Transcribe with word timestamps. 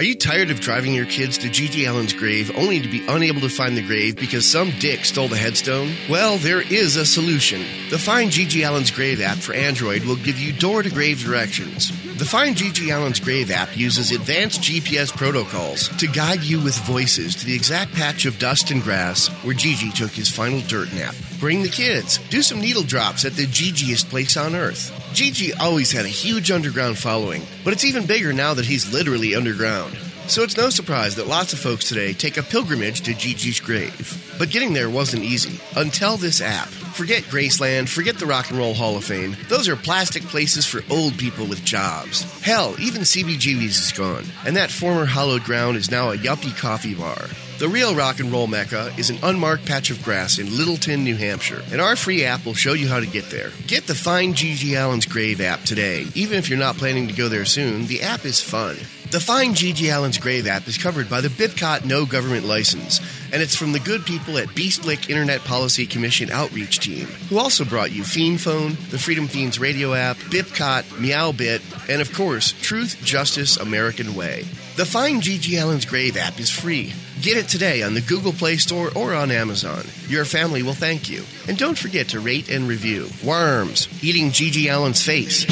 Are 0.00 0.02
you 0.02 0.14
tired 0.14 0.50
of 0.50 0.60
driving 0.60 0.94
your 0.94 1.04
kids 1.04 1.36
to 1.36 1.48
GG 1.48 1.86
Allin's 1.86 2.14
grave 2.14 2.56
only 2.56 2.80
to 2.80 2.88
be 2.88 3.04
unable 3.06 3.42
to 3.42 3.50
find 3.50 3.76
the 3.76 3.86
grave 3.86 4.16
because 4.16 4.50
some 4.50 4.70
dick 4.78 5.04
stole 5.04 5.28
the 5.28 5.36
headstone? 5.36 5.92
Well, 6.08 6.38
there 6.38 6.62
is 6.62 6.96
a 6.96 7.04
solution. 7.04 7.66
The 7.90 7.98
Find 7.98 8.30
GG 8.30 8.64
Allin's 8.64 8.90
Grave 8.90 9.20
app 9.20 9.36
for 9.36 9.52
Android 9.52 10.04
will 10.04 10.16
give 10.16 10.38
you 10.38 10.54
door 10.54 10.82
to 10.82 10.88
grave 10.88 11.22
directions. 11.22 11.90
The 12.16 12.24
Find 12.24 12.56
GG 12.56 12.90
Allin's 12.90 13.20
Grave 13.20 13.50
app 13.50 13.76
uses 13.76 14.10
advanced 14.10 14.62
GPS 14.62 15.14
protocols 15.14 15.88
to 15.98 16.06
guide 16.06 16.44
you 16.44 16.64
with 16.64 16.78
voices 16.86 17.34
to 17.34 17.44
the 17.44 17.54
exact 17.54 17.92
patch 17.92 18.24
of 18.24 18.38
dust 18.38 18.70
and 18.70 18.82
grass 18.82 19.28
where 19.44 19.54
GG 19.54 19.92
took 19.92 20.12
his 20.12 20.30
final 20.30 20.60
dirt 20.60 20.90
nap. 20.94 21.14
Bring 21.38 21.62
the 21.62 21.68
kids. 21.68 22.16
Do 22.30 22.40
some 22.40 22.62
needle 22.62 22.84
drops 22.84 23.26
at 23.26 23.34
the 23.34 23.46
Gigiest 23.46 24.08
place 24.08 24.38
on 24.38 24.54
earth. 24.54 24.96
GG 25.12 25.54
always 25.58 25.90
had 25.90 26.04
a 26.04 26.08
huge 26.08 26.52
underground 26.52 26.96
following, 26.96 27.42
but 27.64 27.72
it's 27.72 27.84
even 27.84 28.06
bigger 28.06 28.32
now 28.32 28.54
that 28.54 28.64
he's 28.64 28.92
literally 28.92 29.34
underground. 29.34 29.96
So 30.28 30.42
it's 30.44 30.56
no 30.56 30.70
surprise 30.70 31.16
that 31.16 31.26
lots 31.26 31.52
of 31.52 31.58
folks 31.58 31.88
today 31.88 32.12
take 32.12 32.36
a 32.36 32.42
pilgrimage 32.44 33.00
to 33.02 33.12
GG's 33.12 33.58
grave. 33.58 34.34
But 34.38 34.50
getting 34.50 34.72
there 34.72 34.88
wasn't 34.88 35.24
easy 35.24 35.60
until 35.76 36.16
this 36.16 36.40
app. 36.40 36.68
Forget 36.68 37.24
Graceland, 37.24 37.88
forget 37.88 38.18
the 38.18 38.26
Rock 38.26 38.50
and 38.50 38.58
Roll 38.58 38.72
Hall 38.72 38.96
of 38.96 39.04
Fame. 39.04 39.36
Those 39.48 39.68
are 39.68 39.74
plastic 39.74 40.22
places 40.22 40.64
for 40.64 40.82
old 40.88 41.18
people 41.18 41.46
with 41.46 41.64
jobs. 41.64 42.22
Hell, 42.42 42.76
even 42.78 43.02
CBGB's 43.02 43.80
is 43.80 43.92
gone, 43.92 44.24
and 44.46 44.56
that 44.56 44.70
former 44.70 45.04
hallowed 45.04 45.42
ground 45.42 45.76
is 45.76 45.90
now 45.90 46.12
a 46.12 46.16
yuppie 46.16 46.56
coffee 46.56 46.94
bar. 46.94 47.26
The 47.60 47.68
real 47.68 47.94
rock 47.94 48.20
and 48.20 48.32
roll 48.32 48.46
mecca 48.46 48.90
is 48.96 49.10
an 49.10 49.18
unmarked 49.22 49.66
patch 49.66 49.90
of 49.90 50.02
grass 50.02 50.38
in 50.38 50.56
Littleton, 50.56 51.04
New 51.04 51.14
Hampshire, 51.14 51.62
and 51.70 51.78
our 51.78 51.94
free 51.94 52.24
app 52.24 52.46
will 52.46 52.54
show 52.54 52.72
you 52.72 52.88
how 52.88 53.00
to 53.00 53.06
get 53.06 53.28
there. 53.28 53.50
Get 53.66 53.86
the 53.86 53.94
Find 53.94 54.34
GG 54.34 54.74
Allin's 54.74 55.04
Grave 55.04 55.42
app 55.42 55.60
today. 55.64 56.06
Even 56.14 56.38
if 56.38 56.48
you're 56.48 56.58
not 56.58 56.78
planning 56.78 57.06
to 57.08 57.12
go 57.12 57.28
there 57.28 57.44
soon, 57.44 57.84
the 57.84 58.00
app 58.00 58.24
is 58.24 58.40
fun. 58.40 58.76
The 59.10 59.20
Find 59.20 59.54
GG 59.54 59.90
Allin's 59.90 60.16
Grave 60.16 60.46
app 60.46 60.68
is 60.68 60.78
covered 60.78 61.10
by 61.10 61.20
the 61.20 61.28
Bipcot 61.28 61.84
No 61.84 62.06
Government 62.06 62.46
License, 62.46 62.98
and 63.30 63.42
it's 63.42 63.56
from 63.56 63.72
the 63.72 63.80
good 63.80 64.06
people 64.06 64.38
at 64.38 64.54
Beast 64.54 64.80
Beastlick 64.80 65.10
Internet 65.10 65.40
Policy 65.40 65.84
Commission 65.84 66.30
Outreach 66.30 66.78
Team, 66.78 67.08
who 67.28 67.38
also 67.38 67.66
brought 67.66 67.92
you 67.92 68.04
Fiend 68.04 68.40
Phone, 68.40 68.70
the 68.88 68.98
Freedom 68.98 69.28
Fiends 69.28 69.58
radio 69.58 69.92
app, 69.92 70.16
Bipcot, 70.16 70.84
Meowbit, 70.94 71.90
and 71.90 72.00
of 72.00 72.14
course, 72.14 72.52
Truth, 72.62 73.04
Justice, 73.04 73.58
American 73.58 74.14
Way. 74.14 74.46
The 74.76 74.86
Find 74.86 75.20
GG 75.20 75.58
Allin's 75.58 75.84
Grave 75.84 76.16
app 76.16 76.38
is 76.38 76.48
free. 76.48 76.94
Get 77.20 77.36
it 77.36 77.48
today 77.48 77.82
on 77.82 77.92
the 77.92 78.00
Google 78.00 78.32
Play 78.32 78.56
Store 78.56 78.90
or 78.96 79.12
on 79.12 79.30
Amazon. 79.30 79.84
Your 80.08 80.24
family 80.24 80.62
will 80.62 80.74
thank 80.74 81.10
you. 81.10 81.24
And 81.48 81.58
don't 81.58 81.76
forget 81.76 82.08
to 82.10 82.20
rate 82.20 82.48
and 82.48 82.66
review. 82.68 83.08
Worms, 83.24 83.88
eating 84.02 84.30
GG 84.30 84.68
Allin's 84.68 85.04
face. 85.04 85.44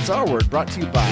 That's 0.00 0.08
our 0.08 0.26
word, 0.26 0.48
brought 0.48 0.66
to 0.66 0.80
you 0.80 0.86
by 0.86 1.06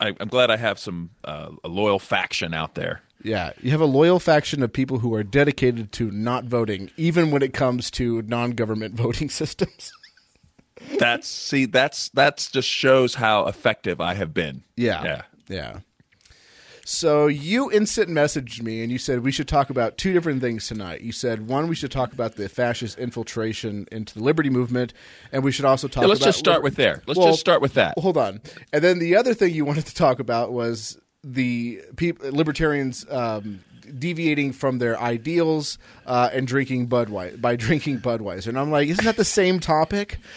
I, 0.00 0.14
I'm 0.18 0.28
glad 0.28 0.50
I 0.50 0.56
have 0.56 0.78
some 0.78 1.10
uh, 1.24 1.50
a 1.62 1.68
loyal 1.68 1.98
faction 1.98 2.54
out 2.54 2.74
there. 2.74 3.02
Yeah, 3.22 3.52
you 3.60 3.70
have 3.70 3.80
a 3.80 3.86
loyal 3.86 4.18
faction 4.18 4.62
of 4.62 4.72
people 4.72 4.98
who 4.98 5.14
are 5.14 5.22
dedicated 5.22 5.92
to 5.92 6.10
not 6.10 6.44
voting, 6.44 6.90
even 6.96 7.30
when 7.30 7.42
it 7.42 7.52
comes 7.52 7.90
to 7.92 8.22
non-government 8.22 8.94
voting 8.96 9.30
systems. 9.30 9.92
That's 10.98 11.28
see. 11.28 11.66
That's 11.66 12.08
that's 12.10 12.50
just 12.50 12.68
shows 12.68 13.14
how 13.14 13.46
effective 13.46 14.00
I 14.00 14.14
have 14.14 14.32
been. 14.34 14.62
Yeah. 14.76 15.02
Yeah. 15.04 15.22
Yeah. 15.48 15.78
So 16.84 17.26
you 17.28 17.70
instant 17.70 18.08
messaged 18.08 18.60
me 18.60 18.82
and 18.82 18.90
you 18.90 18.98
said 18.98 19.20
we 19.20 19.30
should 19.30 19.46
talk 19.46 19.70
about 19.70 19.96
two 19.96 20.12
different 20.12 20.40
things 20.40 20.66
tonight. 20.66 21.00
You 21.00 21.12
said 21.12 21.46
one, 21.46 21.68
we 21.68 21.76
should 21.76 21.92
talk 21.92 22.12
about 22.12 22.34
the 22.34 22.48
fascist 22.48 22.98
infiltration 22.98 23.86
into 23.92 24.14
the 24.14 24.22
liberty 24.24 24.50
movement, 24.50 24.92
and 25.30 25.44
we 25.44 25.52
should 25.52 25.64
also 25.64 25.86
talk. 25.86 26.02
Yeah, 26.02 26.08
let's 26.08 26.20
about 26.20 26.28
just 26.28 26.38
start 26.38 26.62
with 26.62 26.74
there. 26.74 27.02
Let's 27.06 27.20
just 27.20 27.40
start 27.40 27.62
with 27.62 27.74
that. 27.74 27.96
Hold 27.98 28.16
on, 28.16 28.40
and 28.72 28.82
then 28.82 28.98
the 28.98 29.16
other 29.16 29.32
thing 29.32 29.54
you 29.54 29.64
wanted 29.64 29.86
to 29.86 29.94
talk 29.94 30.18
about 30.18 30.52
was 30.52 30.98
the 31.22 31.80
peop 31.96 32.20
libertarians 32.22 33.06
um, 33.08 33.62
deviating 33.98 34.52
from 34.52 34.78
their 34.78 34.98
ideals 35.00 35.78
uh, 36.06 36.30
and 36.32 36.46
drinking 36.46 36.88
Budweiser 36.88 37.40
by 37.40 37.56
drinking 37.56 38.00
Budweiser, 38.00 38.48
and 38.48 38.58
I'm 38.58 38.70
like, 38.70 38.88
isn't 38.88 39.04
that 39.04 39.16
the 39.16 39.24
same 39.24 39.60
topic? 39.60 40.18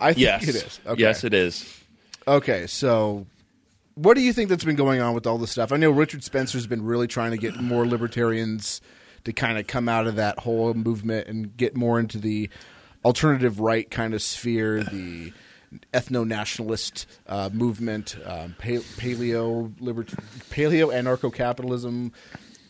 I 0.00 0.12
think 0.12 0.18
Yes. 0.18 0.48
it 0.48 0.54
is. 0.54 0.80
Okay. 0.86 1.00
Yes, 1.02 1.24
it 1.24 1.34
is. 1.34 1.82
Okay, 2.26 2.66
so 2.66 3.26
what 3.94 4.14
do 4.14 4.20
you 4.20 4.32
think 4.32 4.48
that's 4.48 4.64
been 4.64 4.76
going 4.76 5.00
on 5.00 5.14
with 5.14 5.26
all 5.26 5.38
this 5.38 5.50
stuff? 5.50 5.72
I 5.72 5.76
know 5.76 5.90
Richard 5.90 6.22
Spencer's 6.22 6.66
been 6.66 6.84
really 6.84 7.06
trying 7.08 7.32
to 7.32 7.36
get 7.36 7.56
more 7.60 7.86
libertarians 7.86 8.80
to 9.24 9.32
kind 9.32 9.58
of 9.58 9.66
come 9.66 9.88
out 9.88 10.06
of 10.06 10.16
that 10.16 10.38
whole 10.40 10.72
movement 10.74 11.26
and 11.26 11.56
get 11.56 11.74
more 11.76 11.98
into 11.98 12.18
the 12.18 12.48
alternative 13.04 13.58
right 13.60 13.90
kind 13.90 14.14
of 14.14 14.22
sphere, 14.22 14.84
the 14.84 15.32
ethno 15.92 16.26
nationalist 16.26 17.06
uh, 17.26 17.50
movement, 17.52 18.16
um, 18.24 18.54
pa- 18.58 18.84
paleo 18.96 19.70
paleo 20.50 20.92
anarcho 20.92 21.32
capitalism, 21.32 22.12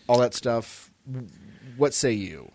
all 0.09 0.19
that 0.19 0.34
stuff. 0.34 0.91
What 1.76 1.94
say 1.94 2.12
you? 2.12 2.50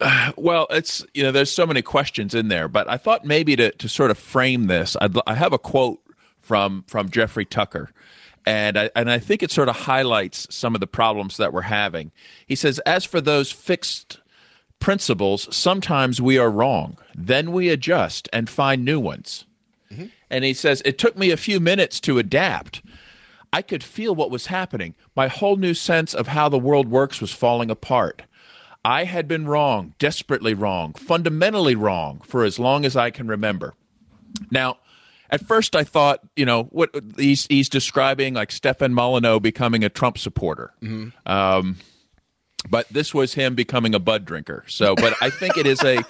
Well, 0.36 0.66
it's 0.70 1.04
you 1.14 1.22
know, 1.22 1.32
there's 1.32 1.50
so 1.50 1.66
many 1.66 1.82
questions 1.82 2.34
in 2.34 2.48
there, 2.48 2.68
but 2.68 2.88
I 2.88 2.96
thought 2.96 3.24
maybe 3.24 3.56
to 3.56 3.70
to 3.72 3.88
sort 3.88 4.10
of 4.10 4.18
frame 4.18 4.66
this, 4.66 4.96
I'd, 5.00 5.16
I 5.26 5.34
have 5.34 5.52
a 5.52 5.58
quote 5.58 6.00
from 6.40 6.84
from 6.86 7.10
Jeffrey 7.10 7.44
Tucker, 7.44 7.90
and 8.46 8.78
I 8.78 8.90
and 8.94 9.10
I 9.10 9.18
think 9.18 9.42
it 9.42 9.50
sort 9.50 9.68
of 9.68 9.76
highlights 9.76 10.46
some 10.54 10.74
of 10.74 10.80
the 10.80 10.86
problems 10.86 11.36
that 11.38 11.52
we're 11.52 11.62
having. 11.62 12.12
He 12.46 12.54
says, 12.54 12.78
"As 12.80 13.04
for 13.04 13.20
those 13.20 13.50
fixed." 13.50 14.20
Principles, 14.80 15.48
sometimes 15.50 16.22
we 16.22 16.38
are 16.38 16.48
wrong. 16.48 16.98
Then 17.20 17.50
we 17.50 17.68
adjust 17.68 18.28
and 18.32 18.48
find 18.48 18.84
new 18.84 19.00
ones. 19.00 19.44
And 20.30 20.44
he 20.44 20.54
says, 20.54 20.82
It 20.84 20.98
took 20.98 21.16
me 21.16 21.30
a 21.30 21.36
few 21.36 21.58
minutes 21.58 21.98
to 22.00 22.18
adapt. 22.18 22.82
I 23.52 23.62
could 23.62 23.82
feel 23.82 24.14
what 24.14 24.30
was 24.30 24.46
happening. 24.46 24.94
My 25.16 25.26
whole 25.26 25.56
new 25.56 25.74
sense 25.74 26.14
of 26.14 26.28
how 26.28 26.48
the 26.48 26.58
world 26.58 26.88
works 26.88 27.20
was 27.20 27.32
falling 27.32 27.70
apart. 27.70 28.22
I 28.84 29.04
had 29.04 29.26
been 29.26 29.46
wrong, 29.48 29.94
desperately 29.98 30.54
wrong, 30.54 30.92
fundamentally 30.92 31.74
wrong 31.74 32.20
for 32.24 32.44
as 32.44 32.58
long 32.58 32.84
as 32.84 32.94
I 32.94 33.10
can 33.10 33.26
remember. 33.26 33.74
Now, 34.50 34.76
at 35.30 35.44
first 35.44 35.74
I 35.74 35.82
thought, 35.84 36.20
you 36.36 36.44
know, 36.46 36.64
what 36.64 36.90
he's 37.16 37.46
he's 37.46 37.68
describing 37.68 38.34
like 38.34 38.52
Stefan 38.52 38.94
Molyneux 38.94 39.40
becoming 39.40 39.82
a 39.82 39.88
Trump 39.88 40.18
supporter. 40.18 40.72
Um, 41.26 41.78
but 42.68 42.88
this 42.90 43.12
was 43.12 43.34
him 43.34 43.54
becoming 43.54 43.94
a 43.94 43.98
bud 43.98 44.24
drinker. 44.24 44.64
So, 44.68 44.94
but 44.94 45.14
I 45.20 45.30
think 45.30 45.56
it 45.56 45.66
is 45.66 45.82
a 45.82 46.02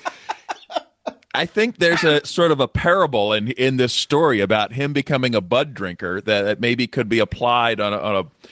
I 1.35 1.47
think 1.47 1.77
there's 1.79 2.05
a 2.05 2.25
sort 2.25 2.53
of 2.53 2.61
a 2.61 2.69
parable 2.69 3.33
in 3.33 3.49
in 3.53 3.77
this 3.77 3.93
story 3.93 4.41
about 4.41 4.73
him 4.73 4.93
becoming 4.93 5.35
a 5.35 5.41
bud 5.41 5.75
drinker 5.75 6.21
that, 6.23 6.43
that 6.43 6.61
maybe 6.61 6.87
could 6.87 7.09
be 7.09 7.19
applied 7.19 7.81
on 7.81 7.93
a, 7.93 7.99
on 7.99 8.17
a 8.17 8.49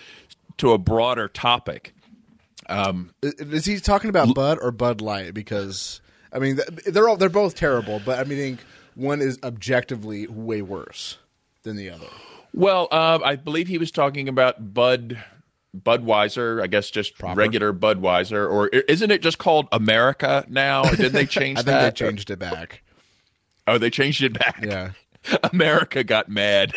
to 0.58 0.72
a 0.72 0.78
broader 0.78 1.28
topic. 1.28 1.94
Um, 2.68 3.10
is 3.22 3.64
he 3.64 3.78
talking 3.78 4.10
about 4.10 4.34
Bud 4.34 4.58
or 4.60 4.72
Bud 4.72 5.00
Light? 5.00 5.34
Because 5.34 6.00
I 6.32 6.38
mean, 6.38 6.58
they're 6.86 7.08
all 7.08 7.16
they're 7.16 7.28
both 7.28 7.54
terrible, 7.54 8.00
but 8.04 8.18
I 8.18 8.24
mean, 8.24 8.58
one 8.94 9.20
is 9.20 9.38
objectively 9.42 10.26
way 10.26 10.62
worse 10.62 11.18
than 11.62 11.76
the 11.76 11.90
other. 11.90 12.06
Well, 12.52 12.88
uh, 12.90 13.20
I 13.22 13.36
believe 13.36 13.68
he 13.68 13.78
was 13.78 13.90
talking 13.90 14.28
about 14.28 14.74
Bud 14.74 15.22
Budweiser, 15.84 16.62
I 16.62 16.66
guess 16.66 16.90
just 16.90 17.18
Proper. 17.18 17.38
regular 17.38 17.72
Budweiser, 17.72 18.50
or 18.50 18.68
isn't 18.68 19.10
it 19.10 19.22
just 19.22 19.38
called 19.38 19.68
America 19.72 20.44
now? 20.48 20.82
Or 20.84 20.96
did 20.96 21.12
they 21.12 21.26
change 21.26 21.62
that? 21.64 21.68
I 21.68 21.72
that? 21.72 21.82
think 21.82 21.98
they 21.98 22.06
changed 22.06 22.30
it 22.30 22.38
back. 22.38 22.82
Oh, 23.66 23.78
they 23.78 23.90
changed 23.90 24.22
it 24.22 24.38
back. 24.38 24.64
Yeah. 24.64 24.90
America 25.52 26.04
got 26.04 26.28
mad. 26.28 26.72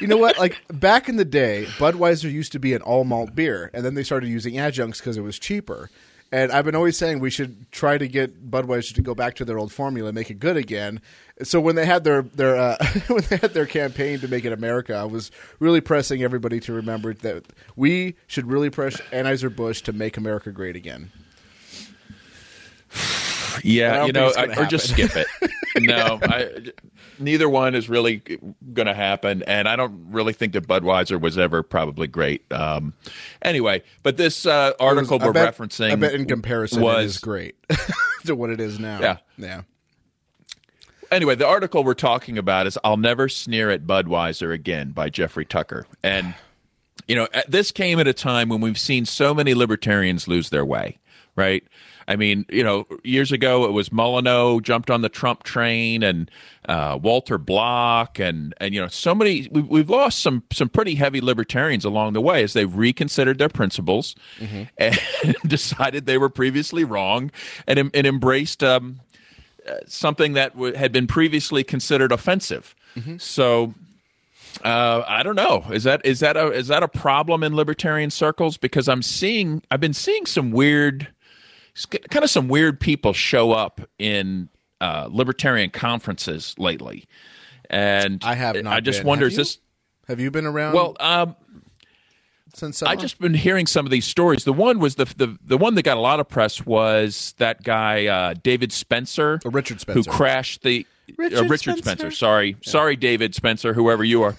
you 0.00 0.06
know 0.06 0.18
what? 0.18 0.38
Like 0.38 0.60
back 0.68 1.08
in 1.08 1.16
the 1.16 1.24
day, 1.24 1.64
Budweiser 1.78 2.30
used 2.30 2.52
to 2.52 2.58
be 2.58 2.74
an 2.74 2.82
all 2.82 3.04
malt 3.04 3.34
beer, 3.34 3.70
and 3.72 3.84
then 3.84 3.94
they 3.94 4.02
started 4.02 4.28
using 4.28 4.58
adjuncts 4.58 5.00
because 5.00 5.16
it 5.16 5.22
was 5.22 5.38
cheaper. 5.38 5.88
And 6.32 6.50
I've 6.50 6.64
been 6.64 6.74
always 6.74 6.98
saying 6.98 7.20
we 7.20 7.30
should 7.30 7.70
try 7.70 7.96
to 7.96 8.08
get 8.08 8.50
Budweiser 8.50 8.92
to 8.94 9.02
go 9.02 9.14
back 9.14 9.36
to 9.36 9.44
their 9.44 9.58
old 9.58 9.72
formula, 9.72 10.12
make 10.12 10.30
it 10.30 10.40
good 10.40 10.56
again. 10.56 11.00
So 11.42 11.60
when 11.60 11.74
they 11.74 11.84
had 11.84 12.04
their 12.04 12.22
their 12.22 12.56
uh, 12.56 12.76
when 13.08 13.22
they 13.28 13.36
had 13.36 13.54
their 13.54 13.66
campaign 13.66 14.20
to 14.20 14.28
make 14.28 14.44
it 14.44 14.52
America, 14.52 14.94
I 14.94 15.04
was 15.04 15.30
really 15.58 15.80
pressing 15.80 16.22
everybody 16.22 16.60
to 16.60 16.72
remember 16.72 17.12
that 17.14 17.44
we 17.76 18.16
should 18.26 18.46
really 18.46 18.70
press 18.70 19.00
Anheuser 19.12 19.54
Busch 19.54 19.82
to 19.82 19.92
make 19.92 20.16
America 20.16 20.52
great 20.52 20.76
again. 20.76 21.10
Yeah, 23.62 24.06
you 24.06 24.12
know, 24.12 24.32
I, 24.36 24.46
or 24.56 24.66
just 24.66 24.90
skip 24.90 25.16
it. 25.16 25.26
no, 25.78 26.18
I, 26.22 26.50
neither 27.18 27.48
one 27.48 27.74
is 27.74 27.88
really 27.88 28.22
going 28.72 28.86
to 28.86 28.94
happen, 28.94 29.42
and 29.44 29.68
I 29.68 29.76
don't 29.76 30.06
really 30.10 30.32
think 30.32 30.52
that 30.54 30.66
Budweiser 30.66 31.20
was 31.20 31.38
ever 31.38 31.62
probably 31.62 32.06
great. 32.06 32.50
Um, 32.52 32.94
anyway, 33.42 33.82
but 34.02 34.16
this 34.16 34.46
uh, 34.46 34.72
article 34.80 35.18
was, 35.18 35.26
we're 35.26 35.32
bet, 35.32 35.56
referencing, 35.56 35.92
I 35.92 35.96
bet 35.96 36.14
in 36.14 36.26
comparison, 36.26 36.82
was, 36.82 37.04
it 37.04 37.06
is 37.06 37.18
great 37.18 37.56
to 38.26 38.34
what 38.34 38.50
it 38.50 38.60
is 38.60 38.78
now. 38.78 39.00
Yeah, 39.00 39.16
yeah. 39.38 39.62
Anyway, 41.14 41.36
the 41.36 41.46
article 41.46 41.84
we're 41.84 41.94
talking 41.94 42.36
about 42.38 42.66
is 42.66 42.76
"I'll 42.82 42.96
Never 42.96 43.28
Sneer 43.28 43.70
at 43.70 43.86
Budweiser 43.86 44.52
Again" 44.52 44.90
by 44.90 45.08
Jeffrey 45.10 45.44
Tucker, 45.44 45.86
and 46.02 46.34
you 47.06 47.14
know 47.14 47.28
this 47.46 47.70
came 47.70 48.00
at 48.00 48.08
a 48.08 48.12
time 48.12 48.48
when 48.48 48.60
we've 48.60 48.78
seen 48.78 49.06
so 49.06 49.32
many 49.32 49.54
libertarians 49.54 50.26
lose 50.26 50.50
their 50.50 50.64
way, 50.64 50.98
right? 51.36 51.62
I 52.08 52.16
mean, 52.16 52.44
you 52.48 52.64
know, 52.64 52.88
years 53.04 53.30
ago 53.30 53.64
it 53.64 53.70
was 53.70 53.92
Molyneux 53.92 54.60
jumped 54.62 54.90
on 54.90 55.02
the 55.02 55.08
Trump 55.08 55.44
train, 55.44 56.02
and 56.02 56.28
uh, 56.68 56.98
Walter 57.00 57.38
Block, 57.38 58.18
and 58.18 58.52
and 58.60 58.74
you 58.74 58.80
know, 58.80 58.88
so 58.88 59.14
many. 59.14 59.48
We've, 59.52 59.68
we've 59.68 59.90
lost 59.90 60.18
some 60.18 60.42
some 60.52 60.68
pretty 60.68 60.96
heavy 60.96 61.20
libertarians 61.20 61.84
along 61.84 62.14
the 62.14 62.20
way 62.20 62.42
as 62.42 62.54
they 62.54 62.64
reconsidered 62.64 63.38
their 63.38 63.48
principles 63.48 64.16
mm-hmm. 64.40 64.64
and 64.78 65.36
decided 65.46 66.06
they 66.06 66.18
were 66.18 66.28
previously 66.28 66.82
wrong, 66.82 67.30
and 67.68 67.78
and 67.78 68.04
embraced 68.04 68.64
um, 68.64 68.98
something 69.86 70.34
that 70.34 70.52
w- 70.54 70.74
had 70.74 70.92
been 70.92 71.06
previously 71.06 71.64
considered 71.64 72.12
offensive. 72.12 72.74
Mm-hmm. 72.96 73.18
So. 73.18 73.74
Uh, 74.62 75.02
I 75.08 75.24
don't 75.24 75.34
know. 75.34 75.64
Is 75.72 75.82
that 75.82 76.06
is 76.06 76.20
that 76.20 76.36
a 76.36 76.52
is 76.52 76.68
that 76.68 76.84
a 76.84 76.88
problem 76.88 77.42
in 77.42 77.56
libertarian 77.56 78.08
circles? 78.10 78.56
Because 78.56 78.88
I'm 78.88 79.02
seeing 79.02 79.60
I've 79.72 79.80
been 79.80 79.92
seeing 79.92 80.26
some 80.26 80.52
weird 80.52 81.08
kind 82.10 82.22
of 82.22 82.30
some 82.30 82.48
weird 82.48 82.78
people 82.78 83.12
show 83.12 83.50
up 83.50 83.80
in 83.98 84.48
uh, 84.80 85.08
libertarian 85.10 85.70
conferences 85.70 86.54
lately, 86.58 87.06
and 87.70 88.22
I 88.24 88.34
have. 88.34 88.56
I 88.64 88.80
just 88.80 89.00
been. 89.00 89.08
wonder 89.08 89.24
have 89.24 89.32
is 89.32 89.36
this. 89.36 89.58
Have 90.06 90.20
you 90.20 90.30
been 90.30 90.46
around? 90.46 90.74
Well, 90.74 90.96
um, 91.00 91.36
since 92.54 92.82
I 92.82 92.96
just 92.96 93.18
been 93.18 93.34
hearing 93.34 93.66
some 93.66 93.86
of 93.86 93.90
these 93.90 94.06
stories. 94.06 94.44
The 94.44 94.52
one 94.52 94.78
was 94.78 94.96
the 94.96 95.04
the 95.16 95.36
the 95.44 95.58
one 95.58 95.74
that 95.74 95.82
got 95.82 95.96
a 95.96 96.00
lot 96.00 96.20
of 96.20 96.28
press 96.28 96.64
was 96.64 97.34
that 97.38 97.62
guy 97.62 98.06
uh, 98.06 98.34
David 98.42 98.72
Spencer, 98.72 99.40
or 99.44 99.50
Richard 99.50 99.80
Spencer, 99.80 100.10
who 100.10 100.16
crashed 100.16 100.62
the 100.62 100.86
Richard, 101.16 101.38
uh, 101.38 101.42
Richard 101.44 101.78
Spencer. 101.78 101.82
Spencer. 101.82 102.10
Sorry, 102.10 102.48
yeah. 102.48 102.70
sorry, 102.70 102.96
David 102.96 103.34
Spencer, 103.34 103.72
whoever 103.74 104.04
you 104.04 104.22
are. 104.22 104.36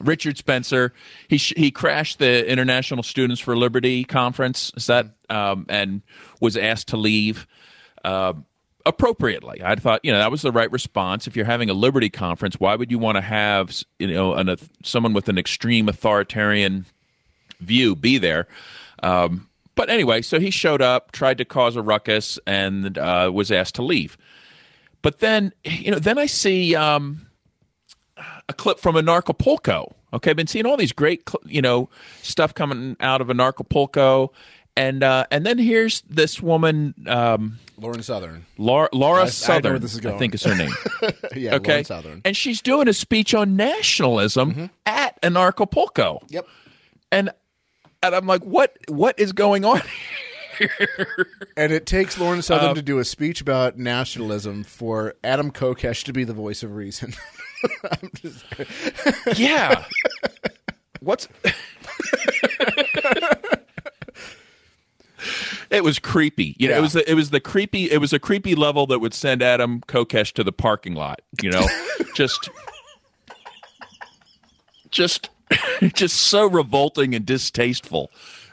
Richard 0.00 0.36
Spencer. 0.38 0.92
He 1.28 1.38
sh- 1.38 1.54
he 1.56 1.70
crashed 1.70 2.18
the 2.18 2.50
International 2.50 3.02
Students 3.02 3.40
for 3.40 3.56
Liberty 3.56 4.04
conference. 4.04 4.72
Is 4.76 4.86
that 4.86 5.06
um, 5.30 5.66
and 5.68 6.02
was 6.40 6.56
asked 6.56 6.88
to 6.88 6.96
leave 6.96 7.46
uh, 8.04 8.34
appropriately. 8.86 9.62
I 9.64 9.74
thought 9.76 10.00
you 10.02 10.12
know 10.12 10.18
that 10.18 10.30
was 10.30 10.42
the 10.42 10.52
right 10.52 10.70
response. 10.70 11.26
If 11.26 11.36
you're 11.36 11.44
having 11.44 11.70
a 11.70 11.74
Liberty 11.74 12.10
conference, 12.10 12.58
why 12.58 12.74
would 12.74 12.90
you 12.90 12.98
want 12.98 13.16
to 13.16 13.22
have 13.22 13.72
you 13.98 14.08
know 14.08 14.34
an, 14.34 14.48
a, 14.48 14.56
someone 14.82 15.12
with 15.12 15.28
an 15.28 15.38
extreme 15.38 15.88
authoritarian 15.88 16.86
view 17.64 17.96
be 17.96 18.18
there? 18.18 18.46
Um, 19.02 19.48
but 19.74 19.90
anyway, 19.90 20.22
so 20.22 20.38
he 20.38 20.50
showed 20.50 20.80
up, 20.80 21.12
tried 21.12 21.38
to 21.38 21.44
cause 21.44 21.74
a 21.76 21.82
ruckus, 21.82 22.38
and 22.46 22.96
uh, 22.96 23.30
was 23.34 23.50
asked 23.50 23.74
to 23.76 23.82
leave. 23.82 24.16
But 25.02 25.18
then 25.18 25.52
you 25.64 25.90
know 25.90 25.98
then 25.98 26.18
I 26.18 26.26
see. 26.26 26.74
Um, 26.74 27.26
a 28.48 28.52
clip 28.52 28.78
from 28.78 28.94
Anarchapulco. 28.96 29.92
Okay, 30.12 30.30
I've 30.30 30.36
been 30.36 30.46
seeing 30.46 30.66
all 30.66 30.76
these 30.76 30.92
great, 30.92 31.28
you 31.44 31.60
know, 31.60 31.88
stuff 32.22 32.54
coming 32.54 32.96
out 33.00 33.20
of 33.20 33.28
Anarchapulco, 33.28 34.30
and 34.76 35.02
uh, 35.02 35.26
and 35.30 35.44
then 35.44 35.58
here's 35.58 36.02
this 36.02 36.40
woman, 36.40 36.94
um, 37.08 37.58
Lauren 37.78 38.02
Southern, 38.02 38.46
Laura, 38.56 38.88
Laura 38.92 39.24
I, 39.24 39.26
Southern, 39.26 39.82
I, 39.82 40.14
I, 40.14 40.18
think 40.18 40.34
is 40.34 40.44
her 40.44 40.54
name. 40.54 40.72
yeah, 41.34 41.56
okay, 41.56 41.72
Lauren 41.72 41.84
Southern, 41.84 42.22
and 42.24 42.36
she's 42.36 42.62
doing 42.62 42.86
a 42.86 42.92
speech 42.92 43.34
on 43.34 43.56
nationalism 43.56 44.52
mm-hmm. 44.52 44.66
at 44.86 45.20
Anarchapulco. 45.22 46.22
Yep, 46.28 46.46
and 47.10 47.30
and 48.08 48.16
I'm 48.16 48.26
like, 48.26 48.42
what 48.42 48.76
what 48.88 49.18
is 49.18 49.32
going 49.32 49.64
on? 49.64 49.80
and 51.56 51.72
it 51.72 51.86
takes 51.86 52.18
Lauren 52.18 52.42
Southern 52.42 52.70
um, 52.70 52.74
to 52.74 52.82
do 52.82 52.98
a 52.98 53.04
speech 53.04 53.40
about 53.40 53.78
nationalism 53.78 54.64
for 54.64 55.14
Adam 55.24 55.50
Kokesh 55.50 56.04
to 56.04 56.12
be 56.12 56.24
the 56.24 56.32
voice 56.32 56.62
of 56.62 56.74
reason. 56.74 57.14
just... 58.14 58.44
yeah. 59.36 59.84
What's 61.00 61.28
it 65.70 65.84
was 65.84 65.98
creepy. 65.98 66.56
You 66.58 66.68
know, 66.68 66.74
yeah. 66.74 66.78
it 66.78 66.82
was 66.82 66.92
the, 66.92 67.10
it 67.10 67.14
was 67.14 67.30
the 67.30 67.40
creepy. 67.40 67.90
It 67.90 67.98
was 67.98 68.12
a 68.12 68.18
creepy 68.18 68.54
level 68.54 68.86
that 68.86 69.00
would 69.00 69.12
send 69.12 69.42
Adam 69.42 69.80
Kokesh 69.82 70.32
to 70.34 70.44
the 70.44 70.52
parking 70.52 70.94
lot. 70.94 71.20
You 71.42 71.50
know, 71.50 71.66
just 72.14 72.48
just 74.90 75.28
just 75.94 76.16
so 76.16 76.46
revolting 76.48 77.14
and 77.14 77.24
distasteful. 77.24 78.10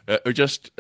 Uh, 0.08 0.32
just 0.32 0.72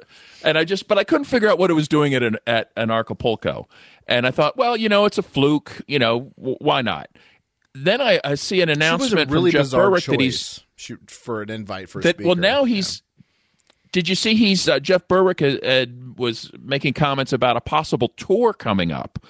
and 0.44 0.58
I 0.58 0.63
just 0.63 0.88
but 0.88 0.98
I 0.98 1.04
couldn't 1.04 1.25
figure 1.25 1.50
out 1.50 1.60
what 1.60 1.70
it 1.70 1.75
was 1.75 1.88
doing 1.88 2.13
at 2.13 2.24
an 2.24 2.38
at 2.48 2.74
Anarchapulco. 2.75 3.66
And 4.08 4.28
I 4.28 4.32
thought, 4.32 4.58
well, 4.58 4.75
you 4.75 4.90
know, 4.90 5.06
it's 5.06 5.18
a 5.18 5.24
fluke. 5.24 5.82
You 5.88 6.00
know, 6.00 6.32
w- 6.38 6.58
why 6.60 6.82
not? 6.82 7.08
then 7.74 8.01
I, 8.01 8.20
I 8.24 8.36
see 8.36 8.62
an 8.62 8.70
announcement 8.70 9.30
really 9.32 9.51
from 9.51 9.63
Jeff 9.63 9.72
Berwick 9.72 10.06
that 10.06 10.20
he's 10.20 10.62
shoot 10.75 11.10
for 11.10 11.42
an 11.42 11.50
invite 11.50 11.90
for 11.90 12.01
that. 12.01 12.16
Speaker. 12.16 12.28
Well, 12.28 12.36
now 12.36 12.63
he's. 12.63 13.01
Yeah. 13.01 13.24
Did 13.94 14.08
you 14.08 14.16
see 14.16 14.36
he's 14.36 14.70
uh, 14.70 14.80
Jeff 14.80 15.08
Berwick 15.08 15.42
uh, 15.42 15.58
uh, 15.63 15.86
was 16.16 16.50
making 16.62 16.94
comments 16.94 17.34
about 17.34 17.58
a 17.58 17.62
possible 17.62 18.10
tour 18.16 18.54
coming 18.54 18.92
up, 18.92 19.25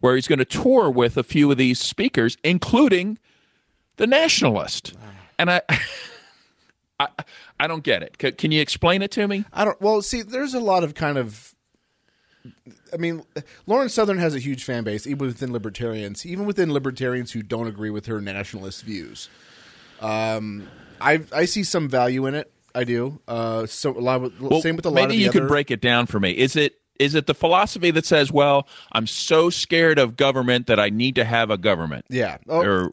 where 0.00 0.14
he's 0.14 0.28
going 0.28 0.38
to 0.38 0.44
tour 0.44 0.88
with 0.88 1.16
a 1.16 1.24
few 1.24 1.50
of 1.50 1.56
these 1.56 1.80
speakers, 1.80 2.36
including 2.44 3.18
the 3.96 4.06
Nationalist, 4.06 4.94
and 5.38 5.50
I. 5.50 5.62
I, 7.00 7.08
I 7.58 7.66
don't 7.66 7.82
get 7.82 8.02
it. 8.02 8.16
C- 8.20 8.32
can 8.32 8.52
you 8.52 8.60
explain 8.60 9.02
it 9.02 9.10
to 9.12 9.26
me? 9.26 9.44
I 9.52 9.64
don't. 9.64 9.80
Well, 9.80 10.00
see, 10.02 10.22
there's 10.22 10.54
a 10.54 10.60
lot 10.60 10.84
of 10.84 10.94
kind 10.94 11.18
of 11.18 11.54
I 12.92 12.96
mean, 12.96 13.22
Lauren 13.66 13.88
Southern 13.88 14.18
has 14.18 14.34
a 14.34 14.38
huge 14.38 14.64
fan 14.64 14.84
base, 14.84 15.06
even 15.06 15.26
within 15.26 15.52
libertarians, 15.52 16.26
even 16.26 16.46
within 16.46 16.72
libertarians 16.72 17.32
who 17.32 17.42
don't 17.42 17.66
agree 17.66 17.90
with 17.90 18.06
her 18.06 18.20
nationalist 18.20 18.82
views. 18.82 19.28
Um, 20.00 20.68
I 21.00 21.22
I 21.32 21.46
see 21.46 21.64
some 21.64 21.88
value 21.88 22.26
in 22.26 22.34
it. 22.34 22.50
I 22.74 22.84
do. 22.84 23.20
Uh, 23.28 23.66
so 23.66 23.96
a 23.96 24.00
lot 24.00 24.22
of, 24.24 24.40
well, 24.40 24.60
same 24.60 24.76
with 24.76 24.84
a 24.84 24.90
lot 24.90 25.08
maybe 25.08 25.16
you 25.16 25.28
other... 25.28 25.40
could 25.40 25.48
break 25.48 25.70
it 25.70 25.80
down 25.80 26.06
for 26.06 26.20
me. 26.20 26.32
Is 26.32 26.56
it 26.56 26.74
is 26.98 27.14
it 27.14 27.26
the 27.26 27.34
philosophy 27.34 27.90
that 27.90 28.04
says, 28.04 28.30
well, 28.30 28.68
I'm 28.92 29.06
so 29.06 29.50
scared 29.50 29.98
of 29.98 30.16
government 30.16 30.66
that 30.66 30.78
I 30.78 30.90
need 30.90 31.14
to 31.16 31.24
have 31.24 31.50
a 31.50 31.58
government? 31.58 32.04
Yeah. 32.08 32.38
Oh, 32.48 32.62
or, 32.62 32.92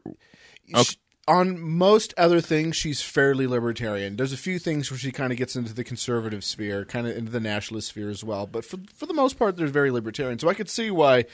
okay 0.73 0.95
on 1.27 1.59
most 1.59 2.13
other 2.17 2.41
things, 2.41 2.75
she's 2.75 3.01
fairly 3.01 3.45
libertarian. 3.45 4.15
There's 4.15 4.33
a 4.33 4.37
few 4.37 4.57
things 4.57 4.89
where 4.89 4.97
she 4.97 5.11
kind 5.11 5.31
of 5.31 5.37
gets 5.37 5.55
into 5.55 5.73
the 5.73 5.83
conservative 5.83 6.43
sphere, 6.43 6.83
kind 6.85 7.07
of 7.07 7.15
into 7.15 7.31
the 7.31 7.39
nationalist 7.39 7.89
sphere 7.89 8.09
as 8.09 8.23
well. 8.23 8.47
But 8.47 8.65
for 8.65 8.77
for 8.95 9.05
the 9.05 9.13
most 9.13 9.37
part, 9.37 9.55
there's 9.55 9.71
very 9.71 9.91
libertarian. 9.91 10.39
So 10.39 10.49
I 10.49 10.53
could 10.53 10.69
see 10.69 10.89
why, 10.89 11.25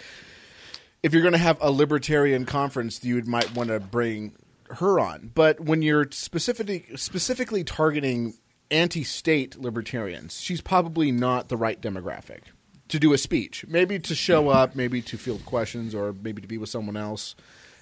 if 1.03 1.13
you're 1.13 1.21
going 1.21 1.31
to 1.33 1.37
have 1.37 1.57
a 1.61 1.71
libertarian 1.71 2.45
conference, 2.45 3.03
you 3.03 3.21
might 3.23 3.55
want 3.55 3.69
to 3.69 3.79
bring 3.79 4.35
her 4.71 4.99
on. 4.99 5.31
But 5.33 5.61
when 5.61 5.81
you're 5.81 6.07
specifically 6.11 6.85
specifically 6.95 7.63
targeting 7.63 8.35
anti-state 8.69 9.57
libertarians, 9.57 10.41
she's 10.41 10.59
probably 10.59 11.11
not 11.11 11.47
the 11.47 11.55
right 11.55 11.81
demographic 11.81 12.41
to 12.89 12.99
do 12.99 13.13
a 13.13 13.17
speech, 13.17 13.65
maybe 13.67 13.99
to 13.99 14.15
show 14.15 14.49
up, 14.49 14.75
maybe 14.75 15.01
to 15.01 15.17
field 15.17 15.45
questions, 15.45 15.95
or 15.95 16.13
maybe 16.21 16.41
to 16.41 16.47
be 16.47 16.57
with 16.57 16.69
someone 16.69 16.97
else. 16.97 17.35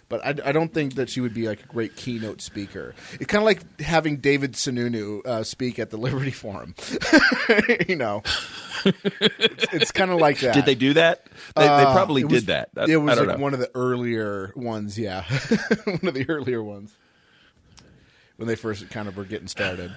But 0.08 0.24
I, 0.24 0.50
I 0.50 0.52
don't 0.52 0.72
think 0.72 0.96
that 0.96 1.10
she 1.10 1.20
would 1.20 1.34
be 1.34 1.48
like 1.48 1.64
a 1.64 1.66
great 1.68 1.96
keynote 1.96 2.40
speaker. 2.40 2.94
It's 3.14 3.26
kind 3.26 3.42
of 3.42 3.46
like 3.46 3.82
having 3.82 4.18
David 4.18 4.54
Sununu 4.54 5.26
uh, 5.26 5.44
speak 5.44 5.80
at 5.80 5.90
the 5.90 5.98
Liberty 6.06 6.30
Forum. 6.32 6.76
you 7.90 7.96
know, 7.96 8.22
it's, 8.86 9.66
it's 9.74 9.92
kind 9.92 10.12
of 10.12 10.20
like 10.20 10.40
that. 10.42 10.54
Did 10.54 10.66
they 10.66 10.76
do 10.76 10.94
that? 10.94 11.26
They, 11.56 11.64
they 11.64 11.68
Uh, 11.68 11.92
probably 11.94 12.22
it 12.22 12.28
did 12.30 12.46
that. 12.48 12.70
It 12.78 12.92
I 12.92 12.98
was 12.98 13.18
like 13.20 13.28
know. 13.30 13.38
one 13.38 13.54
of 13.56 13.60
the 13.60 13.72
earlier 13.74 14.52
ones, 14.56 14.98
yeah, 15.00 15.24
one 15.86 16.00
of 16.08 16.14
the 16.14 16.26
earlier 16.30 16.62
ones 16.64 16.94
when 18.38 18.48
they 18.48 18.56
first 18.56 18.88
kind 18.92 19.08
of 19.08 19.18
were 19.18 19.26
getting 19.26 19.48
started. 19.48 19.92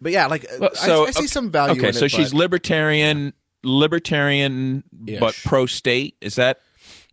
But 0.00 0.10
yeah, 0.10 0.26
like 0.26 0.44
Well, 0.58 0.70
I- 0.72 0.76
so 0.76 1.06
I, 1.06 1.10
see 1.12 1.18
okay, 1.20 1.26
some 1.28 1.50
value. 1.52 1.80
Okay, 1.80 1.92
so 1.92 2.06
it, 2.06 2.10
she's 2.10 2.32
but- 2.32 2.38
libertarian, 2.38 3.32
libertarian, 3.62 4.82
but 5.20 5.38
pro 5.44 5.66
state. 5.66 6.16
Is 6.20 6.34
that? 6.34 6.58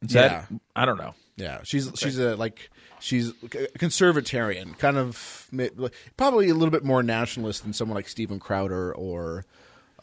Is 0.02 0.14
that? 0.14 0.48
I 0.76 0.86
don't 0.86 0.98
know. 0.98 1.14
Yeah, 1.40 1.60
she's 1.64 1.90
she's 1.96 2.20
a 2.20 2.36
like 2.36 2.70
she's 3.00 3.30
a 3.30 3.34
conservatarian, 3.80 4.78
kind 4.78 4.98
of 4.98 5.50
probably 6.18 6.50
a 6.50 6.54
little 6.54 6.72
bit 6.72 6.84
more 6.84 7.02
nationalist 7.02 7.64
than 7.64 7.74
someone 7.74 7.96
like 7.96 8.10
Steven 8.10 8.40
Crowder 8.40 8.94
or 8.94 9.46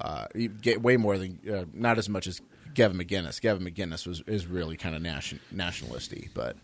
uh, 0.00 0.26
get 0.60 0.82
way 0.82 0.96
more 0.96 1.18
than 1.18 1.38
uh, 1.52 1.64
not 1.72 1.98
as 1.98 2.08
much 2.08 2.26
as 2.26 2.40
Gavin 2.74 2.96
McInnes. 2.96 3.40
Gavin 3.40 3.66
McInnes 3.66 4.06
was 4.06 4.22
is 4.26 4.46
really 4.46 4.76
kind 4.76 4.94
of 4.94 5.02
nation, 5.02 5.40
nationalisty, 5.50 6.30
but 6.34 6.56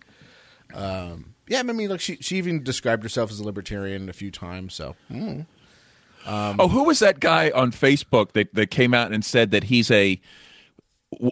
um, 0.75 1.35
yeah, 1.49 1.61
I 1.61 1.62
mean, 1.64 1.91
like 1.91 2.00
she 2.00 2.17
she 2.17 2.37
even 2.37 2.62
described 2.62 3.02
herself 3.02 3.31
as 3.31 3.41
a 3.41 3.45
libertarian 3.45 4.09
a 4.09 4.12
few 4.12 4.31
times. 4.31 4.75
So 4.75 4.97
mm. 5.11 5.47
oh, 6.26 6.69
who 6.69 6.85
was 6.85 7.00
that 7.00 7.21
guy 7.21 7.50
on 7.50 7.73
Facebook 7.73 8.33
that, 8.33 8.55
that 8.55 8.71
came 8.71 8.95
out 8.95 9.12
and 9.12 9.25
said 9.25 9.50
that 9.50 9.64
he's 9.64 9.91
a 9.91 10.21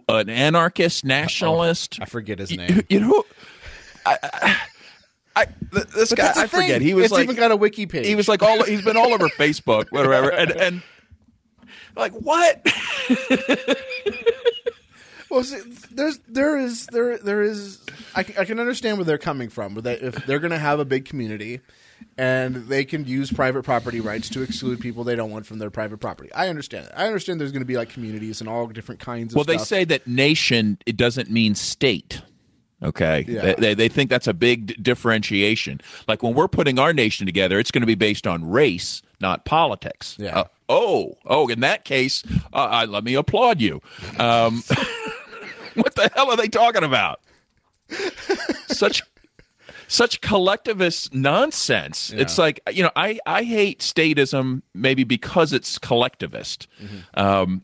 an 0.08 0.28
anarchist 0.28 1.04
nationalist? 1.04 1.98
I 2.00 2.04
forget 2.06 2.38
his 2.38 2.56
name. 2.56 2.82
You 2.88 3.00
know, 3.00 3.24
I, 4.06 4.18
I, 4.22 4.60
I 5.36 5.46
this 5.94 6.10
But 6.10 6.18
guy 6.18 6.32
I 6.36 6.46
forget. 6.46 6.82
He 6.82 6.94
was 6.94 7.06
it's 7.06 7.12
like 7.12 7.24
even 7.24 7.36
got 7.36 7.50
a 7.50 7.56
wiki 7.56 7.86
page. 7.86 8.06
he 8.06 8.14
was 8.14 8.28
like 8.28 8.42
all 8.42 8.62
he's 8.64 8.82
been 8.82 8.96
all 8.96 9.12
over 9.12 9.28
Facebook, 9.38 9.86
whatever, 9.90 10.30
and 10.30 10.50
and 10.52 10.82
like 11.96 12.12
what? 12.12 12.66
Well, 15.30 15.44
see, 15.44 15.60
there's 15.92 16.18
there 16.26 16.56
is 16.56 16.86
there 16.86 17.16
there 17.16 17.42
is 17.42 17.78
I 18.16 18.24
can, 18.24 18.36
I 18.36 18.44
can 18.44 18.58
understand 18.58 18.98
where 18.98 19.04
they're 19.04 19.16
coming 19.16 19.48
from. 19.48 19.74
But 19.74 19.86
if 20.02 20.26
they're 20.26 20.40
going 20.40 20.50
to 20.50 20.58
have 20.58 20.80
a 20.80 20.84
big 20.84 21.04
community, 21.04 21.60
and 22.18 22.54
they 22.68 22.84
can 22.84 23.04
use 23.06 23.32
private 23.32 23.62
property 23.62 24.00
rights 24.00 24.28
to 24.30 24.42
exclude 24.42 24.80
people 24.80 25.04
they 25.04 25.16
don't 25.16 25.30
want 25.30 25.46
from 25.46 25.58
their 25.58 25.70
private 25.70 25.98
property, 25.98 26.32
I 26.32 26.48
understand 26.48 26.86
that. 26.86 26.98
I 26.98 27.06
understand 27.06 27.40
there's 27.40 27.52
going 27.52 27.62
to 27.62 27.66
be 27.66 27.76
like 27.76 27.88
communities 27.90 28.40
and 28.40 28.48
all 28.48 28.66
different 28.66 29.00
kinds 29.00 29.32
of. 29.32 29.36
Well, 29.36 29.44
they 29.44 29.56
stuff. 29.56 29.68
say 29.68 29.84
that 29.84 30.06
nation 30.06 30.78
it 30.86 30.96
doesn't 30.96 31.30
mean 31.30 31.54
state. 31.54 32.22
Okay, 32.82 33.26
Yeah. 33.28 33.42
they, 33.42 33.54
they 33.54 33.74
they 33.74 33.88
think 33.88 34.08
that's 34.08 34.26
a 34.26 34.32
big 34.32 34.68
d- 34.68 34.74
differentiation. 34.80 35.82
Like 36.08 36.22
when 36.22 36.32
we're 36.32 36.48
putting 36.48 36.78
our 36.78 36.94
nation 36.94 37.26
together, 37.26 37.58
it's 37.58 37.70
going 37.70 37.82
to 37.82 37.86
be 37.86 37.94
based 37.94 38.26
on 38.26 38.48
race, 38.48 39.02
not 39.20 39.44
politics. 39.44 40.16
Yeah. 40.18 40.38
Uh, 40.38 40.44
oh, 40.70 41.18
oh, 41.26 41.48
in 41.48 41.60
that 41.60 41.84
case, 41.84 42.22
uh, 42.54 42.56
I, 42.56 42.84
let 42.86 43.04
me 43.04 43.14
applaud 43.14 43.60
you. 43.60 43.82
Um, 44.18 44.62
what 45.74 45.94
the 45.94 46.10
hell 46.14 46.30
are 46.30 46.38
they 46.38 46.48
talking 46.48 46.82
about? 46.82 47.20
Such 48.68 49.02
such 49.90 50.20
collectivist 50.20 51.12
nonsense. 51.12 52.12
It's 52.12 52.38
like 52.38 52.60
you 52.72 52.84
know, 52.84 52.92
I 52.94 53.18
I 53.26 53.42
hate 53.42 53.80
statism 53.80 54.62
maybe 54.72 55.02
because 55.02 55.52
it's 55.52 55.78
collectivist. 55.78 56.68
Um, 57.14 57.62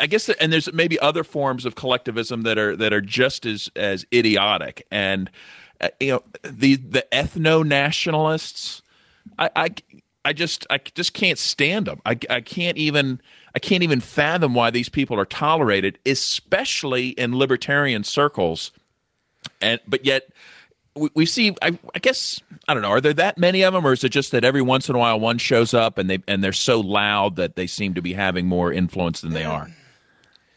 I 0.00 0.08
guess, 0.08 0.26
that, 0.26 0.36
and 0.42 0.52
there's 0.52 0.70
maybe 0.72 0.98
other 0.98 1.22
forms 1.22 1.64
of 1.64 1.76
collectivism 1.76 2.42
that 2.42 2.58
are 2.58 2.74
that 2.76 2.92
are 2.92 3.00
just 3.00 3.46
as 3.46 3.70
as 3.76 4.04
idiotic. 4.12 4.84
And 4.90 5.30
uh, 5.80 5.90
you 6.00 6.08
know, 6.08 6.24
the 6.42 6.74
the 6.74 7.06
ethno 7.12 7.64
nationalists, 7.64 8.82
I, 9.38 9.50
I 9.54 9.68
I 10.24 10.32
just 10.32 10.66
I 10.70 10.78
just 10.78 11.14
can't 11.14 11.38
stand 11.38 11.86
them. 11.86 12.00
I 12.04 12.18
I 12.28 12.40
can't 12.40 12.76
even 12.76 13.20
I 13.54 13.60
can't 13.60 13.84
even 13.84 14.00
fathom 14.00 14.54
why 14.54 14.70
these 14.70 14.88
people 14.88 15.20
are 15.20 15.24
tolerated, 15.24 16.00
especially 16.04 17.10
in 17.10 17.38
libertarian 17.38 18.02
circles. 18.02 18.72
And 19.60 19.78
but 19.86 20.04
yet. 20.04 20.30
We, 20.96 21.10
we 21.14 21.26
see. 21.26 21.54
I, 21.62 21.78
I 21.94 21.98
guess 21.98 22.40
I 22.66 22.74
don't 22.74 22.82
know. 22.82 22.90
Are 22.90 23.00
there 23.00 23.14
that 23.14 23.38
many 23.38 23.62
of 23.62 23.74
them, 23.74 23.86
or 23.86 23.92
is 23.92 24.02
it 24.02 24.08
just 24.08 24.32
that 24.32 24.44
every 24.44 24.62
once 24.62 24.88
in 24.88 24.94
a 24.94 24.98
while 24.98 25.20
one 25.20 25.38
shows 25.38 25.74
up 25.74 25.98
and 25.98 26.10
they 26.10 26.22
and 26.26 26.42
they're 26.42 26.52
so 26.52 26.80
loud 26.80 27.36
that 27.36 27.56
they 27.56 27.66
seem 27.66 27.94
to 27.94 28.02
be 28.02 28.12
having 28.12 28.46
more 28.46 28.72
influence 28.72 29.20
than 29.20 29.32
they 29.32 29.44
are? 29.44 29.68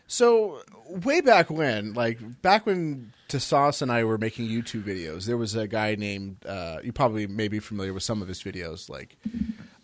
So 0.08 0.62
way 0.90 1.22
back 1.22 1.50
when, 1.50 1.94
like 1.94 2.42
back 2.42 2.66
when 2.66 3.14
Tassos 3.28 3.82
and 3.82 3.92
I 3.92 4.04
were 4.04 4.18
making 4.18 4.48
YouTube 4.48 4.84
videos, 4.84 5.26
there 5.26 5.38
was 5.38 5.56
a 5.56 5.68
guy 5.68 5.96
named 5.96 6.38
uh, 6.46 6.80
you 6.84 6.92
probably 6.92 7.28
may 7.28 7.48
be 7.48 7.60
familiar 7.60 7.94
with 7.94 8.04
some 8.04 8.22
of 8.22 8.28
his 8.28 8.42
videos, 8.42 8.90
like. 8.90 9.18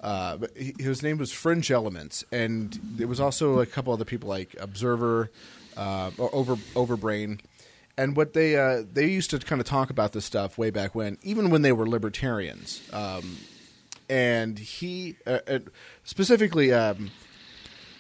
Uh, 0.02 0.38
but 0.38 0.56
he, 0.56 0.76
his 0.78 1.02
name 1.02 1.18
was 1.18 1.32
Fringe 1.32 1.72
Elements, 1.72 2.24
and 2.32 2.80
there 2.84 3.08
was 3.08 3.20
also 3.20 3.60
a 3.60 3.66
couple 3.66 3.92
other 3.92 4.06
people 4.06 4.30
like 4.30 4.56
Observer 4.60 5.32
uh, 5.78 6.12
or 6.20 6.34
Over 6.34 6.56
Overbrain, 6.76 7.40
and 7.98 8.16
what 8.16 8.34
they 8.34 8.56
uh, 8.58 8.84
they 8.92 9.08
used 9.08 9.30
to 9.32 9.40
kind 9.40 9.62
of 9.62 9.68
talk 9.68 9.90
about 9.90 10.12
this 10.14 10.26
stuff 10.26 10.58
way 10.58 10.70
back 10.70 10.96
when, 10.96 11.18
even 11.24 11.50
when 11.50 11.62
they 11.62 11.72
were 11.72 11.88
libertarians. 11.88 12.82
Um, 12.92 13.38
and 14.10 14.60
he 14.60 15.16
uh, 15.26 15.40
uh, 15.48 15.60
specifically 16.04 16.72
um, 16.72 17.12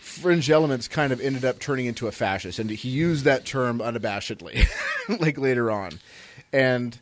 fringe 0.02 0.50
elements 0.50 0.88
kind 0.88 1.12
of 1.12 1.20
ended 1.20 1.44
up 1.44 1.60
turning 1.60 1.86
into 1.86 2.08
a 2.08 2.12
fascist 2.12 2.60
and 2.60 2.70
he 2.70 2.90
used 2.90 3.26
that 3.26 3.46
term 3.46 3.80
unabashedly 3.80 4.68
like 5.20 5.38
later 5.38 5.72
on 5.72 6.00
and 6.54 7.00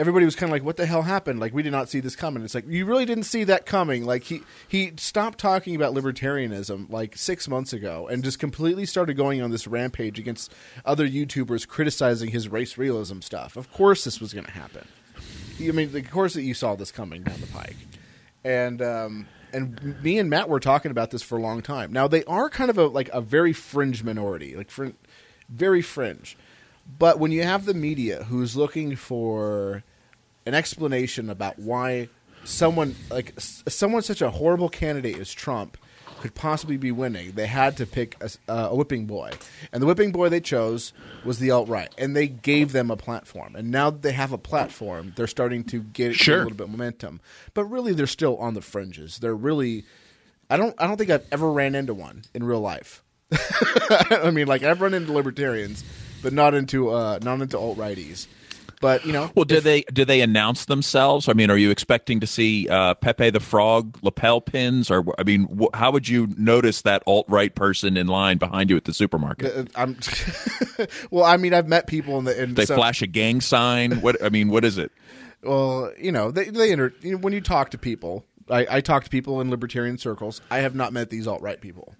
everybody 0.00 0.24
was 0.24 0.34
kind 0.34 0.50
of 0.50 0.52
like 0.52 0.64
what 0.64 0.78
the 0.78 0.86
hell 0.86 1.02
happened? 1.02 1.40
Like 1.40 1.52
we 1.52 1.62
did 1.62 1.72
not 1.72 1.90
see 1.90 2.00
this 2.00 2.16
coming. 2.16 2.42
It's 2.42 2.54
like 2.54 2.66
you 2.66 2.86
really 2.86 3.04
didn't 3.04 3.24
see 3.24 3.44
that 3.44 3.66
coming. 3.66 4.06
Like 4.06 4.24
he 4.24 4.42
he 4.66 4.92
stopped 4.96 5.38
talking 5.38 5.76
about 5.76 5.94
libertarianism 5.94 6.90
like 6.90 7.18
6 7.18 7.48
months 7.48 7.74
ago 7.74 8.08
and 8.08 8.24
just 8.24 8.38
completely 8.38 8.86
started 8.86 9.14
going 9.14 9.42
on 9.42 9.50
this 9.50 9.66
rampage 9.66 10.18
against 10.18 10.52
other 10.86 11.06
youtubers 11.06 11.68
criticizing 11.68 12.30
his 12.30 12.48
race 12.48 12.78
realism 12.78 13.20
stuff. 13.20 13.56
Of 13.56 13.70
course 13.72 14.02
this 14.04 14.20
was 14.20 14.32
going 14.32 14.46
to 14.46 14.52
happen. 14.52 14.88
I 15.60 15.72
mean, 15.72 15.94
of 15.94 16.10
course 16.10 16.32
that 16.32 16.42
you 16.42 16.54
saw 16.54 16.74
this 16.74 16.90
coming 16.90 17.22
down 17.22 17.38
the 17.38 17.46
pike, 17.48 17.76
and 18.42 18.80
um, 18.80 19.26
and 19.52 20.02
me 20.02 20.18
and 20.18 20.30
Matt 20.30 20.48
were 20.48 20.60
talking 20.60 20.90
about 20.90 21.10
this 21.10 21.22
for 21.22 21.36
a 21.36 21.42
long 21.42 21.60
time. 21.60 21.92
Now 21.92 22.08
they 22.08 22.24
are 22.24 22.48
kind 22.48 22.70
of 22.70 22.78
a 22.78 22.86
like 22.86 23.10
a 23.10 23.20
very 23.20 23.52
fringe 23.52 24.02
minority, 24.02 24.56
like 24.56 24.70
frin- 24.70 24.96
very 25.50 25.82
fringe. 25.82 26.38
But 26.98 27.18
when 27.18 27.30
you 27.30 27.42
have 27.42 27.66
the 27.66 27.74
media 27.74 28.24
who's 28.24 28.56
looking 28.56 28.96
for 28.96 29.84
an 30.46 30.54
explanation 30.54 31.30
about 31.30 31.58
why 31.58 32.08
someone 32.44 32.94
like 33.10 33.34
s- 33.36 33.62
someone 33.68 34.02
such 34.02 34.22
a 34.22 34.30
horrible 34.30 34.68
candidate 34.68 35.18
as 35.18 35.32
Trump 35.32 35.76
could 36.20 36.34
possibly 36.34 36.76
be 36.76 36.92
winning, 36.92 37.32
they 37.32 37.46
had 37.46 37.78
to 37.78 37.86
pick 37.86 38.14
a, 38.22 38.28
uh, 38.50 38.68
a 38.70 38.74
whipping 38.76 39.06
boy, 39.06 39.30
and 39.72 39.82
the 39.82 39.86
whipping 39.86 40.12
boy 40.12 40.28
they 40.28 40.40
chose 40.40 40.92
was 41.24 41.38
the 41.38 41.50
alt 41.50 41.66
right, 41.68 41.88
and 41.96 42.14
they 42.14 42.28
gave 42.28 42.72
them 42.72 42.90
a 42.90 42.96
platform. 42.96 43.56
And 43.56 43.70
now 43.70 43.88
that 43.90 44.02
they 44.02 44.12
have 44.12 44.30
a 44.32 44.36
platform, 44.38 45.14
they're 45.16 45.26
starting 45.26 45.64
to 45.64 45.80
get, 45.82 46.14
Sure. 46.14 46.36
a 46.40 46.42
little 46.42 46.56
bit 46.58 46.64
of 46.64 46.70
momentum. 46.70 47.20
But 47.54 47.64
really, 47.64 47.94
they're 47.94 48.06
still 48.06 48.36
on 48.36 48.52
the 48.52 48.60
fringes. 48.60 49.18
They're 49.18 49.34
really, 49.34 49.84
I 50.50 50.58
don't, 50.58 50.74
I 50.78 50.86
don't 50.86 50.98
think 50.98 51.08
I've 51.08 51.26
ever 51.32 51.50
ran 51.50 51.74
into 51.74 51.94
one 51.94 52.22
in 52.34 52.44
real 52.44 52.60
life. 52.60 53.02
I 54.10 54.30
mean, 54.30 54.46
like 54.46 54.62
I've 54.62 54.80
run 54.82 54.92
into 54.92 55.12
libertarians, 55.12 55.84
but 56.22 56.32
not 56.34 56.52
into 56.54 56.90
uh, 56.90 57.18
not 57.22 57.40
into 57.40 57.58
alt 57.58 57.78
righties. 57.78 58.26
But 58.80 59.04
you 59.06 59.12
know, 59.12 59.30
Well, 59.34 59.44
do 59.44 59.60
they 59.60 59.82
do 59.92 60.04
they 60.04 60.20
announce 60.20 60.64
themselves? 60.66 61.28
I 61.28 61.32
mean, 61.32 61.50
are 61.50 61.56
you 61.56 61.70
expecting 61.70 62.20
to 62.20 62.26
see 62.26 62.68
uh, 62.68 62.94
Pepe 62.94 63.30
the 63.30 63.40
Frog 63.40 63.98
lapel 64.02 64.40
pins, 64.40 64.90
or 64.90 65.04
I 65.18 65.22
mean, 65.24 65.46
wh- 65.60 65.76
how 65.76 65.90
would 65.90 66.08
you 66.08 66.28
notice 66.36 66.82
that 66.82 67.02
alt 67.06 67.26
right 67.28 67.54
person 67.54 67.96
in 67.96 68.06
line 68.06 68.38
behind 68.38 68.70
you 68.70 68.76
at 68.76 68.84
the 68.84 68.94
supermarket? 68.94 69.54
Uh, 69.56 69.64
I'm 69.74 69.96
well. 71.10 71.24
I 71.24 71.36
mean, 71.36 71.54
I've 71.54 71.68
met 71.68 71.86
people 71.86 72.18
in 72.18 72.24
the 72.24 72.42
in 72.42 72.54
they 72.54 72.66
some- 72.66 72.76
flash 72.76 73.02
a 73.02 73.06
gang 73.06 73.40
sign. 73.40 74.00
What 74.00 74.22
I 74.22 74.28
mean, 74.28 74.48
what 74.50 74.64
is 74.64 74.78
it? 74.78 74.92
Well, 75.42 75.92
you 75.98 76.12
know, 76.12 76.30
they 76.30 76.44
they 76.50 76.70
inter- 76.72 76.94
you 77.00 77.12
know, 77.12 77.18
when 77.18 77.32
you 77.32 77.40
talk 77.40 77.70
to 77.70 77.78
people. 77.78 78.24
I, 78.48 78.66
I 78.68 78.80
talk 78.80 79.04
to 79.04 79.10
people 79.10 79.40
in 79.40 79.48
libertarian 79.48 79.96
circles. 79.96 80.40
I 80.50 80.58
have 80.58 80.74
not 80.74 80.92
met 80.92 81.08
these 81.08 81.28
alt 81.28 81.40
right 81.40 81.60
people, 81.60 81.94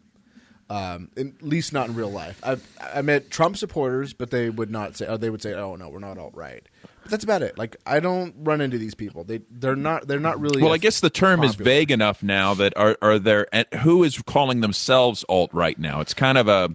um, 0.70 1.10
at 1.16 1.42
least 1.42 1.72
not 1.72 1.88
in 1.88 1.96
real 1.96 2.10
life. 2.10 2.40
I've 2.44 2.66
I 2.80 3.02
met 3.02 3.30
Trump 3.30 3.56
supporters, 3.56 4.12
but 4.12 4.30
they 4.30 4.48
would 4.48 4.70
not 4.70 4.96
say. 4.96 5.06
Oh, 5.06 5.16
they 5.16 5.28
would 5.28 5.42
say, 5.42 5.52
"Oh 5.52 5.74
no, 5.74 5.88
we're 5.88 5.98
not 5.98 6.16
alt 6.16 6.34
right." 6.34 6.62
But 7.02 7.10
that's 7.10 7.24
about 7.24 7.42
it. 7.42 7.58
Like 7.58 7.76
I 7.84 7.98
don't 7.98 8.34
run 8.38 8.60
into 8.60 8.78
these 8.78 8.94
people. 8.94 9.24
They 9.24 9.40
they're 9.50 9.74
not 9.74 10.06
they're 10.06 10.20
not 10.20 10.40
really. 10.40 10.62
Well, 10.62 10.72
I 10.72 10.78
guess 10.78 11.00
the 11.00 11.10
term 11.10 11.42
is 11.42 11.56
vague 11.56 11.90
enough 11.90 12.22
now 12.22 12.54
that 12.54 12.76
are 12.76 12.96
are 13.02 13.18
there 13.18 13.48
and 13.52 13.66
who 13.80 14.04
is 14.04 14.22
calling 14.22 14.60
themselves 14.60 15.24
alt 15.28 15.52
right 15.52 15.78
now? 15.78 16.00
It's 16.00 16.14
kind 16.14 16.38
of 16.38 16.46
a 16.46 16.70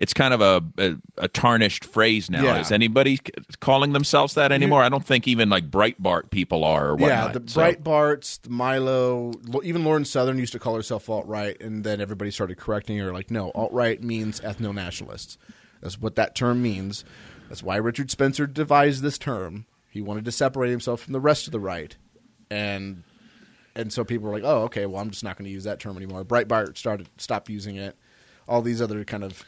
it's 0.00 0.14
kind 0.14 0.32
of 0.34 0.40
a, 0.40 0.64
a, 0.78 0.96
a 1.18 1.28
tarnished 1.28 1.84
phrase 1.84 2.30
now. 2.30 2.42
Yeah. 2.42 2.58
Is 2.60 2.72
anybody 2.72 3.20
calling 3.60 3.92
themselves 3.92 4.34
that 4.34 4.50
anymore? 4.50 4.82
I 4.82 4.88
don't 4.88 5.04
think 5.04 5.28
even 5.28 5.50
like 5.50 5.70
Breitbart 5.70 6.30
people 6.30 6.64
are 6.64 6.92
or 6.92 6.98
Yeah, 6.98 7.28
the 7.28 7.42
So- 7.48 7.60
Breitbarts, 7.60 8.40
the 8.42 8.50
Milo, 8.50 9.32
even 9.62 9.84
Lauren 9.84 10.06
Southern 10.06 10.38
used 10.38 10.52
to 10.52 10.58
call 10.58 10.74
herself 10.74 11.08
alt 11.10 11.26
right, 11.26 11.60
and 11.60 11.84
then 11.84 12.00
everybody 12.00 12.30
started 12.30 12.56
correcting 12.56 12.96
her, 12.98 13.12
like, 13.12 13.30
no, 13.30 13.50
alt 13.54 13.72
right 13.72 14.02
means 14.02 14.40
ethno 14.40 14.74
nationalists. 14.74 15.36
That's 15.82 16.00
what 16.00 16.16
that 16.16 16.34
term 16.34 16.62
means. 16.62 17.04
That's 17.48 17.62
why 17.62 17.76
Richard 17.76 18.10
Spencer 18.10 18.46
devised 18.46 19.02
this 19.02 19.18
term. 19.18 19.66
He 19.90 20.00
wanted 20.00 20.24
to 20.24 20.32
separate 20.32 20.70
himself 20.70 21.02
from 21.02 21.12
the 21.12 21.20
rest 21.20 21.46
of 21.46 21.52
the 21.52 21.60
right, 21.60 21.94
and 22.50 23.02
and 23.74 23.92
so 23.92 24.04
people 24.04 24.28
were 24.28 24.34
like, 24.34 24.44
oh, 24.44 24.62
okay, 24.64 24.86
well, 24.86 25.00
I'm 25.00 25.10
just 25.10 25.24
not 25.24 25.36
going 25.36 25.44
to 25.44 25.50
use 25.50 25.64
that 25.64 25.78
term 25.78 25.96
anymore. 25.96 26.24
Breitbart 26.24 26.76
started 26.78 27.08
stopped 27.18 27.48
using 27.48 27.76
it. 27.76 27.96
All 28.48 28.62
these 28.62 28.80
other 28.82 29.04
kind 29.04 29.22
of 29.24 29.44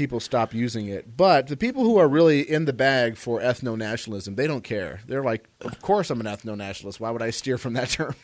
people 0.00 0.18
stop 0.18 0.54
using 0.54 0.88
it. 0.88 1.14
But 1.14 1.48
the 1.48 1.58
people 1.58 1.84
who 1.84 1.98
are 1.98 2.08
really 2.08 2.40
in 2.40 2.64
the 2.64 2.72
bag 2.72 3.18
for 3.18 3.38
ethno 3.38 3.76
nationalism, 3.76 4.34
they 4.34 4.46
don't 4.46 4.64
care. 4.64 5.00
They're 5.06 5.22
like, 5.22 5.46
of 5.60 5.82
course 5.82 6.08
I'm 6.08 6.20
an 6.20 6.26
ethno 6.26 6.56
nationalist. 6.56 7.00
Why 7.00 7.10
would 7.10 7.20
I 7.20 7.28
steer 7.28 7.58
from 7.58 7.74
that 7.74 7.90
term? 7.90 8.14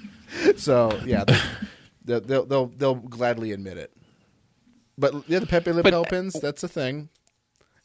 so 0.56 1.00
yeah, 1.06 1.24
they, 2.04 2.20
they'll, 2.20 2.44
they'll 2.44 2.66
they'll 2.66 2.94
gladly 2.96 3.52
admit 3.52 3.78
it. 3.78 3.96
But 4.98 5.26
yeah, 5.26 5.38
the 5.38 5.46
Pepe 5.46 5.72
Le 5.72 5.82
Pew 5.82 6.04
pins, 6.04 6.34
that's 6.34 6.62
a 6.64 6.68
thing. 6.68 7.08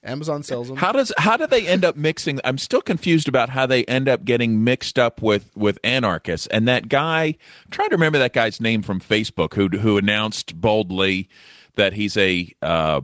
Amazon 0.04 0.44
sells 0.44 0.68
them. 0.68 0.75
How 0.75 0.92
does 0.92 1.13
how 1.18 1.38
do 1.38 1.48
they 1.48 1.66
end 1.66 1.86
up 1.86 1.96
mixing? 1.96 2.42
I'm 2.44 2.58
still 2.58 2.82
confused 2.82 3.30
about 3.30 3.48
how 3.48 3.66
they 3.66 3.86
end 3.86 4.10
up 4.10 4.25
getting 4.25 4.66
mixed 4.66 5.00
up 5.00 5.22
with 5.22 5.56
with 5.56 5.80
anarchists. 5.86 6.48
And 6.48 6.68
that 6.68 6.89
guy, 6.89 7.24
I'm 7.27 7.72
trying 7.72 7.89
to 7.92 7.96
remember 7.96 8.20
that 8.20 8.34
guy's 8.34 8.60
name 8.60 8.82
from 8.82 9.00
Facebook 9.00 9.54
who 9.54 9.70
who 9.77 9.98
announced 9.98 10.60
boldly 10.60 11.30
that 11.75 11.94
he's 11.94 12.18
a 12.18 12.54
uh, 12.62 13.00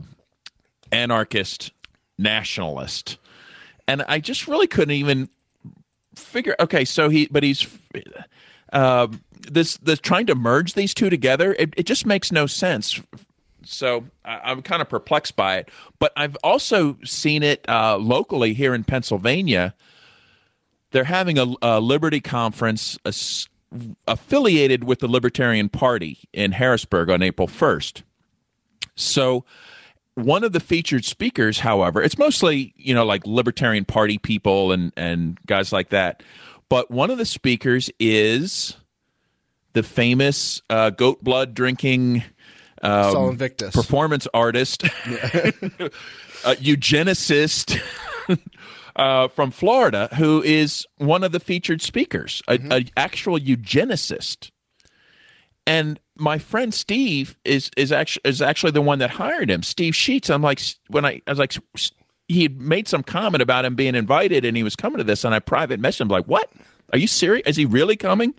anarchist 0.94 1.72
nationalist. 2.18 3.18
And 3.86 4.02
I 4.08 4.18
just 4.18 4.48
really 4.48 4.66
couldn't 4.66 4.94
even 4.94 5.28
figure. 6.14 6.56
Okay, 6.60 6.84
so 6.84 7.08
he, 7.08 7.28
but 7.30 7.42
he's 7.42 7.66
uh, 8.72 9.08
this 9.50 9.76
this 9.78 9.98
trying 9.98 10.26
to 10.26 10.34
merge 10.34 10.74
these 10.74 10.94
two 10.94 11.10
together. 11.10 11.54
It, 11.58 11.74
it 11.76 11.86
just 11.86 12.06
makes 12.06 12.32
no 12.32 12.46
sense 12.46 13.00
so 13.66 14.04
I, 14.24 14.40
I'm 14.44 14.62
kind 14.62 14.82
of 14.82 14.88
perplexed 14.88 15.36
by 15.36 15.56
it. 15.56 15.68
But 15.98 16.12
I've 16.16 16.36
also 16.42 16.96
seen 17.04 17.42
it 17.42 17.64
uh, 17.68 17.96
locally 17.98 18.54
here 18.54 18.74
in 18.74 18.84
Pennsylvania. 18.84 19.74
They're 20.90 21.04
having 21.04 21.38
a, 21.38 21.54
a 21.62 21.80
Liberty 21.80 22.20
conference 22.20 22.98
as- 23.04 23.48
affiliated 24.06 24.84
with 24.84 25.00
the 25.00 25.08
Libertarian 25.08 25.68
Party 25.68 26.18
in 26.32 26.52
Harrisburg 26.52 27.10
on 27.10 27.22
April 27.22 27.48
1st. 27.48 28.02
So 28.94 29.44
one 30.14 30.44
of 30.44 30.52
the 30.52 30.60
featured 30.60 31.04
speakers, 31.04 31.58
however, 31.58 32.02
it's 32.02 32.18
mostly 32.18 32.72
you 32.76 32.94
know 32.94 33.04
like 33.04 33.26
Libertarian 33.26 33.84
Party 33.84 34.18
people 34.18 34.72
and 34.72 34.92
and 34.96 35.38
guys 35.46 35.72
like 35.72 35.90
that. 35.90 36.22
But 36.68 36.90
one 36.90 37.10
of 37.10 37.18
the 37.18 37.26
speakers 37.26 37.90
is 38.00 38.76
the 39.74 39.82
famous 39.82 40.62
uh, 40.70 40.90
goat 40.90 41.22
blood 41.22 41.52
drinking 41.54 42.22
um, 42.82 43.12
Sol 43.12 43.28
Invictus. 43.30 43.74
performance 43.74 44.26
artist, 44.32 44.84
uh, 44.84 44.88
eugenicist 46.44 47.80
uh, 48.96 49.28
from 49.28 49.50
Florida, 49.50 50.08
who 50.16 50.42
is 50.42 50.86
one 50.98 51.24
of 51.24 51.32
the 51.32 51.40
featured 51.40 51.82
speakers, 51.82 52.42
Mm-hmm. 52.48 52.72
an 52.72 52.90
actual 52.96 53.38
eugenicist. 53.38 54.50
And 55.66 55.98
my 56.16 56.38
friend 56.38 56.72
Steve 56.72 57.36
is 57.44 57.70
is 57.76 57.90
actually 57.92 58.22
is 58.24 58.40
actually 58.42 58.72
the 58.72 58.82
one 58.82 58.98
that 59.00 59.10
hired 59.10 59.50
him, 59.50 59.62
Steve 59.62 59.94
Sheets. 59.96 60.30
I'm 60.30 60.42
like 60.42 60.60
when 60.88 61.04
I, 61.04 61.20
I 61.26 61.30
was 61.30 61.38
like 61.38 61.54
he 62.28 62.42
had 62.44 62.58
made 62.60 62.88
some 62.88 63.02
comment 63.02 63.42
about 63.42 63.64
him 63.64 63.74
being 63.74 63.94
invited 63.94 64.44
and 64.44 64.56
he 64.56 64.62
was 64.62 64.76
coming 64.76 64.98
to 64.98 65.04
this, 65.04 65.24
and 65.24 65.34
I 65.34 65.38
private 65.40 65.80
messaged 65.80 66.02
him 66.02 66.08
like, 66.08 66.26
"What? 66.26 66.50
Are 66.92 66.98
you 66.98 67.06
serious? 67.06 67.46
Is 67.46 67.56
he 67.56 67.64
really 67.66 67.96
coming?" 67.96 68.34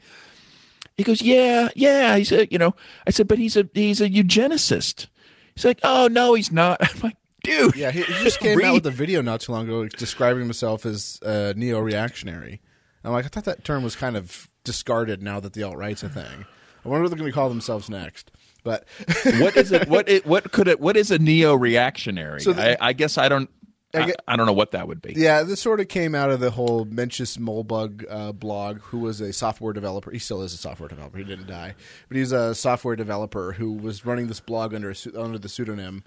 He 0.97 1.03
goes, 1.03 1.21
"Yeah, 1.21 1.69
yeah." 1.75 2.15
He 2.17 2.23
said, 2.23 2.47
"You 2.51 2.57
know," 2.57 2.73
I 3.05 3.11
said, 3.11 3.27
"But 3.27 3.37
he's 3.37 3.57
a 3.57 3.67
he's 3.73 4.01
a 4.01 4.09
eugenicist." 4.09 5.07
He's 5.55 5.65
like, 5.65 5.79
"Oh 5.83 6.07
no, 6.09 6.33
he's 6.33 6.51
not." 6.51 6.77
I'm 6.95 7.01
like, 7.01 7.17
"Dude, 7.43 7.75
Yeah, 7.75 7.91
he, 7.91 8.03
he 8.03 8.13
just 8.23 8.39
came 8.39 8.57
read- 8.57 8.67
out 8.67 8.73
with 8.75 8.87
a 8.87 8.91
video 8.91 9.21
not 9.21 9.41
too 9.41 9.51
long 9.51 9.65
ago 9.65 9.87
describing 9.87 10.41
himself 10.43 10.85
as 10.85 11.19
uh, 11.23 11.53
neo-reactionary. 11.55 12.61
I'm 13.03 13.11
like, 13.11 13.25
I 13.25 13.27
thought 13.27 13.45
that 13.45 13.63
term 13.63 13.83
was 13.83 13.95
kind 13.95 14.17
of 14.17 14.49
discarded 14.63 15.21
now 15.21 15.39
that 15.41 15.53
the 15.53 15.61
alt 15.63 15.77
right's 15.77 16.01
a 16.01 16.09
thing. 16.09 16.45
I 16.85 16.89
wonder 16.89 17.03
what 17.03 17.09
they're 17.09 17.17
going 17.17 17.31
to 17.31 17.35
call 17.35 17.49
themselves 17.49 17.89
next. 17.89 18.31
But 18.63 18.85
what 19.39 19.57
is 19.57 19.71
it? 19.71 19.87
What 19.89 20.07
it? 20.07 20.25
What 20.25 20.51
could 20.51 20.67
it? 20.67 20.79
What 20.79 20.95
is 20.97 21.11
a 21.11 21.19
neo-reactionary? 21.19 22.41
So 22.41 22.53
the- 22.53 22.81
I, 22.81 22.89
I 22.89 22.93
guess 22.93 23.17
I 23.17 23.29
don't. 23.29 23.49
I 23.93 24.13
I, 24.27 24.35
don't 24.35 24.45
know 24.45 24.51
what 24.51 24.71
that 24.71 24.89
would 24.89 25.01
be. 25.01 25.13
yeah, 25.15 25.43
this 25.43 25.61
sort 25.61 25.79
of 25.79 25.87
came 25.87 26.15
out 26.15 26.29
of 26.29 26.41
the 26.41 26.51
whole 26.51 26.85
Mencius 26.85 27.37
Moldbug 27.37 28.03
uh, 28.09 28.33
blog, 28.33 28.79
who 28.81 28.99
was 28.99 29.21
a 29.21 29.31
software 29.31 29.71
developer. 29.71 30.11
He 30.11 30.19
still 30.19 30.41
is 30.41 30.53
a 30.53 30.57
software 30.57 30.89
developer. 30.89 31.17
He 31.17 31.23
didn't 31.23 31.47
die, 31.47 31.75
but 32.09 32.17
he's 32.17 32.33
a 32.33 32.53
software 32.53 32.97
developer 32.97 33.53
who 33.53 33.71
was 33.71 34.05
running 34.05 34.27
this 34.27 34.41
blog 34.41 34.73
under 34.73 34.91
a, 34.91 34.95
under 35.17 35.37
the 35.37 35.47
pseudonym 35.47 36.03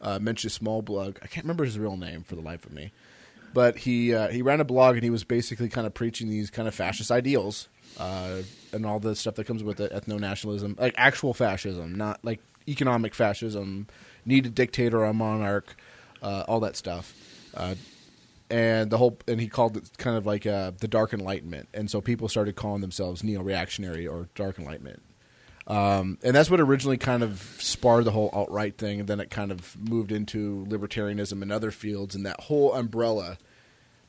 uh, 0.00 0.18
Mencius 0.18 0.60
Moldbug. 0.60 1.18
I 1.22 1.26
can't 1.26 1.44
remember 1.44 1.66
his 1.66 1.78
real 1.78 1.98
name 1.98 2.22
for 2.22 2.36
the 2.36 2.40
life 2.40 2.64
of 2.64 2.72
me. 2.72 2.92
But 3.52 3.78
he 3.78 4.14
uh, 4.14 4.28
he 4.28 4.40
ran 4.40 4.60
a 4.60 4.64
blog 4.64 4.94
and 4.94 5.04
he 5.04 5.10
was 5.10 5.24
basically 5.24 5.68
kind 5.68 5.86
of 5.86 5.92
preaching 5.92 6.30
these 6.30 6.50
kind 6.50 6.66
of 6.68 6.74
fascist 6.74 7.10
ideals 7.10 7.68
uh, 7.98 8.42
and 8.72 8.84
all 8.86 9.00
the 9.00 9.14
stuff 9.16 9.34
that 9.36 9.44
comes 9.44 9.62
with 9.62 9.80
it, 9.80 9.92
ethno 9.92 10.18
nationalism, 10.18 10.76
like 10.78 10.94
actual 10.96 11.34
fascism, 11.34 11.94
not 11.94 12.24
like 12.24 12.40
economic 12.68 13.14
fascism, 13.14 13.86
need 14.24 14.46
a 14.46 14.50
dictator 14.50 14.98
or 14.98 15.06
a 15.06 15.14
monarch, 15.14 15.76
uh, 16.22 16.44
all 16.48 16.60
that 16.60 16.76
stuff. 16.76 17.14
Uh, 17.54 17.74
and 18.50 18.90
the 18.90 18.98
whole 18.98 19.18
and 19.26 19.40
he 19.40 19.48
called 19.48 19.76
it 19.76 19.90
kind 19.98 20.16
of 20.16 20.26
like 20.26 20.46
uh, 20.46 20.72
the 20.78 20.88
dark 20.88 21.12
enlightenment. 21.12 21.68
And 21.74 21.90
so 21.90 22.00
people 22.00 22.28
started 22.28 22.54
calling 22.54 22.80
themselves 22.80 23.24
neo-reactionary 23.24 24.06
or 24.06 24.28
dark 24.34 24.58
enlightenment. 24.58 25.02
Um, 25.66 26.18
and 26.22 26.36
that's 26.36 26.48
what 26.48 26.60
originally 26.60 26.96
kind 26.96 27.24
of 27.24 27.56
sparred 27.58 28.04
the 28.04 28.12
whole 28.12 28.30
alt-right 28.32 28.78
thing. 28.78 29.00
And 29.00 29.08
then 29.08 29.18
it 29.18 29.30
kind 29.30 29.50
of 29.50 29.76
moved 29.76 30.12
into 30.12 30.64
libertarianism 30.68 31.42
and 31.42 31.50
other 31.50 31.72
fields. 31.72 32.14
And 32.14 32.24
that 32.24 32.42
whole 32.42 32.72
umbrella 32.72 33.38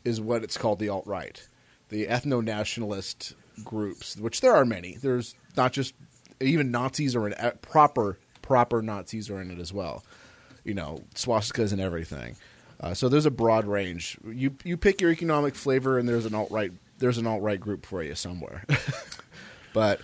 is 0.03 0.21
what 0.21 0.43
it's 0.43 0.55
called 0.55 0.77
the 0.77 0.89
alt-right. 0.89 1.47
The 1.89 2.05
ethno-nationalist 2.05 3.33
groups 3.63 4.17
which 4.17 4.41
there 4.41 4.53
are 4.53 4.65
many 4.65 4.97
there's 5.01 5.35
not 5.55 5.73
just 5.73 5.93
even 6.39 6.71
nazis 6.71 7.15
are 7.15 7.27
in 7.27 7.33
uh, 7.33 7.51
proper 7.61 8.17
proper 8.41 8.81
nazis 8.81 9.29
are 9.29 9.41
in 9.41 9.51
it 9.51 9.59
as 9.59 9.73
well 9.73 10.03
you 10.63 10.73
know 10.73 11.01
swastikas 11.15 11.71
and 11.71 11.81
everything 11.81 12.35
uh, 12.79 12.93
so 12.93 13.09
there's 13.09 13.25
a 13.25 13.31
broad 13.31 13.65
range 13.65 14.17
you 14.31 14.55
you 14.63 14.77
pick 14.77 15.01
your 15.01 15.11
economic 15.11 15.55
flavor 15.55 15.97
and 15.97 16.07
there's 16.07 16.25
an 16.25 16.35
alt-right 16.35 16.71
there's 16.99 17.17
an 17.17 17.25
alt-right 17.27 17.59
group 17.59 17.85
for 17.85 18.03
you 18.03 18.13
somewhere 18.15 18.63
but 19.73 19.99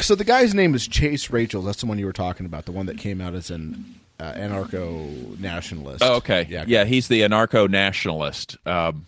so 0.00 0.14
the 0.14 0.24
guy's 0.24 0.54
name 0.54 0.74
is 0.74 0.86
Chase 0.86 1.30
Rachel. 1.30 1.62
That's 1.62 1.80
the 1.80 1.86
one 1.86 1.98
you 1.98 2.04
were 2.04 2.12
talking 2.12 2.44
about, 2.44 2.66
the 2.66 2.72
one 2.72 2.86
that 2.86 2.98
came 2.98 3.20
out 3.22 3.34
as 3.34 3.50
an 3.50 3.98
uh, 4.18 4.32
anarcho 4.32 5.38
nationalist. 5.40 6.02
Oh, 6.04 6.16
okay. 6.16 6.46
Yeah. 6.50 6.64
Yeah. 6.66 6.84
He's 6.84 7.08
the 7.08 7.22
anarcho-nationalist. 7.22 8.58
Um, 8.66 9.06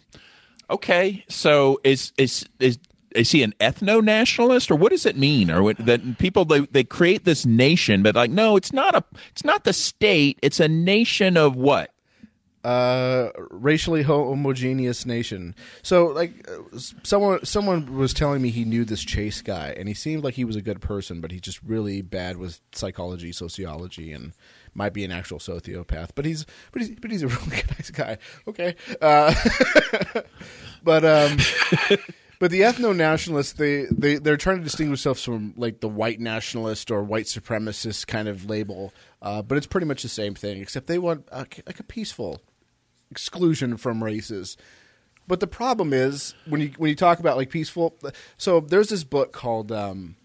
okay. 0.70 1.22
So 1.28 1.80
is 1.84 2.12
is 2.16 2.46
is 2.60 2.78
is 3.14 3.30
he 3.30 3.42
an 3.42 3.54
ethno-nationalist, 3.60 4.70
or 4.70 4.76
what 4.76 4.90
does 4.90 5.06
it 5.06 5.16
mean? 5.16 5.50
Or 5.50 5.62
what, 5.62 5.76
that 5.78 6.18
people 6.18 6.44
they 6.44 6.60
they 6.60 6.84
create 6.84 7.24
this 7.24 7.46
nation, 7.46 8.02
but 8.02 8.14
like 8.14 8.30
no, 8.30 8.56
it's 8.56 8.72
not 8.72 8.94
a 8.94 9.04
it's 9.30 9.44
not 9.44 9.64
the 9.64 9.72
state. 9.72 10.38
It's 10.42 10.60
a 10.60 10.68
nation 10.68 11.36
of 11.36 11.56
what? 11.56 11.92
uh, 12.64 13.30
racially 13.50 14.02
homogeneous 14.02 15.04
nation. 15.04 15.54
So, 15.82 16.06
like, 16.06 16.48
uh, 16.48 16.78
someone 17.02 17.44
someone 17.44 17.96
was 17.96 18.14
telling 18.14 18.40
me 18.40 18.50
he 18.50 18.64
knew 18.64 18.84
this 18.84 19.02
Chase 19.02 19.42
guy, 19.42 19.74
and 19.76 19.88
he 19.88 19.94
seemed 19.94 20.22
like 20.22 20.34
he 20.34 20.44
was 20.44 20.56
a 20.56 20.62
good 20.62 20.80
person, 20.80 21.20
but 21.20 21.32
he's 21.32 21.40
just 21.40 21.62
really 21.62 22.02
bad 22.02 22.36
with 22.36 22.60
psychology, 22.72 23.32
sociology, 23.32 24.12
and 24.12 24.32
might 24.74 24.92
be 24.92 25.04
an 25.04 25.10
actual 25.10 25.38
sociopath. 25.38 26.10
But 26.14 26.24
he's 26.24 26.46
but 26.70 26.82
he's 26.82 26.90
but 27.00 27.10
he's 27.10 27.22
a 27.22 27.28
really 27.28 27.62
nice 27.78 27.90
guy. 27.90 28.18
Okay, 28.46 28.76
uh, 29.00 29.34
but 30.84 31.04
um. 31.04 31.38
But 32.42 32.50
the 32.50 32.62
ethno 32.62 32.92
nationalists, 32.92 33.52
they, 33.52 33.84
they, 33.84 34.16
they're 34.16 34.36
trying 34.36 34.58
to 34.58 34.64
distinguish 34.64 35.04
themselves 35.04 35.22
from 35.22 35.54
like 35.56 35.78
the 35.78 35.86
white 35.86 36.18
nationalist 36.18 36.90
or 36.90 37.04
white 37.04 37.26
supremacist 37.26 38.08
kind 38.08 38.26
of 38.26 38.50
label. 38.50 38.92
Uh, 39.22 39.42
but 39.42 39.56
it's 39.56 39.66
pretty 39.68 39.86
much 39.86 40.02
the 40.02 40.08
same 40.08 40.34
thing, 40.34 40.60
except 40.60 40.88
they 40.88 40.98
want 40.98 41.28
uh, 41.30 41.44
like 41.64 41.78
a 41.78 41.84
peaceful 41.84 42.42
exclusion 43.12 43.76
from 43.76 44.02
races. 44.02 44.56
But 45.28 45.38
the 45.38 45.46
problem 45.46 45.92
is 45.92 46.34
when 46.48 46.60
you 46.60 46.72
when 46.78 46.88
you 46.88 46.96
talk 46.96 47.20
about 47.20 47.36
like 47.36 47.48
peaceful. 47.48 47.94
So 48.38 48.58
there's 48.58 48.88
this 48.88 49.04
book 49.04 49.30
called 49.30 49.70
um, 49.70 50.16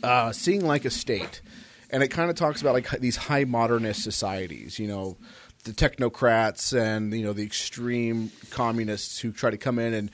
uh, 0.00 0.30
"Seeing 0.30 0.64
Like 0.64 0.84
a 0.84 0.90
State," 0.90 1.42
and 1.90 2.04
it 2.04 2.08
kind 2.12 2.30
of 2.30 2.36
talks 2.36 2.60
about 2.60 2.74
like 2.74 2.88
these 3.00 3.16
high 3.16 3.42
modernist 3.42 4.04
societies. 4.04 4.78
You 4.78 4.86
know, 4.86 5.16
the 5.64 5.72
technocrats 5.72 6.72
and 6.72 7.12
you 7.12 7.24
know 7.24 7.32
the 7.32 7.42
extreme 7.42 8.30
communists 8.50 9.18
who 9.18 9.32
try 9.32 9.50
to 9.50 9.58
come 9.58 9.80
in 9.80 9.92
and 9.92 10.12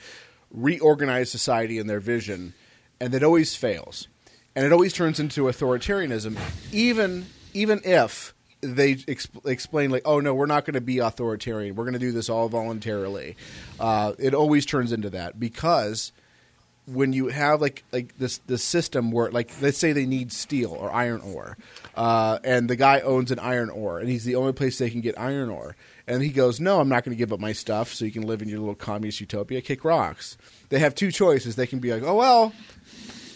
reorganize 0.53 1.31
society 1.31 1.77
in 1.77 1.87
their 1.87 1.99
vision, 1.99 2.53
and 2.99 3.13
it 3.13 3.23
always 3.23 3.55
fails, 3.55 4.07
and 4.55 4.65
it 4.65 4.71
always 4.71 4.93
turns 4.93 5.19
into 5.19 5.43
authoritarianism, 5.43 6.37
even 6.71 7.25
even 7.53 7.81
if 7.83 8.33
they 8.61 8.95
exp- 8.95 9.45
explain 9.45 9.89
like, 9.89 10.03
oh 10.05 10.19
no, 10.19 10.33
we're 10.33 10.45
not 10.45 10.65
going 10.65 10.75
to 10.75 10.81
be 10.81 10.99
authoritarian. 10.99 11.75
We're 11.75 11.85
going 11.85 11.93
to 11.93 11.99
do 11.99 12.11
this 12.11 12.29
all 12.29 12.47
voluntarily. 12.47 13.35
Uh, 13.79 14.13
it 14.19 14.33
always 14.33 14.65
turns 14.65 14.91
into 14.91 15.09
that 15.11 15.39
because 15.39 16.11
when 16.85 17.13
you 17.13 17.27
have 17.27 17.61
like 17.61 17.83
like 17.91 18.17
this 18.17 18.39
this 18.47 18.63
system 18.63 19.11
where 19.11 19.31
like 19.31 19.51
let's 19.61 19.77
say 19.77 19.93
they 19.93 20.05
need 20.05 20.31
steel 20.31 20.71
or 20.71 20.91
iron 20.91 21.21
ore, 21.21 21.57
uh, 21.95 22.39
and 22.43 22.69
the 22.69 22.75
guy 22.75 22.99
owns 23.01 23.31
an 23.31 23.39
iron 23.39 23.69
ore, 23.69 23.99
and 23.99 24.09
he's 24.09 24.25
the 24.25 24.35
only 24.35 24.53
place 24.53 24.77
they 24.77 24.89
can 24.89 25.01
get 25.01 25.17
iron 25.19 25.49
ore, 25.49 25.75
and 26.07 26.21
he 26.21 26.29
goes, 26.29 26.59
no, 26.59 26.79
I'm 26.79 26.89
not 26.89 27.03
going 27.03 27.15
to 27.15 27.19
give 27.19 27.33
up 27.33 27.39
my 27.39 27.53
stuff 27.53 27.93
so 27.93 28.05
you 28.05 28.11
can 28.11 28.23
live 28.23 28.41
in 28.41 28.49
your 28.49 28.59
little 28.59 28.75
communist 28.75 29.19
utopia. 29.21 29.61
Kick 29.61 29.83
rocks. 29.83 30.37
They 30.69 30.79
have 30.79 30.95
two 30.95 31.11
choices. 31.11 31.55
They 31.55 31.67
can 31.67 31.79
be 31.79 31.93
like, 31.93 32.03
oh 32.03 32.15
well, 32.15 32.53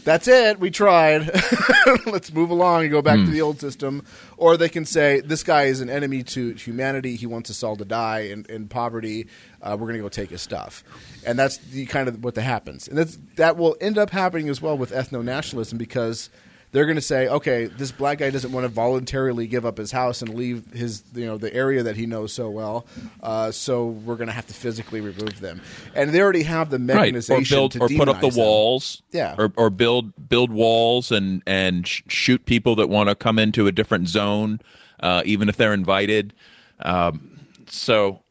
that's 0.05 0.27
it. 0.27 0.59
We 0.59 0.69
tried. 0.69 1.31
Let's 2.05 2.31
move 2.31 2.51
along 2.51 2.83
and 2.83 2.91
go 2.91 3.01
back 3.01 3.17
to 3.17 3.25
the 3.25 3.41
old 3.41 3.59
system. 3.59 4.05
Or 4.37 4.55
they 4.55 4.69
can 4.69 4.85
say, 4.85 5.19
this 5.19 5.41
guy 5.41 5.63
is 5.63 5.81
an 5.81 5.89
enemy 5.89 6.21
to 6.23 6.53
humanity. 6.53 7.15
He 7.15 7.25
wants 7.25 7.49
us 7.49 7.63
all 7.63 7.75
to 7.75 7.85
die 7.85 8.19
in, 8.19 8.45
in 8.47 8.67
poverty. 8.67 9.27
Uh, 9.61 9.71
we're 9.71 9.87
going 9.87 9.95
to 9.95 10.03
go 10.03 10.09
take 10.09 10.29
his 10.29 10.43
stuff. 10.43 10.83
And 11.25 11.39
that's 11.39 11.57
the 11.57 11.87
kind 11.87 12.07
of 12.07 12.23
what 12.23 12.35
that 12.35 12.43
happens. 12.43 12.87
And 12.87 12.97
that's, 12.97 13.17
that 13.37 13.57
will 13.57 13.75
end 13.81 13.97
up 13.97 14.11
happening 14.11 14.47
as 14.47 14.61
well 14.61 14.77
with 14.77 14.91
ethno 14.91 15.23
nationalism 15.23 15.79
because 15.79 16.29
they're 16.75 16.85
going 16.85 16.97
to 16.97 17.01
say, 17.01 17.29
okay, 17.29 17.67
this 17.67 17.93
black 17.93 18.17
guy 18.17 18.29
doesn't 18.29 18.51
want 18.51 18.65
to 18.65 18.67
voluntarily 18.67 19.47
give 19.47 19.65
up 19.65 19.77
his 19.77 19.93
house 19.93 20.21
and 20.21 20.35
leave 20.35 20.73
his, 20.73 21.03
you 21.13 21.25
know, 21.25 21.37
the 21.37 21.53
area 21.53 21.83
that 21.83 21.95
he 21.95 22.05
knows 22.05 22.33
so 22.33 22.49
well. 22.49 22.85
Uh, 23.23 23.49
so 23.49 23.85
we're 23.85 24.17
going 24.17 24.27
to 24.27 24.33
have 24.33 24.45
to 24.47 24.53
physically 24.53 24.99
remove 24.99 25.39
them. 25.39 25.61
And 25.95 26.09
they 26.09 26.19
already 26.19 26.43
have 26.43 26.69
the 26.69 26.77
right 26.77 27.13
mechanization 27.13 27.55
or 27.57 27.59
build 27.61 27.71
to 27.71 27.79
or 27.79 27.87
put 27.87 28.09
up 28.09 28.19
the 28.19 28.29
them. 28.29 28.37
walls 28.37 29.01
Yeah. 29.13 29.35
or, 29.37 29.53
or 29.55 29.69
build 29.69 30.27
build 30.27 30.51
walls 30.51 31.13
and 31.13 31.41
and 31.47 31.87
sh- 31.87 32.01
shoot 32.09 32.45
people 32.45 32.75
that 32.75 32.89
want 32.89 33.07
to 33.07 33.15
come 33.15 33.39
into 33.39 33.67
a 33.67 33.71
different 33.71 34.09
zone 34.09 34.59
uh, 34.99 35.21
even 35.23 35.47
if 35.47 35.55
they're 35.55 35.73
invited 35.73 36.33
um, 36.81 37.39
so 37.69 38.21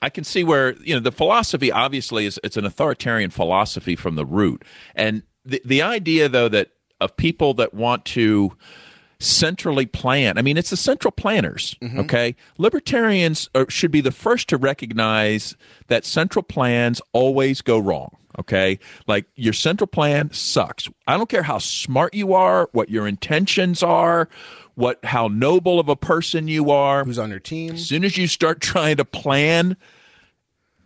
I 0.00 0.08
can 0.08 0.22
see 0.22 0.44
where 0.44 0.76
you 0.76 0.94
know 0.94 1.00
the 1.00 1.10
philosophy 1.10 1.72
obviously 1.72 2.26
is 2.26 2.38
it's 2.44 2.56
an 2.56 2.64
authoritarian 2.64 3.30
philosophy 3.30 3.96
from 3.96 4.14
the 4.14 4.24
root 4.24 4.64
and 4.94 5.24
the 5.44 5.60
the 5.64 5.82
idea 5.82 6.28
though 6.28 6.48
that 6.48 6.70
of 7.00 7.16
people 7.16 7.54
that 7.54 7.74
want 7.74 8.04
to 8.06 8.52
centrally 9.20 9.86
plan. 9.86 10.38
I 10.38 10.42
mean, 10.42 10.56
it's 10.56 10.70
the 10.70 10.76
central 10.76 11.10
planners. 11.10 11.74
Mm-hmm. 11.82 12.00
Okay, 12.00 12.36
libertarians 12.56 13.50
are, 13.54 13.68
should 13.68 13.90
be 13.90 14.00
the 14.00 14.12
first 14.12 14.48
to 14.48 14.56
recognize 14.56 15.56
that 15.88 16.04
central 16.04 16.42
plans 16.42 17.00
always 17.12 17.60
go 17.60 17.78
wrong. 17.78 18.16
Okay, 18.38 18.78
like 19.08 19.26
your 19.34 19.52
central 19.52 19.88
plan 19.88 20.30
sucks. 20.32 20.88
I 21.06 21.16
don't 21.16 21.28
care 21.28 21.42
how 21.42 21.58
smart 21.58 22.14
you 22.14 22.34
are, 22.34 22.68
what 22.72 22.88
your 22.88 23.08
intentions 23.08 23.82
are, 23.82 24.28
what 24.76 25.04
how 25.04 25.26
noble 25.26 25.80
of 25.80 25.88
a 25.88 25.96
person 25.96 26.46
you 26.46 26.70
are. 26.70 27.04
Who's 27.04 27.18
on 27.18 27.30
your 27.30 27.40
team? 27.40 27.74
As 27.74 27.86
soon 27.86 28.04
as 28.04 28.16
you 28.16 28.28
start 28.28 28.60
trying 28.60 28.98
to 28.98 29.04
plan 29.04 29.76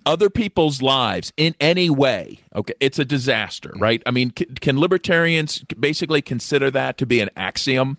other 0.06 0.30
people's 0.30 0.82
lives 0.82 1.32
in 1.36 1.54
any 1.60 1.90
way, 1.90 2.40
okay, 2.54 2.74
it's 2.80 2.98
a 2.98 3.04
disaster, 3.04 3.70
mm-hmm. 3.70 3.82
right? 3.82 4.02
I 4.06 4.10
mean, 4.10 4.30
can, 4.30 4.54
can 4.56 4.80
libertarians 4.80 5.60
basically 5.78 6.22
consider 6.22 6.70
that 6.70 6.98
to 6.98 7.06
be 7.06 7.20
an 7.20 7.30
axiom? 7.36 7.98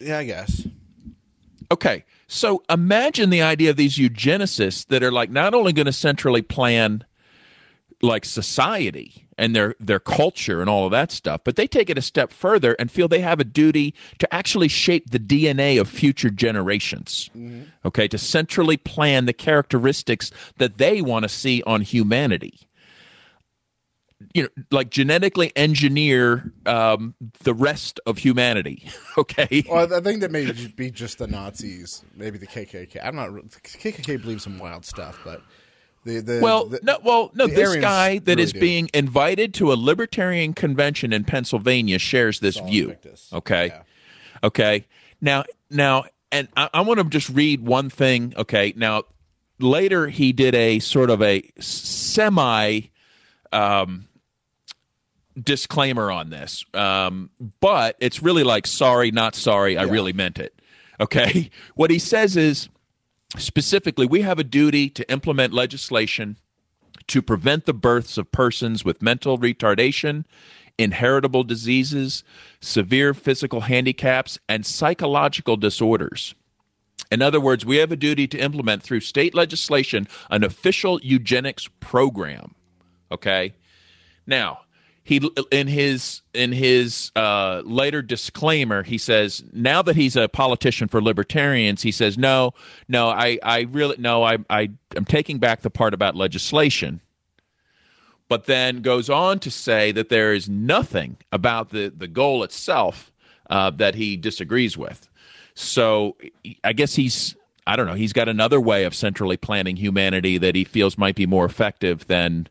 Yeah, 0.00 0.18
I 0.18 0.24
guess. 0.24 0.66
Okay, 1.72 2.04
so 2.26 2.62
imagine 2.68 3.30
the 3.30 3.42
idea 3.42 3.70
of 3.70 3.76
these 3.76 3.96
eugenicists 3.96 4.86
that 4.86 5.02
are 5.02 5.12
like 5.12 5.30
not 5.30 5.54
only 5.54 5.72
going 5.72 5.86
to 5.86 5.92
centrally 5.92 6.42
plan 6.42 7.04
like 8.02 8.24
society 8.24 9.26
and 9.40 9.56
their 9.56 9.74
their 9.80 9.98
culture 9.98 10.60
and 10.60 10.68
all 10.68 10.84
of 10.84 10.92
that 10.92 11.10
stuff, 11.10 11.40
but 11.42 11.56
they 11.56 11.66
take 11.66 11.88
it 11.88 11.96
a 11.96 12.02
step 12.02 12.30
further 12.30 12.74
and 12.74 12.92
feel 12.92 13.08
they 13.08 13.20
have 13.20 13.40
a 13.40 13.44
duty 13.44 13.94
to 14.18 14.32
actually 14.32 14.68
shape 14.68 15.10
the 15.10 15.18
DNA 15.18 15.80
of 15.80 15.88
future 15.88 16.30
generations. 16.30 17.30
Okay, 17.84 18.06
to 18.06 18.18
centrally 18.18 18.76
plan 18.76 19.24
the 19.24 19.32
characteristics 19.32 20.30
that 20.58 20.76
they 20.76 21.00
want 21.00 21.22
to 21.22 21.28
see 21.28 21.62
on 21.66 21.80
humanity. 21.80 22.60
You 24.34 24.42
know, 24.42 24.48
like 24.70 24.90
genetically 24.90 25.50
engineer 25.56 26.52
um, 26.66 27.14
the 27.42 27.54
rest 27.54 27.98
of 28.06 28.18
humanity. 28.18 28.88
Okay, 29.18 29.64
Well, 29.68 29.92
I 29.92 30.00
think 30.00 30.20
that 30.20 30.30
may 30.30 30.50
be 30.76 30.90
just 30.90 31.18
the 31.18 31.26
Nazis, 31.26 32.04
maybe 32.14 32.38
the 32.38 32.46
KKK. 32.46 33.00
I'm 33.02 33.16
not. 33.16 33.32
The 33.32 33.60
KKK 33.60 34.20
believes 34.22 34.44
some 34.44 34.58
wild 34.58 34.86
stuff, 34.86 35.18
but 35.24 35.42
the 36.04 36.20
the 36.20 36.40
Well, 36.42 36.66
the, 36.66 36.80
no, 36.82 36.98
well, 37.02 37.30
no. 37.34 37.46
This 37.46 37.68
Aryans 37.68 37.82
guy 37.84 38.18
that 38.18 38.26
really 38.28 38.42
is 38.42 38.52
do. 38.52 38.60
being 38.60 38.90
invited 38.94 39.54
to 39.54 39.72
a 39.72 39.74
libertarian 39.74 40.54
convention 40.54 41.12
in 41.12 41.24
Pennsylvania 41.24 41.98
shares 41.98 42.40
this 42.40 42.54
Solid 42.56 42.70
view. 42.70 42.86
Victus. 42.88 43.28
Okay, 43.32 43.66
Yeah. 43.66 43.82
okay. 44.44 44.86
Now, 45.20 45.44
now, 45.70 46.04
and 46.32 46.48
I, 46.56 46.70
I 46.72 46.80
want 46.82 46.98
to 47.00 47.04
just 47.04 47.28
read 47.28 47.60
one 47.60 47.90
thing. 47.90 48.32
Okay, 48.36 48.72
now 48.76 49.02
later 49.58 50.08
he 50.08 50.32
did 50.32 50.54
a 50.54 50.78
sort 50.78 51.10
of 51.10 51.20
a 51.22 51.42
semi 51.60 52.80
um, 53.52 54.08
disclaimer 55.40 56.10
on 56.10 56.30
this, 56.30 56.64
um, 56.74 57.30
but 57.60 57.96
it's 58.00 58.22
really 58.22 58.42
like 58.44 58.66
sorry, 58.66 59.10
not 59.10 59.34
sorry. 59.34 59.76
I 59.76 59.82
really 59.82 60.12
meant 60.12 60.38
it. 60.38 60.54
Okay, 60.98 61.50
what 61.74 61.90
he 61.90 61.98
says 61.98 62.36
is 62.36 62.68
specifically, 63.36 64.06
we 64.06 64.22
have 64.22 64.38
a 64.38 64.44
duty 64.44 64.88
to 64.90 65.10
implement 65.10 65.52
legislation 65.52 66.36
to 67.06 67.22
prevent 67.22 67.66
the 67.66 67.74
births 67.74 68.18
of 68.18 68.30
persons 68.30 68.84
with 68.84 69.02
mental 69.02 69.38
retardation, 69.38 70.24
inheritable 70.78 71.44
diseases, 71.44 72.24
severe 72.60 73.14
physical 73.14 73.62
handicaps, 73.62 74.38
and 74.48 74.64
psychological 74.64 75.56
disorders. 75.56 76.34
In 77.10 77.22
other 77.22 77.40
words, 77.40 77.66
we 77.66 77.76
have 77.78 77.90
a 77.90 77.96
duty 77.96 78.28
to 78.28 78.38
implement 78.38 78.82
through 78.82 79.00
state 79.00 79.34
legislation 79.34 80.06
an 80.30 80.44
official 80.44 81.00
eugenics 81.02 81.68
program. 81.80 82.54
Okay? 83.10 83.54
Now, 84.26 84.60
he 85.02 85.28
in 85.50 85.66
his 85.66 86.22
in 86.34 86.52
his 86.52 87.10
uh, 87.16 87.62
later 87.64 88.02
disclaimer, 88.02 88.82
he 88.82 88.98
says 88.98 89.42
now 89.52 89.82
that 89.82 89.96
he's 89.96 90.16
a 90.16 90.28
politician 90.28 90.88
for 90.88 91.02
libertarians, 91.02 91.82
he 91.82 91.92
says 91.92 92.18
no, 92.18 92.52
no, 92.88 93.08
I 93.08 93.38
I 93.42 93.62
really 93.70 93.96
no, 93.98 94.22
I 94.22 94.38
I 94.48 94.70
am 94.96 95.04
taking 95.04 95.38
back 95.38 95.62
the 95.62 95.70
part 95.70 95.94
about 95.94 96.16
legislation. 96.16 97.00
But 98.28 98.46
then 98.46 98.82
goes 98.82 99.10
on 99.10 99.40
to 99.40 99.50
say 99.50 99.90
that 99.92 100.08
there 100.08 100.32
is 100.32 100.48
nothing 100.48 101.16
about 101.32 101.70
the 101.70 101.92
the 101.96 102.06
goal 102.06 102.44
itself 102.44 103.10
uh, 103.48 103.70
that 103.70 103.94
he 103.94 104.16
disagrees 104.16 104.76
with. 104.76 105.08
So 105.54 106.16
I 106.62 106.72
guess 106.72 106.94
he's 106.94 107.34
I 107.66 107.74
don't 107.74 107.86
know 107.86 107.94
he's 107.94 108.12
got 108.12 108.28
another 108.28 108.60
way 108.60 108.84
of 108.84 108.94
centrally 108.94 109.36
planning 109.36 109.76
humanity 109.76 110.38
that 110.38 110.54
he 110.54 110.64
feels 110.64 110.98
might 110.98 111.16
be 111.16 111.26
more 111.26 111.46
effective 111.46 112.06
than 112.06 112.48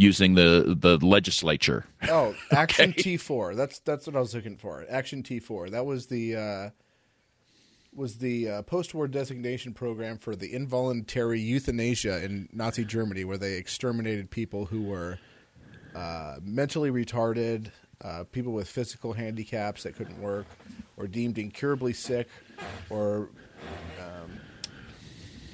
using 0.00 0.34
the 0.34 0.76
the 0.78 0.96
legislature. 1.04 1.84
Oh, 2.08 2.34
Action 2.50 2.94
T 2.94 3.18
four. 3.18 3.54
That's 3.54 3.80
that's 3.80 4.06
what 4.06 4.16
I 4.16 4.20
was 4.20 4.34
looking 4.34 4.56
for. 4.56 4.86
Action 4.88 5.22
T 5.22 5.38
four. 5.38 5.68
That 5.68 5.84
was 5.84 6.06
the 6.06 6.36
uh, 6.36 6.70
was 7.94 8.16
the 8.16 8.48
uh, 8.48 8.62
post 8.62 8.94
war 8.94 9.06
designation 9.06 9.74
program 9.74 10.16
for 10.16 10.34
the 10.34 10.54
involuntary 10.54 11.40
euthanasia 11.40 12.24
in 12.24 12.48
Nazi 12.52 12.84
Germany, 12.84 13.24
where 13.24 13.36
they 13.36 13.54
exterminated 13.54 14.30
people 14.30 14.64
who 14.64 14.82
were 14.82 15.18
uh, 15.94 16.36
mentally 16.42 16.90
retarded, 16.90 17.70
uh, 18.02 18.24
people 18.32 18.52
with 18.52 18.68
physical 18.68 19.12
handicaps 19.12 19.82
that 19.82 19.96
couldn't 19.96 20.20
work, 20.20 20.46
or 20.96 21.06
deemed 21.08 21.36
incurably 21.36 21.92
sick, 21.92 22.28
or 22.88 23.28
um, 24.00 24.40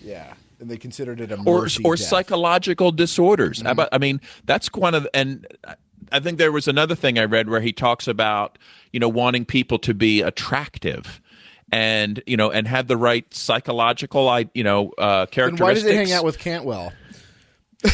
yeah, 0.03 0.35
and 0.61 0.71
they 0.71 0.77
considered 0.77 1.21
it 1.21 1.31
a 1.33 1.37
or 1.43 1.69
or 1.85 1.97
death. 1.97 2.07
psychological 2.07 2.93
disorders. 2.93 3.61
How 3.61 3.73
about 3.73 3.89
I 3.93 3.99
mean 3.99 4.21
that's 4.45 4.73
one 4.73 4.95
of 4.95 5.07
and 5.15 5.47
I 6.13 6.21
think 6.21 6.39
there 6.39 6.53
was 6.53 6.69
another 6.69 6.95
thing 6.95 7.19
I 7.19 7.25
read 7.25 7.49
where 7.49 7.61
he 7.61 7.73
talks 7.73 8.07
about 8.09 8.59
you 8.93 9.01
know 9.01 9.09
wanting 9.09 9.45
people 9.45 9.79
to 9.81 9.93
be 9.95 10.23
attractive 10.23 11.21
and 11.73 12.23
you 12.27 12.37
know 12.37 12.51
and 12.51 12.67
have 12.69 12.87
the 12.87 12.97
right 12.97 13.33
psychological 13.35 14.29
I 14.29 14.49
you 14.55 14.65
know 14.65 14.93
uh, 14.99 15.25
Then 15.25 15.27
characteristics. 15.33 15.61
why 15.61 15.75
did 15.75 15.85
they 15.85 15.97
hang 15.97 16.13
out 16.13 16.25
with 16.25 16.39
Cantwell? 16.39 16.93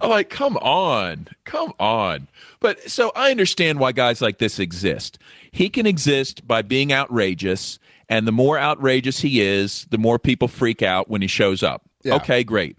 I'm 0.00 0.10
like, 0.10 0.28
come 0.30 0.56
on, 0.58 1.28
come 1.44 1.72
on. 1.78 2.28
But 2.60 2.90
so 2.90 3.12
I 3.14 3.30
understand 3.30 3.78
why 3.80 3.92
guys 3.92 4.20
like 4.20 4.38
this 4.38 4.58
exist. 4.58 5.18
He 5.52 5.68
can 5.68 5.86
exist 5.86 6.46
by 6.46 6.62
being 6.62 6.92
outrageous, 6.92 7.78
and 8.08 8.26
the 8.26 8.32
more 8.32 8.58
outrageous 8.58 9.18
he 9.20 9.40
is, 9.40 9.86
the 9.90 9.98
more 9.98 10.18
people 10.18 10.48
freak 10.48 10.82
out 10.82 11.08
when 11.10 11.22
he 11.22 11.28
shows 11.28 11.62
up. 11.62 11.82
Yeah. 12.02 12.14
Okay, 12.16 12.44
great. 12.44 12.76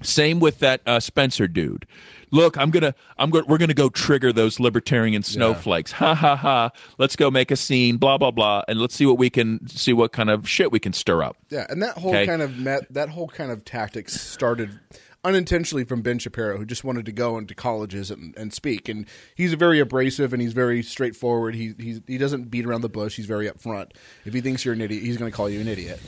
Same 0.00 0.38
with 0.38 0.60
that 0.60 0.80
uh, 0.86 1.00
Spencer 1.00 1.48
dude. 1.48 1.84
Look, 2.30 2.56
I'm 2.56 2.70
gonna, 2.70 2.94
I'm 3.16 3.30
gonna, 3.30 3.46
we're 3.46 3.58
gonna 3.58 3.74
go 3.74 3.88
trigger 3.88 4.32
those 4.32 4.60
libertarian 4.60 5.22
snowflakes. 5.24 5.90
Ha 5.92 6.14
ha 6.14 6.36
ha! 6.36 6.70
Let's 6.98 7.16
go 7.16 7.30
make 7.32 7.50
a 7.50 7.56
scene. 7.56 7.96
Blah 7.96 8.18
blah 8.18 8.30
blah, 8.30 8.62
and 8.68 8.78
let's 8.78 8.94
see 8.94 9.06
what 9.06 9.18
we 9.18 9.28
can 9.30 9.66
see 9.66 9.92
what 9.92 10.12
kind 10.12 10.30
of 10.30 10.48
shit 10.48 10.70
we 10.70 10.78
can 10.78 10.92
stir 10.92 11.22
up. 11.24 11.36
Yeah, 11.50 11.66
and 11.68 11.82
that 11.82 11.96
whole 11.98 12.10
Okay. 12.10 12.26
kind 12.26 12.42
of 12.42 12.58
met 12.58 12.92
that 12.92 13.08
whole 13.08 13.28
kind 13.28 13.50
of 13.50 13.64
tactics 13.64 14.20
started 14.20 14.78
unintentionally 15.24 15.84
from 15.84 16.02
Ben 16.02 16.18
Shapiro, 16.18 16.58
who 16.58 16.64
just 16.64 16.84
wanted 16.84 17.06
to 17.06 17.12
go 17.12 17.38
into 17.38 17.54
colleges 17.54 18.10
and, 18.10 18.36
and 18.36 18.52
speak. 18.52 18.88
And 18.88 19.06
he's 19.34 19.52
very 19.54 19.80
abrasive 19.80 20.32
and 20.32 20.40
he's 20.40 20.52
very 20.52 20.82
straightforward. 20.82 21.54
He 21.54 21.74
he's, 21.78 22.00
he 22.06 22.18
doesn't 22.18 22.50
beat 22.50 22.66
around 22.66 22.82
the 22.82 22.88
bush. 22.88 23.16
He's 23.16 23.26
very 23.26 23.48
upfront. 23.48 23.92
If 24.24 24.34
he 24.34 24.40
thinks 24.40 24.64
you're 24.64 24.74
an 24.74 24.80
idiot, 24.80 25.02
he's 25.02 25.16
going 25.16 25.30
to 25.30 25.36
call 25.36 25.50
you 25.50 25.60
an 25.60 25.68
idiot. 25.68 26.00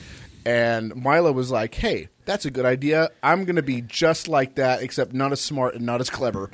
And 0.46 0.94
Milo 0.96 1.32
was 1.32 1.50
like, 1.50 1.74
"Hey, 1.74 2.08
that's 2.24 2.46
a 2.46 2.50
good 2.50 2.64
idea. 2.64 3.10
I'm 3.22 3.44
going 3.44 3.56
to 3.56 3.62
be 3.62 3.82
just 3.82 4.26
like 4.26 4.54
that, 4.54 4.82
except 4.82 5.12
not 5.12 5.32
as 5.32 5.40
smart 5.40 5.74
and 5.74 5.84
not 5.84 6.00
as 6.00 6.08
clever." 6.08 6.50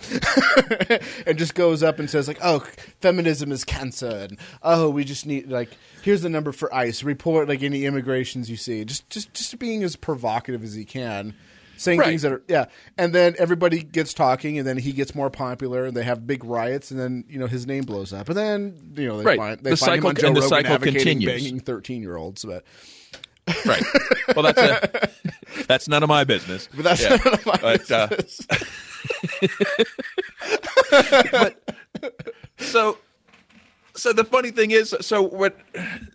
and 1.27 1.39
just 1.39 1.55
goes 1.55 1.85
up 1.85 2.01
and 2.01 2.11
says, 2.11 2.27
"Like, 2.27 2.41
oh, 2.43 2.67
feminism 3.01 3.53
is 3.53 3.65
cancer, 3.65 4.27
and 4.29 4.39
oh, 4.61 4.91
we 4.91 5.05
just 5.05 5.25
need 5.25 5.49
like 5.49 5.71
here's 6.03 6.23
the 6.23 6.29
number 6.29 6.51
for 6.51 6.75
ICE. 6.75 7.01
Report 7.05 7.47
like 7.47 7.63
any 7.63 7.85
immigrations 7.85 8.51
you 8.51 8.57
see. 8.57 8.85
Just 8.85 9.09
just 9.09 9.33
just 9.35 9.57
being 9.61 9.85
as 9.85 9.95
provocative 9.95 10.65
as 10.65 10.75
he 10.75 10.85
can." 10.85 11.35
Saying 11.79 11.99
Right. 12.01 12.09
things 12.09 12.23
that 12.23 12.33
are 12.33 12.43
yeah, 12.49 12.67
and 12.97 13.15
then 13.15 13.35
everybody 13.39 13.83
gets 13.83 14.15
talking, 14.15 14.59
and 14.59 14.67
then 14.67 14.79
he 14.79 14.93
gets 14.93 15.15
more 15.15 15.29
popular, 15.31 15.85
and 15.85 15.97
they 15.97 16.05
have 16.05 16.27
big 16.27 16.43
riots, 16.45 16.91
and 16.91 16.99
then 16.99 17.25
you 17.29 17.39
know 17.39 17.47
his 17.47 17.67
name 17.67 17.85
blows 17.85 18.13
up, 18.13 18.29
and 18.29 18.37
then 18.39 18.93
you 18.97 19.07
know 19.09 19.19
they 19.19 19.25
Right. 19.25 19.39
find 19.39 19.61
they 19.61 19.71
The 19.71 19.77
find 19.77 19.91
him 19.93 19.97
cycle- 20.03 20.09
on 20.09 20.15
Joe 20.17 20.27
and 20.29 20.37
the 20.37 20.41
Rogan 20.41 20.49
cycle 20.65 20.79
continues. 20.79 21.27
banging 21.43 21.61
thirteen 21.61 22.03
year 22.03 22.17
olds, 22.17 22.45
but 22.45 22.65
Right. 23.65 23.83
Well, 24.35 24.43
that's 24.43 24.59
a, 24.61 25.09
that's 25.69 25.87
none 25.87 26.03
of 26.03 26.09
my 26.09 26.25
business. 26.25 26.69
But 26.75 26.83
that's 26.85 27.03
Yeah. 27.03 27.17
none 27.25 27.35
of 27.35 27.47
my 27.47 27.59
But, 27.63 27.91
uh, 27.93 28.07
business. 28.09 28.47
so 32.59 32.99
so 33.97 34.13
the 34.13 34.25
funny 34.25 34.51
thing 34.51 34.71
is 34.71 34.95
so 35.01 35.23
what 35.23 35.57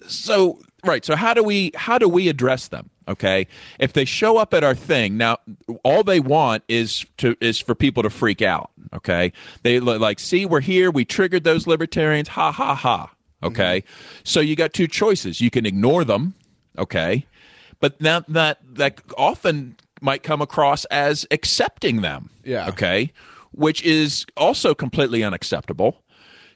so 0.07 0.59
right 0.85 1.03
so 1.03 1.15
how 1.15 1.33
do 1.33 1.43
we 1.43 1.71
how 1.75 1.97
do 1.97 2.07
we 2.07 2.29
address 2.29 2.67
them 2.69 2.89
okay? 3.07 3.47
If 3.79 3.93
they 3.93 4.05
show 4.05 4.37
up 4.37 4.53
at 4.53 4.63
our 4.63 4.75
thing 4.75 5.17
now 5.17 5.37
all 5.83 6.03
they 6.03 6.19
want 6.19 6.63
is 6.67 7.05
to 7.17 7.35
is 7.41 7.59
for 7.59 7.75
people 7.75 8.03
to 8.03 8.09
freak 8.09 8.41
out 8.41 8.71
okay? 8.93 9.33
They 9.63 9.79
like 9.79 10.19
see 10.19 10.45
we're 10.45 10.61
here 10.61 10.91
we 10.91 11.05
triggered 11.05 11.43
those 11.43 11.67
libertarians 11.67 12.27
ha 12.29 12.51
ha 12.51 12.75
ha 12.75 13.11
okay? 13.43 13.81
Mm-hmm. 13.81 14.21
So 14.23 14.39
you 14.39 14.55
got 14.55 14.73
two 14.73 14.87
choices. 14.87 15.41
You 15.41 15.49
can 15.49 15.65
ignore 15.65 16.03
them 16.03 16.35
okay? 16.77 17.25
But 17.79 17.99
now 17.99 18.21
that 18.27 18.59
that 18.75 19.01
often 19.17 19.75
might 20.01 20.23
come 20.23 20.41
across 20.41 20.85
as 20.85 21.25
accepting 21.31 22.01
them 22.01 22.29
Yeah. 22.43 22.69
okay? 22.69 23.11
Which 23.51 23.83
is 23.83 24.25
also 24.37 24.73
completely 24.73 25.23
unacceptable 25.23 26.00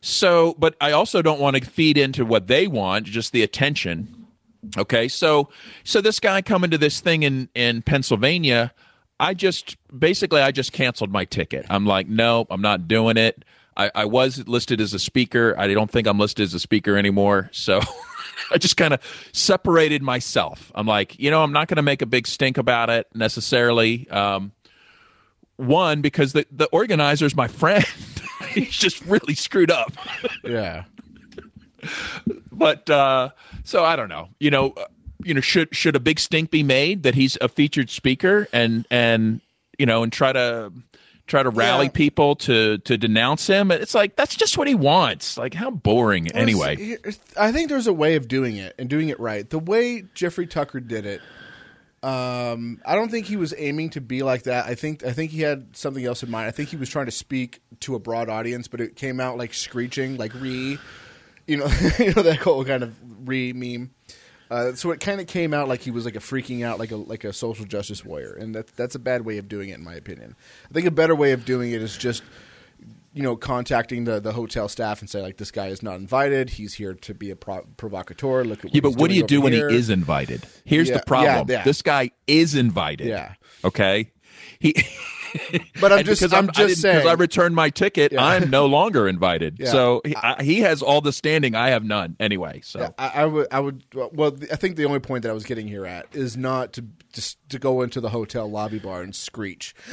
so, 0.05 0.53
but 0.59 0.75
I 0.79 0.91
also 0.91 1.23
don't 1.23 1.39
want 1.39 1.55
to 1.57 1.65
feed 1.67 1.97
into 1.97 2.27
what 2.27 2.45
they 2.45 2.67
want, 2.67 3.07
just 3.07 3.31
the 3.31 3.41
attention. 3.41 4.27
Okay, 4.77 5.07
so 5.07 5.49
so 5.83 5.99
this 5.99 6.19
guy 6.19 6.43
coming 6.43 6.69
to 6.69 6.77
this 6.77 6.99
thing 6.99 7.23
in 7.23 7.49
in 7.55 7.81
Pennsylvania, 7.81 8.71
I 9.19 9.33
just 9.33 9.77
basically 9.97 10.41
I 10.41 10.51
just 10.51 10.73
canceled 10.73 11.11
my 11.11 11.25
ticket. 11.25 11.65
I'm 11.71 11.87
like, 11.87 12.07
no, 12.07 12.45
I'm 12.51 12.61
not 12.61 12.87
doing 12.87 13.17
it. 13.17 13.43
I, 13.77 13.89
I 13.95 14.05
was 14.05 14.47
listed 14.47 14.79
as 14.79 14.93
a 14.93 14.99
speaker. 14.99 15.55
I 15.57 15.73
don't 15.73 15.89
think 15.89 16.05
I'm 16.05 16.19
listed 16.19 16.43
as 16.43 16.53
a 16.53 16.59
speaker 16.59 16.97
anymore. 16.97 17.49
So 17.51 17.81
I 18.51 18.59
just 18.59 18.77
kind 18.77 18.93
of 18.93 19.01
separated 19.33 20.03
myself. 20.03 20.71
I'm 20.75 20.85
like, 20.85 21.17
you 21.17 21.31
know, 21.31 21.41
I'm 21.41 21.51
not 21.51 21.67
going 21.67 21.77
to 21.77 21.81
make 21.81 22.03
a 22.03 22.05
big 22.05 22.27
stink 22.27 22.59
about 22.59 22.91
it 22.91 23.07
necessarily. 23.15 24.07
Um, 24.09 24.51
one 25.55 26.01
because 26.01 26.33
the 26.33 26.45
the 26.51 26.67
organizer's 26.67 27.35
my 27.35 27.47
friend. 27.47 27.85
He's 28.65 28.75
just 28.75 29.03
really 29.05 29.35
screwed 29.35 29.71
up. 29.71 29.91
yeah. 30.43 30.83
but 32.51 32.89
uh, 32.89 33.29
so 33.63 33.83
I 33.83 33.95
don't 33.95 34.09
know. 34.09 34.29
You 34.39 34.51
know, 34.51 34.71
uh, 34.71 34.85
you 35.23 35.33
know, 35.33 35.41
should 35.41 35.75
should 35.75 35.95
a 35.95 35.99
big 35.99 36.19
stink 36.19 36.51
be 36.51 36.63
made 36.63 37.03
that 37.03 37.15
he's 37.15 37.37
a 37.41 37.47
featured 37.49 37.89
speaker 37.89 38.47
and 38.53 38.85
and 38.89 39.41
you 39.77 39.85
know 39.85 40.03
and 40.03 40.11
try 40.11 40.31
to 40.33 40.71
try 41.27 41.41
to 41.41 41.49
rally 41.49 41.85
Yeah. 41.85 41.91
people 41.91 42.35
to 42.37 42.77
to 42.79 42.97
denounce 42.97 43.47
him? 43.47 43.71
It's 43.71 43.93
like 43.93 44.15
that's 44.15 44.35
just 44.35 44.57
what 44.57 44.67
he 44.67 44.75
wants. 44.75 45.37
Like 45.37 45.53
how 45.53 45.69
boring. 45.71 46.31
Anyway, 46.31 46.97
I 47.37 47.51
think 47.51 47.69
there's 47.69 47.87
a 47.87 47.93
way 47.93 48.15
of 48.15 48.27
doing 48.27 48.55
it 48.57 48.75
and 48.79 48.89
doing 48.89 49.09
it 49.09 49.19
right. 49.19 49.47
The 49.49 49.59
way 49.59 50.03
Jeffrey 50.13 50.47
Tucker 50.47 50.79
did 50.79 51.05
it, 51.05 51.21
um, 52.05 52.79
I 52.85 52.93
don't 52.93 53.09
think 53.09 53.25
he 53.25 53.35
was 53.35 53.51
aiming 53.57 53.89
to 53.91 54.01
be 54.01 54.21
like 54.21 54.43
that. 54.43 54.67
I 54.67 54.75
think 54.75 55.03
I 55.03 55.11
think 55.11 55.31
he 55.31 55.41
had 55.41 55.75
something 55.75 56.05
else 56.05 56.21
in 56.21 56.29
mind. 56.29 56.47
I 56.47 56.51
think 56.51 56.69
he 56.69 56.75
was 56.75 56.87
trying 56.87 57.07
to 57.07 57.11
speak 57.11 57.61
to 57.79 57.95
a 57.95 57.99
broad 57.99 58.29
audience, 58.29 58.67
but 58.67 58.79
it 58.79 58.95
came 58.95 59.19
out 59.19 59.39
like 59.39 59.55
screeching, 59.55 60.15
like 60.17 60.31
re, 60.35 60.77
you 61.47 61.57
know, 61.57 61.65
you 61.99 62.13
know 62.13 62.21
that 62.21 62.37
whole 62.43 62.63
kind 62.63 62.83
of 62.83 62.93
re 63.27 63.53
meme. 63.53 63.89
Uh, 64.51 64.73
so 64.73 64.91
it 64.91 64.99
kind 64.99 65.19
of 65.19 65.25
came 65.25 65.51
out 65.51 65.67
like 65.67 65.81
he 65.81 65.89
was 65.89 66.05
like 66.05 66.15
a 66.15 66.19
freaking 66.19 66.63
out, 66.63 66.77
like 66.77 66.91
a 66.91 66.95
like 66.95 67.23
a 67.23 67.33
social 67.33 67.65
justice 67.65 68.05
warrior, 68.05 68.33
and 68.33 68.53
that 68.53 68.67
that's 68.75 68.93
a 68.93 68.99
bad 68.99 69.25
way 69.25 69.39
of 69.39 69.49
doing 69.49 69.69
it, 69.69 69.79
in 69.79 69.83
my 69.83 69.95
opinion. 69.95 70.35
I 70.69 70.73
think 70.75 70.85
a 70.85 70.91
better 70.91 71.15
way 71.15 71.31
of 71.31 71.43
doing 71.43 71.71
it 71.71 71.81
is 71.81 71.97
just 71.97 72.21
you 73.15 73.23
know, 73.23 73.37
contacting 73.37 74.03
the, 74.03 74.19
the 74.19 74.33
hotel 74.33 74.67
staff 74.67 74.99
and 74.99 75.09
say 75.09 75.21
like, 75.21 75.37
this 75.37 75.49
guy 75.49 75.67
is 75.67 75.81
not 75.81 75.95
invited. 75.95 76.49
He's 76.49 76.73
here 76.73 76.93
to 76.93 77.13
be 77.13 77.31
a 77.31 77.35
pro- 77.35 77.65
provocateur. 77.77 78.43
Look 78.43 78.59
at 78.59 78.65
what 78.65 78.75
yeah, 78.75 78.81
but 78.81 78.95
what 78.97 79.09
do 79.09 79.15
you 79.15 79.25
do 79.25 79.39
when 79.39 79.53
here. 79.53 79.69
he 79.69 79.77
is 79.77 79.89
invited? 79.89 80.45
Here's 80.65 80.89
Yeah, 80.89 80.97
the 80.97 81.03
problem. 81.05 81.47
yeah, 81.49 81.59
yeah. 81.59 81.63
This 81.63 81.81
guy 81.81 82.11
is 82.27 82.55
invited. 82.55 83.07
Yeah. 83.07 83.35
Okay. 83.63 84.11
He. 84.59 84.75
But 85.81 85.91
I'm 85.91 86.05
just, 86.05 86.33
I'm 86.33 86.49
I 86.49 86.51
just 86.53 86.81
saying. 86.81 86.97
because 86.97 87.09
I 87.09 87.13
returned 87.13 87.53
my 87.55 87.69
ticket, 87.69 88.11
Yeah. 88.13 88.23
I'm 88.23 88.49
no 88.49 88.65
longer 88.65 89.07
invited. 89.15 89.57
Yeah. 89.59 89.71
So 89.71 90.01
he, 90.05 90.15
I, 90.15 90.41
he 90.43 90.61
has 90.61 90.81
all 90.81 91.01
the 91.01 91.11
standing. 91.13 91.53
I 91.55 91.69
have 91.69 91.83
none. 91.83 92.15
Anyway, 92.19 92.61
so 92.63 92.93
I, 92.97 93.07
I 93.15 93.25
would, 93.25 93.47
I 93.51 93.59
would. 93.59 93.83
Well, 93.93 94.35
I 94.51 94.55
think 94.55 94.75
the 94.77 94.85
only 94.85 94.99
point 94.99 95.23
that 95.23 95.29
I 95.29 95.33
was 95.33 95.43
getting 95.45 95.67
here 95.67 95.85
at 95.85 96.07
is 96.15 96.37
not 96.37 96.73
to 96.73 96.85
just 97.13 97.37
to 97.49 97.59
go 97.59 97.81
into 97.81 98.01
the 98.01 98.09
hotel 98.09 98.49
lobby 98.49 98.79
bar 98.79 99.01
and 99.01 99.15
screech 99.15 99.73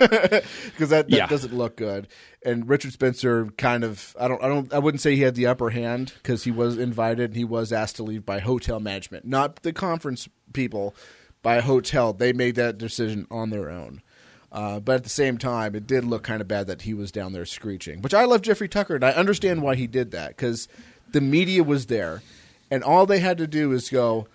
because 0.00 0.88
that, 0.90 1.08
that 1.08 1.10
Yeah. 1.10 1.26
doesn't 1.26 1.54
look 1.54 1.76
good. 1.76 2.08
And 2.44 2.68
Richard 2.68 2.92
Spencer 2.92 3.46
kind 3.58 3.84
of, 3.84 4.16
I 4.18 4.28
don't, 4.28 4.42
I 4.42 4.48
don't, 4.48 4.72
I 4.72 4.78
wouldn't 4.78 5.00
say 5.00 5.16
he 5.16 5.22
had 5.22 5.34
the 5.34 5.46
upper 5.46 5.70
hand 5.70 6.12
because 6.22 6.44
he 6.44 6.50
was 6.50 6.78
invited 6.78 7.30
and 7.30 7.36
he 7.36 7.44
was 7.44 7.72
asked 7.72 7.96
to 7.96 8.02
leave 8.02 8.24
by 8.24 8.38
hotel 8.38 8.80
management, 8.80 9.24
not 9.26 9.62
the 9.62 9.72
conference 9.72 10.28
people. 10.52 10.94
By 11.40 11.56
a 11.56 11.62
hotel, 11.62 12.12
they 12.12 12.32
made 12.32 12.56
that 12.56 12.78
decision 12.78 13.26
on 13.30 13.50
their 13.50 13.70
own. 13.70 14.02
Uh, 14.50 14.80
but 14.80 14.96
at 14.96 15.04
the 15.04 15.10
same 15.10 15.36
time, 15.36 15.74
it 15.74 15.86
did 15.86 16.04
look 16.04 16.22
kind 16.22 16.40
of 16.40 16.48
bad 16.48 16.66
that 16.66 16.82
he 16.82 16.94
was 16.94 17.12
down 17.12 17.32
there 17.32 17.44
screeching. 17.44 18.00
Which 18.00 18.14
I 18.14 18.24
love 18.24 18.42
Jeffrey 18.42 18.68
Tucker, 18.68 18.94
and 18.94 19.04
I 19.04 19.10
understand 19.10 19.62
why 19.62 19.74
he 19.74 19.86
did 19.86 20.10
that 20.12 20.28
because 20.28 20.68
the 21.12 21.20
media 21.20 21.62
was 21.62 21.86
there, 21.86 22.22
and 22.70 22.82
all 22.82 23.04
they 23.04 23.18
had 23.18 23.38
to 23.38 23.46
do 23.46 23.72
is 23.72 23.90
go, 23.90 24.26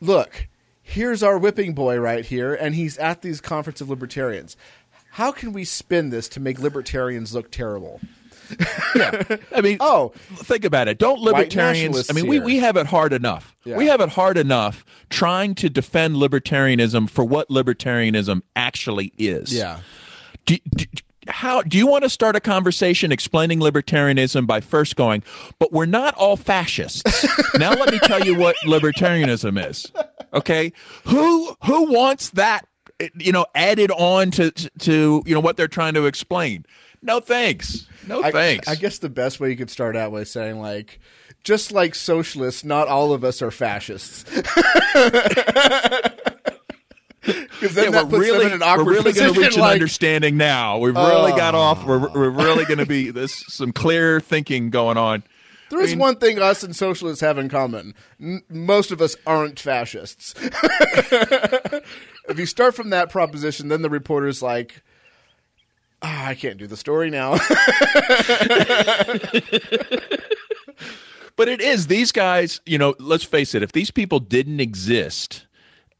"Look, 0.00 0.48
here's 0.82 1.22
our 1.22 1.38
whipping 1.38 1.74
boy 1.74 1.98
right 1.98 2.24
here, 2.24 2.54
and 2.54 2.74
he's 2.74 2.98
at 2.98 3.22
these 3.22 3.40
conference 3.40 3.80
of 3.80 3.88
libertarians. 3.88 4.56
How 5.12 5.30
can 5.30 5.52
we 5.52 5.64
spin 5.64 6.10
this 6.10 6.28
to 6.30 6.40
make 6.40 6.58
libertarians 6.58 7.34
look 7.34 7.50
terrible?" 7.50 8.00
yeah. 8.94 9.36
I 9.54 9.60
mean, 9.60 9.78
Oh. 9.80 10.12
think 10.36 10.64
about 10.64 10.88
it. 10.88 10.98
Don't 10.98 11.20
libertarians? 11.20 12.10
I 12.10 12.14
mean, 12.14 12.26
we, 12.26 12.36
here. 12.36 12.44
we 12.44 12.58
have 12.58 12.76
it 12.76 12.86
hard 12.86 13.12
enough. 13.12 13.54
Yeah. 13.64 13.76
We 13.76 13.86
have 13.86 14.00
it 14.00 14.08
hard 14.08 14.36
enough 14.36 14.84
trying 15.10 15.54
to 15.56 15.68
defend 15.70 16.16
libertarianism 16.16 17.08
for 17.08 17.24
what 17.24 17.48
libertarianism 17.48 18.42
actually 18.56 19.12
is. 19.18 19.52
Yeah. 19.52 19.80
Do, 20.46 20.58
do, 20.74 20.84
how 21.28 21.62
do 21.62 21.78
you 21.78 21.86
want 21.86 22.04
to 22.04 22.10
start 22.10 22.34
a 22.36 22.40
conversation 22.40 23.12
explaining 23.12 23.60
libertarianism 23.60 24.46
by 24.46 24.60
first 24.60 24.96
going, 24.96 25.22
but 25.58 25.72
we're 25.72 25.86
not 25.86 26.14
all 26.14 26.36
fascists. 26.36 27.26
now 27.58 27.70
let 27.72 27.92
me 27.92 27.98
tell 28.00 28.20
you 28.20 28.36
what 28.36 28.56
libertarianism 28.66 29.64
is. 29.68 29.90
Okay? 30.34 30.72
Who 31.04 31.56
who 31.64 31.92
wants 31.92 32.30
that 32.30 32.66
you 33.16 33.32
know 33.32 33.46
added 33.54 33.90
on 33.92 34.30
to 34.32 34.50
to 34.80 35.22
you 35.24 35.34
know 35.34 35.40
what 35.40 35.56
they're 35.56 35.68
trying 35.68 35.94
to 35.94 36.06
explain? 36.06 36.66
No 37.02 37.20
thanks. 37.20 37.86
No 38.06 38.22
I, 38.22 38.30
thanks. 38.30 38.68
I 38.68 38.74
guess 38.74 38.98
the 38.98 39.08
best 39.08 39.40
way 39.40 39.50
you 39.50 39.56
could 39.56 39.70
start 39.70 39.96
out 39.96 40.12
by 40.12 40.24
saying 40.24 40.60
like, 40.60 41.00
just 41.44 41.72
like 41.72 41.94
socialists, 41.94 42.64
not 42.64 42.88
all 42.88 43.12
of 43.12 43.24
us 43.24 43.42
are 43.42 43.50
fascists. 43.50 44.24
Because 47.22 47.76
then 47.76 47.84
yeah, 47.84 47.90
that 47.92 48.04
we're 48.06 48.18
puts 48.18 48.20
really, 48.20 48.38
them 48.38 48.46
in 48.48 48.52
an 48.54 48.62
awkward 48.64 48.86
we're 48.86 48.92
really 48.94 49.12
going 49.12 49.32
to 49.32 49.40
reach 49.40 49.54
an 49.54 49.60
like, 49.60 49.74
understanding 49.74 50.36
now. 50.36 50.78
We've 50.78 50.96
really 50.96 51.30
ah. 51.30 51.36
got 51.36 51.54
off. 51.54 51.84
We're, 51.84 52.10
we're 52.10 52.30
really 52.30 52.64
going 52.64 52.78
to 52.78 52.86
be 52.86 53.12
this 53.12 53.44
some 53.46 53.70
clear 53.70 54.18
thinking 54.18 54.70
going 54.70 54.96
on. 54.96 55.22
There 55.70 55.80
is 55.80 55.94
one 55.94 56.16
thing 56.16 56.40
us 56.40 56.64
and 56.64 56.74
socialists 56.74 57.20
have 57.20 57.38
in 57.38 57.48
common: 57.48 57.94
N- 58.20 58.42
most 58.50 58.90
of 58.90 59.00
us 59.00 59.14
aren't 59.24 59.60
fascists. 59.60 60.34
if 62.28 62.36
you 62.36 62.46
start 62.46 62.74
from 62.74 62.90
that 62.90 63.10
proposition, 63.10 63.68
then 63.68 63.82
the 63.82 63.88
reporter's 63.88 64.42
like, 64.42 64.82
"Ah, 66.02 66.26
"I 66.28 66.34
can't 66.34 66.58
do 66.58 66.66
the 66.66 66.76
story 66.76 67.10
now." 67.10 67.36
But 71.34 71.48
it 71.48 71.62
is 71.62 71.86
these 71.86 72.12
guys. 72.12 72.60
You 72.66 72.76
know, 72.78 72.94
let's 72.98 73.24
face 73.24 73.54
it. 73.54 73.62
If 73.62 73.72
these 73.72 73.90
people 73.90 74.20
didn't 74.20 74.60
exist, 74.60 75.46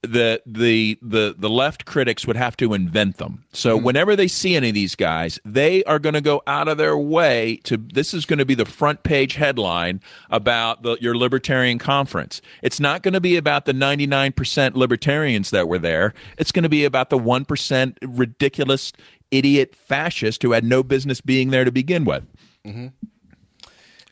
the 0.03 0.43
the 0.45 0.99
the 1.01 1.35
the 1.39 1.49
left 1.49 1.87
critics 1.87 2.27
would 2.27 2.37
have 2.37 2.55
to 2.59 2.75
invent 2.75 3.17
them. 3.17 3.43
So 3.53 3.77
Mm-hmm. 3.77 3.85
whenever 3.87 4.15
they 4.15 4.29
see 4.29 4.55
any 4.57 4.69
of 4.69 4.75
these 4.75 4.95
guys, 4.95 5.41
they 5.45 5.83
are 5.85 5.99
going 5.99 6.13
to 6.15 6.21
go 6.21 6.43
out 6.47 6.69
of 6.69 6.77
their 6.77 6.99
way 6.99 7.61
to. 7.65 7.79
This 7.79 8.13
is 8.13 8.27
going 8.27 8.41
to 8.41 8.45
be 8.45 8.55
the 8.55 8.67
front 8.67 9.05
page 9.05 9.35
headline 9.35 10.03
about 10.29 10.83
the, 10.83 10.99
your 11.01 11.17
libertarian 11.17 11.79
conference. 11.79 12.43
It's 12.63 12.79
not 12.79 13.03
going 13.03 13.15
to 13.15 13.21
be 13.21 13.37
about 13.39 13.65
the 13.65 13.73
ninety 13.73 14.07
nine 14.07 14.33
percent 14.33 14.77
libertarians 14.77 15.51
that 15.51 15.67
were 15.67 15.79
there. 15.79 16.13
It's 16.37 16.53
going 16.53 16.65
to 16.65 16.69
be 16.69 16.85
about 16.85 17.09
the 17.09 17.19
one 17.19 17.47
percent 17.47 17.99
ridiculous 18.03 18.93
idiot 19.33 19.75
fascist 19.75 20.43
who 20.43 20.53
had 20.53 20.65
no 20.65 20.85
business 20.85 21.21
being 21.21 21.51
there 21.51 21.65
to 21.65 21.73
begin 21.73 22.05
with. 22.05 22.25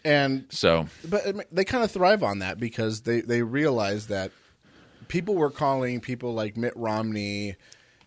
And 0.04 0.46
So 0.48 0.86
but 1.04 1.46
they 1.52 1.64
kind 1.64 1.84
of 1.84 1.90
thrive 1.90 2.22
on 2.24 2.40
that 2.40 2.58
because 2.58 3.02
they 3.02 3.20
they 3.20 3.42
realize 3.42 4.08
that 4.08 4.32
people 5.08 5.34
were 5.34 5.50
calling 5.50 6.00
people 6.00 6.32
like 6.32 6.56
Mitt 6.56 6.76
Romney 6.76 7.56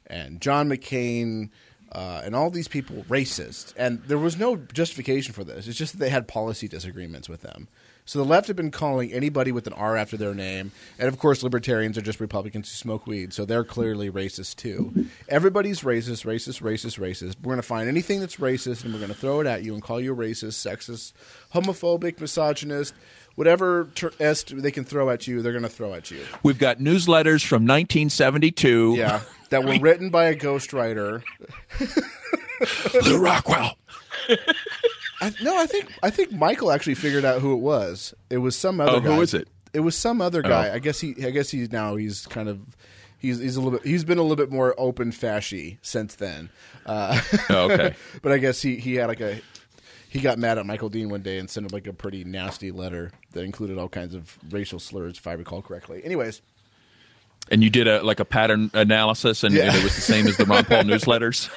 and 0.08 0.42
John 0.42 0.70
McCain 0.70 1.50
uh, 1.92 2.22
and 2.24 2.36
all 2.36 2.50
these 2.50 2.68
people 2.68 3.06
racist, 3.08 3.74
and 3.78 4.02
there 4.06 4.18
was 4.18 4.38
no 4.38 4.56
justification 4.56 5.34
for 5.34 5.44
this. 5.44 5.68
It's 5.68 5.78
just 5.78 5.94
that 5.94 6.00
they 6.00 6.10
had 6.10 6.28
policy 6.28 6.68
disagreements 6.68 7.30
with 7.30 7.42
them. 7.42 7.68
So 8.06 8.20
the 8.20 8.26
left 8.26 8.48
have 8.48 8.56
been 8.58 8.72
calling 8.72 9.14
anybody 9.14 9.52
with 9.52 9.66
an 9.66 9.74
R 9.74 9.96
after 9.96 10.18
their 10.18 10.34
name, 10.34 10.72
and 11.00 11.08
of 11.08 11.18
course, 11.18 11.42
libertarians 11.42 11.98
are 11.98 12.02
just 12.02 12.20
Republicans 12.20 12.70
who 12.70 12.76
smoke 12.76 13.08
weed, 13.08 13.34
so 13.34 13.46
they're 13.46 13.64
clearly 13.64 14.12
racist 14.12 14.58
too. 14.58 15.08
Everybody's 15.30 15.82
racist, 15.82 16.26
racist, 16.26 16.62
racist, 16.62 17.00
racist. 17.00 17.36
We're 17.42 17.52
going 17.52 17.58
to 17.58 17.64
find 17.64 17.88
anything 17.88 18.20
that's 18.20 18.36
racist, 18.38 18.84
and 18.84 18.94
we're 18.94 19.00
going 19.00 19.12
to 19.12 19.18
throw 19.18 19.40
it 19.40 19.48
at 19.48 19.64
you 19.64 19.74
and 19.74 19.82
call 19.82 20.02
you 20.02 20.14
racist, 20.14 20.54
sexist, 20.68 21.14
homophobic, 21.54 22.20
misogynist, 22.20 22.94
whatever 23.36 23.90
ter- 23.96 24.12
est 24.20 24.54
they 24.62 24.72
can 24.72 24.84
throw 24.84 25.10
at 25.10 25.26
you, 25.26 25.42
they're 25.42 25.54
going 25.54 25.64
to 25.64 25.70
throw 25.70 25.94
at 25.94 26.12
you. 26.12 26.20
we've 26.44 26.60
got 26.60 26.80
newsletters 26.80 27.46
from 27.46 27.64
1972. 27.64 28.96
Yeah, 28.98 29.22
that 29.50 29.64
were 29.64 29.80
written 29.80 30.10
by 30.10 30.26
a 30.26 30.36
ghostwriter. 30.36 31.24
Lew 33.06 33.18
Rockwell. 33.18 33.78
I, 35.26 35.44
no, 35.44 35.58
I 35.58 35.66
think 35.66 35.92
I 36.04 36.10
think 36.10 36.32
Michael 36.32 36.72
actually 36.72 36.96
figured 36.96 37.26
out 37.26 37.42
who 37.42 37.54
it 37.54 37.60
was. 37.60 38.14
It 38.30 38.38
was 38.40 38.56
some 38.56 38.80
other 38.80 38.92
Oh, 38.98 39.00
guy. 39.00 39.16
who 39.16 39.22
is 39.22 39.34
it? 39.34 39.48
It 39.74 39.80
was 39.82 39.96
some 39.98 40.22
other 40.22 40.42
guy. 40.42 40.70
Oh. 40.70 40.74
I 40.76 40.80
guess 40.80 41.00
he. 41.00 41.16
I 41.26 41.30
guess 41.32 41.50
he's 41.50 41.72
now 41.72 41.96
he's 41.96 42.26
kind 42.28 42.48
of. 42.50 42.60
He's, 43.18 43.40
he's 43.40 43.56
a 43.56 43.62
little 43.62 43.80
bit. 43.80 43.88
He's 43.88 44.04
been 44.04 44.18
a 44.18 44.22
little 44.22 44.36
bit 44.36 44.52
more 44.52 44.76
open 44.78 45.12
fashy 45.12 45.78
since 45.82 46.16
then. 46.16 46.50
Uh, 46.86 47.22
Oh, 47.50 47.72
okay. 47.72 47.96
but 48.22 48.32
I 48.34 48.38
guess 48.38 48.62
he 48.62 48.76
he 48.76 48.96
had 48.96 49.08
like 49.08 49.22
a. 49.22 49.40
He 50.10 50.20
got 50.20 50.38
mad 50.38 50.58
at 50.60 50.66
Michael 50.68 50.90
Dean 50.90 51.10
one 51.10 51.22
day 51.24 51.40
and 51.40 51.50
sent 51.50 51.66
him 51.66 51.70
like 51.74 51.88
a 51.88 51.94
pretty 51.94 52.24
nasty 52.24 52.70
letter 52.72 53.12
that 53.32 53.44
included 53.44 53.78
all 53.80 53.90
kinds 53.90 54.14
of 54.14 54.38
racial 54.52 54.78
slurs, 54.78 55.18
if 55.18 55.26
I 55.26 55.34
recall 55.34 55.64
correctly. 55.64 56.04
Anyways, 56.06 56.42
And 57.50 57.64
you 57.64 57.72
did 57.72 57.88
a 57.88 58.04
like 58.04 58.20
a 58.20 58.26
pattern 58.26 58.70
analysis, 58.76 59.44
and, 59.44 59.56
Yeah. 59.56 59.68
and 59.70 59.76
it 59.78 59.84
was 59.84 59.96
the 59.96 60.02
same 60.02 60.28
as 60.28 60.38
the 60.38 60.46
Ron 60.46 60.66
Paul 60.66 60.84
newsletters. 60.84 61.50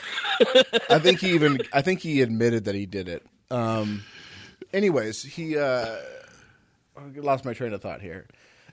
I 0.89 0.99
think 1.01 1.21
he 1.21 1.33
even 1.35 1.59
I 1.73 1.83
think 1.83 2.01
he 2.01 2.23
admitted 2.23 2.65
that 2.65 2.75
he 2.75 2.87
did 2.87 3.09
it. 3.11 3.27
Um, 3.51 4.03
anyways, 4.73 5.23
he 5.23 5.57
uh, 5.57 5.97
I 6.97 7.21
lost 7.21 7.45
my 7.45 7.53
train 7.55 7.73
of 7.73 7.83
thought 7.83 8.01
here. 8.01 8.27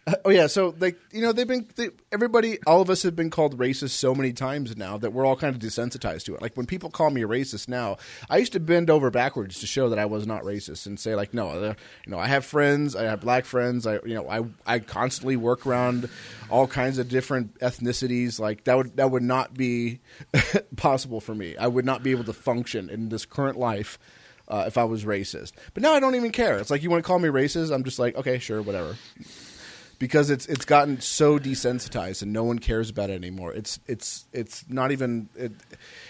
Uh, 0.05 0.15
oh 0.25 0.29
yeah, 0.29 0.47
so 0.47 0.75
like 0.79 0.97
you 1.11 1.21
know 1.21 1.31
they've 1.31 1.47
been 1.47 1.65
they, 1.75 1.89
everybody 2.11 2.57
all 2.67 2.81
of 2.81 2.89
us 2.89 3.03
have 3.03 3.15
been 3.15 3.29
called 3.29 3.57
racist 3.57 3.91
so 3.91 4.13
many 4.13 4.33
times 4.33 4.75
now 4.75 4.97
that 4.97 5.13
we're 5.13 5.25
all 5.25 5.35
kind 5.37 5.55
of 5.55 5.61
desensitized 5.61 6.25
to 6.25 6.35
it. 6.35 6.41
Like 6.41 6.57
when 6.57 6.65
people 6.65 6.89
call 6.89 7.09
me 7.09 7.23
a 7.23 7.27
racist 7.27 7.69
now, 7.69 7.97
I 8.29 8.37
used 8.37 8.51
to 8.53 8.59
bend 8.59 8.89
over 8.89 9.09
backwards 9.09 9.59
to 9.61 9.67
show 9.67 9.89
that 9.89 9.99
I 9.99 10.05
was 10.05 10.27
not 10.27 10.43
racist 10.43 10.85
and 10.87 10.99
say 10.99 11.15
like 11.15 11.33
no, 11.33 11.49
uh, 11.49 11.73
you 12.05 12.11
know 12.11 12.19
I 12.19 12.27
have 12.27 12.43
friends, 12.43 12.95
I 12.95 13.03
have 13.03 13.21
black 13.21 13.45
friends, 13.45 13.87
I 13.87 13.99
you 14.05 14.13
know 14.13 14.29
I 14.29 14.43
I 14.65 14.79
constantly 14.79 15.37
work 15.37 15.65
around 15.65 16.09
all 16.49 16.67
kinds 16.67 16.97
of 16.97 17.07
different 17.07 17.57
ethnicities. 17.59 18.39
Like 18.39 18.65
that 18.65 18.75
would 18.75 18.97
that 18.97 19.09
would 19.09 19.23
not 19.23 19.53
be 19.53 20.01
possible 20.75 21.21
for 21.21 21.33
me. 21.33 21.55
I 21.55 21.67
would 21.67 21.85
not 21.85 22.03
be 22.03 22.11
able 22.11 22.25
to 22.25 22.33
function 22.33 22.89
in 22.89 23.07
this 23.07 23.25
current 23.25 23.57
life. 23.57 23.97
Uh, 24.47 24.65
if 24.67 24.77
I 24.77 24.83
was 24.83 25.05
racist, 25.05 25.53
but 25.73 25.81
now 25.81 25.93
I 25.93 25.99
don't 26.01 26.15
even 26.15 26.31
care. 26.31 26.57
It's 26.59 26.69
like 26.69 26.83
you 26.83 26.89
want 26.89 27.01
to 27.03 27.07
call 27.07 27.17
me 27.19 27.29
racist, 27.29 27.73
I'm 27.73 27.83
just 27.85 27.97
like, 27.97 28.15
okay, 28.15 28.39
sure, 28.39 28.61
whatever 28.61 28.97
because 29.99 30.29
it's 30.29 30.45
it's 30.47 30.65
gotten 30.65 30.99
so 30.99 31.39
desensitized 31.39 32.21
and 32.21 32.33
no 32.33 32.43
one 32.43 32.59
cares 32.59 32.89
about 32.89 33.09
it 33.09 33.13
anymore. 33.13 33.53
It's 33.53 33.79
it's 33.87 34.25
it's 34.33 34.65
not 34.67 34.91
even 34.91 35.29
it 35.35 35.53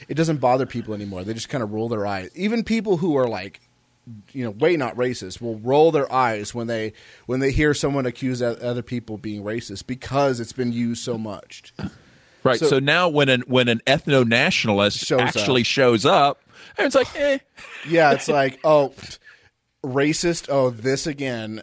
it 0.08 0.16
doesn't 0.16 0.38
bother 0.38 0.66
people 0.66 0.94
anymore. 0.96 1.24
They 1.24 1.34
just 1.34 1.50
kind 1.50 1.64
of 1.64 1.72
roll 1.72 1.90
their 1.90 2.06
eyes. 2.08 2.32
Even 2.36 2.64
people 2.64 2.98
who 2.98 3.16
are 3.18 3.28
like 3.28 3.62
you 4.32 4.44
know 4.44 4.50
way 4.52 4.76
not 4.78 4.96
racist 4.96 5.42
will 5.42 5.58
roll 5.60 5.92
their 5.92 6.12
eyes 6.12 6.56
when 6.56 6.68
they 6.68 6.94
when 7.28 7.40
they 7.40 7.52
hear 7.52 7.74
someone 7.74 8.06
accuse 8.06 8.42
other 8.42 8.82
people 8.82 9.18
being 9.18 9.44
racist 9.44 9.86
because 9.86 10.40
it's 10.40 10.54
been 10.54 10.72
used 10.74 11.04
so 11.04 11.18
much. 11.18 11.74
Right. 12.44 12.60
So- 12.60 12.68
So, 12.68 12.80
now 12.80 13.10
when 13.10 13.30
an 13.30 13.42
when 13.48 13.68
an 13.68 13.82
ethno 13.86 14.26
nationalist 14.28 15.12
actually 15.12 15.62
up. 15.62 15.68
shows 15.68 16.06
up, 16.06 16.42
and 16.78 16.88
it's 16.88 16.96
like, 16.96 17.16
eh. 17.16 17.40
Yeah, 17.88 18.14
it's 18.14 18.28
like 18.28 18.60
oh 18.64 18.94
racist. 19.84 20.48
Oh, 20.50 20.70
this 20.70 21.08
again. 21.08 21.62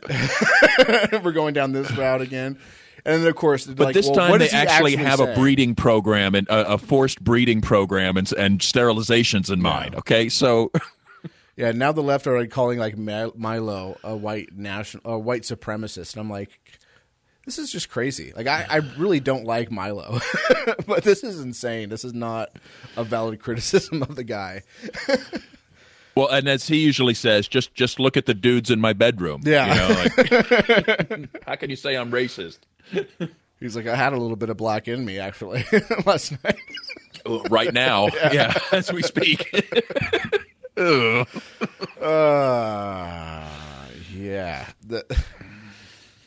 We're 1.22 1.32
going 1.32 1.54
down 1.54 1.72
this 1.72 1.90
route 1.92 2.20
again. 2.20 2.58
And 3.04 3.22
then 3.22 3.26
of 3.28 3.34
course, 3.34 3.66
But 3.66 3.78
like, 3.86 3.94
this 3.94 4.06
well, 4.06 4.16
time 4.16 4.30
what 4.30 4.38
they 4.38 4.44
does 4.44 4.52
he 4.52 4.58
actually 4.58 4.96
have 4.96 5.18
say? 5.20 5.32
a 5.32 5.34
breeding 5.34 5.74
program 5.74 6.34
and 6.34 6.46
a, 6.48 6.74
a 6.74 6.78
forced 6.78 7.22
breeding 7.24 7.62
program 7.62 8.18
and, 8.18 8.30
and 8.34 8.60
sterilizations 8.60 9.50
in 9.50 9.62
mind. 9.62 9.94
Okay, 9.94 10.28
so 10.28 10.70
Yeah, 11.56 11.72
now 11.72 11.92
the 11.92 12.02
left 12.02 12.26
are 12.26 12.46
calling 12.46 12.78
like 12.78 12.96
Milo 12.96 13.98
a 14.02 14.16
white 14.16 14.56
national, 14.56 15.02
a 15.12 15.18
white 15.18 15.42
supremacist, 15.42 16.14
and 16.14 16.20
I'm 16.22 16.30
like, 16.30 16.58
this 17.44 17.58
is 17.58 17.72
just 17.72 17.88
crazy. 17.88 18.32
Like, 18.36 18.46
I, 18.46 18.66
I 18.68 18.76
really 18.98 19.20
don't 19.20 19.44
like 19.44 19.70
Milo, 19.70 20.20
but 20.86 21.04
this 21.04 21.24
is 21.24 21.40
insane. 21.40 21.88
This 21.88 22.04
is 22.04 22.12
not 22.12 22.50
a 22.96 23.04
valid 23.04 23.40
criticism 23.40 24.02
of 24.02 24.14
the 24.14 24.24
guy. 24.24 24.62
well, 26.14 26.28
and 26.28 26.48
as 26.48 26.68
he 26.68 26.78
usually 26.78 27.14
says, 27.14 27.48
just 27.48 27.74
just 27.74 27.98
look 27.98 28.16
at 28.16 28.26
the 28.26 28.34
dudes 28.34 28.70
in 28.70 28.80
my 28.80 28.92
bedroom. 28.92 29.40
Yeah. 29.44 29.72
you 29.72 29.80
know, 29.80 30.00
like, 30.00 31.42
how 31.46 31.56
can 31.56 31.70
you 31.70 31.76
say 31.76 31.96
I'm 31.96 32.10
racist? 32.10 32.58
He's 33.58 33.76
like, 33.76 33.86
I 33.86 33.96
had 33.96 34.12
a 34.12 34.18
little 34.18 34.36
bit 34.36 34.50
of 34.50 34.56
black 34.56 34.88
in 34.88 35.04
me 35.04 35.18
actually 35.18 35.64
last 36.06 36.32
night. 36.44 36.56
Right 37.50 37.72
now, 37.72 38.08
yeah. 38.32 38.54
as 38.72 38.92
we 38.92 39.02
speak. 39.02 39.52
Ugh. 40.76 41.28
Uh, 42.00 43.46
yeah. 44.14 44.66
The, 44.86 45.04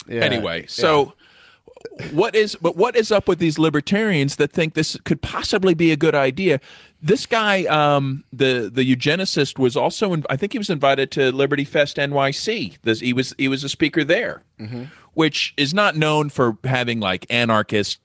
yeah. 0.08 0.23
Anyway, 0.54 0.68
so 0.68 1.13
what 2.12 2.36
is 2.36 2.56
but 2.56 2.76
what 2.76 2.96
is 2.96 3.12
up 3.12 3.28
with 3.28 3.39
these 3.39 3.60
libertarians 3.60 4.38
that 4.38 4.52
think 4.52 4.74
this 4.74 4.98
could 5.04 5.22
possibly 5.22 5.74
be 5.74 5.92
a 5.92 5.96
good 5.98 6.16
idea? 6.16 6.60
This 7.02 7.26
guy, 7.26 7.63
um, 7.66 8.24
the 8.32 8.70
the 8.74 8.84
eugenicist, 8.96 9.60
was 9.60 9.76
also 9.76 10.13
in, 10.13 10.26
I 10.30 10.38
think 10.38 10.54
he 10.54 10.58
was 10.58 10.70
invited 10.70 11.12
to 11.12 11.32
Liberty 11.32 11.66
Fest 11.66 11.98
NYC. 11.98 12.78
This, 12.84 13.00
he 13.02 13.13
was 13.13 13.36
he 13.38 13.48
was 13.48 13.63
a 13.63 13.70
speaker 13.70 14.04
there, 14.04 14.44
which 15.13 15.54
is 15.58 15.74
not 15.74 15.96
known 15.96 16.30
for 16.30 16.58
having 16.63 17.00
like 17.00 17.26
anarchist 17.30 18.00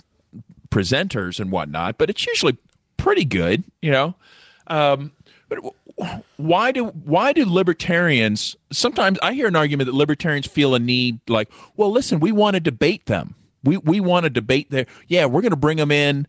presenters 0.70 1.40
and 1.40 1.50
whatnot, 1.50 1.96
but 1.98 2.10
it's 2.10 2.26
usually 2.26 2.56
pretty 2.96 3.24
good, 3.24 3.64
you 3.80 3.90
know. 3.90 4.14
Um, 4.66 5.12
but 5.48 5.60
why 6.36 6.72
do 6.72 6.86
why 6.86 7.32
do 7.32 7.44
libertarians 7.44 8.56
sometimes 8.70 9.18
I 9.22 9.32
hear 9.32 9.46
an 9.48 9.56
argument 9.56 9.86
that 9.86 9.94
libertarians 9.94 10.46
feel 10.46 10.74
a 10.74 10.78
need 10.78 11.18
like, 11.28 11.50
well, 11.76 11.90
listen, 11.90 12.20
we 12.20 12.32
want 12.32 12.54
to 12.54 12.60
debate 12.60 13.06
them. 13.06 13.34
We 13.64 13.76
we 13.78 14.00
want 14.00 14.24
to 14.24 14.30
debate 14.30 14.70
their 14.70 14.86
yeah, 15.08 15.26
we're 15.26 15.40
going 15.40 15.50
to 15.50 15.56
bring 15.56 15.78
them 15.78 15.90
in 15.90 16.26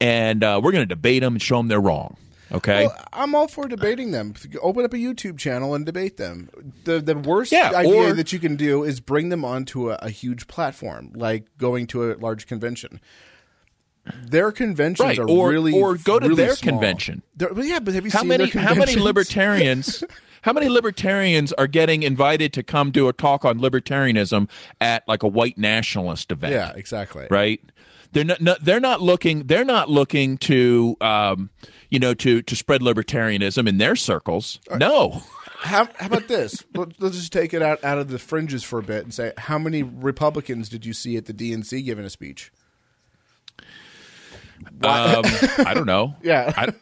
and 0.00 0.42
uh, 0.42 0.60
we're 0.62 0.72
going 0.72 0.82
to 0.82 0.94
debate 0.94 1.22
them 1.22 1.34
and 1.34 1.42
show 1.42 1.58
them 1.58 1.68
they're 1.68 1.80
wrong. 1.80 2.16
Okay. 2.50 2.86
Well, 2.86 3.04
I'm 3.14 3.34
all 3.34 3.48
for 3.48 3.66
debating 3.66 4.10
them. 4.10 4.34
Open 4.60 4.84
up 4.84 4.92
a 4.92 4.98
YouTube 4.98 5.38
channel 5.38 5.74
and 5.74 5.86
debate 5.86 6.18
them. 6.18 6.50
The 6.84 7.00
the 7.00 7.16
worst 7.16 7.50
Yeah, 7.52 7.70
idea 7.74 8.10
or- 8.10 8.12
that 8.12 8.32
you 8.32 8.38
can 8.38 8.56
do 8.56 8.82
is 8.84 9.00
bring 9.00 9.28
them 9.30 9.44
onto 9.44 9.90
a, 9.90 9.94
a 10.02 10.10
huge 10.10 10.48
platform, 10.48 11.12
like 11.14 11.46
going 11.56 11.86
to 11.88 12.10
a 12.12 12.14
large 12.16 12.46
convention. 12.46 13.00
Their 14.24 14.50
conventions 14.50 15.06
Right, 15.06 15.18
are 15.18 15.28
or- 15.28 15.50
really 15.50 15.72
or 15.72 15.96
go 15.96 16.18
to 16.18 16.28
really 16.28 16.42
their 16.42 16.56
small. 16.56 16.72
convention. 16.72 17.22
They're- 17.36 17.52
yeah, 17.60 17.78
but 17.78 17.94
have 17.94 18.04
you 18.04 18.10
how 18.10 18.20
seen 18.20 18.28
many 18.28 18.48
how 18.48 18.74
many 18.74 18.96
libertarians 18.96 20.02
how 20.42 20.52
many 20.52 20.68
libertarians 20.68 21.52
are 21.52 21.68
getting 21.68 22.02
invited 22.02 22.52
to 22.54 22.62
come 22.64 22.90
do 22.90 23.06
a 23.08 23.12
talk 23.12 23.44
on 23.44 23.60
libertarianism 23.60 24.48
at 24.80 25.06
like 25.06 25.22
a 25.22 25.28
white 25.28 25.56
nationalist 25.56 26.32
event? 26.32 26.52
Yeah, 26.52 26.72
exactly. 26.74 27.26
right? 27.30 27.60
They're 28.12 28.24
not, 28.24 28.62
they're 28.62 28.80
not 28.80 29.00
looking 29.00 29.46
they're 29.46 29.64
not 29.64 29.88
looking 29.88 30.36
to 30.38 30.96
um, 31.00 31.50
you 31.88 31.98
know 31.98 32.12
to 32.14 32.42
to 32.42 32.56
spread 32.56 32.80
libertarianism 32.80 33.68
in 33.68 33.78
their 33.78 33.94
circles. 33.96 34.58
No. 34.76 35.22
How, 35.60 35.88
how 35.96 36.06
about 36.06 36.26
this? 36.26 36.64
Let- 36.74 37.00
Let's 37.00 37.16
just 37.16 37.32
take 37.32 37.54
it 37.54 37.62
out, 37.62 37.82
out 37.84 37.98
of 37.98 38.08
the 38.08 38.18
fringes 38.18 38.64
for 38.64 38.80
a 38.80 38.82
bit 38.82 39.04
and 39.04 39.14
say, 39.14 39.32
how 39.38 39.58
many 39.60 39.84
Republicans 39.84 40.68
did 40.68 40.84
you 40.84 40.92
see 40.92 41.16
at 41.16 41.26
the 41.26 41.32
DNC 41.32 41.84
giving 41.84 42.04
a 42.04 42.10
speech? 42.10 42.50
Um, 44.82 45.24
I 45.66 45.72
don't 45.74 45.86
know. 45.86 46.14
Yeah. 46.22 46.52
I, 46.56 46.72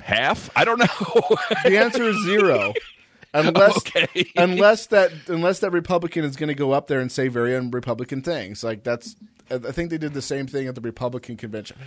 half? 0.00 0.50
I 0.56 0.64
don't 0.64 0.78
know. 0.78 0.86
The 1.64 1.78
answer 1.78 2.02
is 2.04 2.22
zero. 2.24 2.72
Unless 3.34 3.78
Okay. 3.78 4.30
unless 4.36 4.86
that 4.88 5.10
unless 5.26 5.60
that 5.60 5.70
Republican 5.70 6.22
is 6.22 6.36
going 6.36 6.48
to 6.48 6.54
go 6.54 6.72
up 6.72 6.86
there 6.88 7.00
and 7.00 7.10
say 7.10 7.28
very 7.28 7.56
un-Republican 7.56 8.20
things, 8.20 8.62
like 8.62 8.82
that's 8.84 9.16
I 9.50 9.56
think 9.72 9.88
they 9.88 9.96
did 9.96 10.12
the 10.12 10.20
same 10.20 10.46
thing 10.46 10.66
at 10.68 10.74
the 10.74 10.82
Republican 10.82 11.38
convention. 11.38 11.78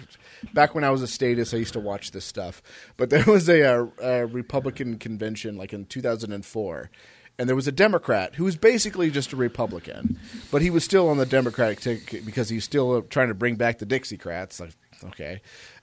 Back 0.55 0.73
when 0.73 0.83
I 0.83 0.89
was 0.89 1.03
a 1.03 1.07
statist, 1.07 1.53
I 1.53 1.57
used 1.57 1.73
to 1.73 1.79
watch 1.79 2.09
this 2.11 2.25
stuff. 2.25 2.63
But 2.97 3.11
there 3.11 3.25
was 3.25 3.47
a, 3.47 3.61
a, 3.61 3.87
a 4.01 4.25
Republican 4.25 4.97
convention 4.97 5.55
like 5.55 5.71
in 5.71 5.85
2004, 5.85 6.89
and 7.37 7.47
there 7.47 7.55
was 7.55 7.67
a 7.67 7.71
Democrat 7.71 8.33
who 8.35 8.43
was 8.45 8.55
basically 8.55 9.11
just 9.11 9.31
a 9.31 9.35
Republican, 9.35 10.17
but 10.51 10.63
he 10.63 10.71
was 10.71 10.83
still 10.83 11.09
on 11.09 11.17
the 11.17 11.25
Democratic 11.27 11.79
ticket 11.79 12.25
because 12.25 12.49
he's 12.49 12.63
still 12.63 13.03
trying 13.03 13.27
to 13.27 13.35
bring 13.35 13.53
back 13.55 13.77
the 13.77 13.85
Dixiecrats. 13.85 14.59
Like, 14.59 14.71
okay. 15.03 15.41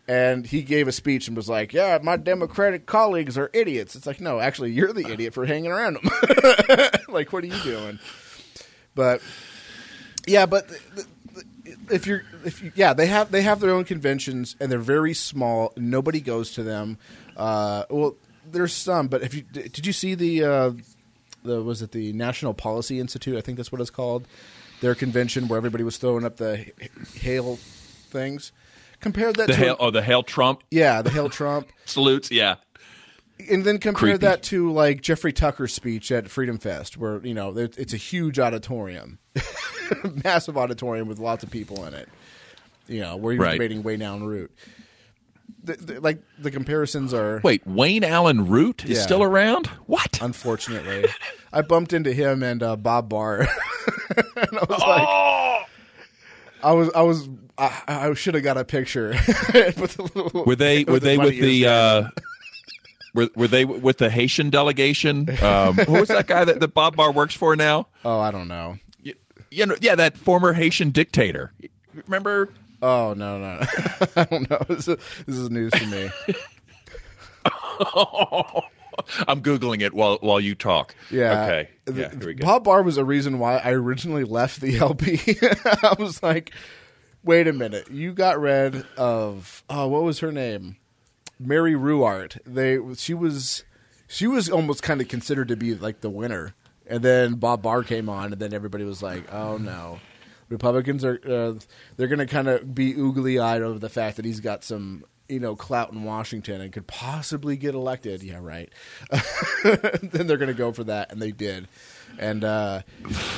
And 0.08 0.44
he 0.44 0.62
gave 0.62 0.88
a 0.88 0.92
speech 0.92 1.28
and 1.28 1.36
was 1.36 1.48
like, 1.48 1.72
"Yeah, 1.72 1.98
my 2.02 2.16
Democratic 2.16 2.86
colleagues 2.86 3.38
are 3.38 3.50
idiots." 3.52 3.94
It's 3.94 4.06
like, 4.06 4.20
no, 4.20 4.40
actually, 4.40 4.72
you're 4.72 4.92
the 4.92 5.08
idiot 5.08 5.32
for 5.32 5.46
hanging 5.46 5.70
around 5.70 5.94
them. 5.94 6.10
like, 7.08 7.32
what 7.32 7.44
are 7.44 7.46
you 7.46 7.62
doing? 7.62 8.00
But 8.94 9.22
yeah, 10.26 10.46
but 10.46 10.68
the, 10.68 11.06
the, 11.24 11.76
if 11.90 12.06
you're 12.06 12.24
if 12.44 12.62
you, 12.62 12.72
yeah, 12.74 12.94
they 12.94 13.06
have 13.06 13.30
they 13.30 13.42
have 13.42 13.60
their 13.60 13.70
own 13.70 13.84
conventions 13.84 14.56
and 14.60 14.70
they're 14.70 14.78
very 14.78 15.14
small. 15.14 15.72
Nobody 15.76 16.20
goes 16.20 16.52
to 16.54 16.62
them. 16.62 16.98
Uh, 17.36 17.84
well, 17.88 18.16
there's 18.50 18.72
some, 18.72 19.08
but 19.08 19.22
if 19.22 19.34
you 19.34 19.42
did 19.42 19.86
you 19.86 19.92
see 19.92 20.14
the 20.14 20.44
uh, 20.44 20.72
the 21.42 21.62
was 21.62 21.82
it 21.82 21.92
the 21.92 22.12
National 22.12 22.54
Policy 22.54 23.00
Institute? 23.00 23.36
I 23.36 23.40
think 23.40 23.56
that's 23.56 23.72
what 23.72 23.80
it's 23.80 23.90
called. 23.90 24.26
Their 24.80 24.94
convention 24.94 25.46
where 25.46 25.56
everybody 25.56 25.84
was 25.84 25.96
throwing 25.96 26.24
up 26.24 26.36
the 26.36 26.66
hail 27.20 27.56
things. 27.56 28.52
Compare 29.03 29.32
that 29.34 29.46
the 29.48 29.53
to 29.53 29.59
hail, 29.59 29.76
oh 29.78 29.90
the 29.90 30.00
hail 30.03 30.22
Trump 30.22 30.62
yeah, 30.70 31.03
the 31.03 31.11
hail 31.11 31.28
Trump. 31.28 31.68
salutes. 31.84 32.30
Yeah, 32.30 32.55
and 33.50 33.64
then 33.64 33.78
compare 33.78 34.11
Creepy. 34.12 34.18
that 34.18 34.42
to 34.44 34.72
like 34.72 35.03
Jeffrey 35.03 35.32
Tucker's 35.32 35.74
speech 35.74 36.11
at 36.11 36.30
Freedom 36.30 36.57
Fest, 36.59 36.96
where 36.96 37.20
you 37.26 37.34
know 37.34 37.57
it- 37.59 37.76
it's 37.76 37.92
a 37.92 37.96
huge 37.98 38.38
auditorium, 38.38 39.18
massive 40.24 40.57
auditorium 40.57 41.09
with 41.09 41.18
lots 41.18 41.42
of 41.42 41.50
people 41.50 41.84
in 41.84 41.94
it. 41.94 42.09
You 42.88 43.00
know, 43.00 43.16
where 43.16 43.32
he 43.32 43.38
was 43.38 43.46
Right. 43.46 43.53
debating 43.53 43.82
way 43.82 43.96
down 43.96 44.24
route. 44.24 44.50
The, 45.64 45.74
the, 45.74 46.00
like 46.00 46.20
the 46.38 46.50
comparisons 46.50 47.14
are 47.14 47.40
wait, 47.44 47.64
Wayne 47.66 48.03
Allyn 48.05 48.48
Root 48.48 48.84
is 48.84 48.98
Yeah. 48.98 49.03
still 49.03 49.22
around? 49.22 49.66
What? 49.86 50.18
unfortunately. 50.20 51.07
I 51.53 51.62
bumped 51.62 51.92
into 51.92 52.12
him 52.12 52.42
and 52.42 52.62
uh, 52.62 52.74
Bob 52.76 53.09
Barr, 53.09 53.40
and 54.16 54.59
I 54.59 54.64
was 54.68 54.80
like, 54.80 55.07
oh, 55.09 55.62
I 56.64 56.72
was, 56.72 56.90
I 56.94 57.03
was, 57.03 57.28
I, 57.59 57.82
I 58.09 58.14
should 58.14 58.34
have 58.34 58.42
got 58.42 58.57
a 58.57 58.64
picture. 58.64 59.14
little- 59.55 60.44
were 60.44 60.57
they 60.57 60.84
were 60.84 60.94
with 60.94 61.03
the 61.03 61.09
they 61.09 61.18
with 61.18 61.38
the? 61.40 61.66
Uh, 61.66 62.09
were, 63.14 63.28
were 63.36 63.48
they 63.48 63.64
with 63.64 63.98
the 63.98 64.09
Haitian 64.09 64.48
delegation? 64.50 65.28
Um, 65.42 65.74
who 65.76 65.92
was 65.92 66.09
that 66.09 66.26
guy 66.26 66.44
that, 66.44 66.61
that 66.61 66.68
Bob 66.68 66.96
Barr 66.96 67.12
works 67.12 67.34
for 67.34 67.55
now? 67.57 67.88
oh, 68.05 68.18
I 68.20 68.30
don't 68.30 68.48
know. 68.48 68.78
You, 69.03 69.14
you 69.50 69.66
know, 69.66 69.76
yeah, 69.82 69.94
that 69.96 70.16
former 70.16 70.55
Haitian 70.55 70.90
dictator. 70.90 71.53
Remember? 72.07 72.48
Oh 72.80 73.12
no, 73.14 73.38
no, 73.38 73.59
no. 73.61 73.66
I 74.16 74.24
don't 74.24 74.48
know. 74.50 74.59
This 74.68 74.88
is, 74.88 74.96
this 75.26 75.36
is 75.36 75.50
news 75.50 75.72
to 75.72 75.86
me. 75.86 76.11
I'm 79.26 79.42
googling 79.42 79.82
it 79.82 79.94
while 79.94 80.18
while 80.20 80.40
you 80.40 80.55
talk. 80.55 80.94
Yeah. 81.11 81.44
Okay. 81.44 81.68
Yeah. 81.94 82.11
Here 82.11 82.26
we 82.26 82.34
go. 82.34 82.44
Bob 82.46 82.64
Barr 82.64 82.82
was 82.82 82.96
a 82.96 83.05
reason 83.05 83.38
why 83.38 83.59
I 83.59 83.72
originally 83.72 84.24
left 84.24 84.61
the 84.61 84.78
LP. 84.78 85.20
I 85.82 85.94
was 85.98 86.22
like, 86.22 86.53
wait 87.24 87.46
a 87.48 87.52
minute, 87.52 87.90
you 87.90 88.12
got 88.12 88.40
rid 88.40 88.84
of 88.96 89.62
oh, 89.68 89.88
what 89.88 90.02
was 90.02 90.20
her 90.20 90.32
name? 90.32 90.76
Mary 91.38 91.74
Ruwart. 91.74 92.38
They 92.46 92.78
she 92.94 93.14
was 93.14 93.64
she 94.06 94.26
was 94.26 94.48
almost 94.48 94.82
kind 94.82 95.00
of 95.00 95.08
considered 95.08 95.48
to 95.48 95.56
be 95.56 95.74
like 95.74 96.00
the 96.00 96.10
winner, 96.10 96.54
and 96.86 97.02
then 97.02 97.34
Bob 97.34 97.62
Barr 97.62 97.82
came 97.82 98.08
on, 98.08 98.32
and 98.32 98.40
then 98.40 98.52
everybody 98.52 98.84
was 98.84 99.02
like, 99.02 99.32
oh 99.32 99.56
no. 99.56 100.00
Republicans 100.48 101.02
are 101.02 101.18
uh, 101.26 101.58
they're 101.96 102.08
going 102.08 102.18
to 102.18 102.26
kind 102.26 102.46
of 102.46 102.74
be 102.74 102.92
oogly 102.92 103.42
eyed 103.42 103.62
over 103.62 103.78
the 103.78 103.88
fact 103.88 104.16
that 104.16 104.26
he's 104.26 104.40
got 104.40 104.62
some 104.62 105.02
you 105.28 105.40
know 105.40 105.56
clout 105.56 105.92
in 105.92 106.04
Washington 106.04 106.60
and 106.60 106.72
could 106.72 106.86
possibly 106.86 107.56
get 107.56 107.74
elected. 107.74 108.22
Yeah, 108.22 108.38
right. 108.40 108.70
then 109.64 110.26
they're 110.26 110.36
going 110.36 110.48
to 110.48 110.54
go 110.54 110.72
for 110.72 110.84
that, 110.84 111.10
and 111.10 111.22
they 111.22 111.32
did. 111.32 111.68
And 112.18 112.44
uh, 112.44 112.82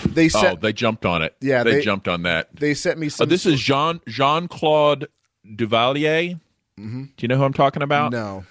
they 0.07 0.29
Oh, 0.35 0.57
they 0.57 0.73
jumped 0.73 1.07
on 1.07 1.23
it. 1.23 1.35
Yeah, 1.41 1.63
they, 1.63 1.73
they- 1.77 1.81
jumped 1.83 2.09
on 2.09 2.23
that. 2.25 2.55
they 2.55 2.75
sent 2.75 2.99
me 2.99 3.07
Oh, 3.07 3.11
some. 3.11 3.29
this 3.29 3.47
is 3.47 3.61
Jean 3.61 4.01
Jean 4.09 4.49
Claude 4.49 5.07
Duvalier. 5.47 6.39
Do 6.77 7.09
you 7.21 7.29
know 7.29 7.37
who 7.37 7.45
I'm 7.45 7.53
talking 7.53 7.83
about? 7.83 8.13
no. 8.13 8.45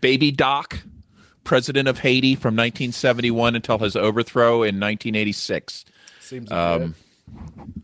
Baby 0.00 0.30
Doc, 0.30 0.78
president 1.44 1.88
of 1.88 1.98
Haiti 1.98 2.34
from 2.36 2.54
1971 2.54 3.54
until 3.56 3.78
his 3.78 3.96
overthrow 3.96 4.62
in 4.62 4.80
1986. 4.80 5.84
Seems 6.20 6.50
Um. 6.50 6.94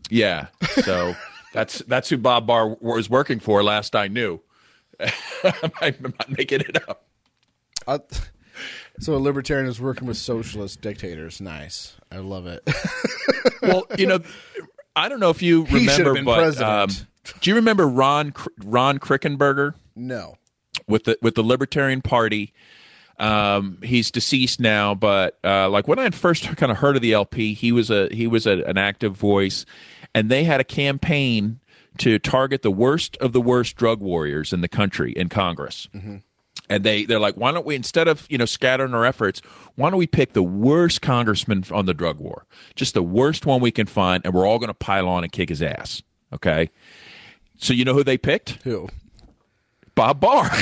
Yeah, 0.09 0.47
so 0.83 1.15
that's 1.53 1.79
that's 1.87 2.09
who 2.09 2.17
Bob 2.17 2.47
Barr 2.47 2.75
was 2.79 3.09
working 3.09 3.39
for. 3.39 3.61
Last 3.63 3.95
I 3.95 4.07
knew. 4.07 4.39
I'm 5.81 5.95
not 6.01 6.29
making 6.37 6.61
it 6.61 6.77
up. 6.89 7.05
Uh, 7.87 7.99
so 9.01 9.15
a 9.15 9.17
libertarian 9.17 9.67
is 9.67 9.81
working 9.81 10.07
with 10.07 10.17
socialist 10.17 10.81
dictators. 10.81 11.41
Nice. 11.41 11.95
I 12.11 12.17
love 12.17 12.45
it. 12.47 12.67
Well, 13.63 13.85
you 13.95 14.07
know, 14.07 14.19
I 14.95 15.07
don't 15.07 15.19
know 15.19 15.29
if 15.29 15.43
you 15.43 15.65
He 15.65 15.87
remember, 15.87 16.23
but 16.23 16.59
um, 16.61 16.89
do 17.41 17.49
you 17.51 17.55
remember 17.55 17.87
Ron 17.87 18.33
Ron 18.63 18.97
Crickenberger? 18.97 19.75
no. 19.95 20.35
with 20.87 21.03
the 21.03 21.17
with 21.21 21.35
the 21.35 21.43
Libertarian 21.43 22.01
Party. 22.01 22.53
Um, 23.19 23.77
he's 23.83 24.09
deceased 24.09 24.59
now, 24.59 24.95
but 24.95 25.37
uh, 25.43 25.69
like 25.69 25.87
when 25.87 25.99
I 25.99 26.03
had 26.03 26.15
first 26.15 26.43
kind 26.57 26.71
of 26.71 26.79
heard 26.79 26.95
of 26.95 27.03
the 27.03 27.13
LP, 27.13 27.53
he 27.53 27.71
was 27.71 27.91
a 27.91 28.09
he 28.11 28.25
was 28.25 28.47
a, 28.47 28.63
an 28.63 28.79
active 28.79 29.15
voice, 29.15 29.65
and 30.15 30.31
they 30.31 30.43
had 30.43 30.59
a 30.59 30.63
campaign 30.63 31.59
to 31.99 32.17
target 32.17 32.63
the 32.63 32.71
worst 32.71 33.15
of 33.17 33.31
the 33.31 33.41
worst 33.41 33.75
drug 33.75 33.99
warriors 33.99 34.53
in 34.53 34.61
the 34.61 34.67
country 34.67 35.11
in 35.13 35.29
Congress. 35.29 35.87
And 36.71 36.85
they 36.85 37.03
they're 37.03 37.19
like, 37.19 37.35
why 37.35 37.51
don't 37.51 37.65
we 37.65 37.75
instead 37.75 38.07
of 38.07 38.25
you 38.29 38.37
know 38.37 38.45
scattering 38.45 38.93
our 38.93 39.05
efforts, 39.05 39.41
why 39.75 39.89
don't 39.89 39.99
we 39.99 40.07
pick 40.07 40.31
the 40.31 40.41
worst 40.41 41.01
congressman 41.01 41.65
on 41.69 41.85
the 41.85 41.93
drug 41.93 42.17
war, 42.17 42.45
just 42.75 42.93
the 42.93 43.03
worst 43.03 43.45
one 43.45 43.59
we 43.59 43.71
can 43.71 43.87
find, 43.87 44.25
and 44.25 44.33
we're 44.33 44.47
all 44.47 44.57
going 44.57 44.69
to 44.69 44.73
pile 44.73 45.09
on 45.09 45.23
and 45.23 45.33
kick 45.33 45.49
his 45.49 45.61
ass. 45.61 46.01
Okay. 46.31 46.69
So 47.57 47.73
you 47.73 47.83
know 47.83 47.93
who 47.93 48.05
they 48.05 48.17
picked? 48.17 48.51
Who? 48.63 48.87
Bob 49.95 50.21
Barr. 50.21 50.49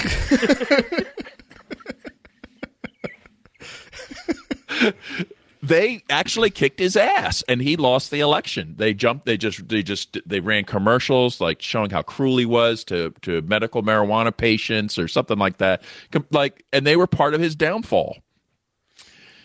they 5.69 6.03
actually 6.09 6.49
kicked 6.49 6.79
his 6.79 6.97
ass 6.97 7.43
and 7.47 7.61
he 7.61 7.77
lost 7.77 8.09
the 8.11 8.19
election. 8.19 8.73
They 8.77 8.93
jumped 8.93 9.25
they 9.25 9.37
just 9.37 9.69
they 9.69 9.83
just 9.83 10.17
they 10.25 10.39
ran 10.39 10.65
commercials 10.65 11.39
like 11.39 11.61
showing 11.61 11.91
how 11.91 12.01
cruel 12.01 12.37
he 12.37 12.45
was 12.45 12.83
to 12.85 13.13
to 13.21 13.41
medical 13.43 13.83
marijuana 13.83 14.35
patients 14.35 14.97
or 14.97 15.07
something 15.07 15.37
like 15.37 15.59
that. 15.59 15.83
Like 16.31 16.65
and 16.73 16.85
they 16.85 16.97
were 16.97 17.07
part 17.07 17.35
of 17.35 17.39
his 17.39 17.55
downfall. 17.55 18.17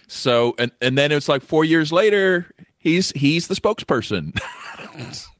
So 0.08 0.54
and 0.58 0.72
and 0.80 0.98
then 0.98 1.12
it's 1.12 1.28
like 1.28 1.42
4 1.42 1.64
years 1.64 1.92
later 1.92 2.50
he's 2.78 3.12
he's 3.12 3.46
the 3.48 3.54
spokesperson. 3.54 4.40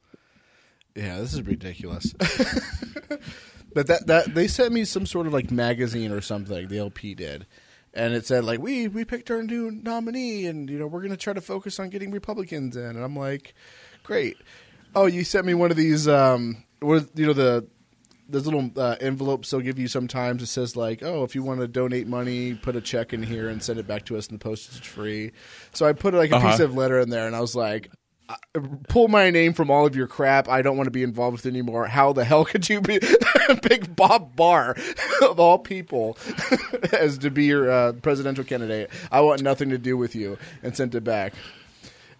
Yeah, 0.95 1.19
this 1.19 1.33
is 1.33 1.41
ridiculous. 1.41 2.13
but 3.73 3.87
that 3.87 4.07
that 4.07 4.33
they 4.33 4.47
sent 4.47 4.71
me 4.71 4.85
some 4.85 5.05
sort 5.05 5.27
of 5.27 5.33
like 5.33 5.51
magazine 5.51 6.11
or 6.13 6.21
something. 6.21 6.69
The 6.69 6.77
LP 6.77 7.13
did, 7.13 7.45
and 7.95 8.13
it 8.13 8.25
said 8.25 8.43
like 8.43 8.59
we 8.59 8.87
we 8.87 9.05
picked 9.05 9.31
our 9.31 9.41
new 9.43 9.71
nominee, 9.71 10.45
and 10.45 10.69
you 10.69 10.77
know 10.77 10.87
we're 10.87 10.99
going 11.01 11.11
to 11.11 11.17
try 11.17 11.33
to 11.33 11.41
focus 11.41 11.79
on 11.79 11.89
getting 11.89 12.11
Republicans 12.11 12.75
in. 12.75 12.83
And 12.83 13.03
I'm 13.03 13.15
like, 13.15 13.53
great. 14.03 14.37
Oh, 14.95 15.05
you 15.07 15.23
sent 15.23 15.45
me 15.45 15.53
one 15.53 15.71
of 15.71 15.77
these. 15.77 16.07
Um, 16.07 16.63
what 16.79 17.07
you 17.15 17.25
know 17.27 17.33
the 17.33 17.67
those 18.27 18.45
little 18.45 18.71
uh, 18.75 18.95
envelopes 19.01 19.51
they'll 19.51 19.59
give 19.61 19.77
you 19.77 19.87
sometimes. 19.87 20.41
It 20.41 20.47
says 20.47 20.75
like, 20.75 21.03
oh, 21.03 21.23
if 21.23 21.35
you 21.35 21.43
want 21.43 21.59
to 21.59 21.67
donate 21.67 22.07
money, 22.07 22.55
put 22.55 22.75
a 22.75 22.81
check 22.81 23.13
in 23.13 23.21
here 23.21 23.49
and 23.49 23.61
send 23.61 23.79
it 23.79 23.87
back 23.87 24.05
to 24.05 24.17
us, 24.17 24.27
and 24.27 24.39
the 24.39 24.43
postage 24.43 24.81
is 24.81 24.87
free. 24.87 25.31
So 25.73 25.85
I 25.85 25.93
put 25.93 26.13
like 26.13 26.31
a 26.31 26.35
Uh-huh. 26.37 26.51
piece 26.51 26.59
of 26.59 26.75
letter 26.75 26.99
in 26.99 27.09
there, 27.09 27.27
and 27.27 27.35
I 27.35 27.39
was 27.41 27.55
like, 27.55 27.89
pull 28.89 29.07
my 29.07 29.29
name 29.29 29.53
from 29.53 29.69
all 29.69 29.85
of 29.85 29.95
your 29.95 30.07
crap. 30.07 30.47
I 30.49 30.61
don't 30.61 30.77
want 30.77 30.87
to 30.87 30.91
be 30.91 31.03
involved 31.03 31.37
with 31.37 31.45
anymore. 31.45 31.85
How 31.87 32.13
the 32.13 32.23
hell 32.25 32.45
could 32.45 32.67
you 32.69 32.81
be 32.81 32.99
pick 33.61 33.95
Bob 33.95 34.35
Barr 34.35 34.75
of 35.21 35.39
all 35.39 35.57
people 35.59 36.17
as 36.93 37.17
to 37.19 37.29
be 37.29 37.45
your 37.45 37.69
uh, 37.69 37.93
presidential 37.93 38.43
candidate? 38.43 38.89
I 39.11 39.21
want 39.21 39.41
nothing 39.41 39.69
to 39.69 39.77
do 39.77 39.97
with 39.97 40.15
you, 40.15 40.37
and 40.63 40.75
sent 40.75 40.95
it 40.95 41.03
back. 41.03 41.33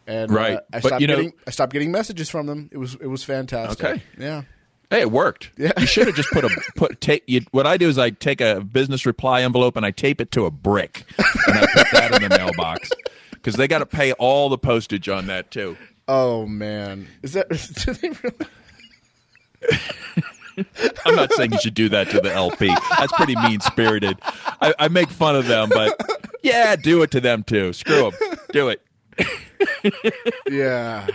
And 0.08 0.32
Right. 0.32 0.58
uh, 0.58 0.62
I 0.72 0.80
But, 0.82 0.88
stopped 0.88 1.02
you 1.02 1.08
know- 1.08 1.16
getting 1.16 1.34
I 1.48 1.52
stopped 1.52 1.74
getting 1.74 1.92
messages 1.92 2.30
from 2.30 2.46
them. 2.46 2.70
It 2.72 2.78
was 2.78 2.96
it 2.96 3.08
was 3.08 3.24
fantastic. 3.24 3.84
Okay. 3.86 4.04
Yeah. 4.20 4.44
Hey, 4.92 5.02
it 5.02 5.12
worked. 5.12 5.50
Yeah. 5.58 5.72
You 5.80 5.88
should 5.88 6.06
have 6.06 6.16
just 6.16 6.30
put 6.30 6.44
a 6.46 6.50
put 6.76 7.02
tape. 7.02 7.24
You, 7.26 7.42
what 7.52 7.66
I 7.66 7.76
do 7.78 7.90
is 7.90 7.98
I 7.98 8.12
take 8.12 8.40
a 8.40 8.62
business 8.62 9.08
reply 9.08 9.42
envelope 9.42 9.76
and 9.78 9.84
I 9.86 9.90
tape 9.90 10.22
it 10.22 10.30
to 10.34 10.46
a 10.46 10.52
brick, 10.52 11.06
and 11.18 11.58
I 11.58 11.66
put 11.74 11.88
that 11.92 12.22
in 12.22 12.30
the 12.30 12.38
mailbox 12.38 12.92
because 13.32 13.56
they 13.56 13.68
got 13.68 13.80
to 13.80 13.88
pay 13.88 14.12
all 14.14 14.48
the 14.50 14.60
postage 14.60 15.10
on 15.10 15.26
that 15.26 15.50
too. 15.50 15.76
Oh 16.08 16.46
man, 16.46 17.08
is 17.24 17.34
that? 17.34 17.50
Do 17.86 17.94
they 17.94 18.10
really? 18.10 18.36
I'm 21.06 21.16
not 21.16 21.34
saying 21.34 21.52
you 21.52 21.60
should 21.60 21.74
do 21.74 21.90
that 21.90 22.10
to 22.12 22.22
the 22.22 22.32
LP. 22.32 22.68
That's 22.98 23.12
pretty 23.14 23.36
mean 23.36 23.60
spirited. 23.60 24.18
I, 24.62 24.74
I 24.80 24.88
make 24.88 25.10
fun 25.10 25.36
of 25.36 25.48
them, 25.48 25.70
but 25.70 26.00
yeah, 26.44 26.76
do 26.76 27.02
it 27.02 27.12
to 27.12 27.20
them 27.22 27.44
too. 27.44 27.74
Screw 27.74 28.12
them. 28.12 28.38
Do 28.52 28.70
it. 28.70 28.82
Yeah. 30.50 31.08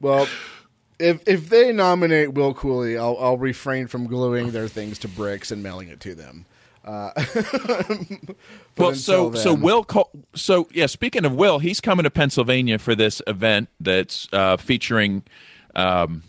Well, 0.00 0.28
if 0.98 1.22
if 1.26 1.48
they 1.48 1.72
nominate 1.72 2.34
Will 2.34 2.52
Coley, 2.54 2.98
I'll 2.98 3.16
I'll 3.18 3.38
refrain 3.38 3.86
from 3.86 4.06
gluing 4.06 4.50
their 4.50 4.68
things 4.68 4.98
to 5.00 5.08
bricks 5.08 5.50
and 5.50 5.62
mailing 5.62 5.88
it 5.88 6.00
to 6.00 6.14
them. 6.14 6.44
Uh, 6.86 7.10
well, 8.78 8.94
so 8.94 9.30
then, 9.30 9.42
so 9.42 9.54
Will, 9.54 9.84
so 10.34 10.68
yeah. 10.72 10.86
Speaking 10.86 11.24
of 11.24 11.34
Will, 11.34 11.58
he's 11.58 11.80
coming 11.80 12.04
to 12.04 12.10
Pennsylvania 12.10 12.78
for 12.78 12.94
this 12.94 13.20
event 13.26 13.68
that's 13.80 14.28
uh, 14.32 14.56
featuring 14.56 15.24
um, 15.74 16.22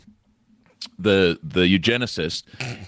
the 0.98 1.40
the 1.44 1.62
eugenicist. 1.62 2.44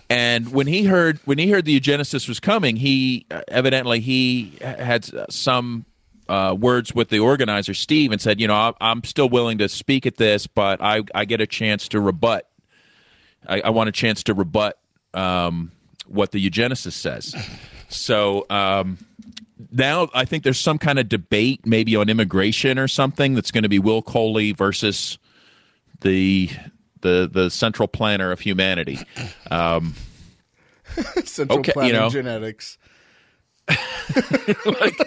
And 0.10 0.52
when 0.52 0.66
he 0.66 0.84
heard 0.86 1.20
when 1.26 1.38
he 1.38 1.52
heard 1.52 1.66
the 1.66 1.80
eugenicist 1.80 2.28
was 2.28 2.40
coming, 2.40 2.76
he 2.76 3.28
uh, 3.30 3.42
evidently 3.50 4.00
he 4.00 4.54
had 4.62 5.08
some 5.32 5.86
uh, 6.28 6.56
words 6.60 6.96
with 6.96 7.10
the 7.10 7.20
organizer 7.20 7.76
Steve 7.76 8.12
and 8.12 8.20
said, 8.20 8.42
you 8.42 8.48
know, 8.48 8.74
I'm 8.82 9.04
still 9.04 9.30
willing 9.30 9.60
to 9.60 9.70
speak 9.70 10.08
at 10.08 10.18
this, 10.18 10.48
but 10.48 10.82
I 10.82 11.04
I 11.14 11.26
get 11.26 11.40
a 11.40 11.48
chance 11.48 11.88
to 11.90 12.02
rebut. 12.02 12.48
I, 13.48 13.62
I 13.62 13.70
want 13.70 13.90
a 13.90 13.92
chance 13.94 14.24
to 14.24 14.34
rebut 14.34 14.78
um, 15.14 15.72
what 16.10 16.32
the 16.32 16.50
eugenicist 16.50 16.94
says. 16.94 17.36
So 17.90 18.46
um, 18.50 18.98
now 19.72 20.10
I 20.14 20.26
think 20.26 20.44
there's 20.44 20.60
some 20.60 20.78
kind 20.78 21.00
of 21.00 21.10
debate, 21.10 21.66
maybe 21.66 21.96
on 21.96 22.10
immigration 22.10 22.80
or 22.80 22.88
something, 22.88 23.36
that's 23.36 23.52
going 23.52 23.64
to 23.64 23.70
be 23.70 23.80
Will 23.80 24.02
Coley 24.02 24.52
versus 24.52 25.18
the 26.02 26.50
the 27.02 27.30
the 27.32 27.50
central 27.50 27.88
planner 27.88 28.32
of 28.32 28.40
humanity. 28.40 29.00
Um, 29.52 29.96
central 31.26 31.60
okay, 31.60 31.72
planning 31.74 31.94
you 31.94 32.00
know, 32.00 32.10
genetics. 32.10 32.78
like, 34.66 34.98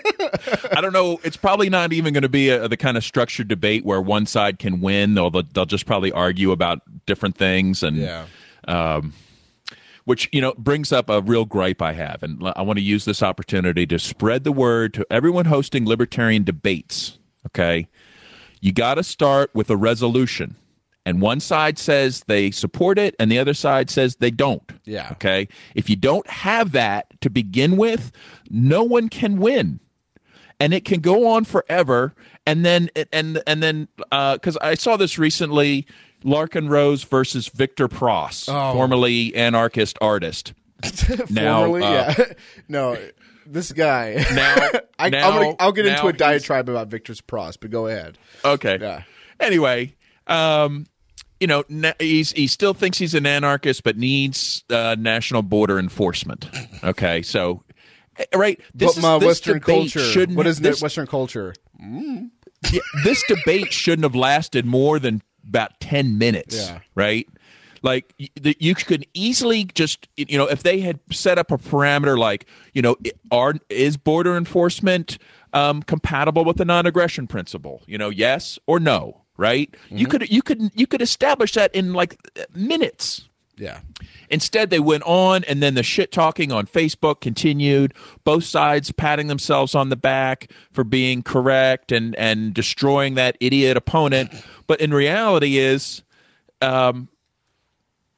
I 0.70 0.80
don't 0.80 0.92
know. 0.92 1.18
It's 1.24 1.36
probably 1.36 1.68
not 1.68 1.92
even 1.92 2.14
going 2.14 2.22
to 2.22 2.28
be 2.28 2.48
a, 2.50 2.68
the 2.68 2.76
kind 2.76 2.96
of 2.96 3.03
structured 3.03 3.48
debate 3.48 3.84
where 3.84 4.00
one 4.00 4.24
side 4.24 4.61
can 4.61 4.80
win. 4.80 5.14
They'll 5.14 5.30
they'll 5.30 5.66
just 5.66 5.86
probably 5.86 6.12
argue 6.12 6.53
about 6.53 6.80
different 7.07 7.36
things 7.36 7.82
and 7.82 7.96
yeah. 7.96 8.26
Um, 8.68 9.12
which 10.05 10.28
you 10.32 10.40
know 10.40 10.55
brings 10.59 10.92
up 10.92 11.09
a 11.09 11.20
real 11.20 11.44
gripe 11.44 11.82
I 11.82 11.92
have, 11.92 12.22
and 12.22 12.42
I 12.57 12.62
want 12.62 12.78
to 12.78 12.84
use 12.84 13.05
this 13.05 13.22
opportunity 13.22 13.86
to 13.86 13.98
spread 13.98 14.44
the 14.44 14.53
word 14.53 14.94
to 14.94 15.07
everyone 15.11 15.46
hosting 15.46 15.86
libertarian 15.86 16.44
debates. 16.44 17.18
Okay, 17.46 17.88
you 18.61 18.72
got 18.72 18.94
to 18.94 19.03
start 19.03 19.50
with 19.55 19.70
a 19.70 19.76
resolution 19.76 20.57
and 21.05 21.20
one 21.20 21.40
side 21.40 21.78
says 21.78 22.22
they 22.26 22.50
support 22.50 22.98
it 22.98 23.14
and 23.18 23.30
the 23.30 23.38
other 23.38 23.55
side 23.55 23.90
says 23.90 24.16
they 24.16 24.30
don't. 24.30 24.72
Yeah. 24.84 25.09
Okay. 25.12 25.48
If 25.74 25.90
you 25.90 25.96
don't 25.96 26.26
have 26.28 26.72
that 26.72 27.20
to 27.22 27.30
begin 27.30 27.76
with, 27.76 28.12
no 28.50 28.82
one 28.84 29.09
can 29.09 29.38
win. 29.38 29.80
And 30.61 30.72
it 30.72 30.84
can 30.84 31.00
go 31.00 31.26
on 31.26 31.44
forever. 31.44 32.14
And 32.46 32.64
then, 32.64 32.88
and, 33.12 33.42
and 33.46 33.62
then, 33.62 33.88
uh, 34.12 34.38
cause 34.38 34.57
I 34.59 34.74
saw 34.74 34.96
this 34.96 35.18
recently 35.18 35.86
Larken 36.23 36.68
Rose 36.68 37.05
versus 37.05 37.49
Victor 37.49 37.89
Pross, 37.89 38.49
oh. 38.49 38.73
formerly 38.73 39.35
anarchist 39.35 39.99
artist. 40.01 40.55
now, 41.31 41.64
formerly, 41.64 41.83
uh, 41.85 42.14
yeah. 42.18 42.25
no, 42.68 42.99
this 43.47 43.73
guy. 43.73 44.25
Now, 44.35 44.81
I, 44.99 45.57
will 45.61 45.73
get 45.73 45.87
into 45.87 46.07
a 46.07 46.12
diatribe 46.12 46.68
about 46.68 46.89
Victor 46.89 47.14
Pross, 47.27 47.57
but 47.57 47.70
go 47.70 47.87
ahead. 47.87 48.18
Okay. 48.45 48.79
Yeah. 48.81 49.03
Anyway, 49.41 49.95
um, 50.27 50.87
you 51.41 51.49
know, 51.49 51.64
he's 51.99 52.31
he 52.33 52.47
still 52.47 52.73
thinks 52.73 52.99
he's 52.99 53.14
an 53.14 53.27
anarchist, 53.27 53.83
but 53.83 53.97
needs 53.97 54.64
uh, 54.70 54.95
national 54.99 55.43
border 55.43 55.79
enforcement. 55.79 56.49
Okay, 56.85 57.23
so 57.23 57.64
eh, 58.16 58.25
right, 58.33 58.61
this 58.75 58.95
but 58.95 59.03
my 59.03 59.16
is, 59.16 59.25
Western 59.25 59.59
culture. 59.59 60.27
What 60.27 60.47
is 60.47 60.61
this, 60.61 60.81
Western 60.81 61.09
culture? 61.09 61.55
Mm. 61.83 62.31
Yeah, 62.70 62.81
this 63.03 63.25
debate 63.27 63.73
shouldn't 63.73 64.05
have 64.05 64.14
lasted 64.14 64.66
more 64.66 65.01
than 65.01 65.20
about 65.49 65.78
ten 65.80 66.18
minutes. 66.18 66.57
Yeah. 66.57 66.80
right. 66.95 67.28
Like 67.82 68.14
you 68.36 68.76
could 68.76 69.07
easily 69.12 69.64
just 69.64 70.09
you 70.16 70.38
know 70.38 70.47
if 70.47 70.62
they 70.62 70.78
had 70.78 71.01
set 71.11 71.36
up 71.36 71.51
a 71.51 71.59
parameter 71.59 72.16
like 72.16 72.47
you 72.74 72.82
know 72.82 72.97
are 73.32 73.55
is 73.68 73.97
border 73.97 74.36
enforcement 74.36 75.18
um, 75.53 75.82
compatible 75.82 76.45
with 76.45 76.59
the 76.59 76.64
non-aggression 76.64 77.26
principle? 77.26 77.82
You 77.86 77.99
know, 77.99 78.09
yes 78.09 78.59
or 78.66 78.78
no 78.78 79.22
right? 79.36 79.72
Mm-hmm. 79.72 79.97
You 79.97 80.07
could 80.07 80.30
you 80.30 80.43
could 80.43 80.70
you 80.74 80.86
could 80.86 81.03
establish 81.03 81.53
that 81.55 81.74
in 81.74 81.95
like 81.95 82.16
minutes. 82.55 83.28
Yeah. 83.57 83.80
Instead, 84.30 84.70
they 84.70 84.80
went 84.80 85.03
on, 85.05 85.44
and 85.44 85.62
then 85.62 85.74
the 85.74 85.82
shit 85.82 86.11
talking 86.11 86.53
on 86.53 86.66
Facebook 86.66 87.20
continued. 87.20 87.94
Both 88.24 88.44
sides 88.44 88.90
patting 88.92 89.26
themselves 89.26 89.74
on 89.74 89.90
the 89.90 89.96
back 89.96 90.50
for 90.72 90.84
being 90.84 91.22
correct 91.22 91.92
and 91.92 92.16
and 92.16 92.55
destroying 92.55 93.14
that 93.14 93.36
idiot 93.40 93.76
opponent. 93.76 94.32
But 94.66 94.80
in 94.80 94.92
reality, 94.94 95.59
is 95.59 96.03
um, 96.62 97.09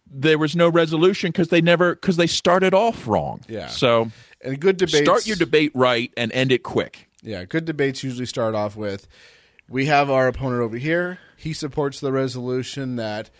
there 0.07 0.39
was 0.39 0.55
no 0.55 0.69
resolution 0.69 1.31
because 1.31 1.49
they 1.49 1.61
never 1.61 1.97
because 1.97 2.17
they 2.17 2.29
started 2.29 2.73
off 2.73 3.07
wrong. 3.07 3.41
Yeah. 3.49 3.67
So 3.67 4.11
and 4.41 4.61
good 4.61 4.77
debate. 4.77 5.05
start 5.05 5.27
your 5.27 5.37
debate 5.37 5.73
right 5.75 6.13
and 6.17 6.31
end 6.33 6.53
it 6.53 6.63
quick. 6.63 7.09
Yeah, 7.23 7.45
good 7.45 7.65
debates 7.65 8.05
usually 8.05 8.27
start 8.27 8.55
off 8.55 8.77
with 8.77 9.09
we 9.69 9.87
have 9.87 10.11
our 10.11 10.29
opponent 10.29 10.63
over 10.63 10.77
here. 10.77 11.19
He 11.37 11.53
supports 11.53 12.01
the 12.01 12.13
resolution 12.13 12.97
that 12.97 13.31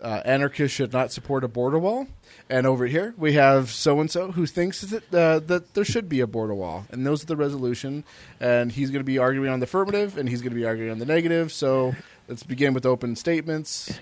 uh, 0.00 0.22
anarchists 0.24 0.76
should 0.76 0.92
not 0.92 1.12
support 1.12 1.44
a 1.44 1.48
border 1.48 1.78
wall. 1.78 2.06
And 2.48 2.66
over 2.66 2.86
here, 2.86 3.14
we 3.16 3.32
have 3.32 3.70
so 3.70 3.98
and 4.00 4.10
so 4.10 4.32
who 4.32 4.46
thinks 4.46 4.82
that 4.82 5.14
uh, 5.14 5.40
that 5.40 5.74
there 5.74 5.84
should 5.84 6.08
be 6.08 6.20
a 6.20 6.26
border 6.26 6.54
wall, 6.54 6.86
and 6.90 7.06
those 7.06 7.22
are 7.22 7.26
the 7.26 7.36
resolution. 7.36 8.04
And 8.38 8.70
he's 8.70 8.90
going 8.90 9.00
to 9.00 9.04
be 9.04 9.18
arguing 9.18 9.50
on 9.50 9.60
the 9.60 9.64
affirmative, 9.64 10.16
and 10.16 10.28
he's 10.28 10.42
going 10.42 10.52
to 10.52 10.56
be 10.56 10.64
arguing 10.64 10.90
on 10.90 10.98
the 10.98 11.06
negative. 11.06 11.52
So 11.52 11.96
let's 12.28 12.42
begin 12.42 12.72
with 12.72 12.86
open 12.86 13.16
statements. 13.16 13.98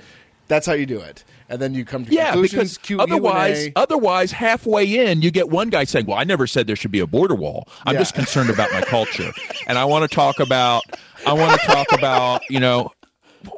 That's 0.46 0.66
how 0.66 0.74
you 0.74 0.84
do 0.84 1.00
it, 1.00 1.24
and 1.48 1.62
then 1.62 1.72
you 1.72 1.86
come 1.86 2.04
to 2.04 2.12
yeah, 2.12 2.32
conclusions. 2.32 2.76
because 2.76 3.00
otherwise, 3.00 3.70
otherwise, 3.76 4.30
halfway 4.30 5.08
in, 5.08 5.22
you 5.22 5.30
get 5.30 5.48
one 5.48 5.70
guy 5.70 5.84
saying, 5.84 6.04
"Well, 6.04 6.18
I 6.18 6.24
never 6.24 6.46
said 6.46 6.66
there 6.66 6.76
should 6.76 6.90
be 6.90 7.00
a 7.00 7.06
border 7.06 7.34
wall. 7.34 7.66
I'm 7.86 7.94
yeah. 7.94 8.00
just 8.00 8.14
concerned 8.14 8.50
about 8.50 8.70
my 8.70 8.82
culture, 8.82 9.32
and 9.66 9.78
I 9.78 9.86
want 9.86 10.08
to 10.08 10.14
talk 10.14 10.40
about 10.40 10.82
I 11.26 11.32
want 11.32 11.60
to 11.60 11.66
talk 11.66 11.92
about, 11.92 12.42
you 12.50 12.60
know, 12.60 12.92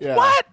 yeah. 0.01 0.17
what? 0.17 0.47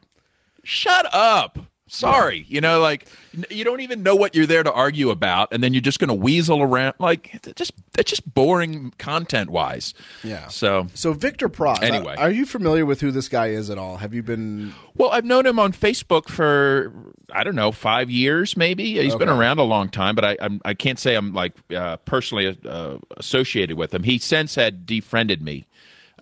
Shut 0.63 1.07
up. 1.13 1.59
Sorry, 1.93 2.43
you 2.49 2.59
know, 2.59 2.79
like 2.79 3.07
you 3.51 3.63
don't 3.63 3.81
even 3.81 4.01
know 4.01 4.15
what 4.15 4.33
you're 4.33 4.47
there 4.47 4.63
to 4.63 4.71
argue 4.71 5.11
about, 5.11 5.53
and 5.53 5.63
then 5.63 5.75
you're 5.75 5.81
just 5.81 5.99
going 5.99 6.07
to 6.07 6.15
weasel 6.15 6.59
around. 6.59 6.95
Like, 6.97 7.39
just 7.55 7.71
it's 7.99 8.09
just 8.09 8.33
boring 8.33 8.93
content 8.97 9.51
wise. 9.51 9.93
Yeah. 10.23 10.47
So, 10.47 10.87
so 10.95 11.13
Victor 11.13 11.49
Pross. 11.49 11.83
Anyway, 11.83 12.15
are 12.17 12.31
you 12.31 12.47
familiar 12.47 12.83
with 12.83 12.99
who 12.99 13.11
this 13.11 13.29
guy 13.29 13.49
is 13.49 13.69
at 13.69 13.77
all? 13.77 13.97
Have 13.97 14.11
you 14.11 14.23
been? 14.23 14.73
Well, 14.95 15.11
I've 15.11 15.23
known 15.23 15.45
him 15.45 15.59
on 15.59 15.71
Facebook 15.71 16.29
for 16.29 16.91
I 17.31 17.43
don't 17.43 17.55
know 17.55 17.71
five 17.71 18.09
years, 18.09 18.57
maybe. 18.57 18.99
He's 18.99 19.13
okay. 19.13 19.25
been 19.25 19.29
around 19.29 19.59
a 19.59 19.63
long 19.63 19.87
time, 19.87 20.15
but 20.15 20.25
I 20.25 20.37
I'm, 20.41 20.61
I 20.65 20.73
can 20.73 20.93
not 20.93 20.99
say 20.99 21.13
I'm 21.13 21.31
like 21.31 21.53
uh, 21.75 21.97
personally 21.97 22.57
uh, 22.67 22.97
associated 23.17 23.77
with 23.77 23.93
him. 23.93 24.01
He 24.01 24.17
since 24.17 24.55
had 24.55 24.87
defriended 24.87 25.43
me. 25.43 25.67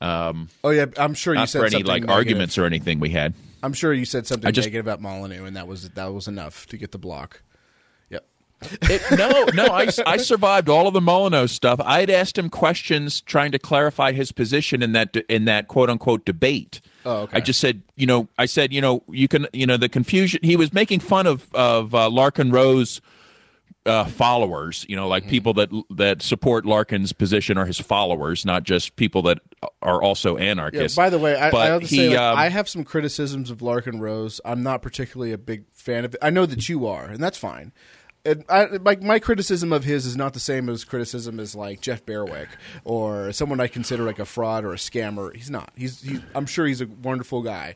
Um, 0.02 0.50
oh 0.66 0.72
yeah, 0.72 0.88
I'm 0.98 1.14
sure 1.14 1.34
you 1.34 1.46
said 1.46 1.60
for 1.60 1.66
any 1.66 1.84
like 1.84 2.02
negative. 2.02 2.10
arguments 2.10 2.58
or 2.58 2.66
anything 2.66 3.00
we 3.00 3.12
had. 3.12 3.34
I'm 3.64 3.74
sure 3.74 3.94
you 3.94 4.06
said 4.06 4.28
something 4.28 4.52
just, 4.52 4.68
negative 4.68 4.86
about 4.86 5.02
Molyneux, 5.02 5.46
and 5.46 5.56
that 5.56 5.68
was 5.68 5.90
that 5.90 6.14
was 6.14 6.28
enough 6.28 6.66
to 6.68 6.78
get 6.78 6.92
the 6.92 6.98
block. 6.98 7.42
Yep. 8.10 8.26
It, 8.84 9.02
no, 9.18 9.46
no, 9.54 9.74
I, 9.74 9.88
I 10.06 10.18
survived 10.18 10.70
all 10.70 10.88
of 10.88 10.94
the 10.94 11.02
Molyneux 11.02 11.48
stuff. 11.48 11.80
I 11.84 12.00
had 12.00 12.10
asked 12.10 12.38
him 12.38 12.50
questions 12.50 13.22
trying 13.22 13.52
to 13.52 13.60
clarify 13.60 14.12
his 14.12 14.32
position 14.32 14.82
in 14.82 14.92
that 14.94 15.16
in 15.30 15.46
that 15.46 15.68
quote 15.68 15.90
unquote 15.90 16.26
debate. 16.26 16.82
Oh, 17.06 17.22
okay. 17.22 17.38
I 17.38 17.40
just 17.40 17.60
said, 17.60 17.82
you 17.96 18.06
know, 18.06 18.28
I 18.38 18.46
said, 18.46 18.72
you 18.72 18.82
know, 18.82 19.04
you 19.08 19.28
can, 19.28 19.48
you 19.54 19.66
know, 19.66 19.78
the 19.78 19.90
confusion. 19.90 20.40
He 20.44 20.56
was 20.56 20.74
making 20.74 21.00
fun 21.00 21.28
of 21.28 21.48
of 21.54 21.96
uh, 21.96 22.10
Larken 22.10 22.52
Rose 22.52 23.02
uh, 23.86 24.06
followers, 24.06 24.86
you 24.88 24.96
know, 24.96 25.08
like 25.08 25.24
mm-hmm. 25.24 25.32
people 25.32 25.54
that 25.56 25.70
that 25.90 26.22
support 26.22 26.66
Larken's 26.66 27.14
position 27.14 27.58
are 27.58 27.66
his 27.66 27.80
followers, 27.80 28.46
not 28.46 28.64
just 28.64 28.96
people 28.96 29.24
that 29.24 29.40
are 29.82 30.02
also 30.02 30.38
anarchists. 30.38 30.98
Yeah, 30.98 31.04
by 31.04 31.10
the 31.10 31.20
way, 31.20 31.36
I, 31.36 31.50
I 31.50 31.66
have 31.68 31.82
to 31.82 31.88
he, 31.88 31.96
say, 31.96 32.10
like, 32.10 32.20
um, 32.20 32.38
I 32.38 32.50
have 32.50 32.70
some 32.70 32.84
criticisms 32.84 33.50
of 33.50 33.60
Larken 33.60 34.00
Rose. 34.00 34.40
I'm 34.46 34.62
not 34.62 34.82
particularly 34.82 35.32
a 35.32 35.38
big 35.38 35.66
fan 35.74 36.06
of 36.06 36.14
it. 36.14 36.20
I 36.22 36.30
know 36.30 36.46
that 36.46 36.70
you 36.70 36.86
are, 36.86 37.06
and 37.06 37.24
that's 37.24 37.38
fine. 37.38 37.72
And 38.24 38.46
I, 38.50 38.66
like 38.66 39.02
my 39.02 39.18
criticism 39.18 39.74
of 39.74 39.84
his 39.84 40.06
is 40.06 40.16
not 40.16 40.34
the 40.34 40.40
same 40.40 40.70
as 40.70 40.84
criticism 40.84 41.40
as 41.40 41.56
like 41.56 41.82
Jeff 41.82 42.06
Berwick 42.06 42.50
or 42.84 43.32
someone 43.32 43.60
I 43.60 43.68
consider 43.68 44.04
like 44.04 44.20
a 44.20 44.26
fraud 44.26 44.64
or 44.64 44.74
a 44.74 44.78
scammer. 44.78 45.36
He's 45.36 45.50
not. 45.50 45.72
He's, 45.76 46.02
he's 46.04 46.20
I'm 46.36 46.46
sure 46.46 46.68
he's 46.68 46.82
a 46.82 46.86
wonderful 46.86 47.42
guy. 47.42 47.76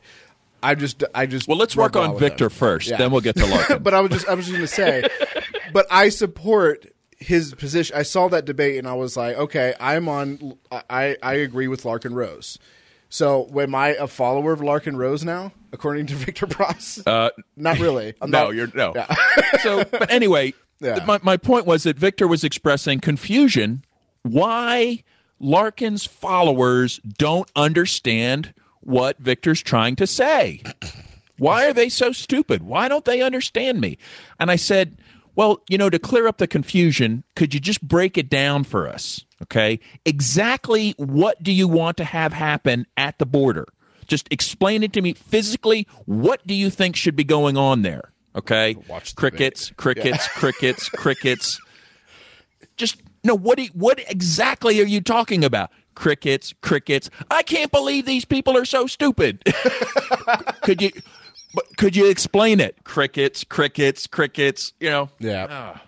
I 0.62 0.74
just, 0.74 1.04
I 1.14 1.26
just. 1.26 1.48
Well, 1.48 1.58
let's 1.58 1.76
work 1.76 1.96
on 1.96 2.18
Victor 2.18 2.44
him. 2.44 2.50
first. 2.50 2.88
Yeah. 2.88 2.96
Then 2.96 3.10
we'll 3.10 3.20
get 3.20 3.36
to 3.36 3.42
Larken. 3.44 3.82
but 3.82 3.92
I 3.94 4.00
was 4.00 4.10
just, 4.12 4.28
I 4.28 4.34
was 4.34 4.46
just 4.46 4.56
going 4.56 4.66
to 4.66 4.72
say, 4.72 5.08
but 5.76 5.86
I 5.90 6.08
support 6.08 6.86
his 7.18 7.52
position. 7.52 7.94
I 7.94 8.02
saw 8.02 8.28
that 8.28 8.46
debate 8.46 8.78
and 8.78 8.88
I 8.88 8.94
was 8.94 9.14
like, 9.14 9.36
okay, 9.36 9.74
I'm 9.78 10.08
on. 10.08 10.56
I 10.72 11.18
I 11.22 11.34
agree 11.34 11.68
with 11.68 11.82
Larken 11.82 12.14
Rose. 12.14 12.58
So, 13.10 13.46
am 13.60 13.74
I 13.74 13.88
a 13.88 14.06
follower 14.06 14.54
of 14.54 14.60
Larken 14.60 14.96
Rose 14.96 15.22
now, 15.22 15.52
according 15.74 16.06
to 16.06 16.14
Victor 16.24 16.46
Pross? 16.46 17.06
Uh, 17.06 17.28
not 17.58 17.78
really. 17.78 18.14
I'm 18.22 18.30
no, 18.30 18.44
not, 18.44 18.54
you're 18.54 18.70
no. 18.74 18.94
Yeah. 18.94 19.14
so, 19.62 19.84
but 19.84 20.10
anyway, 20.10 20.54
yeah. 20.80 21.04
my 21.06 21.20
my 21.22 21.36
point 21.36 21.66
was 21.66 21.82
that 21.82 21.98
Victor 21.98 22.26
was 22.26 22.42
expressing 22.42 22.98
confusion 22.98 23.84
why 24.22 25.04
Larken's 25.42 26.06
followers 26.06 27.00
don't 27.18 27.50
understand 27.54 28.54
what 28.80 29.18
Victor's 29.18 29.60
trying 29.60 29.96
to 29.96 30.06
say. 30.06 30.62
Why 31.38 31.66
are 31.66 31.74
they 31.74 31.90
so 31.90 32.12
stupid? 32.12 32.62
Why 32.62 32.88
don't 32.88 33.04
they 33.04 33.20
understand 33.20 33.78
me? 33.78 33.98
And 34.40 34.50
I 34.50 34.56
said, 34.56 34.96
well, 35.36 35.62
you 35.68 35.78
know, 35.78 35.90
to 35.90 35.98
clear 35.98 36.26
up 36.26 36.38
the 36.38 36.46
confusion, 36.46 37.22
could 37.36 37.54
you 37.54 37.60
just 37.60 37.86
break 37.86 38.18
it 38.18 38.28
down 38.28 38.64
for 38.64 38.88
us? 38.88 39.24
Okay. 39.42 39.78
Exactly 40.04 40.94
what 40.96 41.42
do 41.42 41.52
you 41.52 41.68
want 41.68 41.98
to 41.98 42.04
have 42.04 42.32
happen 42.32 42.86
at 42.96 43.18
the 43.18 43.26
border? 43.26 43.66
Just 44.06 44.28
explain 44.30 44.82
it 44.82 44.92
to 44.94 45.02
me 45.02 45.12
physically. 45.12 45.86
What 46.06 46.46
do 46.46 46.54
you 46.54 46.70
think 46.70 46.96
should 46.96 47.16
be 47.16 47.24
going 47.24 47.56
on 47.56 47.82
there? 47.82 48.12
Okay. 48.34 48.76
Crickets, 49.14 49.70
crickets, 49.76 50.28
crickets, 50.34 50.88
crickets. 50.88 51.60
Just 52.76 53.02
no. 53.24 53.34
What 53.34 53.56
do 53.56 53.64
you, 53.64 53.70
what 53.72 54.00
exactly 54.08 54.80
are 54.80 54.86
you 54.86 55.00
talking 55.00 55.44
about? 55.44 55.70
Crickets, 55.94 56.54
crickets. 56.60 57.10
I 57.30 57.42
can't 57.42 57.72
believe 57.72 58.04
these 58.04 58.24
people 58.24 58.56
are 58.56 58.66
so 58.66 58.86
stupid. 58.86 59.42
could 60.62 60.82
you? 60.82 60.90
But 61.56 61.78
could 61.78 61.96
you 61.96 62.10
explain 62.10 62.60
it? 62.60 62.76
Crickets, 62.84 63.42
crickets, 63.42 64.06
crickets. 64.06 64.74
You 64.78 64.90
know. 64.90 65.08
Yeah. 65.18 65.46
Ah. 65.48 65.82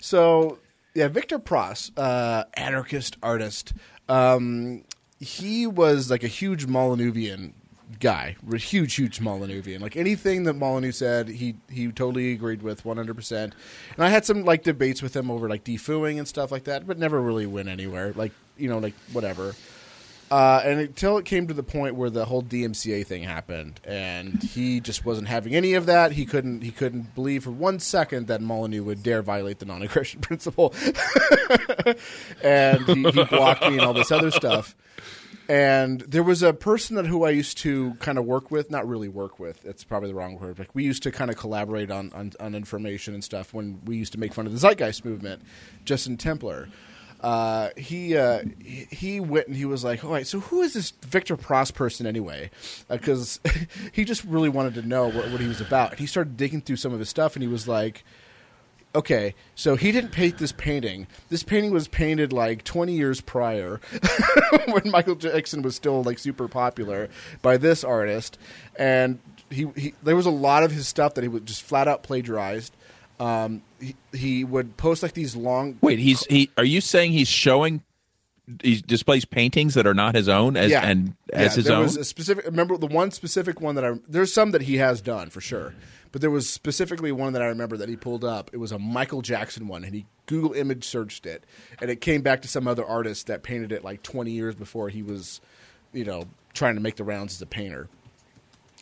So 0.00 0.58
yeah, 0.94 1.08
Victor 1.08 1.38
Pross, 1.38 1.92
uh, 1.98 2.44
anarchist 2.54 3.18
artist. 3.22 3.74
Um, 4.08 4.84
he 5.20 5.66
was 5.66 6.10
like 6.10 6.24
a 6.24 6.28
huge 6.28 6.66
Molyneuvian 6.66 7.52
guy, 8.00 8.36
a 8.50 8.56
huge, 8.56 8.94
huge 8.94 9.20
Molyneuvian. 9.20 9.82
Like 9.82 9.98
anything 9.98 10.44
that 10.44 10.54
Molyneux 10.54 10.92
said, 10.92 11.28
he 11.28 11.56
he 11.70 11.88
totally 11.92 12.32
agreed 12.32 12.62
with 12.62 12.86
one 12.86 12.96
hundred 12.96 13.16
percent. 13.16 13.54
And 13.96 14.04
I 14.04 14.08
had 14.08 14.24
some 14.24 14.46
like 14.46 14.62
debates 14.62 15.02
with 15.02 15.14
him 15.14 15.30
over 15.30 15.46
like 15.46 15.62
defooing 15.62 16.16
and 16.16 16.26
stuff 16.26 16.50
like 16.50 16.64
that, 16.64 16.86
but 16.86 16.98
never 16.98 17.20
really 17.20 17.46
went 17.46 17.68
anywhere. 17.68 18.14
Like 18.16 18.32
you 18.56 18.70
know, 18.70 18.78
like 18.78 18.94
whatever. 19.12 19.54
Uh, 20.30 20.60
and 20.64 20.80
until 20.80 21.18
it 21.18 21.24
came 21.24 21.46
to 21.46 21.54
the 21.54 21.62
point 21.62 21.94
where 21.94 22.10
the 22.10 22.24
whole 22.24 22.42
DMCA 22.42 23.06
thing 23.06 23.22
happened, 23.22 23.80
and 23.84 24.42
he 24.42 24.80
just 24.80 25.04
wasn't 25.04 25.28
having 25.28 25.54
any 25.54 25.74
of 25.74 25.86
that. 25.86 26.12
He 26.12 26.26
couldn't. 26.26 26.62
He 26.62 26.72
couldn't 26.72 27.14
believe 27.14 27.44
for 27.44 27.52
one 27.52 27.78
second 27.78 28.26
that 28.26 28.40
Molyneux 28.40 28.82
would 28.82 29.04
dare 29.04 29.22
violate 29.22 29.60
the 29.60 29.66
non-aggression 29.66 30.20
principle, 30.22 30.74
and 32.42 32.84
he, 32.86 33.02
he 33.04 33.24
blocked 33.24 33.62
me 33.62 33.74
and 33.74 33.82
all 33.82 33.94
this 33.94 34.10
other 34.10 34.32
stuff. 34.32 34.74
And 35.48 36.00
there 36.00 36.24
was 36.24 36.42
a 36.42 36.52
person 36.52 36.96
that 36.96 37.06
who 37.06 37.24
I 37.24 37.30
used 37.30 37.58
to 37.58 37.94
kind 38.00 38.18
of 38.18 38.24
work 38.24 38.50
with, 38.50 38.68
not 38.68 38.88
really 38.88 39.08
work 39.08 39.38
with. 39.38 39.64
It's 39.64 39.84
probably 39.84 40.08
the 40.08 40.16
wrong 40.16 40.40
word. 40.40 40.58
Like 40.58 40.74
we 40.74 40.82
used 40.82 41.04
to 41.04 41.12
kind 41.12 41.30
of 41.30 41.36
collaborate 41.36 41.92
on, 41.92 42.12
on 42.14 42.32
on 42.40 42.56
information 42.56 43.14
and 43.14 43.22
stuff 43.22 43.54
when 43.54 43.80
we 43.84 43.96
used 43.96 44.12
to 44.12 44.18
make 44.18 44.34
fun 44.34 44.46
of 44.46 44.52
the 44.52 44.58
Zeitgeist 44.58 45.04
movement. 45.04 45.42
Justin 45.84 46.16
Templar 46.16 46.68
uh, 47.26 47.70
he 47.76 48.16
uh, 48.16 48.40
he- 48.60 49.18
went 49.18 49.48
and 49.48 49.56
he 49.56 49.64
was 49.64 49.82
like, 49.82 50.04
"All 50.04 50.12
right, 50.12 50.24
so 50.24 50.38
who 50.38 50.62
is 50.62 50.74
this 50.74 50.92
Victor 51.02 51.36
Pross 51.36 51.72
person 51.72 52.06
anyway?" 52.06 52.52
Because 52.88 53.40
he 53.92 54.04
just 54.04 54.22
really 54.22 54.48
wanted 54.48 54.74
to 54.74 54.82
know 54.82 55.08
what, 55.08 55.32
what 55.32 55.40
he 55.40 55.48
was 55.48 55.60
about. 55.60 55.90
And 55.90 55.98
he 55.98 56.06
started 56.06 56.36
digging 56.36 56.60
through 56.60 56.76
some 56.76 56.92
of 56.92 57.00
his 57.00 57.08
stuff, 57.08 57.34
and 57.34 57.42
he 57.42 57.48
was 57.48 57.66
like, 57.66 58.04
"Okay, 58.94 59.34
so 59.56 59.74
he 59.74 59.90
didn't 59.90 60.12
paint 60.12 60.38
this 60.38 60.52
painting. 60.52 61.08
This 61.28 61.42
painting 61.42 61.72
was 61.72 61.88
painted 61.88 62.32
like 62.32 62.62
20 62.62 62.92
years 62.92 63.20
prior, 63.20 63.80
when 64.66 64.88
Michael 64.92 65.16
Jackson 65.16 65.62
was 65.62 65.74
still 65.74 66.04
like 66.04 66.20
super 66.20 66.46
popular 66.46 67.08
by 67.42 67.56
this 67.56 67.82
artist, 67.82 68.38
and 68.78 69.18
he, 69.50 69.66
he 69.74 69.94
there 70.00 70.14
was 70.14 70.26
a 70.26 70.30
lot 70.30 70.62
of 70.62 70.70
his 70.70 70.86
stuff 70.86 71.14
that 71.14 71.22
he 71.22 71.28
was 71.28 71.42
just 71.42 71.62
flat 71.64 71.88
out 71.88 72.04
plagiarized." 72.04 72.72
Um, 73.18 73.62
he, 73.80 73.96
he 74.12 74.44
would 74.44 74.76
post 74.76 75.02
like 75.02 75.12
these 75.12 75.34
long 75.34 75.78
Wait, 75.80 75.98
he's 75.98 76.24
he. 76.26 76.50
Are 76.56 76.64
you 76.64 76.80
saying 76.80 77.12
he's 77.12 77.28
showing? 77.28 77.82
He 78.62 78.80
displays 78.80 79.24
paintings 79.24 79.74
that 79.74 79.86
are 79.86 79.94
not 79.94 80.14
his 80.14 80.28
own 80.28 80.56
as 80.56 80.70
and 80.70 81.16
as 81.32 81.52
yeah, 81.52 81.56
his 81.56 81.64
there 81.64 81.76
own. 81.76 81.82
was 81.82 81.96
a 81.96 82.04
specific. 82.04 82.44
Remember 82.44 82.76
the 82.76 82.86
one 82.86 83.10
specific 83.10 83.60
one 83.60 83.74
that 83.74 83.84
I. 83.84 83.94
There's 84.08 84.32
some 84.32 84.52
that 84.52 84.62
he 84.62 84.76
has 84.76 85.00
done 85.00 85.30
for 85.30 85.40
sure, 85.40 85.74
but 86.12 86.20
there 86.20 86.30
was 86.30 86.48
specifically 86.48 87.10
one 87.10 87.32
that 87.32 87.42
I 87.42 87.46
remember 87.46 87.76
that 87.78 87.88
he 87.88 87.96
pulled 87.96 88.22
up. 88.22 88.50
It 88.52 88.58
was 88.58 88.70
a 88.70 88.78
Michael 88.78 89.22
Jackson 89.22 89.66
one, 89.66 89.82
and 89.82 89.94
he 89.94 90.06
Google 90.26 90.52
image 90.52 90.84
searched 90.84 91.26
it, 91.26 91.44
and 91.80 91.90
it 91.90 92.00
came 92.00 92.22
back 92.22 92.42
to 92.42 92.48
some 92.48 92.68
other 92.68 92.84
artist 92.84 93.26
that 93.28 93.42
painted 93.42 93.72
it 93.72 93.82
like 93.82 94.02
20 94.02 94.30
years 94.30 94.54
before 94.54 94.90
he 94.90 95.02
was, 95.02 95.40
you 95.92 96.04
know, 96.04 96.24
trying 96.52 96.74
to 96.74 96.80
make 96.80 96.96
the 96.96 97.04
rounds 97.04 97.34
as 97.34 97.42
a 97.42 97.46
painter. 97.46 97.88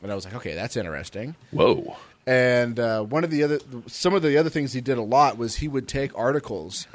And 0.03 0.13
I 0.13 0.15
was 0.15 0.25
like, 0.27 0.35
okay, 0.35 0.55
that's 0.55 0.77
interesting. 0.77 1.37
Whoa. 1.53 1.97
And 2.27 2.81
uh, 2.81 3.03
one 3.03 3.23
of 3.23 3.31
the 3.31 3.43
other, 3.43 3.59
some 3.87 4.15
of 4.15 4.23
the 4.23 4.39
other 4.39 4.49
things 4.49 4.73
he 4.73 4.81
did 4.81 4.97
a 4.97 5.03
lot 5.03 5.37
was 5.37 5.57
he 5.57 5.69
would 5.69 5.87
take 5.87 6.17
articles, 6.17 6.87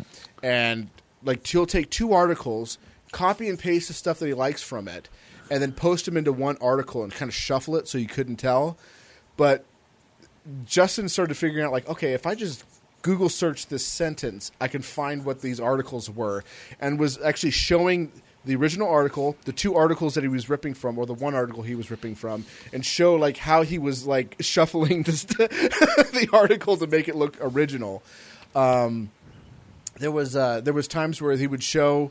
and 0.41 0.89
like 1.23 1.45
he'll 1.45 1.67
take 1.67 1.91
two 1.91 2.13
articles, 2.13 2.80
copy 3.11 3.47
and 3.47 3.59
paste 3.59 3.89
the 3.89 3.93
stuff 3.93 4.17
that 4.19 4.27
he 4.27 4.34
likes 4.34 4.63
from 4.63 4.88
it, 4.88 5.07
and 5.51 5.61
then 5.61 5.71
post 5.71 6.05
them 6.05 6.17
into 6.17 6.34
one 6.34 6.57
article 6.59 7.03
and 7.03 7.13
kind 7.13 7.30
of 7.30 7.36
shuffle 7.36 7.75
it 7.75 7.88
so 7.88 7.97
you 7.97 8.07
couldn't 8.07 8.38
tell. 8.38 8.77
But 9.38 9.65
Justin 10.65 11.07
started 11.09 11.36
figuring 11.36 11.63
out 11.63 11.71
like, 11.71 11.88
okay, 11.88 12.13
if 12.13 12.25
I 12.25 12.34
just 12.34 12.63
Google 13.03 13.30
search 13.30 13.67
this 13.67 13.86
sentence, 13.86 14.51
I 14.59 14.67
can 14.67 14.82
find 14.82 15.25
what 15.25 15.41
these 15.41 15.59
articles 15.59 16.09
were, 16.09 16.43
and 16.80 16.99
was 16.99 17.21
actually 17.21 17.51
showing 17.51 18.11
the 18.49 18.55
original 18.55 18.89
article, 18.89 19.37
the 19.45 19.53
two 19.53 19.75
articles 19.75 20.15
that 20.15 20.23
he 20.23 20.27
was 20.27 20.49
ripping 20.49 20.73
from, 20.73 20.97
or 20.97 21.05
the 21.05 21.13
one 21.13 21.35
article 21.35 21.61
he 21.61 21.75
was 21.75 21.91
ripping 21.91 22.15
from, 22.15 22.45
and 22.73 22.83
show 22.83 23.13
like 23.13 23.37
how 23.37 23.61
he 23.61 23.77
was 23.77 24.07
like 24.07 24.35
shuffling 24.41 25.03
this, 25.03 25.23
the 25.23 26.27
article 26.33 26.75
to 26.75 26.87
make 26.87 27.07
it 27.07 27.15
look 27.15 27.37
original. 27.39 28.01
Um, 28.55 29.11
there 29.99 30.11
was 30.11 30.35
uh, 30.35 30.61
there 30.61 30.73
was 30.73 30.87
times 30.87 31.21
where 31.21 31.37
he 31.37 31.45
would 31.45 31.61
show 31.61 32.09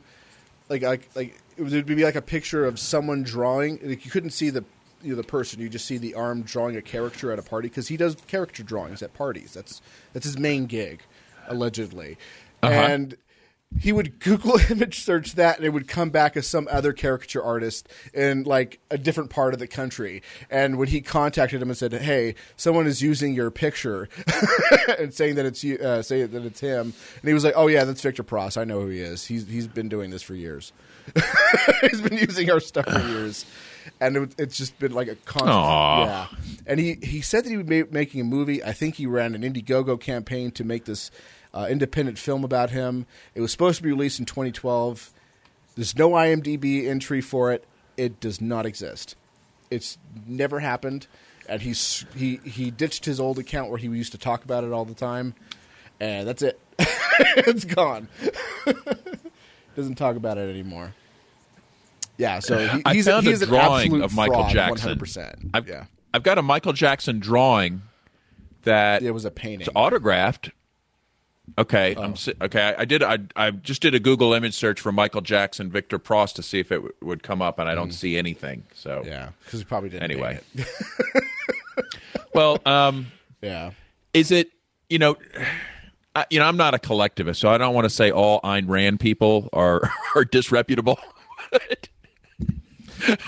like 0.68 0.82
like 0.82 1.08
like 1.16 1.36
it 1.56 1.62
would 1.62 1.86
be 1.86 2.04
like 2.04 2.14
a 2.14 2.22
picture 2.22 2.64
of 2.64 2.78
someone 2.78 3.24
drawing. 3.24 3.80
Like 3.82 4.04
you 4.04 4.10
couldn't 4.12 4.30
see 4.30 4.50
the 4.50 4.64
you 5.02 5.10
know, 5.10 5.16
the 5.16 5.24
person. 5.24 5.60
You 5.60 5.68
just 5.68 5.86
see 5.86 5.98
the 5.98 6.14
arm 6.14 6.42
drawing 6.42 6.76
a 6.76 6.82
character 6.82 7.32
at 7.32 7.40
a 7.40 7.42
party 7.42 7.68
because 7.68 7.88
he 7.88 7.96
does 7.96 8.14
character 8.28 8.62
drawings 8.62 9.02
at 9.02 9.12
parties. 9.12 9.54
That's 9.54 9.82
that's 10.12 10.24
his 10.24 10.38
main 10.38 10.66
gig, 10.66 11.02
allegedly. 11.48 12.16
And 12.62 13.16
he 13.78 13.92
would 13.92 14.18
Google 14.20 14.58
image 14.70 15.04
search 15.04 15.34
that, 15.34 15.56
and 15.56 15.66
it 15.66 15.70
would 15.70 15.88
come 15.88 16.10
back 16.10 16.36
as 16.36 16.46
some 16.46 16.68
other 16.70 16.92
caricature 16.92 17.42
artist 17.42 17.88
in 18.14 18.44
like 18.44 18.80
a 18.90 18.98
different 18.98 19.30
part 19.30 19.52
of 19.52 19.60
the 19.60 19.66
country. 19.66 20.22
And 20.50 20.78
when 20.78 20.88
he 20.88 21.00
contacted 21.00 21.60
him 21.60 21.68
and 21.68 21.76
said, 21.76 21.92
"Hey, 21.92 22.34
someone 22.56 22.86
is 22.86 23.02
using 23.02 23.34
your 23.34 23.50
picture 23.50 24.08
and 24.98 25.12
saying 25.12 25.34
that 25.36 25.46
it's 25.46 25.62
you, 25.62 25.78
uh, 25.78 26.02
say 26.02 26.24
that 26.24 26.44
it's 26.44 26.60
him," 26.60 26.94
and 27.20 27.28
he 27.28 27.34
was 27.34 27.44
like, 27.44 27.54
"Oh 27.56 27.66
yeah, 27.66 27.84
that's 27.84 28.00
Victor 28.00 28.22
Pross. 28.22 28.56
I 28.56 28.64
know 28.64 28.80
who 28.80 28.88
he 28.88 29.00
is. 29.00 29.26
He's 29.26 29.46
he's 29.46 29.66
been 29.66 29.88
doing 29.88 30.10
this 30.10 30.22
for 30.22 30.34
years. 30.34 30.72
he's 31.80 32.00
been 32.00 32.18
using 32.18 32.50
our 32.50 32.60
stuff 32.60 32.86
for 32.86 33.00
years." 33.00 33.44
And 34.00 34.16
it, 34.16 34.34
it's 34.38 34.56
just 34.56 34.78
been 34.78 34.92
like 34.92 35.08
a 35.08 35.14
constant, 35.16 35.50
Aw. 35.54 36.04
yeah. 36.04 36.26
And 36.66 36.78
he, 36.78 36.98
he 37.02 37.22
said 37.22 37.44
that 37.44 37.50
he 37.50 37.56
would 37.56 37.66
be 37.68 37.84
making 37.84 38.20
a 38.20 38.24
movie. 38.24 38.62
I 38.62 38.72
think 38.72 38.96
he 38.96 39.06
ran 39.06 39.34
an 39.34 39.42
Indiegogo 39.42 39.98
campaign 39.98 40.50
to 40.52 40.64
make 40.64 40.84
this 40.84 41.10
uh, 41.54 41.66
independent 41.70 42.18
film 42.18 42.44
about 42.44 42.70
him. 42.70 43.06
It 43.34 43.40
was 43.40 43.52
supposed 43.52 43.78
to 43.78 43.82
be 43.82 43.90
released 43.90 44.18
in 44.18 44.24
2012. 44.24 45.12
There's 45.74 45.96
no 45.96 46.10
IMDb 46.10 46.86
entry 46.86 47.20
for 47.20 47.52
it. 47.52 47.64
It 47.96 48.20
does 48.20 48.40
not 48.40 48.66
exist. 48.66 49.16
It's 49.70 49.98
never 50.26 50.60
happened. 50.60 51.06
And 51.48 51.62
he's 51.62 52.04
he 52.14 52.36
he 52.44 52.70
ditched 52.70 53.06
his 53.06 53.18
old 53.18 53.38
account 53.38 53.70
where 53.70 53.78
he 53.78 53.86
used 53.88 54.12
to 54.12 54.18
talk 54.18 54.44
about 54.44 54.64
it 54.64 54.72
all 54.72 54.84
the 54.84 54.92
time, 54.92 55.34
and 55.98 56.28
that's 56.28 56.42
it. 56.42 56.60
it's 56.78 57.64
gone. 57.64 58.08
Doesn't 59.76 59.94
talk 59.94 60.16
about 60.16 60.36
it 60.36 60.50
anymore. 60.50 60.92
Yeah, 62.18 62.40
so 62.40 62.66
he, 62.66 62.82
I 62.84 62.94
he's, 62.94 63.06
found 63.06 63.26
he's 63.26 63.40
a 63.40 63.46
drawing 63.46 64.02
of 64.02 64.14
Michael 64.14 64.40
fraud, 64.40 64.52
Jackson. 64.52 64.98
100%. 64.98 65.50
I've, 65.54 65.68
yeah, 65.68 65.84
I've 66.12 66.24
got 66.24 66.36
a 66.36 66.42
Michael 66.42 66.72
Jackson 66.72 67.20
drawing 67.20 67.82
that 68.64 69.02
it 69.02 69.12
was 69.12 69.24
a 69.24 69.30
painting. 69.30 69.60
It's 69.60 69.70
autographed. 69.74 70.50
Okay, 71.56 71.94
Oh. 71.96 72.02
I'm 72.02 72.14
okay. 72.42 72.74
I, 72.76 72.84
did. 72.84 73.02
I 73.02 73.18
I 73.36 73.50
just 73.50 73.80
did 73.82 73.94
a 73.94 74.00
Google 74.00 74.34
image 74.34 74.54
search 74.54 74.80
for 74.80 74.92
Michael 74.92 75.20
Jackson, 75.22 75.70
Victor 75.70 75.98
Pross 75.98 76.32
to 76.34 76.42
see 76.42 76.58
if 76.60 76.70
it 76.70 76.76
w- 76.76 76.92
would 77.02 77.22
come 77.22 77.40
up, 77.42 77.58
and 77.58 77.68
I 77.68 77.74
don't 77.74 77.92
see 77.92 78.16
anything. 78.18 78.64
So 78.74 79.02
Mm. 79.02 79.06
Yeah, 79.06 79.28
because 79.44 79.60
he 79.60 79.64
probably 79.64 79.88
didn't. 79.90 80.10
Anyway. 80.10 80.40
well, 82.34 82.58
um, 82.66 83.06
yeah. 83.42 83.70
is 84.14 84.30
it 84.30 84.50
you 84.90 84.98
know? 84.98 85.16
I, 86.16 86.26
you 86.30 86.38
know, 86.40 86.46
I'm 86.46 86.56
not 86.56 86.74
a 86.74 86.78
collectivist, 86.78 87.40
so 87.40 87.48
I 87.48 87.58
don't 87.58 87.74
want 87.74 87.84
to 87.84 87.90
say 87.90 88.10
all 88.10 88.40
Ayn 88.42 88.64
Rand 88.68 88.98
people 89.00 89.48
are 89.52 89.90
are 90.14 90.24
disreputable. 90.24 90.98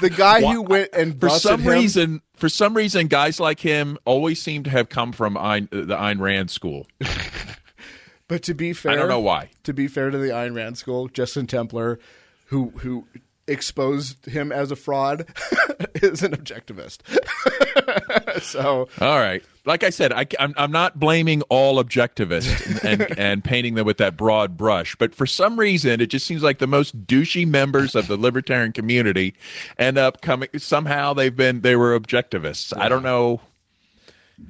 The 0.01 0.11
guy 0.11 0.41
Why- 0.43 0.53
who 0.55 0.63
went 0.63 0.91
and 0.93 1.19
for 1.21 1.29
some 1.31 1.61
him, 1.61 1.71
reason, 1.73 2.23
for 2.35 2.49
some 2.49 2.75
reason, 2.77 3.07
guys 3.07 3.39
like 3.39 3.61
him 3.61 3.99
always 4.05 4.43
seem 4.43 4.65
to 4.65 4.71
have 4.71 4.89
come 4.89 5.13
from 5.13 5.37
Ayn, 5.37 5.71
the 5.71 5.95
Ayn 5.97 6.19
Rand 6.21 6.51
school. 6.51 6.87
But 8.31 8.45
to 8.45 8.55
be 8.55 8.73
fair, 8.73 8.93
I 8.93 8.95
don't 8.95 9.09
know 9.09 9.19
why. 9.19 9.51
To 9.65 9.75
be 9.75 9.89
fair 9.89 10.09
to 10.09 10.17
the 10.17 10.29
Ayn 10.29 10.55
Rand 10.55 10.79
school, 10.79 11.09
Justin 11.09 11.49
Templar, 11.49 11.99
who 12.45 12.71
who 12.77 13.09
exposed 13.49 14.25
him 14.25 14.53
as 14.53 14.71
a 14.71 14.77
fraud, 14.77 15.27
is 15.97 16.23
an 16.23 16.31
objectivist. 16.31 17.01
so 18.41 18.89
All 19.01 19.19
right. 19.19 19.43
Like 19.65 19.83
I 19.83 19.91
said, 19.91 20.13
I, 20.13 20.27
am 20.39 20.55
I'm 20.57 20.71
not 20.71 21.01
blaming 21.01 21.43
all 21.43 21.83
objectivists 21.83 22.85
and, 22.85 23.03
and, 23.03 23.19
and 23.19 23.45
painting 23.45 23.75
them 23.75 23.85
with 23.85 23.99
that 23.99 24.17
broad 24.17 24.57
brush, 24.57 24.95
but 24.95 25.13
for 25.13 25.27
some 25.27 25.59
reason, 25.59 26.01
it 26.01 26.07
just 26.07 26.25
seems 26.25 26.45
like 26.45 26.61
the 26.61 26.69
most 26.69 27.05
douchey 27.09 27.49
members 27.49 27.97
of 27.97 28.07
the 28.07 28.17
libertarian 28.17 28.71
community 28.71 29.35
end 29.77 29.99
up 29.99 30.23
coming. 30.23 30.49
Somehow 30.57 31.15
they've 31.15 31.35
been 31.35 31.63
they 31.63 31.75
were 31.75 31.99
objectivists. 31.99 32.73
I 32.79 32.89
don't 32.89 33.03
know. 33.03 33.41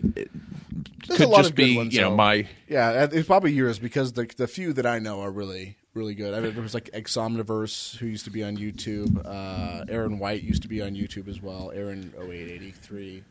There's 0.02 1.18
could 1.18 1.26
a 1.26 1.28
lot 1.28 1.38
just 1.38 1.50
of 1.50 1.56
good 1.56 1.64
be 1.64 1.76
ones, 1.76 1.94
you 1.94 2.02
know 2.02 2.14
my 2.14 2.46
Yeah, 2.68 3.08
it's 3.10 3.26
probably 3.26 3.52
yours 3.52 3.78
because 3.78 4.12
the 4.12 4.30
the 4.36 4.46
few 4.46 4.72
that 4.74 4.86
I 4.86 4.98
know 4.98 5.20
are 5.20 5.30
really 5.30 5.76
really 5.94 6.14
good. 6.14 6.34
I 6.34 6.40
mean, 6.40 6.54
there 6.54 6.62
was 6.62 6.74
like 6.74 6.90
Exomniverse 6.92 7.96
who 7.96 8.06
used 8.06 8.24
to 8.24 8.30
be 8.30 8.44
on 8.44 8.56
YouTube. 8.56 9.20
Uh, 9.24 9.84
Aaron 9.88 10.18
White 10.18 10.42
used 10.42 10.62
to 10.62 10.68
be 10.68 10.82
on 10.82 10.94
YouTube 10.94 11.28
as 11.28 11.42
well. 11.42 11.72
Aaron 11.74 12.12
0883. 12.16 13.24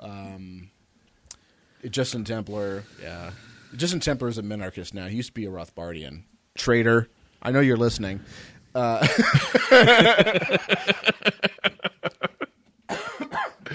Um, 0.00 0.70
Justin 1.90 2.24
Templar, 2.24 2.84
yeah. 3.02 3.32
Justin 3.76 4.00
Templar 4.00 4.28
is 4.28 4.38
a 4.38 4.42
minarchist 4.42 4.94
now. 4.94 5.06
He 5.06 5.16
used 5.16 5.30
to 5.30 5.34
be 5.34 5.46
a 5.46 5.50
Rothbardian 5.50 6.22
trader. 6.56 7.08
I 7.42 7.50
know 7.50 7.60
you're 7.60 7.76
listening. 7.76 8.20
Uh, 8.74 9.06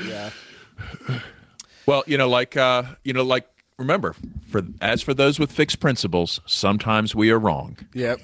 yeah. 0.05 0.29
Well, 1.89 2.03
you 2.05 2.19
know, 2.19 2.29
like 2.29 2.55
uh, 2.55 2.83
you 3.03 3.13
know, 3.13 3.23
like 3.23 3.47
remember, 3.79 4.15
for 4.51 4.61
as 4.79 5.01
for 5.01 5.15
those 5.15 5.39
with 5.39 5.51
fixed 5.51 5.79
principles, 5.79 6.39
sometimes 6.45 7.15
we 7.15 7.31
are 7.31 7.39
wrong. 7.39 7.77
Yep. 7.95 8.19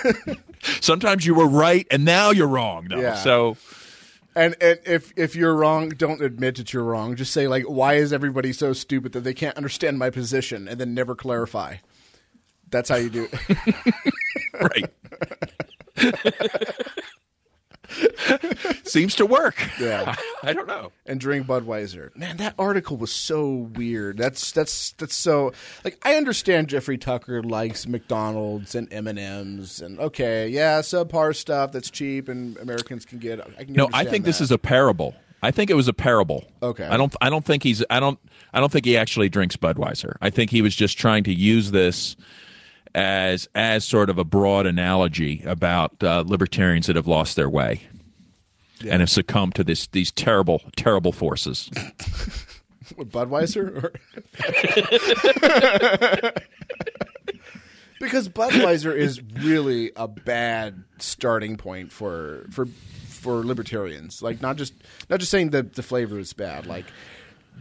Sometimes 0.82 1.24
you 1.24 1.34
were 1.34 1.48
right, 1.48 1.86
and 1.90 2.04
now 2.04 2.32
you're 2.32 2.46
wrong. 2.46 2.88
No. 2.88 3.00
Yeah. 3.00 3.14
So 3.14 3.56
And, 4.36 4.56
and 4.60 4.78
if 4.84 5.10
if 5.16 5.34
you're 5.34 5.54
wrong, 5.54 5.88
don't 5.88 6.20
admit 6.20 6.56
that 6.56 6.74
you're 6.74 6.84
wrong. 6.84 7.16
Just 7.16 7.32
say 7.32 7.48
like, 7.48 7.64
"Why 7.64 7.94
is 7.94 8.12
everybody 8.12 8.52
so 8.52 8.74
stupid 8.74 9.12
that 9.12 9.20
they 9.20 9.32
can't 9.32 9.56
understand 9.56 9.98
my 9.98 10.10
position?" 10.10 10.68
and 10.68 10.78
then 10.78 10.92
never 10.92 11.14
clarify. 11.14 11.76
That's 12.70 12.90
how 12.90 12.96
you 12.96 13.08
do 13.08 13.26
it. 13.32 13.84
right. 14.60 14.92
Seems 18.84 19.14
to 19.16 19.26
work. 19.26 19.56
Yeah. 19.80 20.14
I 20.42 20.52
don't 20.52 20.66
know. 20.66 20.92
and 21.06 21.20
drink 21.20 21.46
Budweiser. 21.46 22.14
Man, 22.16 22.36
that 22.38 22.54
article 22.58 22.96
was 22.96 23.12
so 23.12 23.68
weird. 23.74 24.18
That's 24.18 24.52
that's 24.52 24.92
that's 24.92 25.14
so 25.14 25.52
like 25.84 25.98
I 26.02 26.16
understand 26.16 26.68
Jeffrey 26.68 26.98
Tucker 26.98 27.42
likes 27.42 27.86
McDonald's 27.86 28.74
and 28.74 28.92
M 28.92 29.06
and 29.06 29.18
M's 29.18 29.80
and 29.80 29.98
okay, 29.98 30.48
yeah, 30.48 30.80
subpar 30.80 31.34
stuff 31.34 31.72
that's 31.72 31.90
cheap 31.90 32.28
and 32.28 32.56
Americans 32.58 33.04
can 33.04 33.18
get. 33.18 33.40
I 33.58 33.64
can 33.64 33.74
No, 33.74 33.88
I 33.92 34.04
think 34.04 34.24
this 34.24 34.40
is 34.40 34.50
a 34.50 34.58
parable. 34.58 35.14
I 35.44 35.50
think 35.50 35.70
it 35.70 35.74
was 35.74 35.88
a 35.88 35.92
parable. 35.92 36.44
Okay. 36.62 36.86
I 36.86 36.96
don't. 36.96 37.14
I 37.20 37.28
don't 37.28 37.44
think 37.44 37.64
he's. 37.64 37.82
I 37.90 37.98
don't. 37.98 38.18
I 38.52 38.60
don't 38.60 38.70
think 38.70 38.84
he 38.84 38.96
actually 38.96 39.28
drinks 39.28 39.56
Budweiser. 39.56 40.16
I 40.20 40.30
think 40.30 40.50
he 40.50 40.62
was 40.62 40.74
just 40.74 40.98
trying 40.98 41.24
to 41.24 41.34
use 41.34 41.72
this 41.72 42.16
as 42.94 43.48
as 43.54 43.84
sort 43.84 44.10
of 44.10 44.18
a 44.18 44.24
broad 44.24 44.66
analogy 44.66 45.42
about 45.46 46.02
uh, 46.02 46.24
libertarians 46.26 46.86
that 46.86 46.96
have 46.96 47.06
lost 47.06 47.36
their 47.36 47.48
way 47.48 47.82
and 48.88 49.00
have 49.00 49.10
succumbed 49.10 49.54
to 49.54 49.64
this 49.64 49.86
these 49.88 50.10
terrible 50.10 50.60
terrible 50.76 51.12
forces. 51.12 51.70
What, 52.96 53.08
Budweiser? 53.08 53.84
Or- 53.84 53.92
because 58.00 58.28
Budweiser 58.28 58.94
is 58.94 59.22
really 59.22 59.92
a 59.96 60.08
bad 60.08 60.84
starting 60.98 61.56
point 61.56 61.92
for 61.92 62.46
for 62.50 62.66
for 63.06 63.44
libertarians. 63.44 64.20
Like 64.20 64.42
not 64.42 64.56
just 64.56 64.74
not 65.08 65.20
just 65.20 65.30
saying 65.30 65.50
that 65.50 65.74
the 65.74 65.82
flavor 65.82 66.18
is 66.18 66.32
bad. 66.32 66.66
Like 66.66 66.86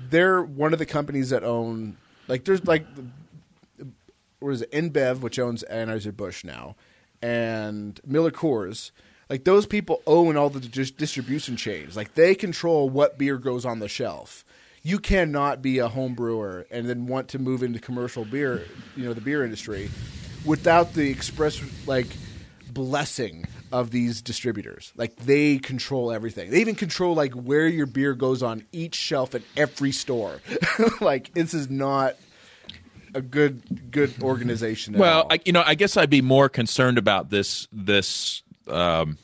they're 0.09 0.41
one 0.41 0.73
of 0.73 0.79
the 0.79 0.86
companies 0.86 1.29
that 1.29 1.43
own 1.43 1.97
like 2.27 2.43
there's 2.43 2.65
like 2.65 2.86
it 4.41 4.71
InBev, 4.71 5.19
which 5.19 5.39
owns 5.39 5.63
Anheuser 5.69 6.15
Busch 6.15 6.43
now, 6.43 6.75
and 7.21 7.99
Miller 8.05 8.31
Coors. 8.31 8.91
Like 9.29 9.45
those 9.45 9.65
people 9.65 10.01
own 10.05 10.35
all 10.35 10.49
the 10.49 10.59
dis- 10.59 10.91
distribution 10.91 11.55
chains. 11.55 11.95
Like 11.95 12.15
they 12.15 12.35
control 12.35 12.89
what 12.89 13.17
beer 13.17 13.37
goes 13.37 13.65
on 13.65 13.79
the 13.79 13.87
shelf. 13.87 14.43
You 14.83 14.99
cannot 14.99 15.61
be 15.61 15.77
a 15.77 15.87
home 15.87 16.15
brewer 16.15 16.65
and 16.71 16.89
then 16.89 17.05
want 17.05 17.29
to 17.29 17.39
move 17.39 17.63
into 17.63 17.79
commercial 17.79 18.25
beer, 18.25 18.65
you 18.97 19.05
know, 19.05 19.13
the 19.13 19.21
beer 19.21 19.45
industry, 19.45 19.89
without 20.43 20.93
the 20.93 21.09
express 21.09 21.61
like 21.85 22.07
blessing 22.73 23.45
of 23.71 23.91
these 23.91 24.21
distributors. 24.21 24.91
Like 24.97 25.15
they 25.15 25.59
control 25.59 26.11
everything. 26.11 26.51
They 26.51 26.61
even 26.61 26.75
control 26.75 27.15
like 27.15 27.33
where 27.33 27.67
your 27.67 27.85
beer 27.85 28.13
goes 28.13 28.43
on 28.43 28.65
each 28.71 28.95
shelf 28.95 29.35
at 29.35 29.43
every 29.55 29.91
store. 29.91 30.41
like 31.01 31.33
this 31.33 31.53
is 31.53 31.69
not 31.69 32.15
a 33.14 33.22
good 33.22 33.91
good 33.91 34.14
organization. 34.22 34.95
At 34.95 35.01
Well. 35.01 35.28
I, 35.30 35.39
you 35.45 35.51
know, 35.51 35.64
I 35.66 35.76
guess 35.76 35.97
I'd 35.97 36.09
be 36.09 36.22
more 36.22 36.49
concerned 36.49 36.97
about 36.97 37.30
this 37.30 37.68
this 37.72 38.43
um, 38.68 39.18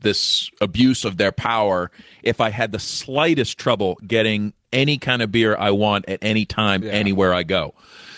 this 0.00 0.50
abuse 0.60 1.04
of 1.04 1.16
their 1.16 1.32
power 1.32 1.90
if 2.22 2.40
I 2.40 2.50
had 2.50 2.72
the 2.72 2.78
slightest 2.78 3.58
trouble 3.58 3.98
getting 4.06 4.52
any 4.72 4.98
kind 4.98 5.22
of 5.22 5.30
beer 5.30 5.56
I 5.56 5.70
want 5.70 6.08
at 6.08 6.18
any 6.22 6.44
time, 6.44 6.84
anywhere 6.84 7.34
I 7.34 7.42
go. 7.42 7.74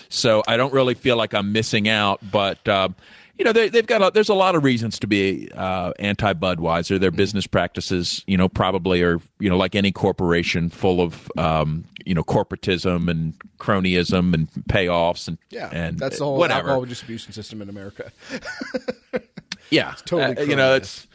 So 0.08 0.42
I 0.46 0.56
don't 0.56 0.72
really 0.72 0.94
feel 0.94 1.16
like 1.16 1.34
I'm 1.34 1.52
missing 1.52 1.88
out, 1.88 2.20
but. 2.30 2.66
Um, 2.68 2.94
you 3.38 3.44
know 3.44 3.52
they, 3.52 3.68
they've 3.68 3.86
got 3.86 4.02
a, 4.02 4.10
there's 4.12 4.28
a 4.28 4.34
lot 4.34 4.54
of 4.54 4.64
reasons 4.64 4.98
to 5.00 5.06
be 5.06 5.50
uh, 5.54 5.92
anti 5.98 6.32
Budweiser. 6.34 7.00
Their 7.00 7.10
business 7.10 7.46
practices, 7.46 8.22
you 8.26 8.36
know, 8.36 8.48
probably 8.48 9.02
are 9.02 9.18
you 9.38 9.50
know 9.50 9.56
like 9.56 9.74
any 9.74 9.92
corporation, 9.92 10.70
full 10.70 11.00
of 11.00 11.30
um, 11.36 11.84
you 12.04 12.14
know 12.14 12.22
corporatism 12.22 13.10
and 13.10 13.34
cronyism 13.58 14.34
and 14.34 14.48
payoffs 14.68 15.28
and 15.28 15.38
yeah, 15.50 15.70
and 15.72 15.98
that's 15.98 16.18
the 16.18 16.24
whole 16.24 16.38
whatever. 16.38 16.68
alcohol 16.68 16.84
distribution 16.84 17.32
system 17.32 17.60
in 17.62 17.68
America. 17.68 18.10
Yeah, 19.70 19.94
totally 20.04 20.36
Uh, 20.36 20.42
you 20.48 20.56
know, 20.56 20.74
it's 20.74 21.06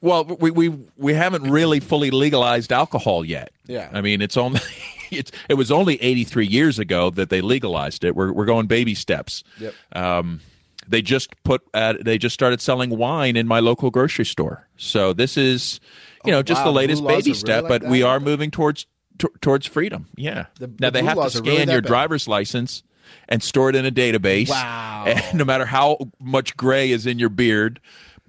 well, 0.00 0.24
we 0.24 0.50
we 0.50 0.68
we 0.96 1.14
haven't 1.14 1.50
really 1.50 1.80
fully 1.80 2.10
legalized 2.10 2.72
alcohol 2.72 3.24
yet. 3.24 3.52
Yeah. 3.66 3.90
I 3.92 4.00
mean, 4.00 4.22
it's 4.22 4.36
only 4.36 4.60
it's 5.10 5.32
it 5.48 5.54
was 5.54 5.70
only 5.70 6.00
83 6.02 6.46
years 6.46 6.78
ago 6.78 7.10
that 7.10 7.30
they 7.30 7.40
legalized 7.40 8.04
it. 8.04 8.14
We're 8.14 8.32
we're 8.32 8.44
going 8.44 8.66
baby 8.66 8.94
steps. 8.94 9.44
Yep. 9.58 9.74
Um, 9.92 10.40
they 10.88 11.02
just 11.02 11.30
put 11.44 11.62
uh, 11.74 11.94
they 12.00 12.18
just 12.18 12.34
started 12.34 12.60
selling 12.60 12.90
wine 12.90 13.36
in 13.36 13.46
my 13.46 13.60
local 13.60 13.90
grocery 13.90 14.24
store. 14.24 14.68
So 14.76 15.12
this 15.12 15.36
is 15.36 15.80
you 16.24 16.32
know 16.32 16.42
just 16.42 16.60
Oh, 16.60 16.64
wow, 16.64 16.70
the 16.70 16.76
latest 16.76 17.02
baby 17.04 17.14
really 17.16 17.34
step, 17.34 17.62
like 17.64 17.68
but 17.68 17.82
that? 17.82 17.90
we 17.90 18.02
are 18.02 18.20
moving 18.20 18.50
towards 18.50 18.86
t- 19.18 19.28
towards 19.40 19.66
freedom. 19.66 20.06
Yeah. 20.16 20.46
The- 20.58 20.68
now 20.80 20.90
the 20.90 21.00
they 21.00 21.02
have 21.04 21.16
to 21.22 21.30
scan 21.30 21.44
really 21.44 21.72
your 21.72 21.82
bad. 21.82 21.88
driver's 21.88 22.28
license 22.28 22.82
and 23.28 23.42
store 23.42 23.70
it 23.70 23.76
in 23.76 23.84
a 23.86 23.90
database. 23.92 24.48
Wow. 24.50 25.04
And 25.06 25.38
no 25.38 25.44
matter 25.44 25.66
how 25.66 25.98
much 26.20 26.56
gray 26.56 26.90
is 26.90 27.06
in 27.06 27.18
your 27.18 27.28
beard, 27.28 27.80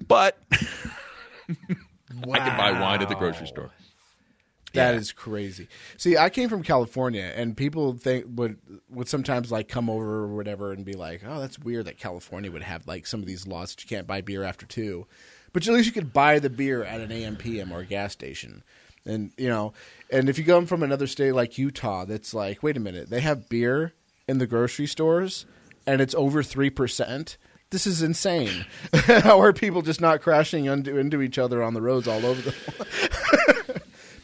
but 0.08 0.38
I 0.52 2.40
can 2.40 2.58
buy 2.58 2.72
wine 2.80 3.02
at 3.02 3.10
the 3.10 3.16
grocery 3.16 3.48
store. 3.48 3.72
That 4.76 4.96
is 4.96 5.12
crazy. 5.12 5.68
See, 5.98 6.18
I 6.18 6.30
came 6.30 6.50
from 6.50 6.64
California, 6.64 7.32
and 7.36 7.56
people 7.58 7.94
think 7.94 8.26
would 8.30 8.58
would 8.90 9.08
sometimes 9.08 9.52
like 9.52 9.68
come 9.68 9.90
over 9.90 10.24
or 10.24 10.36
whatever 10.36 10.72
and 10.72 10.86
be 10.86 10.94
like, 10.94 11.22
"Oh, 11.26 11.40
that's 11.40 11.60
weird 11.60 11.86
that 11.86 11.98
California 11.98 12.52
would 12.52 12.64
have 12.64 12.88
like 12.88 13.08
some 13.08 13.20
of 13.20 13.26
these 13.26 13.48
laws 13.48 13.72
that 13.74 13.84
you 13.84 13.90
can't 13.90 14.08
buy 14.08 14.22
beer 14.22 14.44
after 14.44 14.66
two, 14.66 15.08
but 15.54 15.68
at 15.68 15.74
least 15.74 15.88
you 15.88 15.92
could 15.92 16.14
buy 16.14 16.40
the 16.40 16.50
beer 16.50 16.84
at 16.84 17.02
an 17.02 17.12
AM 17.12 17.36
PM 17.36 17.72
or 17.72 17.80
a 17.80 17.86
gas 17.86 18.14
station." 18.14 18.64
And 19.06 19.32
you 19.38 19.50
know, 19.50 19.74
and 20.12 20.30
if 20.30 20.38
you 20.38 20.46
come 20.46 20.66
from 20.66 20.84
another 20.84 21.08
state 21.08 21.34
like 21.34 21.58
Utah, 21.58 22.06
that's 22.06 22.34
like, 22.34 22.64
wait 22.64 22.78
a 22.78 22.80
minute, 22.80 23.10
they 23.10 23.22
have 23.22 23.50
beer 23.50 23.94
in 24.28 24.40
the 24.40 24.48
grocery 24.48 24.88
stores, 24.88 25.46
and 25.86 26.02
it's 26.02 26.16
over 26.16 26.42
three 26.42 26.70
percent. 26.70 27.38
This 27.72 27.88
is 27.88 28.02
insane. 28.02 28.66
How 28.94 29.42
are 29.42 29.52
people 29.52 29.82
just 29.82 30.00
not 30.00 30.22
crashing 30.22 30.66
into, 30.66 30.98
into 30.98 31.22
each 31.22 31.38
other 31.38 31.64
on 31.64 31.74
the 31.74 31.82
roads 31.82 32.08
all 32.08 32.26
over 32.26 32.42
the 32.42 33.55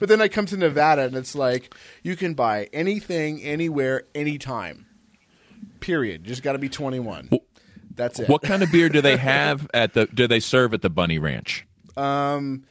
But 0.02 0.10
then 0.10 0.20
I 0.20 0.30
come 0.30 0.48
to 0.48 0.58
Nevada 0.58 1.04
and 1.04 1.16
it's 1.16 1.36
like 1.36 1.76
you 2.02 2.16
can 2.16 2.34
buy 2.34 2.68
anything, 2.74 3.40
anywhere, 3.44 4.06
anytime. 4.16 4.88
Period. 5.80 6.22
You 6.24 6.30
just 6.30 6.42
got 6.42 6.54
to 6.54 6.58
be 6.58 6.70
21. 6.70 7.30
That's 7.96 8.20
it. 8.20 8.28
What 8.28 8.42
kind 8.42 8.64
of 8.64 8.72
beer 8.72 8.90
do 8.90 9.00
they 9.02 9.16
have 9.36 9.70
at 9.76 9.94
the? 9.94 10.08
Do 10.08 10.26
they 10.28 10.40
serve 10.40 10.74
at 10.74 10.82
the 10.82 10.90
Bunny 10.90 11.20
Ranch? 11.20 11.68
Um, 11.96 12.64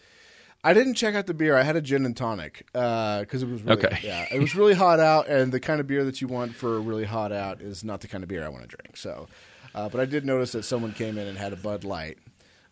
I 0.64 0.74
didn't 0.74 0.94
check 0.94 1.14
out 1.14 1.26
the 1.28 1.34
beer. 1.34 1.56
I 1.56 1.62
had 1.62 1.76
a 1.76 1.80
gin 1.80 2.04
and 2.04 2.16
tonic 2.16 2.66
because 2.72 3.44
it 3.44 3.48
was 3.48 3.62
really, 3.62 3.84
Okay. 3.86 3.98
yeah, 4.02 4.26
it 4.32 4.40
was 4.40 4.56
really 4.56 4.74
hot 4.74 4.98
out, 4.98 5.28
and 5.28 5.52
the 5.52 5.60
kind 5.60 5.80
of 5.80 5.86
beer 5.86 6.02
that 6.04 6.20
you 6.20 6.26
want 6.26 6.56
for 6.56 6.80
really 6.80 7.04
hot 7.04 7.30
out 7.30 7.60
is 7.60 7.84
not 7.84 8.00
the 8.00 8.08
kind 8.08 8.24
of 8.24 8.28
beer 8.28 8.44
I 8.44 8.48
want 8.48 8.68
to 8.68 8.76
drink. 8.76 8.96
So, 8.96 9.28
uh, 9.72 9.88
but 9.88 10.00
I 10.00 10.04
did 10.04 10.26
notice 10.26 10.50
that 10.50 10.64
someone 10.64 10.92
came 10.94 11.16
in 11.16 11.28
and 11.28 11.38
had 11.38 11.52
a 11.52 11.56
Bud 11.56 11.84
Light. 11.84 12.18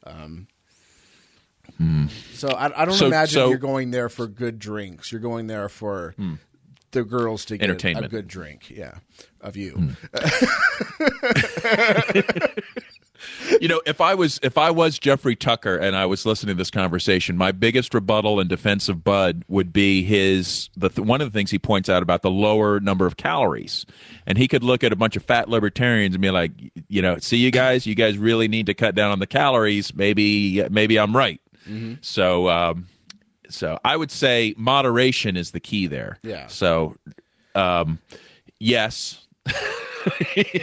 Um, 0.04 0.48
So 2.32 2.48
I, 2.48 2.82
I 2.82 2.84
don't 2.84 2.94
So- 2.94 3.06
imagine 3.06 3.34
so- 3.34 3.48
you're 3.48 3.58
going 3.58 3.90
there 3.90 4.08
for 4.08 4.26
good 4.26 4.58
drinks. 4.58 5.12
You're 5.12 5.20
going 5.20 5.46
there 5.46 5.68
for 5.68 6.14
hmm. 6.16 6.34
the 6.92 7.04
girls 7.04 7.44
to 7.46 7.56
get 7.56 7.70
a 7.70 8.08
good 8.08 8.28
drink. 8.28 8.70
Yeah, 8.70 8.94
of 9.40 9.56
you. 9.56 9.72
Hmm. 9.72 9.90
you 13.60 13.68
know, 13.68 13.80
if 13.86 14.00
I 14.00 14.14
was 14.14 14.38
if 14.42 14.58
I 14.58 14.70
was 14.70 14.98
Jeffrey 14.98 15.36
Tucker 15.36 15.76
and 15.76 15.96
I 15.96 16.06
was 16.06 16.24
listening 16.24 16.56
to 16.56 16.58
this 16.58 16.70
conversation, 16.70 17.36
my 17.36 17.52
biggest 17.52 17.94
rebuttal 17.94 18.40
and 18.40 18.48
defense 18.48 18.88
of 18.88 19.02
Bud 19.02 19.44
would 19.48 19.72
be 19.72 20.02
his 20.02 20.70
the 20.76 20.88
th- 20.88 21.06
one 21.06 21.20
of 21.20 21.32
the 21.32 21.36
things 21.36 21.50
he 21.50 21.58
points 21.58 21.88
out 21.88 22.02
about 22.02 22.22
the 22.22 22.30
lower 22.30 22.80
number 22.80 23.06
of 23.06 23.16
calories, 23.16 23.86
and 24.26 24.38
he 24.38 24.48
could 24.48 24.62
look 24.62 24.84
at 24.84 24.92
a 24.92 24.96
bunch 24.96 25.16
of 25.16 25.24
fat 25.24 25.48
libertarians 25.48 26.14
and 26.14 26.22
be 26.22 26.30
like, 26.30 26.52
you 26.88 27.02
know, 27.02 27.18
see 27.18 27.38
you 27.38 27.50
guys, 27.50 27.86
you 27.86 27.94
guys 27.94 28.18
really 28.18 28.48
need 28.48 28.66
to 28.66 28.74
cut 28.74 28.94
down 28.94 29.10
on 29.10 29.18
the 29.18 29.26
calories. 29.26 29.94
Maybe 29.94 30.66
maybe 30.70 30.98
I'm 30.98 31.16
right. 31.16 31.40
So 32.00 32.48
um, 32.48 32.86
so 33.48 33.78
I 33.84 33.96
would 33.96 34.10
say 34.10 34.54
moderation 34.56 35.36
is 35.36 35.50
the 35.52 35.60
key 35.60 35.86
there. 35.86 36.18
Yeah. 36.22 36.46
So 36.48 36.96
um, 37.54 37.98
yes. 38.58 39.26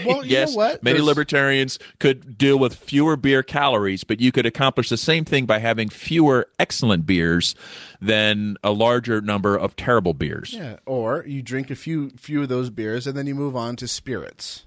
Well, 0.06 0.26
you 0.26 0.32
yes, 0.32 0.52
know 0.52 0.58
what? 0.58 0.82
many 0.84 0.96
There's- 0.96 1.06
libertarians 1.06 1.78
could 2.00 2.36
deal 2.38 2.58
with 2.58 2.74
fewer 2.76 3.16
beer 3.16 3.44
calories, 3.44 4.04
but 4.04 4.20
you 4.20 4.32
could 4.32 4.46
accomplish 4.48 4.90
the 4.90 4.98
same 4.98 5.24
thing 5.24 5.46
by 5.46 5.60
having 5.60 5.90
fewer 5.90 6.48
excellent 6.58 7.06
beers 7.06 7.54
than 8.02 8.58
a 8.64 8.72
larger 8.72 9.22
number 9.22 9.56
of 9.56 9.76
terrible 9.76 10.14
beers. 10.16 10.54
Yeah, 10.54 10.78
or 10.88 11.24
you 11.28 11.44
drink 11.44 11.70
a 11.70 11.76
few 11.76 12.10
few 12.12 12.42
of 12.44 12.50
those 12.50 12.70
beers 12.72 13.06
and 13.06 13.16
then 13.16 13.28
you 13.28 13.36
move 13.36 13.56
on 13.56 13.76
to 13.76 13.88
spirits. 13.88 14.66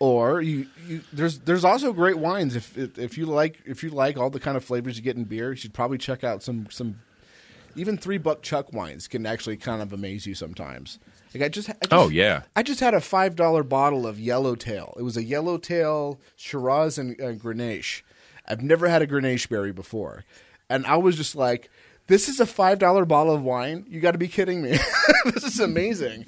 Or 0.00 0.40
you, 0.40 0.66
you 0.88 1.02
there's 1.12 1.40
there's 1.40 1.64
also 1.64 1.92
great 1.92 2.18
wines 2.18 2.56
if 2.56 2.76
if 2.76 3.18
you 3.18 3.26
like 3.26 3.60
if 3.66 3.82
you 3.82 3.90
like 3.90 4.16
all 4.16 4.30
the 4.30 4.40
kind 4.40 4.56
of 4.56 4.64
flavors 4.64 4.96
you 4.96 5.02
get 5.02 5.16
in 5.16 5.24
beer, 5.24 5.50
you 5.50 5.56
should 5.56 5.74
probably 5.74 5.98
check 5.98 6.24
out 6.24 6.42
some 6.42 6.68
some 6.70 7.00
even 7.76 7.96
three 7.98 8.18
buck 8.18 8.42
chuck 8.42 8.72
wines 8.72 9.06
can 9.06 9.26
actually 9.26 9.56
kind 9.58 9.82
of 9.82 9.92
amaze 9.92 10.26
you 10.26 10.34
sometimes. 10.34 10.98
Like 11.34 11.44
I 11.44 11.48
just, 11.48 11.68
I 11.68 11.74
just 11.74 11.92
Oh, 11.92 12.08
yeah. 12.08 12.42
I 12.56 12.62
just 12.62 12.80
had 12.80 12.94
a 12.94 13.00
five 13.00 13.36
dollar 13.36 13.62
bottle 13.62 14.06
of 14.06 14.18
Yellowtail. 14.18 14.94
It 14.98 15.02
was 15.02 15.16
a 15.16 15.22
Yellowtail 15.22 16.18
Shiraz 16.34 16.98
and 16.98 17.20
uh, 17.20 17.32
Grenache. 17.32 18.02
I've 18.48 18.62
never 18.62 18.88
had 18.88 19.02
a 19.02 19.06
Grenache 19.06 19.48
berry 19.48 19.70
before, 19.72 20.24
and 20.68 20.84
I 20.86 20.96
was 20.96 21.16
just 21.16 21.36
like, 21.36 21.70
"This 22.08 22.28
is 22.28 22.40
a 22.40 22.46
five 22.46 22.78
dollar 22.78 23.04
bottle 23.04 23.34
of 23.34 23.42
wine? 23.42 23.84
You 23.88 24.00
got 24.00 24.12
to 24.12 24.18
be 24.18 24.28
kidding 24.28 24.62
me! 24.62 24.78
this 25.26 25.44
is 25.44 25.60
amazing." 25.60 26.24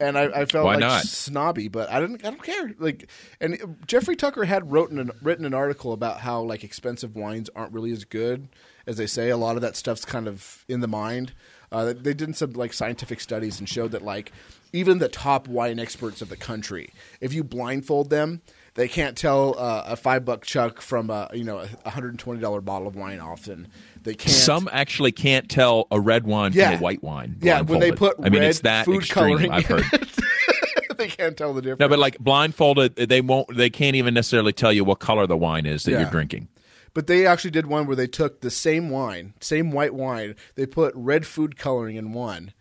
And 0.00 0.16
I, 0.16 0.24
I 0.24 0.44
felt 0.46 0.64
Why 0.64 0.72
like 0.72 0.80
not? 0.80 1.02
snobby, 1.02 1.68
but 1.68 1.90
I 1.90 2.00
didn't. 2.00 2.24
I 2.24 2.30
don't 2.30 2.42
care. 2.42 2.72
Like, 2.78 3.10
and 3.40 3.76
Jeffrey 3.86 4.16
Tucker 4.16 4.44
had 4.44 4.72
wrote 4.72 4.90
an, 4.90 5.10
written 5.20 5.44
an 5.44 5.52
article 5.52 5.92
about 5.92 6.20
how 6.20 6.40
like 6.40 6.64
expensive 6.64 7.14
wines 7.14 7.50
aren't 7.54 7.72
really 7.72 7.92
as 7.92 8.04
good 8.04 8.48
as 8.86 8.96
they 8.96 9.06
say. 9.06 9.28
A 9.28 9.36
lot 9.36 9.56
of 9.56 9.62
that 9.62 9.76
stuff's 9.76 10.06
kind 10.06 10.26
of 10.26 10.64
in 10.68 10.80
the 10.80 10.88
mind. 10.88 11.32
Uh, 11.70 11.92
they 11.96 12.14
did 12.14 12.34
some 12.34 12.54
like 12.54 12.72
scientific 12.72 13.20
studies 13.20 13.60
and 13.60 13.68
showed 13.68 13.92
that 13.92 14.02
like 14.02 14.32
even 14.72 14.98
the 14.98 15.08
top 15.08 15.46
wine 15.46 15.78
experts 15.78 16.22
of 16.22 16.28
the 16.28 16.36
country, 16.36 16.92
if 17.20 17.32
you 17.32 17.44
blindfold 17.44 18.10
them, 18.10 18.40
they 18.74 18.88
can't 18.88 19.16
tell 19.16 19.58
uh, 19.58 19.84
a 19.86 19.96
five 19.96 20.24
buck 20.24 20.44
chuck 20.44 20.80
from 20.80 21.10
a 21.10 21.28
you 21.34 21.44
know 21.44 21.64
a 21.84 21.90
hundred 21.90 22.10
and 22.10 22.18
twenty 22.18 22.40
dollar 22.40 22.60
bottle 22.60 22.88
of 22.88 22.96
wine. 22.96 23.20
Often 23.20 23.68
they 24.02 24.14
can't. 24.14 24.30
Some 24.34 24.68
actually 24.72 25.12
can't 25.12 25.48
tell 25.48 25.86
a 25.90 26.00
red 26.00 26.24
wine 26.26 26.52
Yeah. 26.54 26.70
from 26.70 26.78
a 26.78 26.82
white 26.82 27.02
wine. 27.02 27.36
yeah, 27.40 27.60
when 27.60 27.80
they 27.80 27.92
put. 27.92 28.16
I 28.18 28.28
mean, 28.30 28.40
red 28.40 28.50
it's 28.50 28.60
that 28.60 28.84
food 28.86 28.96
extreme. 28.96 29.36
coloring, 29.38 29.50
I've 29.50 29.66
heard. 29.66 29.84
they 30.98 31.08
can't 31.08 31.36
tell 31.36 31.52
the 31.54 31.62
difference. 31.62 31.80
No, 31.80 31.88
but 31.88 31.98
like 31.98 32.18
blindfolded, 32.18 32.96
they 32.96 33.20
won't. 33.20 33.54
They 33.56 33.70
can't 33.70 33.96
even 33.96 34.14
necessarily 34.14 34.52
tell 34.52 34.72
you 34.72 34.84
what 34.84 35.00
color 35.00 35.26
the 35.26 35.36
wine 35.36 35.66
is 35.66 35.84
that 35.84 35.92
Yeah. 35.92 36.00
you're 36.02 36.10
drinking. 36.10 36.48
But 36.92 37.06
they 37.06 37.26
actually 37.26 37.52
did 37.52 37.66
one 37.66 37.86
where 37.86 37.96
they 37.96 38.08
took 38.08 38.40
the 38.40 38.50
same 38.50 38.90
wine, 38.90 39.34
same 39.40 39.70
white 39.70 39.94
wine, 39.94 40.34
they 40.56 40.66
put 40.66 40.92
red 40.96 41.24
food 41.24 41.56
coloring 41.56 41.94
in 41.96 42.12
one, 42.12 42.52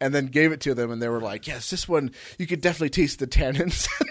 and 0.00 0.14
then 0.14 0.26
gave 0.26 0.52
it 0.52 0.60
to 0.62 0.74
them, 0.74 0.90
and 0.90 1.00
they 1.00 1.08
were 1.08 1.20
like, 1.20 1.46
"Yes, 1.46 1.70
this 1.70 1.88
one 1.88 2.10
you 2.38 2.46
could 2.46 2.60
definitely 2.60 2.90
taste 2.90 3.20
the 3.20 3.26
tannins." 3.26 3.88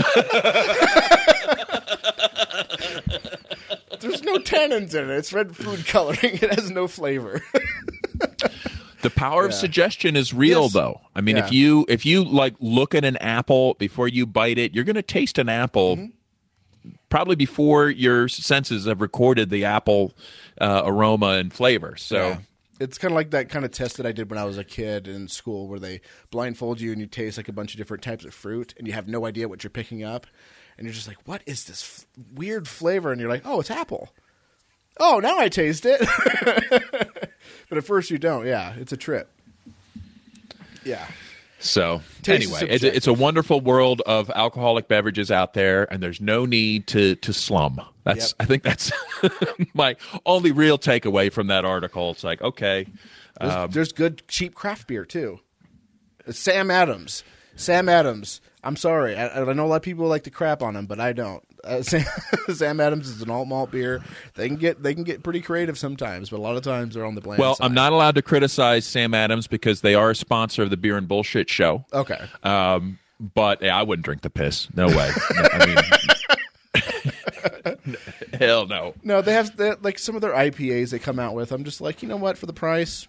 In 4.60 4.72
it. 4.72 4.94
It's 4.94 5.32
red 5.32 5.56
food 5.56 5.86
coloring. 5.86 6.18
It 6.42 6.54
has 6.54 6.70
no 6.70 6.86
flavor. 6.88 7.42
The 9.02 9.10
power 9.10 9.46
of 9.46 9.54
suggestion 9.54 10.14
is 10.14 10.34
real, 10.34 10.64
Yes. 10.64 10.72
though. 10.74 11.00
I 11.16 11.22
mean, 11.22 11.38
if 11.38 11.50
you 11.50 11.86
if 11.88 12.04
you 12.04 12.22
like 12.22 12.54
look 12.60 12.94
at 12.94 13.02
an 13.04 13.16
apple 13.16 13.74
before 13.74 14.08
you 14.08 14.26
bite 14.26 14.58
it, 14.58 14.74
you're 14.74 14.84
going 14.84 14.96
to 14.96 15.02
taste 15.02 15.38
an 15.38 15.48
apple 15.48 15.96
Mm-hmm. 15.96 16.90
probably 17.08 17.34
before 17.36 17.88
your 17.88 18.28
senses 18.28 18.84
have 18.86 19.00
recorded 19.00 19.48
the 19.50 19.64
apple 19.64 20.12
uh, 20.60 20.82
aroma 20.84 21.28
and 21.38 21.52
flavor. 21.52 21.96
So. 21.96 22.16
Yeah. 22.16 22.38
It's 22.78 22.96
kind 22.96 23.12
of 23.12 23.16
like 23.16 23.30
that 23.32 23.50
kind 23.50 23.66
of 23.66 23.72
test 23.72 23.98
that 23.98 24.06
I 24.06 24.12
did 24.12 24.30
when 24.30 24.38
I 24.38 24.44
was 24.44 24.56
a 24.56 24.64
kid 24.64 25.06
in 25.06 25.28
school, 25.28 25.68
where 25.68 25.78
they 25.78 26.00
blindfold 26.30 26.80
you 26.80 26.92
and 26.92 26.98
you 27.00 27.06
taste 27.06 27.36
like 27.36 27.46
a 27.48 27.52
bunch 27.52 27.74
of 27.74 27.76
different 27.78 28.02
types 28.02 28.24
of 28.24 28.32
fruit, 28.32 28.72
and 28.78 28.86
you 28.86 28.94
have 28.94 29.06
no 29.06 29.26
idea 29.26 29.48
what 29.48 29.62
you're 29.62 29.70
picking 29.70 30.02
up, 30.02 30.26
and 30.78 30.86
you're 30.86 30.94
just 30.94 31.06
like, 31.06 31.18
"What 31.26 31.42
is 31.44 31.64
this 31.64 31.82
f- 31.82 32.06
weird 32.34 32.66
flavor?" 32.66 33.12
And 33.12 33.20
you're 33.20 33.28
like, 33.28 33.42
"Oh, 33.44 33.60
it's 33.60 33.70
apple." 33.70 34.14
Oh, 35.00 35.18
now 35.18 35.38
I 35.38 35.48
taste 35.48 35.84
it. 35.86 36.00
but 37.68 37.78
at 37.78 37.84
first 37.84 38.10
you 38.10 38.18
don't. 38.18 38.46
Yeah, 38.46 38.74
it's 38.76 38.92
a 38.92 38.96
trip. 38.96 39.30
Yeah. 40.84 41.06
So 41.58 42.00
Taste 42.22 42.50
anyway, 42.52 42.74
it's 42.74 42.84
a, 42.84 42.96
it's 42.96 43.06
a 43.06 43.12
wonderful 43.12 43.60
world 43.60 44.00
of 44.06 44.30
alcoholic 44.30 44.88
beverages 44.88 45.30
out 45.30 45.52
there, 45.52 45.90
and 45.92 46.02
there's 46.02 46.20
no 46.20 46.46
need 46.46 46.86
to 46.88 47.16
to 47.16 47.32
slum. 47.34 47.80
That's 48.04 48.30
Yep. 48.30 48.36
I 48.40 48.44
think 48.46 48.62
that's 48.62 48.92
my 49.74 49.96
only 50.24 50.52
real 50.52 50.78
takeaway 50.78 51.30
from 51.30 51.48
that 51.48 51.66
article. 51.66 52.12
It's 52.12 52.24
like 52.24 52.40
okay, 52.40 52.86
There's, 53.38 53.52
Um, 53.52 53.70
there's 53.72 53.92
good 53.92 54.22
cheap 54.26 54.54
craft 54.54 54.86
beer 54.86 55.04
too. 55.04 55.40
It's 56.26 56.38
Sam 56.38 56.70
Adams. 56.70 57.24
Sam 57.56 57.90
Adams. 57.90 58.40
I'm 58.64 58.76
sorry. 58.76 59.14
I, 59.16 59.42
I 59.42 59.52
know 59.52 59.66
a 59.66 59.68
lot 59.68 59.76
of 59.76 59.82
people 59.82 60.06
like 60.06 60.24
to 60.24 60.30
crap 60.30 60.62
on 60.62 60.76
him, 60.76 60.86
but 60.86 60.98
I 60.98 61.12
don't. 61.12 61.42
Uh, 61.64 61.82
Sam, 61.82 62.04
Sam 62.52 62.80
Adams 62.80 63.08
is 63.08 63.22
an 63.22 63.30
alt 63.30 63.48
malt 63.48 63.70
beer. 63.70 64.02
They 64.34 64.48
can 64.48 64.56
get 64.56 64.82
they 64.82 64.94
can 64.94 65.04
get 65.04 65.22
pretty 65.22 65.40
creative 65.40 65.78
sometimes, 65.78 66.30
but 66.30 66.38
a 66.38 66.42
lot 66.42 66.56
of 66.56 66.62
times 66.62 66.94
they're 66.94 67.04
on 67.04 67.14
the 67.14 67.20
bland 67.20 67.38
well, 67.38 67.54
side. 67.54 67.64
I'm 67.64 67.74
not 67.74 67.92
allowed 67.92 68.14
to 68.16 68.22
criticize 68.22 68.86
Sam 68.86 69.14
Adams 69.14 69.46
because 69.46 69.80
they 69.80 69.94
are 69.94 70.10
a 70.10 70.16
sponsor 70.16 70.62
of 70.62 70.70
the 70.70 70.76
Beer 70.76 70.96
and 70.96 71.06
Bullshit 71.08 71.48
Show. 71.50 71.84
Okay. 71.92 72.20
Um, 72.42 72.98
but 73.20 73.62
yeah, 73.62 73.76
I 73.76 73.82
wouldn't 73.82 74.04
drink 74.04 74.22
the 74.22 74.30
piss. 74.30 74.68
No 74.74 74.88
way. 74.88 75.10
No, 75.34 75.48
I 75.52 75.66
mean, 75.66 75.76
hell 78.38 78.66
no. 78.66 78.94
No, 79.02 79.22
they 79.22 79.32
have 79.32 79.56
they, 79.56 79.74
like 79.82 79.98
some 79.98 80.14
of 80.14 80.20
their 80.20 80.32
IPAs 80.32 80.90
they 80.90 80.98
come 80.98 81.18
out 81.18 81.34
with. 81.34 81.52
I'm 81.52 81.64
just 81.64 81.80
like, 81.80 82.02
you 82.02 82.08
know 82.08 82.16
what, 82.16 82.38
for 82.38 82.46
the 82.46 82.52
price, 82.52 83.08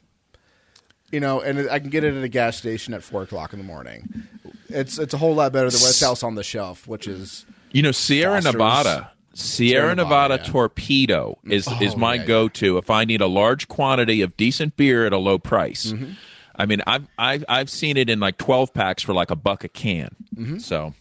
you 1.11 1.19
know, 1.19 1.41
and 1.41 1.69
I 1.69 1.79
can 1.79 1.89
get 1.89 2.03
it 2.03 2.15
at 2.15 2.23
a 2.23 2.27
gas 2.27 2.57
station 2.57 2.93
at 2.93 3.03
four 3.03 3.23
o'clock 3.23 3.53
in 3.53 3.59
the 3.59 3.65
morning. 3.65 4.27
It's 4.69 4.97
it's 4.97 5.13
a 5.13 5.17
whole 5.17 5.35
lot 5.35 5.51
better 5.51 5.69
than 5.69 5.81
what's 5.81 6.01
else 6.01 6.23
on 6.23 6.35
the 6.35 6.43
shelf, 6.43 6.87
which 6.87 7.07
is 7.07 7.45
You 7.71 7.81
know, 7.83 7.91
Sierra 7.91 8.35
Foster's. 8.41 8.53
Nevada. 8.53 9.11
Sierra, 9.33 9.81
Sierra 9.93 9.95
Nevada, 9.95 10.33
Nevada, 10.33 10.43
yeah. 10.45 10.51
Torpedo 10.51 11.39
is 11.45 11.67
is 11.81 11.93
Oh, 11.95 11.97
my 11.97 12.15
yeah, 12.15 12.21
yeah. 12.21 12.27
go-to 12.27 12.77
if 12.77 12.89
I 12.89 13.05
need 13.05 13.21
a 13.21 13.27
large 13.27 13.67
quantity 13.69 14.21
of 14.21 14.35
decent 14.35 14.75
beer 14.75 15.05
at 15.05 15.13
a 15.13 15.17
low 15.17 15.39
price. 15.39 15.93
Mm-hmm. 15.93 16.11
I 16.57 16.65
mean, 16.65 16.81
I've, 16.85 17.07
I've 17.17 17.45
I've 17.47 17.69
seen 17.69 17.95
it 17.95 18.09
in 18.09 18.19
like 18.19 18.37
twelve 18.37 18.73
packs 18.73 19.01
for 19.03 19.13
like 19.13 19.31
a 19.31 19.35
buck 19.37 19.63
a 19.63 19.69
can. 19.69 20.15
Mm-hmm. 20.35 20.57
So 20.57 20.93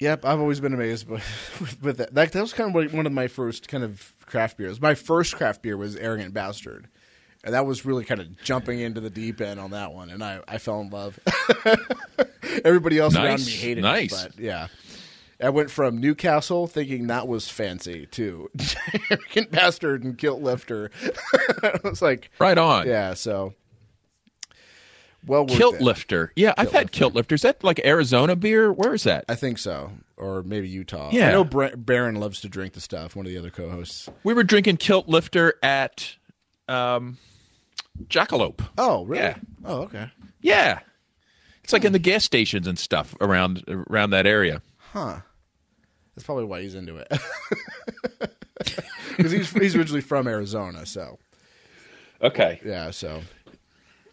Yep, 0.00 0.24
I've 0.24 0.40
always 0.40 0.58
been 0.58 0.74
amazed 0.74 1.08
with, 1.08 1.78
with 1.80 1.98
that. 1.98 2.14
that. 2.14 2.32
That 2.32 2.40
was 2.40 2.52
kind 2.52 2.68
of 2.70 2.74
like 2.82 2.92
one 2.92 3.06
of 3.06 3.12
my 3.12 3.28
first 3.28 3.68
kind 3.68 3.84
of 3.84 4.12
craft 4.26 4.56
beers. 4.58 4.80
My 4.80 4.94
first 4.94 5.36
craft 5.36 5.62
beer 5.62 5.76
was 5.76 5.94
Arrogant 5.96 6.34
Bastard, 6.34 6.88
and 7.44 7.54
that 7.54 7.66
was 7.66 7.84
really 7.84 8.04
kind 8.04 8.20
of 8.20 8.40
jumping 8.42 8.80
into 8.80 9.00
the 9.00 9.10
deep 9.10 9.40
end 9.40 9.58
on 9.60 9.70
that 9.72 9.92
one, 9.92 10.10
and 10.10 10.22
I, 10.22 10.40
I 10.46 10.58
fell 10.58 10.80
in 10.80 10.90
love. 10.90 11.18
Everybody 12.64 12.98
else 12.98 13.14
around 13.14 13.24
Nice, 13.24 13.46
me 13.46 13.52
hated 13.52 13.82
nice. 13.82 14.24
it, 14.24 14.32
but 14.36 14.42
yeah. 14.44 14.68
I 15.40 15.48
went 15.50 15.70
from 15.72 15.98
Newcastle 15.98 16.68
thinking 16.68 17.08
that 17.08 17.26
was 17.26 17.48
fancy 17.48 18.06
to 18.12 18.48
Arrogant 19.10 19.50
Bastard 19.50 20.04
and 20.04 20.16
Kilt 20.16 20.40
Lifter. 20.40 20.90
I 21.64 21.80
was 21.82 22.00
like, 22.00 22.30
right 22.38 22.56
on. 22.56 22.86
yeah, 22.86 23.14
so 23.14 23.54
well 25.26 25.46
Kilt 25.46 25.76
it. 25.76 25.80
lifter. 25.82 26.32
Yeah, 26.36 26.54
I've 26.56 26.70
had 26.72 26.92
kilt 26.92 27.14
lifter. 27.14 27.34
Is 27.34 27.42
that 27.42 27.62
like 27.64 27.80
Arizona 27.84 28.36
beer? 28.36 28.72
Where 28.72 28.94
is 28.94 29.02
that? 29.04 29.24
I 29.28 29.34
think 29.34 29.58
so, 29.58 29.90
or 30.16 30.42
maybe 30.44 30.68
Utah. 30.68 31.10
Yeah. 31.12 31.28
I 31.28 31.32
know 31.32 31.44
Baron 31.44 32.16
loves 32.16 32.40
to 32.42 32.48
drink 32.48 32.74
the 32.74 32.80
stuff. 32.80 33.16
One 33.16 33.26
of 33.26 33.32
the 33.32 33.38
other 33.38 33.50
co-hosts. 33.50 34.08
We 34.24 34.34
were 34.34 34.44
drinking 34.44 34.76
kilt 34.78 35.08
lifter 35.08 35.54
at 35.62 36.14
um, 36.68 37.18
Jackalope. 38.08 38.60
Oh, 38.78 39.04
really? 39.04 39.22
Yeah. 39.22 39.36
Oh, 39.64 39.82
okay. 39.82 40.10
Yeah, 40.40 40.80
it's 41.62 41.72
like 41.72 41.84
in 41.84 41.92
the 41.92 41.98
gas 41.98 42.24
stations 42.24 42.66
and 42.66 42.78
stuff 42.78 43.14
around 43.20 43.62
around 43.68 44.10
that 44.10 44.26
area. 44.26 44.60
Huh. 44.78 45.20
That's 46.14 46.24
probably 46.26 46.44
why 46.44 46.62
he's 46.62 46.74
into 46.74 46.96
it. 46.96 47.08
Because 49.16 49.32
he's 49.32 49.50
he's 49.52 49.76
originally 49.76 50.00
from 50.00 50.26
Arizona, 50.26 50.86
so 50.86 51.18
Okay. 52.22 52.60
yeah. 52.64 52.90
So, 52.92 53.22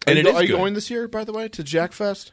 And 0.07 0.17
are, 0.17 0.21
you, 0.21 0.29
are 0.35 0.43
you 0.43 0.49
going 0.49 0.73
this 0.73 0.89
year? 0.89 1.07
By 1.07 1.23
the 1.23 1.31
way, 1.31 1.47
to 1.49 1.63
Jackfest? 1.63 2.31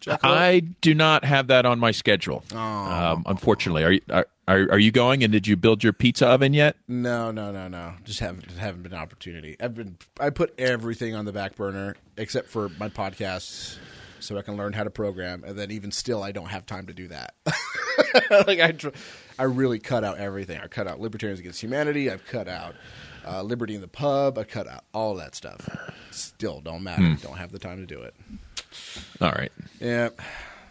Jackalope? 0.00 0.18
I 0.22 0.60
do 0.80 0.94
not 0.94 1.24
have 1.24 1.48
that 1.48 1.66
on 1.66 1.78
my 1.78 1.90
schedule. 1.90 2.42
Oh. 2.52 2.58
Um, 2.58 3.22
unfortunately, 3.26 3.84
are 3.84 3.92
you 3.92 4.00
are, 4.10 4.26
are 4.48 4.72
are 4.72 4.78
you 4.78 4.90
going? 4.90 5.22
And 5.22 5.32
did 5.32 5.46
you 5.46 5.56
build 5.56 5.84
your 5.84 5.92
pizza 5.92 6.26
oven 6.26 6.54
yet? 6.54 6.76
no, 6.88 7.30
no, 7.30 7.52
no, 7.52 7.68
no. 7.68 7.94
Just 8.04 8.20
haven't 8.20 8.50
haven't 8.52 8.82
been 8.82 8.92
an 8.92 8.98
opportunity. 8.98 9.56
I've 9.60 9.74
been 9.74 9.98
I 10.18 10.30
put 10.30 10.54
everything 10.58 11.14
on 11.14 11.24
the 11.24 11.32
back 11.32 11.54
burner 11.54 11.96
except 12.16 12.48
for 12.48 12.68
my 12.80 12.88
podcasts, 12.88 13.76
so 14.20 14.38
I 14.38 14.42
can 14.42 14.56
learn 14.56 14.72
how 14.72 14.84
to 14.84 14.90
program. 14.90 15.44
And 15.44 15.58
then 15.58 15.70
even 15.70 15.92
still, 15.92 16.22
I 16.22 16.32
don't 16.32 16.48
have 16.48 16.66
time 16.66 16.86
to 16.86 16.94
do 16.94 17.08
that. 17.08 17.34
like 18.46 18.60
I, 18.60 18.74
I 19.38 19.44
really 19.44 19.78
cut 19.78 20.02
out 20.02 20.18
everything. 20.18 20.58
I 20.60 20.66
cut 20.66 20.88
out 20.88 21.00
Libertarians 21.00 21.40
Against 21.40 21.62
Humanity. 21.62 22.10
I've 22.10 22.26
cut 22.26 22.48
out 22.48 22.74
uh, 23.26 23.42
Liberty 23.42 23.74
in 23.74 23.80
the 23.80 23.88
Pub. 23.88 24.38
I 24.38 24.44
cut 24.44 24.66
out 24.66 24.84
all 24.92 25.14
that 25.16 25.34
stuff. 25.34 25.68
Still 26.10 26.60
don't 26.60 26.82
matter. 26.82 27.16
Don't 27.22 27.36
have 27.36 27.52
the 27.52 27.58
time 27.58 27.78
to 27.78 27.86
do 27.86 28.02
it. 28.02 28.14
All 29.20 29.32
right. 29.32 29.52
Yeah. 29.80 30.10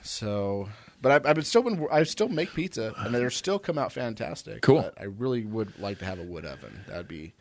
So, 0.04 0.70
but 1.02 1.12
I've, 1.12 1.26
I've 1.26 1.36
been 1.36 1.44
still 1.46 1.64
been 1.64 1.88
I 1.92 2.04
still 2.04 2.30
make 2.30 2.54
pizza, 2.54 2.94
and 2.98 3.14
they're 3.14 3.30
still 3.30 3.60
come 3.60 3.78
out 3.78 3.92
fantastic. 3.92 4.62
Cool. 4.62 4.82
But 4.82 4.96
I 5.00 5.06
really 5.06 5.44
would 5.46 5.80
like 5.80 6.00
to 6.00 6.06
have 6.06 6.20
a 6.20 6.24
wood 6.24 6.46
oven. 6.46 6.82
That'd 6.88 7.08
be 7.08 7.34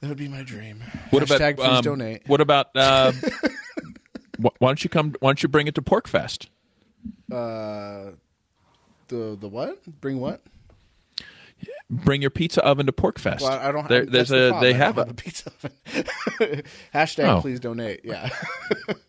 That 0.00 0.08
would 0.08 0.18
be 0.18 0.28
my 0.28 0.42
dream. 0.42 0.82
What 1.10 1.22
Hashtag 1.22 1.54
about 1.54 1.56
please 1.56 1.78
um, 1.78 1.84
donate. 1.84 2.22
What 2.26 2.40
about? 2.40 2.68
Uh, 2.74 3.12
why 4.38 4.50
don't 4.60 4.82
you 4.82 4.90
come? 4.90 5.14
Why 5.20 5.28
don't 5.30 5.42
you 5.42 5.48
bring 5.48 5.66
it 5.66 5.74
to 5.76 5.82
Porkfest? 5.82 6.46
Uh, 7.30 8.12
the 9.08 9.36
the 9.38 9.48
what? 9.48 9.78
Bring 10.00 10.20
what? 10.20 10.40
Bring 11.88 12.20
your 12.20 12.30
pizza 12.30 12.62
oven 12.64 12.86
to 12.86 12.92
Porkfest. 12.92 13.40
Well, 13.42 13.52
I 13.52 13.72
don't. 13.72 13.88
There, 13.88 14.04
there's 14.04 14.28
the 14.30 14.56
a. 14.56 14.60
They 14.60 14.72
have 14.72 14.96
don't 14.96 15.04
a. 15.04 15.08
have 15.08 15.10
a 15.10 15.22
pizza 15.22 15.50
oven. 15.50 16.62
Hashtag 16.94 17.24
Oh. 17.28 17.40
please 17.40 17.60
donate. 17.60 18.00
Yeah. 18.04 18.28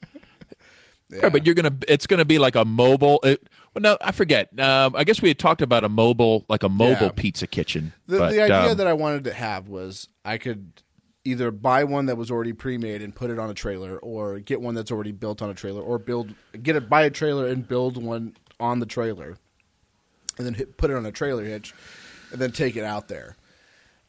Right, 1.10 1.32
but 1.32 1.46
you're 1.46 1.56
gonna. 1.56 1.76
It's 1.88 2.06
gonna 2.06 2.26
be 2.26 2.38
like 2.38 2.56
a 2.56 2.66
mobile. 2.66 3.20
It, 3.24 3.48
well, 3.74 3.82
no, 3.82 3.98
I 4.02 4.12
forget. 4.12 4.50
Um, 4.60 4.94
I 4.96 5.06
guess 5.06 5.22
we 5.22 5.30
had 5.30 5.40
talked 5.40 5.62
about 5.62 5.84
a 5.86 5.90
mobile, 5.90 6.46
like 6.50 6.64
a 6.64 6.70
mobile 6.70 7.08
Yeah. 7.08 7.12
pizza 7.16 7.48
kitchen. 7.48 7.94
The, 8.08 8.18
but, 8.18 8.32
the 8.32 8.42
idea 8.42 8.72
um, 8.72 8.78
that 8.78 8.88
I 8.88 8.94
wanted 8.94 9.24
to 9.26 9.34
have 9.34 9.70
was 9.70 10.10
I 10.26 10.38
could 10.38 10.84
either 11.24 11.52
buy 11.52 11.84
one 11.86 12.08
that 12.08 12.18
was 12.18 12.30
already 12.32 12.54
pre-made 12.54 13.02
and 13.02 13.14
put 13.16 13.30
it 13.30 13.40
on 13.40 13.50
a 13.50 13.54
trailer, 13.54 13.98
or 14.00 14.40
get 14.40 14.60
one 14.60 14.76
that's 14.76 14.92
already 14.92 15.14
built 15.14 15.42
on 15.42 15.50
a 15.50 15.54
trailer, 15.54 15.82
or 15.82 15.98
build 15.98 16.34
get 16.62 16.76
it 16.76 16.90
buy 16.90 17.04
a 17.04 17.10
trailer 17.10 17.48
and 17.48 17.68
build 17.68 18.02
one 18.02 18.36
on 18.60 18.80
the 18.80 18.86
trailer, 18.86 19.38
and 20.38 20.46
then 20.46 20.56
hit, 20.56 20.76
put 20.76 20.90
it 20.90 20.98
on 20.98 21.06
a 21.06 21.12
trailer 21.12 21.46
hitch, 21.46 21.74
and 22.32 22.42
then 22.42 22.52
take 22.52 22.76
it 22.76 22.84
out 22.84 23.08
there. 23.08 23.38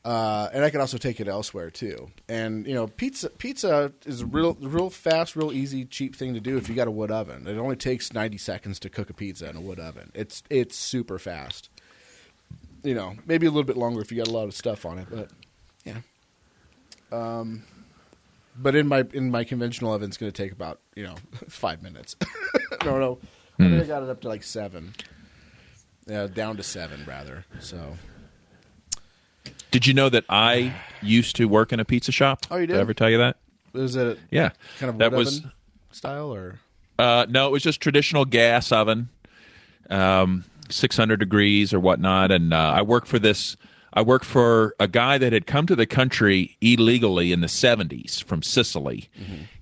Uh, 0.08 0.48
and 0.54 0.64
I 0.64 0.70
could 0.70 0.80
also 0.80 0.96
take 0.96 1.20
it 1.20 1.28
elsewhere 1.28 1.70
too. 1.70 2.10
And 2.28 2.66
you 2.66 2.74
know, 2.74 2.86
pizza 2.86 3.28
pizza 3.28 3.92
is 4.06 4.22
a 4.22 4.26
real, 4.26 4.54
real 4.60 4.88
fast, 4.88 5.36
real 5.36 5.52
easy, 5.52 5.84
cheap 5.84 6.16
thing 6.16 6.34
to 6.34 6.40
do 6.40 6.56
if 6.56 6.68
you 6.68 6.74
got 6.74 6.88
a 6.88 6.90
wood 6.90 7.10
oven. 7.10 7.46
It 7.46 7.58
only 7.58 7.76
takes 7.76 8.12
ninety 8.12 8.38
seconds 8.38 8.78
to 8.80 8.88
cook 8.88 9.10
a 9.10 9.14
pizza 9.14 9.50
in 9.50 9.56
a 9.56 9.60
wood 9.60 9.80
oven. 9.80 10.10
It's 10.14 10.42
it's 10.48 10.76
super 10.76 11.18
fast 11.18 11.68
you 12.82 12.94
know, 12.94 13.16
maybe 13.26 13.46
a 13.46 13.50
little 13.50 13.64
bit 13.64 13.76
longer 13.76 14.00
if 14.00 14.10
you 14.10 14.18
got 14.18 14.28
a 14.28 14.32
lot 14.32 14.44
of 14.44 14.54
stuff 14.54 14.86
on 14.86 14.98
it, 14.98 15.08
but 15.10 15.30
yeah. 15.84 15.98
Um, 17.10 17.64
but 18.56 18.74
in 18.74 18.86
my 18.86 19.04
in 19.12 19.30
my 19.30 19.44
conventional 19.44 19.92
oven, 19.92 20.08
it's 20.08 20.16
going 20.16 20.32
to 20.32 20.42
take 20.42 20.52
about 20.52 20.80
you 20.94 21.04
know 21.04 21.16
five 21.48 21.82
minutes. 21.82 22.16
no, 22.84 22.98
no, 22.98 23.18
I 23.58 23.68
think 23.68 23.82
I 23.82 23.86
got 23.86 24.02
it 24.02 24.08
up 24.08 24.20
to 24.22 24.28
like 24.28 24.42
seven. 24.42 24.94
Yeah, 26.06 26.26
down 26.26 26.56
to 26.56 26.62
seven 26.62 27.04
rather. 27.06 27.44
So 27.60 27.96
Did 29.70 29.86
you 29.86 29.94
know 29.94 30.08
that 30.08 30.24
I 30.28 30.72
used 31.02 31.36
to 31.36 31.46
work 31.46 31.72
in 31.72 31.80
a 31.80 31.84
pizza 31.84 32.12
shop? 32.12 32.46
Oh, 32.50 32.56
you 32.56 32.66
did? 32.66 32.76
I 32.76 32.80
ever 32.80 32.94
tell 32.94 33.10
you 33.10 33.18
that? 33.18 33.36
Was 33.72 33.96
it 33.96 34.18
Yeah. 34.30 34.50
kind 34.78 34.90
of 34.90 34.98
that 34.98 35.12
was. 35.12 35.38
oven 35.40 35.52
style 35.92 36.32
or 36.32 36.58
Uh, 36.98 37.26
no, 37.28 37.46
it 37.46 37.52
was 37.52 37.62
just 37.62 37.80
traditional 37.80 38.24
gas 38.24 38.72
oven, 38.72 39.08
um, 39.90 40.44
600 40.70 41.18
degrees 41.20 41.72
or 41.72 41.80
whatnot. 41.80 42.32
And 42.32 42.52
uh, 42.52 42.56
I 42.76 42.82
worked 42.82 43.06
for 43.08 43.18
this. 43.18 43.56
I 43.92 44.02
worked 44.02 44.24
for 44.24 44.74
a 44.80 44.86
guy 44.88 45.16
that 45.18 45.32
had 45.32 45.46
come 45.46 45.66
to 45.66 45.76
the 45.76 45.86
country 45.86 46.56
illegally 46.60 47.32
in 47.32 47.40
the 47.40 47.46
70s 47.46 48.22
from 48.24 48.42
Sicily. 48.42 49.08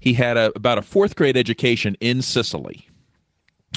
He 0.00 0.14
had 0.14 0.36
a, 0.36 0.50
about 0.56 0.78
a 0.78 0.82
fourth 0.82 1.14
grade 1.16 1.36
education 1.36 1.96
in 2.00 2.22
Sicily. 2.22 2.88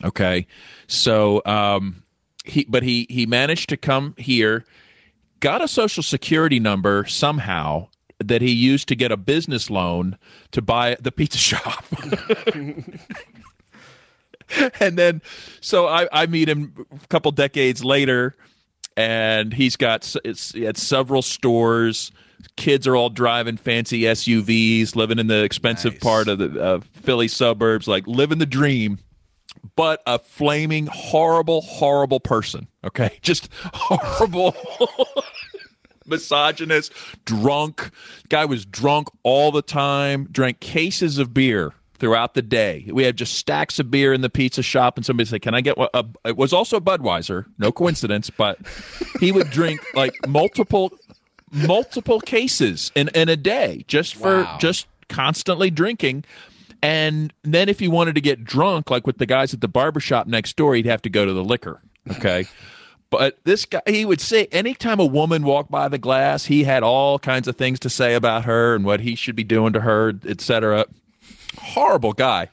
Okay, 0.04 0.48
so 0.88 1.42
um, 1.46 2.04
he 2.46 2.66
but 2.70 2.84
he 2.84 3.06
he 3.10 3.26
managed 3.26 3.68
to 3.70 3.78
come 3.78 4.16
here, 4.18 4.64
got 5.40 5.62
a 5.62 5.68
social 5.68 6.04
security 6.04 6.60
number 6.60 7.06
somehow 7.06 7.88
that 8.20 8.42
he 8.42 8.52
used 8.52 8.88
to 8.90 8.96
get 8.96 9.12
a 9.12 9.18
business 9.18 9.70
loan 9.70 10.18
to 10.52 10.62
buy 10.62 10.98
the 11.00 11.12
pizza 11.12 11.38
shop. 11.40 11.86
and 14.80 14.98
then 14.98 15.22
so 15.62 15.88
I, 15.88 16.08
I 16.12 16.26
meet 16.26 16.50
him 16.50 16.86
a 16.92 17.08
couple 17.08 17.32
decades 17.32 17.84
later 17.84 18.36
and 18.98 19.54
he's 19.54 19.76
got 19.76 20.16
it's 20.26 20.56
had 20.56 20.78
several 20.78 21.22
stores 21.22 22.12
kids 22.56 22.88
are 22.88 22.96
all 22.96 23.10
driving 23.10 23.58
fancy 23.58 24.02
suvs 24.02 24.96
living 24.96 25.20
in 25.20 25.28
the 25.28 25.44
expensive 25.44 25.94
Nice. 25.94 26.02
part 26.04 26.28
of 26.28 26.40
the 26.40 26.62
uh, 26.62 26.80
philly 26.94 27.28
suburbs 27.28 27.88
like 27.88 28.08
living 28.08 28.40
the 28.40 28.46
dream 28.46 28.98
but 29.76 30.02
a 30.08 30.20
flaming 30.20 30.88
horrible 30.92 31.62
horrible 31.62 32.20
person 32.20 32.68
okay? 32.84 33.18
Just 33.22 33.50
horrible. 33.74 34.56
Misogynist 36.06 36.92
drunk. 37.26 37.92
Guy 38.30 38.46
was 38.46 38.66
drunk 38.66 39.10
all 39.24 39.52
the 39.52 39.62
time 39.62 40.28
drank 40.32 40.60
cases 40.60 41.20
of 41.20 41.34
beer 41.34 41.74
throughout 42.00 42.34
the 42.34 42.42
day. 42.42 42.88
We 42.92 43.04
had 43.04 43.16
just 43.18 43.36
stacks 43.36 43.78
of 43.78 43.92
beer 43.92 44.12
in 44.14 44.22
the 44.22 44.30
pizza 44.30 44.64
shop 44.64 44.98
and 44.98 45.06
somebody 45.06 45.28
said 45.30 45.42
can 45.42 45.54
i 45.54 45.62
get 45.62 45.78
one? 45.78 45.90
A, 45.94 46.06
it 46.26 46.38
was 46.38 46.54
also 46.54 46.80
budweiser 46.80 47.46
no 47.58 47.72
coincidence 47.72 48.30
but 48.30 48.58
he 49.20 49.32
would 49.32 49.50
drink 49.52 49.82
like 49.94 50.16
multiple 50.28 50.92
multiple 51.52 52.20
cases 52.22 52.92
in, 52.96 53.10
in 53.14 53.28
a 53.30 53.36
day 53.36 53.84
just 53.88 54.16
for 54.16 54.44
Wow. 54.44 54.58
just 54.60 54.88
constantly 55.10 55.70
drinking 55.70 56.24
and 56.82 57.34
then 57.44 57.70
if 57.70 57.80
he 57.80 57.88
wanted 57.88 58.16
to 58.16 58.22
get 58.22 58.44
drunk 58.44 58.90
like 58.90 59.06
with 59.06 59.18
the 59.18 59.26
guys 59.26 59.54
at 59.54 59.62
the 59.62 59.68
barber 59.68 60.00
shop 60.00 60.28
next 60.28 60.56
door 60.56 60.76
he'd 60.76 60.86
have 60.86 61.02
to 61.02 61.10
go 61.10 61.26
to 61.26 61.34
the 61.34 61.44
liquor 61.44 61.82
okay 62.12 62.46
but 63.10 63.40
this 63.44 63.66
guy, 63.66 63.82
he 63.88 64.06
would 64.06 64.22
say, 64.22 64.46
anytime 64.52 65.00
a 65.00 65.06
woman 65.06 65.44
walked 65.44 65.72
by 65.72 65.88
the 65.88 65.98
glass, 65.98 66.46
he 66.46 66.64
had 66.64 66.84
all 66.84 67.18
kinds 67.18 67.48
of 67.48 67.56
things 67.56 67.80
to 67.80 67.90
say 67.90 68.14
about 68.14 68.46
her 68.46 68.76
and 68.76 68.86
what 68.86 69.00
he 69.00 69.16
should 69.16 69.36
be 69.36 69.44
doing 69.44 69.74
to 69.74 69.82
her, 69.82 70.14
etc. 70.28 70.86
Horrible 71.58 72.14
guy. 72.14 72.50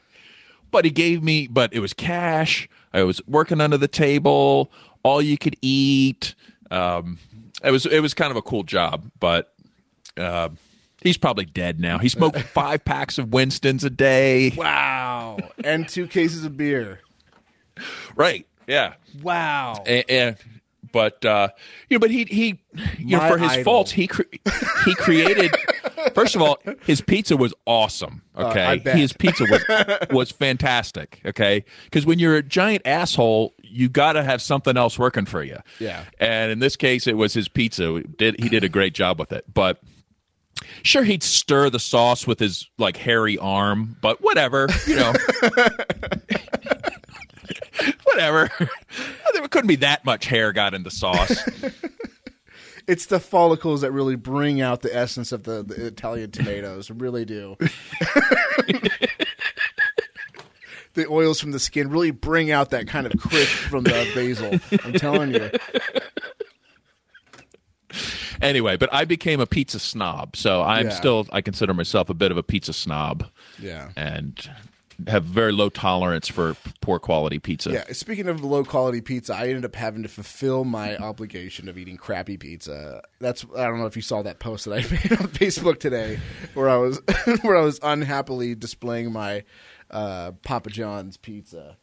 But 0.71 0.85
he 0.85 0.91
gave 0.91 1.23
me, 1.23 1.47
but 1.47 1.73
it 1.75 1.81
was 1.81 1.93
cash. 1.93 2.69
I 2.95 3.03
was 3.03 3.21
working 3.27 3.61
under 3.61 3.77
the 3.77 3.89
table, 3.89 4.73
all 5.03 5.21
you 5.21 5.37
could 5.37 5.57
eat. 5.61 6.35
Um, 6.71 7.19
it 7.63 7.71
was 7.71 7.85
it 7.87 8.01
was 8.01 8.15
kind 8.15 8.31
of 8.31 8.37
a 8.37 8.43
cool 8.43 8.63
job, 8.63 9.11
but 9.21 9.53
uh, 10.17 10.49
he's 11.07 11.17
probably 11.19 11.45
dead 11.47 11.81
now. 11.81 11.99
He 11.99 12.09
smoked 12.09 12.39
five 12.55 12.85
packs 12.85 13.19
of 13.19 13.33
Winston's 13.33 13.85
a 13.85 13.91
day. 13.91 14.51
wow, 14.57 15.39
and 15.65 15.89
two 15.89 16.07
cases 16.07 16.45
of 16.45 16.57
beer. 16.57 17.01
Right? 18.15 18.47
Yeah. 18.67 18.95
Wow, 19.23 19.83
and, 19.87 20.05
and 20.09 20.37
but 20.93 21.25
uh 21.25 21.49
you 21.91 21.97
know 21.97 22.01
but 22.01 22.11
he 22.11 22.25
he 22.25 22.61
you 22.97 23.17
My 23.19 23.29
know 23.29 23.35
for 23.35 23.39
his 23.39 23.51
idol. 23.53 23.65
faults 23.65 23.91
he 23.91 24.07
cre- 24.07 24.23
he 24.85 24.95
created 24.95 25.55
first 26.15 26.35
of 26.37 26.41
all 26.41 26.59
his 26.85 27.01
pizza 27.03 27.37
was 27.37 27.53
awesome 27.67 28.23
okay 28.39 28.81
Uh, 28.87 28.97
his 28.97 29.13
pizza 29.13 29.45
was 29.51 29.63
was 30.11 30.31
fantastic 30.31 31.21
okay 31.27 31.65
because 31.85 32.07
when 32.07 32.19
you're 32.21 32.37
a 32.37 32.43
giant 32.43 32.83
asshole 32.87 33.53
you 33.63 33.89
got 33.89 34.13
to 34.13 34.23
have 34.23 34.41
something 34.41 34.77
else 34.77 34.97
working 34.99 35.27
for 35.27 35.43
you 35.43 35.59
Yeah. 35.81 36.05
and 36.21 36.53
in 36.53 36.61
this 36.61 36.77
case 36.77 37.07
it 37.09 37.17
was 37.17 37.35
his 37.35 37.49
pizza 37.49 38.01
did 38.17 38.41
he 38.41 38.49
did 38.49 38.63
a 38.65 38.69
great 38.69 38.95
job 38.95 39.19
with 39.19 39.33
it 39.33 39.45
but 39.53 39.81
Sure, 40.83 41.05
he'd 41.05 41.23
stir 41.23 41.71
the 41.71 41.81
sauce 41.81 42.27
with 42.27 42.39
his 42.39 42.69
like 42.79 42.97
hairy 42.97 43.37
arm, 43.39 43.97
but 44.01 44.23
whatever, 44.23 44.69
you 44.87 44.97
know. 44.97 45.13
whatever. 48.05 48.51
There 49.35 49.49
couldn't 49.49 49.69
be 49.69 49.77
that 49.77 50.05
much 50.05 50.27
hair 50.27 50.53
got 50.53 50.75
in 50.75 50.83
the 50.83 50.91
sauce. 50.91 51.49
it's 52.87 53.07
the 53.07 53.19
follicles 53.21 53.81
that 53.83 53.93
really 53.93 54.17
bring 54.17 54.61
out 54.61 54.83
the 54.83 54.95
essence 54.95 55.33
of 55.33 55.45
the, 55.45 55.63
the 55.63 55.87
Italian 55.87 56.31
tomatoes. 56.31 56.91
Really 56.91 57.25
do. 57.25 57.57
the 60.95 61.07
oils 61.09 61.41
from 61.41 61.53
the 61.53 61.59
skin 61.59 61.89
really 61.91 62.11
bring 62.11 62.51
out 62.51 62.71
that 62.71 62.89
kind 62.89 63.07
of 63.07 63.19
crisp 63.21 63.55
from 63.69 63.85
the 63.85 64.11
basil. 64.15 64.59
I'm 64.85 64.93
telling 64.95 65.35
you. 65.35 65.51
Anyway, 68.43 68.77
but 68.77 68.89
I 68.93 69.05
became 69.05 69.41
a 69.41 69.47
pizza 69.47 69.79
snob, 69.79 70.37
so 70.37 70.63
I'm 70.63 70.87
Yeah. 70.87 70.93
still 70.95 71.27
I 71.33 71.41
consider 71.41 71.75
myself 71.75 72.11
a 72.11 72.15
bit 72.15 72.31
of 72.31 72.37
a 72.37 72.43
pizza 72.43 72.73
snob 72.73 73.27
Yeah. 73.61 73.91
and 73.97 74.49
have 75.09 75.25
very 75.25 75.53
low 75.53 75.69
tolerance 75.69 76.27
for 76.27 76.57
poor 76.81 76.99
quality 76.99 77.39
pizza. 77.39 77.71
Yeah, 77.71 77.85
speaking 77.93 78.29
of 78.29 78.43
low 78.43 78.65
quality 78.65 79.03
pizza, 79.03 79.35
I 79.35 79.49
ended 79.49 79.67
up 79.67 79.77
having 79.77 80.03
to 80.05 80.09
fulfill 80.09 80.65
my 80.65 80.97
obligation 80.97 81.69
of 81.69 81.77
eating 81.77 81.99
crappy 81.99 82.39
pizza. 82.39 83.03
That's 83.21 83.45
I 83.57 83.65
don't 83.65 83.79
know 83.79 83.85
if 83.87 83.95
you 83.97 84.01
saw 84.03 84.23
that 84.23 84.39
post 84.39 84.65
that 84.65 84.73
I 84.73 84.77
made 84.91 85.21
on 85.21 85.29
Facebook 85.29 85.81
today, 85.81 86.19
where 86.55 86.69
I 86.71 86.77
was 86.77 87.01
where 87.43 87.57
I 87.59 87.61
was 87.63 87.79
unhappily 87.83 88.55
displaying 88.55 89.13
my 89.13 89.45
uh, 89.91 90.33
Papa 90.43 90.71
John's 90.71 91.17
pizza. 91.19 91.77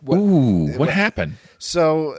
What- 0.00 0.18
Ooh, 0.18 0.66
what 0.76 0.88
happened? 0.90 1.36
So 1.58 2.18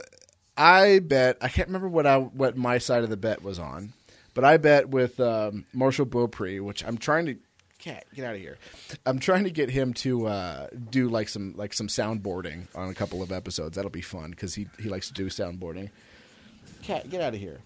I 0.58 0.98
bet 0.98 1.38
I 1.40 1.48
can't 1.48 1.68
remember 1.68 1.88
what 1.88 2.06
I 2.06 2.18
what 2.18 2.56
my 2.56 2.78
side 2.78 3.04
of 3.04 3.10
the 3.10 3.16
bet 3.16 3.42
was 3.42 3.60
on, 3.60 3.92
but 4.34 4.44
I 4.44 4.56
bet 4.56 4.88
with 4.88 5.20
um, 5.20 5.64
Marshall 5.72 6.04
Beaupre, 6.04 6.60
which 6.60 6.84
I'm 6.84 6.98
trying 6.98 7.26
to 7.26 7.36
cat 7.78 8.04
get 8.12 8.24
out 8.24 8.34
of 8.34 8.40
here. 8.40 8.58
I'm 9.06 9.20
trying 9.20 9.44
to 9.44 9.50
get 9.50 9.70
him 9.70 9.94
to 9.94 10.26
uh, 10.26 10.66
do 10.90 11.08
like 11.08 11.28
some 11.28 11.54
like 11.56 11.72
some 11.72 11.86
soundboarding 11.86 12.66
on 12.74 12.88
a 12.88 12.94
couple 12.94 13.22
of 13.22 13.30
episodes. 13.30 13.76
That'll 13.76 13.90
be 13.90 14.02
fun 14.02 14.30
because 14.30 14.56
he 14.56 14.66
he 14.80 14.88
likes 14.88 15.06
to 15.06 15.14
do 15.14 15.26
soundboarding. 15.26 15.90
Cat, 16.82 17.08
get 17.08 17.20
out 17.20 17.34
of 17.34 17.40
here. 17.40 17.60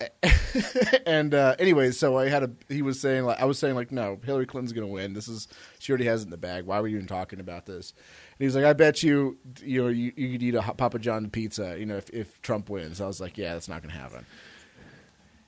and 1.06 1.34
uh, 1.34 1.56
anyways, 1.58 1.98
so 1.98 2.16
I 2.16 2.28
had 2.28 2.42
a. 2.42 2.50
He 2.68 2.80
was 2.80 3.00
saying 3.00 3.24
like 3.24 3.40
I 3.40 3.44
was 3.44 3.58
saying 3.58 3.74
like 3.74 3.92
no, 3.92 4.18
Hillary 4.24 4.46
Clinton's 4.46 4.72
gonna 4.72 4.86
win. 4.86 5.12
This 5.12 5.28
is 5.28 5.48
she 5.78 5.92
already 5.92 6.06
has 6.06 6.22
it 6.22 6.26
in 6.26 6.30
the 6.30 6.38
bag. 6.38 6.64
Why 6.64 6.80
were 6.80 6.88
you 6.88 6.96
even 6.96 7.08
talking 7.08 7.40
about 7.40 7.66
this? 7.66 7.92
And 8.40 8.48
he 8.50 8.56
like, 8.56 8.64
I 8.64 8.72
bet 8.72 9.02
you 9.02 9.36
you 9.62 9.82
know 9.82 9.88
you, 9.88 10.12
you 10.16 10.32
could 10.32 10.42
eat 10.42 10.54
a 10.54 10.62
Papa 10.62 10.98
John 10.98 11.28
pizza. 11.28 11.76
You 11.78 11.84
know 11.86 11.96
if 11.98 12.08
if 12.10 12.40
Trump 12.40 12.70
wins. 12.70 13.00
I 13.00 13.06
was 13.06 13.20
like, 13.20 13.36
yeah, 13.36 13.52
that's 13.52 13.68
not 13.68 13.82
gonna 13.82 13.92
happen. 13.94 14.24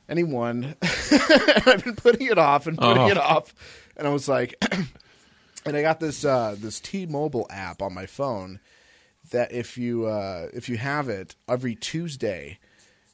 and 0.08 0.18
he 0.18 0.24
won. 0.24 0.74
I've 0.82 1.82
been 1.84 1.96
putting 1.96 2.26
it 2.26 2.36
off 2.38 2.66
and 2.66 2.76
putting 2.76 3.02
Oh. 3.04 3.08
it 3.08 3.16
off, 3.16 3.54
and 3.96 4.06
I 4.06 4.10
was 4.10 4.28
like, 4.28 4.62
and 5.64 5.74
I 5.76 5.80
got 5.82 6.00
this 6.00 6.24
uh, 6.24 6.54
this 6.58 6.80
T-Mobile 6.80 7.46
app 7.50 7.80
on 7.80 7.94
my 7.94 8.04
phone 8.06 8.60
that 9.30 9.52
if 9.52 9.78
you 9.78 10.04
uh, 10.06 10.48
if 10.52 10.68
you 10.68 10.76
have 10.76 11.08
it 11.08 11.34
every 11.48 11.74
Tuesday, 11.74 12.58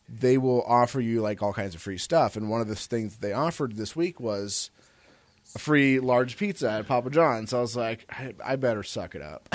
they 0.08 0.38
will 0.38 0.62
offer 0.62 1.00
you 1.00 1.20
like 1.20 1.40
all 1.40 1.52
kinds 1.52 1.76
of 1.76 1.80
free 1.80 1.98
stuff. 1.98 2.34
And 2.36 2.50
one 2.50 2.60
of 2.60 2.66
the 2.66 2.74
things 2.74 3.18
they 3.18 3.32
offered 3.32 3.76
this 3.76 3.94
week 3.94 4.18
was 4.18 4.70
a 5.58 5.60
free 5.60 5.98
large 6.00 6.36
pizza 6.36 6.70
at 6.70 6.86
Papa 6.86 7.10
John's. 7.10 7.50
So 7.50 7.58
I 7.58 7.60
was 7.60 7.76
like, 7.76 8.06
I, 8.10 8.34
I 8.44 8.56
better 8.56 8.82
suck 8.82 9.14
it 9.14 9.22
up. 9.22 9.48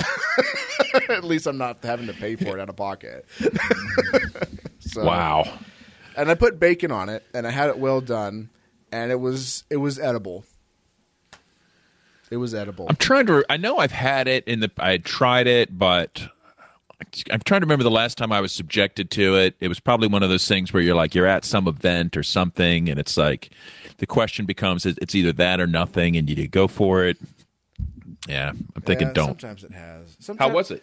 at 1.08 1.24
least 1.24 1.46
I'm 1.46 1.58
not 1.58 1.82
having 1.82 2.06
to 2.06 2.12
pay 2.12 2.36
for 2.36 2.56
it 2.56 2.60
out 2.60 2.68
of 2.68 2.76
pocket. 2.76 3.26
so, 4.78 5.04
Wow. 5.04 5.58
and 6.16 6.30
I 6.30 6.34
put 6.34 6.60
bacon 6.60 6.90
on 6.92 7.08
it, 7.08 7.24
and 7.34 7.46
I 7.46 7.50
had 7.50 7.70
it 7.70 7.78
well 7.78 8.00
done, 8.00 8.50
and 8.92 9.10
it 9.10 9.18
was 9.18 9.64
it 9.70 9.78
was 9.78 9.98
edible. 9.98 10.44
It 12.30 12.36
was 12.36 12.54
edible. 12.54 12.86
I'm 12.88 12.96
trying 12.96 13.26
to. 13.26 13.44
I 13.48 13.56
know 13.56 13.78
I've 13.78 13.92
had 13.92 14.28
it 14.28 14.44
in 14.46 14.60
the. 14.60 14.70
I 14.78 14.98
tried 14.98 15.46
it, 15.46 15.76
but 15.76 16.22
I'm 17.30 17.40
trying 17.44 17.60
to 17.60 17.66
remember 17.66 17.84
the 17.84 17.90
last 17.90 18.18
time 18.18 18.32
I 18.32 18.40
was 18.40 18.50
subjected 18.52 19.10
to 19.12 19.36
it. 19.36 19.54
It 19.60 19.68
was 19.68 19.78
probably 19.78 20.08
one 20.08 20.22
of 20.22 20.30
those 20.30 20.48
things 20.48 20.72
where 20.72 20.82
you're 20.82 20.94
like 20.96 21.14
you're 21.14 21.26
at 21.26 21.44
some 21.44 21.68
event 21.68 22.16
or 22.16 22.22
something, 22.22 22.88
and 22.88 22.98
it's 22.98 23.16
like 23.16 23.50
the 23.98 24.06
question 24.06 24.46
becomes 24.46 24.86
it's 24.86 25.14
either 25.14 25.32
that 25.32 25.60
or 25.60 25.66
nothing, 25.66 26.16
and 26.16 26.28
you 26.28 26.36
do 26.36 26.46
go 26.46 26.68
for 26.68 27.04
it. 27.04 27.16
Yeah, 28.28 28.50
I'm 28.50 28.82
thinking 28.82 29.08
Yeah, 29.08 29.12
don't. 29.14 29.40
Sometimes 29.40 29.64
it 29.64 29.72
has. 29.72 30.16
How 30.38 30.48
was 30.48 30.70
it? 30.70 30.82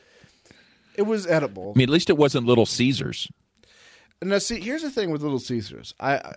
It 0.96 1.04
was 1.04 1.26
edible. 1.26 1.74
I 1.76 1.80
mean, 1.80 1.90
at 1.90 1.94
least 1.94 2.10
it 2.10 2.18
wasn't 2.18 2.46
Little 2.46 2.66
Caesars. 2.66 3.30
Now, 4.22 4.38
see, 4.38 4.60
here's 4.60 4.84
the 4.84 4.92
thing 4.92 5.10
with 5.10 5.24
Little 5.24 5.40
Caesars. 5.40 5.96
I, 6.00 6.16
I, 6.18 6.36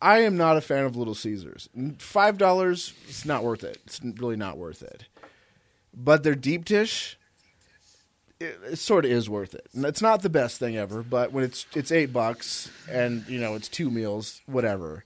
I 0.00 0.18
am 0.20 0.36
not 0.36 0.56
a 0.56 0.60
fan 0.60 0.84
of 0.84 0.96
Little 0.96 1.14
Caesars. 1.14 1.68
Five 1.98 2.38
dollars, 2.38 2.92
it's 3.08 3.24
not 3.24 3.42
worth 3.42 3.64
it. 3.64 3.78
It's 3.86 4.00
really 4.02 4.36
not 4.36 4.58
worth 4.58 4.82
it. 4.82 5.06
But 5.94 6.22
their 6.22 6.34
deep 6.34 6.64
dish, 6.64 7.18
it, 8.38 8.58
it 8.70 8.76
sort 8.76 9.04
of 9.04 9.10
is 9.10 9.28
worth 9.28 9.54
it. 9.54 9.66
And 9.74 9.84
it's 9.84 10.02
not 10.02 10.22
the 10.22 10.28
best 10.28 10.58
thing 10.58 10.76
ever, 10.76 11.02
but 11.02 11.32
when 11.32 11.42
it's 11.42 11.66
it's 11.74 11.90
eight 11.90 12.12
bucks 12.12 12.70
and 12.88 13.26
you 13.28 13.40
know 13.40 13.54
it's 13.54 13.68
two 13.68 13.90
meals, 13.90 14.42
whatever. 14.46 15.04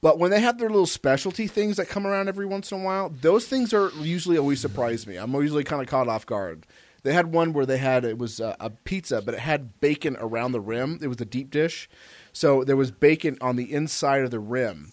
But 0.00 0.18
when 0.18 0.30
they 0.30 0.40
have 0.40 0.58
their 0.58 0.68
little 0.68 0.86
specialty 0.86 1.46
things 1.46 1.76
that 1.78 1.88
come 1.88 2.06
around 2.06 2.28
every 2.28 2.46
once 2.46 2.70
in 2.70 2.80
a 2.80 2.84
while, 2.84 3.08
those 3.08 3.46
things 3.46 3.72
are 3.72 3.90
usually 4.00 4.38
always 4.38 4.60
surprise 4.60 5.06
me. 5.06 5.16
I'm 5.16 5.32
usually 5.34 5.64
kind 5.64 5.82
of 5.82 5.88
caught 5.88 6.08
off 6.08 6.26
guard. 6.26 6.66
They 7.04 7.12
had 7.12 7.32
one 7.32 7.52
where 7.52 7.66
they 7.66 7.76
had 7.76 8.04
it 8.04 8.18
was 8.18 8.40
a, 8.40 8.56
a 8.58 8.70
pizza, 8.70 9.20
but 9.20 9.34
it 9.34 9.40
had 9.40 9.78
bacon 9.80 10.16
around 10.18 10.52
the 10.52 10.60
rim. 10.60 10.98
It 11.02 11.08
was 11.08 11.20
a 11.20 11.26
deep 11.26 11.50
dish, 11.50 11.88
so 12.32 12.64
there 12.64 12.76
was 12.76 12.90
bacon 12.90 13.36
on 13.40 13.56
the 13.56 13.70
inside 13.72 14.24
of 14.24 14.30
the 14.30 14.40
rim, 14.40 14.92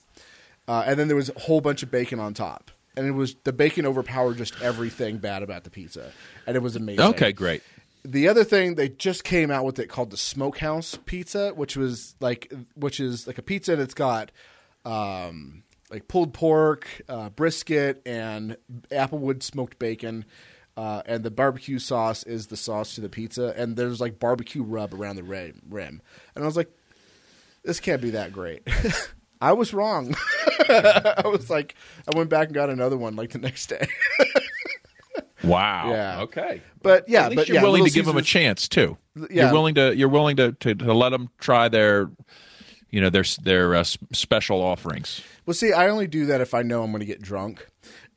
uh, 0.68 0.84
and 0.86 1.00
then 1.00 1.08
there 1.08 1.16
was 1.16 1.30
a 1.30 1.40
whole 1.40 1.62
bunch 1.62 1.84
of 1.84 1.90
bacon 1.90 2.20
on 2.20 2.34
top. 2.34 2.70
And 2.98 3.08
it 3.08 3.12
was 3.12 3.36
the 3.46 3.54
bacon 3.54 3.86
overpowered 3.86 4.38
just 4.38 4.62
everything 4.62 5.20
bad 5.20 5.42
about 5.42 5.64
the 5.64 5.70
pizza, 5.70 6.12
and 6.46 6.58
it 6.58 6.62
was 6.62 6.76
amazing. 6.76 7.06
Okay, 7.06 7.32
great. 7.32 7.64
The 8.04 8.28
other 8.28 8.44
thing 8.44 8.76
they 8.76 8.90
just 8.90 9.24
came 9.24 9.50
out 9.50 9.64
with 9.64 9.80
it 9.80 9.88
called 9.88 10.10
the 10.10 10.18
Smokehouse 10.18 11.00
Pizza, 11.06 11.52
which 11.56 11.78
was 11.78 12.16
like 12.20 12.52
which 12.76 13.00
is 13.00 13.26
like 13.26 13.38
a 13.38 13.42
pizza 13.42 13.78
that's 13.78 13.94
got 13.94 14.32
um, 14.86 15.64
like 15.90 16.08
pulled 16.08 16.34
pork, 16.34 16.88
uh, 17.10 17.30
brisket, 17.30 18.02
and 18.06 18.58
applewood 18.92 19.44
smoked 19.44 19.80
bacon. 19.80 20.26
Uh, 20.78 21.02
and 21.06 21.24
the 21.24 21.32
barbecue 21.32 21.80
sauce 21.80 22.24
is 22.24 22.48
the 22.48 22.58
sauce 22.58 22.96
to 22.96 23.02
the 23.02 23.10
pizza, 23.10 23.54
and 23.58 23.76
there's 23.76 24.00
like 24.00 24.20
barbecue 24.20 24.64
rub 24.64 24.94
around 24.94 25.18
the 25.18 25.24
rim. 25.24 25.62
rim. 25.70 26.02
And 26.34 26.44
I 26.44 26.48
was 26.48 26.56
like, 26.56 26.72
this 27.64 27.80
can't 27.80 28.02
be 28.02 28.12
that 28.12 28.32
great. 28.32 28.68
I 29.42 29.54
was 29.54 29.74
wrong. 29.74 30.16
I 30.70 31.24
was 31.26 31.50
like, 31.50 31.76
I 32.08 32.18
went 32.18 32.30
back 32.30 32.48
and 32.48 32.56
got 32.56 32.70
another 32.70 32.98
one 32.98 33.16
like 33.16 33.32
the 33.32 33.40
next 33.40 33.68
day. 33.68 33.88
Wow. 35.44 35.90
Yeah. 35.90 36.22
Okay. 36.22 36.62
But 36.82 37.10
yeah, 37.10 37.30
but 37.30 37.48
you're 37.48 37.56
yeah, 37.56 37.64
willing 37.64 37.82
Little 37.82 37.94
to 37.94 37.94
give 37.94 38.06
them 38.06 38.18
a 38.18 38.22
chance 38.22 38.68
too. 38.68 38.98
Yeah. 39.16 39.46
You're 39.46 39.54
willing 39.54 39.76
to. 39.76 39.96
You're 39.96 40.10
willing 40.10 40.36
to, 40.38 40.52
to, 40.52 40.76
to 40.76 40.94
let 40.94 41.10
them 41.10 41.30
try 41.40 41.68
their, 41.68 42.12
you 42.92 43.02
know, 43.02 43.10
their 43.10 43.24
their 43.42 43.76
uh, 43.76 43.84
special 43.84 44.62
offerings. 44.62 45.22
Well, 45.46 45.54
see, 45.54 45.74
I 45.74 45.90
only 45.90 46.08
do 46.08 46.28
that 46.28 46.42
if 46.42 46.54
I 46.54 46.62
know 46.62 46.84
I'm 46.84 46.92
going 46.92 47.00
to 47.00 47.06
get 47.06 47.22
drunk, 47.22 47.66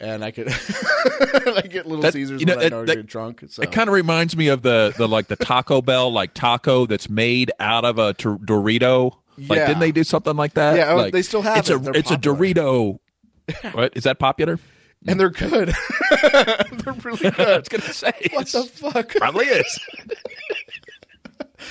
and 0.00 0.22
I 0.24 0.30
could 0.30 0.48
I 0.52 1.62
get 1.68 1.86
Little 1.86 2.02
That- 2.02 2.12
Caesars 2.12 2.40
you 2.40 2.46
know, 2.46 2.56
when 2.56 2.58
I 2.60 2.62
that- 2.64 2.70
know 2.70 2.80
I'm 2.80 2.86
that- 2.86 2.96
get 2.96 3.06
drunk. 3.06 3.44
So 3.48 3.62
It 3.62 3.72
kind 3.72 3.88
of 3.88 3.94
reminds 3.94 4.36
me 4.36 4.48
of 4.48 4.62
the 4.62 4.92
the 4.96 5.08
like 5.08 5.28
the 5.28 5.36
Taco 5.36 5.80
Bell 5.80 6.12
like 6.12 6.34
taco 6.34 6.86
that's 6.86 7.08
made 7.08 7.50
out 7.60 7.84
of 7.84 7.98
a 7.98 8.14
Dorito. 8.14 9.16
Like, 9.36 9.56
Yeah. 9.58 9.66
didn't 9.66 9.80
they 9.80 9.90
do 9.92 10.04
something 10.04 10.36
like 10.36 10.54
that? 10.54 10.76
Yeah, 10.76 10.92
oh, 10.92 10.96
like, 10.96 11.12
they 11.12 11.22
still 11.22 11.42
have 11.42 11.56
it's 11.58 11.70
it. 11.70 11.74
a 11.74 11.78
They're 11.78 11.96
it's 11.96 12.08
popular. 12.10 12.36
a 12.36 12.38
Dorito. 12.54 12.98
what 13.72 13.96
is 13.96 14.04
that 14.04 14.18
popular? 14.18 14.58
and 15.06 15.18
they're 15.20 15.28
good. 15.28 15.68
they're 16.22 16.92
really 17.02 17.18
good. 17.30 17.40
I 17.40 17.58
was 17.58 17.68
gonna 17.68 17.92
say 17.92 18.12
What 18.32 18.46
the 18.46 18.62
fuck? 18.64 19.08
probably 19.16 19.46
is. 19.46 19.78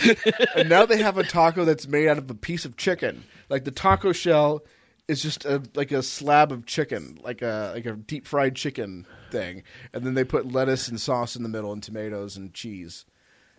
and 0.55 0.69
now 0.69 0.85
they 0.85 1.01
have 1.01 1.17
a 1.17 1.23
taco 1.23 1.65
that's 1.65 1.87
made 1.87 2.07
out 2.07 2.17
of 2.17 2.29
a 2.29 2.35
piece 2.35 2.65
of 2.65 2.77
chicken. 2.77 3.23
Like 3.49 3.63
the 3.63 3.71
taco 3.71 4.11
shell 4.11 4.63
is 5.07 5.21
just 5.21 5.45
a 5.45 5.61
like 5.75 5.91
a 5.91 6.01
slab 6.03 6.51
of 6.51 6.65
chicken, 6.65 7.19
like 7.23 7.41
a 7.41 7.71
like 7.75 7.85
a 7.85 7.93
deep 7.93 8.25
fried 8.25 8.55
chicken 8.55 9.05
thing, 9.31 9.63
and 9.93 10.03
then 10.03 10.13
they 10.13 10.23
put 10.23 10.51
lettuce 10.51 10.87
and 10.87 10.99
sauce 10.99 11.35
in 11.35 11.43
the 11.43 11.49
middle 11.49 11.73
and 11.73 11.83
tomatoes 11.83 12.37
and 12.37 12.53
cheese. 12.53 13.05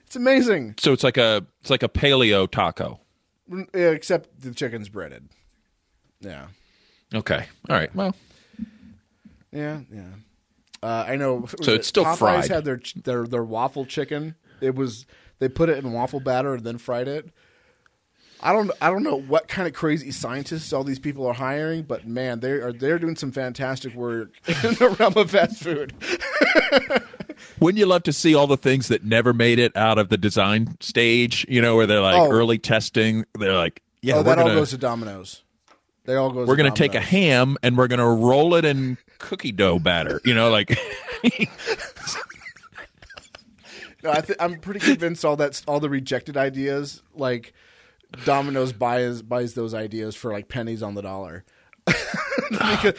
It's 0.06 0.16
amazing, 0.16 0.74
So 0.78 0.92
it's 0.92 1.04
like 1.04 1.16
a 1.16 1.46
it's 1.60 1.70
like 1.70 1.82
a 1.82 1.88
paleo 1.88 2.50
taco. 2.50 3.00
Yeah, 3.48 3.90
except 3.90 4.40
the 4.40 4.52
chicken's 4.52 4.88
breaded. 4.88 5.28
Yeah. 6.20 6.46
Okay. 7.12 7.46
All 7.68 7.76
right. 7.76 7.94
Well, 7.94 8.14
Yeah, 9.52 9.80
yeah. 9.92 10.02
Uh, 10.82 11.04
I 11.08 11.16
know. 11.16 11.46
So 11.46 11.72
it 11.72 11.76
it's 11.76 11.88
still 11.88 12.04
Popeyes 12.04 12.18
fried. 12.18 12.50
Had 12.50 12.64
their 12.64 12.80
their 13.04 13.26
their 13.26 13.44
waffle 13.44 13.86
chicken. 13.86 14.34
It 14.60 14.74
was 14.74 15.06
they 15.38 15.48
put 15.48 15.68
it 15.68 15.78
in 15.82 15.92
waffle 15.92 16.20
batter 16.20 16.54
and 16.54 16.64
then 16.64 16.78
fried 16.78 17.08
it. 17.08 17.28
I 18.40 18.52
don't 18.52 18.70
I 18.82 18.90
don't 18.90 19.02
know 19.02 19.18
what 19.20 19.48
kind 19.48 19.66
of 19.66 19.72
crazy 19.72 20.10
scientists 20.10 20.72
all 20.72 20.84
these 20.84 20.98
people 20.98 21.26
are 21.26 21.32
hiring, 21.34 21.82
but 21.84 22.06
man, 22.06 22.40
they 22.40 22.50
are 22.52 22.72
they're 22.72 22.98
doing 22.98 23.16
some 23.16 23.32
fantastic 23.32 23.94
work 23.94 24.32
in 24.46 24.74
the 24.74 24.94
realm 24.98 25.14
of 25.16 25.30
fast 25.30 25.62
food. 25.62 25.94
Wouldn't 27.60 27.78
you 27.78 27.86
love 27.86 28.02
to 28.04 28.12
see 28.12 28.34
all 28.34 28.46
the 28.46 28.56
things 28.56 28.88
that 28.88 29.04
never 29.04 29.32
made 29.32 29.58
it 29.58 29.74
out 29.76 29.98
of 29.98 30.08
the 30.08 30.18
design 30.18 30.76
stage? 30.80 31.46
You 31.48 31.62
know, 31.62 31.74
where 31.76 31.86
they're 31.86 32.00
like 32.00 32.16
Oh. 32.16 32.30
early 32.30 32.58
testing. 32.58 33.24
They're 33.38 33.54
like, 33.56 33.82
yeah, 34.02 34.16
oh, 34.16 34.22
that 34.22 34.38
all 34.38 34.44
gonna 34.44 34.56
goes 34.56 34.70
to 34.70 34.78
Domino's. 34.78 35.42
They 36.04 36.16
all 36.16 36.30
goes. 36.30 36.46
we're 36.46 36.56
gonna 36.56 36.70
take 36.70 36.94
a 36.94 37.00
ham 37.00 37.56
and 37.62 37.78
we're 37.78 37.88
gonna 37.88 38.12
roll 38.12 38.54
it 38.56 38.66
in 38.66 38.98
cookie 39.18 39.52
dough 39.52 39.78
batter. 39.78 40.20
You 40.24 40.34
know, 40.34 40.50
like 40.50 40.78
No, 44.04 44.12
I 44.12 44.20
th- 44.20 44.38
I'm 44.38 44.60
pretty 44.60 44.80
convinced 44.80 45.24
all 45.24 45.36
that's 45.36 45.64
all 45.66 45.80
the 45.80 45.88
rejected 45.88 46.36
ideas. 46.36 47.02
Like 47.14 47.54
Domino's 48.24 48.72
buys 48.72 49.22
buys 49.22 49.54
those 49.54 49.72
ideas 49.72 50.14
for 50.14 50.30
like 50.30 50.48
pennies 50.48 50.82
on 50.82 50.94
the 50.94 51.02
dollar. 51.02 51.44
because, 52.50 52.94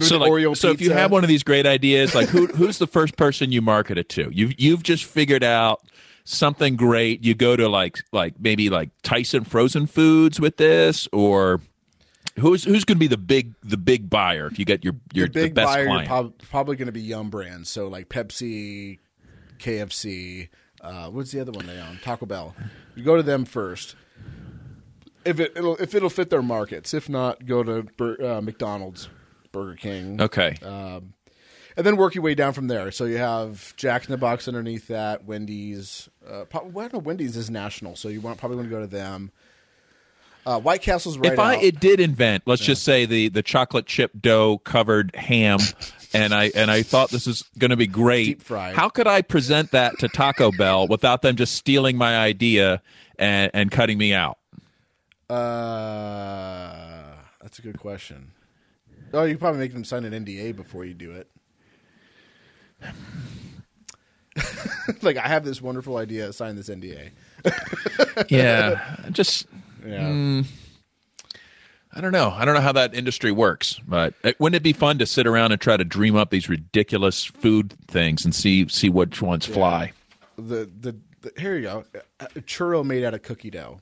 so. 0.00 0.18
Like, 0.18 0.56
so 0.56 0.70
if 0.70 0.80
you 0.80 0.92
have 0.92 1.10
one 1.10 1.24
of 1.24 1.28
these 1.28 1.42
great 1.42 1.66
ideas, 1.66 2.14
like 2.14 2.28
who 2.28 2.46
who's 2.46 2.78
the 2.78 2.86
first 2.86 3.16
person 3.16 3.52
you 3.52 3.62
market 3.62 3.98
it 3.98 4.08
to? 4.10 4.30
You've 4.32 4.58
you've 4.60 4.82
just 4.82 5.04
figured 5.04 5.42
out 5.44 5.82
something 6.24 6.76
great. 6.76 7.24
You 7.24 7.34
go 7.34 7.56
to 7.56 7.68
like 7.68 7.98
like 8.12 8.34
maybe 8.38 8.70
like 8.70 8.90
Tyson 9.02 9.44
Frozen 9.44 9.86
Foods 9.86 10.40
with 10.40 10.58
this, 10.58 11.08
or 11.12 11.60
who's 12.38 12.64
who's 12.64 12.84
going 12.84 12.96
to 12.96 13.00
be 13.00 13.06
the 13.06 13.18
big 13.18 13.54
the 13.62 13.76
big 13.76 14.08
buyer 14.10 14.46
if 14.46 14.58
you 14.58 14.64
get 14.64 14.84
your 14.84 14.94
your 15.12 15.26
the 15.26 15.32
big 15.32 15.54
the 15.54 15.62
best 15.62 15.74
buyer, 15.74 15.86
client? 15.86 16.08
you're 16.08 16.22
prob- 16.22 16.38
probably 16.50 16.76
going 16.76 16.86
to 16.86 16.92
be 16.92 17.02
Yum 17.02 17.30
Brands. 17.30 17.68
So 17.68 17.88
like 17.88 18.08
Pepsi, 18.08 18.98
KFC. 19.60 20.48
Uh, 20.80 21.08
what's 21.10 21.30
the 21.32 21.40
other 21.40 21.52
one 21.52 21.66
they 21.66 21.78
own? 21.78 21.98
Taco 22.02 22.26
Bell. 22.26 22.54
You 22.94 23.04
go 23.04 23.16
to 23.16 23.22
them 23.22 23.44
first. 23.44 23.96
If 25.24 25.38
it 25.38 25.52
it'll, 25.54 25.76
if 25.76 25.94
it'll 25.94 26.10
fit 26.10 26.30
their 26.30 26.42
markets. 26.42 26.94
If 26.94 27.08
not, 27.08 27.44
go 27.44 27.62
to 27.62 27.82
Bur- 27.82 28.24
uh, 28.24 28.40
McDonald's, 28.40 29.08
Burger 29.52 29.76
King, 29.76 30.20
okay. 30.20 30.56
and 30.62 31.12
then 31.76 31.96
work 31.96 32.14
your 32.14 32.24
way 32.24 32.34
down 32.34 32.54
from 32.54 32.68
there. 32.68 32.90
So 32.90 33.04
you 33.04 33.18
have 33.18 33.76
Jack 33.76 34.06
in 34.06 34.10
the 34.10 34.16
Box 34.16 34.48
underneath 34.48 34.88
that, 34.88 35.24
Wendy's. 35.24 36.08
Uh, 36.26 36.44
probably, 36.44 36.70
well, 36.70 36.86
I 36.86 36.88
don't 36.88 37.02
know, 37.02 37.06
Wendy's 37.06 37.36
is 37.36 37.50
national, 37.50 37.96
so 37.96 38.08
you 38.08 38.22
want 38.22 38.38
probably 38.38 38.56
want 38.56 38.68
to 38.70 38.74
go 38.74 38.80
to 38.80 38.86
them. 38.86 39.30
Uh, 40.46 40.58
White 40.58 40.80
Castle's 40.80 41.18
right 41.18 41.34
if 41.34 41.38
I 41.38 41.56
out. 41.56 41.62
it 41.62 41.80
did 41.80 42.00
invent, 42.00 42.44
let's 42.46 42.62
just 42.62 42.82
say 42.82 43.04
the 43.04 43.28
the 43.28 43.42
chocolate 43.42 43.86
chip 43.86 44.12
dough 44.18 44.58
covered 44.58 45.14
ham, 45.14 45.58
and 46.12 46.34
I 46.34 46.50
and 46.54 46.70
I 46.70 46.82
thought 46.82 47.10
this 47.10 47.26
is 47.26 47.44
going 47.58 47.70
to 47.70 47.76
be 47.76 47.86
great. 47.86 48.24
Deep 48.24 48.42
fried. 48.42 48.74
How 48.74 48.88
could 48.88 49.06
I 49.06 49.22
present 49.22 49.70
that 49.72 49.98
to 50.00 50.08
Taco 50.08 50.50
Bell 50.52 50.86
without 50.86 51.22
them 51.22 51.36
just 51.36 51.54
stealing 51.54 51.96
my 51.96 52.18
idea 52.18 52.82
and 53.18 53.50
and 53.54 53.70
cutting 53.70 53.98
me 53.98 54.12
out? 54.12 54.38
Uh, 55.28 57.14
that's 57.40 57.58
a 57.58 57.62
good 57.62 57.78
question. 57.78 58.32
Oh, 59.12 59.24
you 59.24 59.38
probably 59.38 59.60
make 59.60 59.72
them 59.72 59.84
sign 59.84 60.04
an 60.04 60.24
NDA 60.24 60.54
before 60.54 60.84
you 60.84 60.94
do 60.94 61.12
it. 61.12 61.28
like, 65.02 65.16
I 65.16 65.28
have 65.28 65.44
this 65.44 65.60
wonderful 65.60 65.96
idea. 65.96 66.32
Sign 66.32 66.56
this 66.56 66.68
NDA. 66.68 67.10
Yeah, 68.28 68.96
just 69.10 69.46
Yeah. 69.86 70.42
I 71.92 72.00
don't 72.00 72.12
know. 72.12 72.30
I 72.30 72.44
don't 72.44 72.54
know 72.54 72.60
how 72.60 72.72
that 72.72 72.94
industry 72.94 73.32
works, 73.32 73.80
but 73.86 74.14
it, 74.22 74.38
wouldn't 74.38 74.56
it 74.56 74.62
be 74.62 74.72
fun 74.72 74.98
to 74.98 75.06
sit 75.06 75.26
around 75.26 75.50
and 75.52 75.60
try 75.60 75.76
to 75.76 75.84
dream 75.84 76.14
up 76.14 76.30
these 76.30 76.48
ridiculous 76.48 77.24
food 77.24 77.74
things 77.88 78.24
and 78.24 78.32
see 78.34 78.68
see 78.68 78.88
which 78.88 79.20
ones 79.20 79.44
fly? 79.46 79.92
The, 80.36 80.70
the 80.80 80.96
the 81.22 81.32
here 81.36 81.56
you 81.56 81.62
go, 81.62 81.84
a 82.20 82.26
churro 82.40 82.84
made 82.84 83.04
out 83.04 83.14
of 83.14 83.22
cookie 83.22 83.50
dough. 83.50 83.80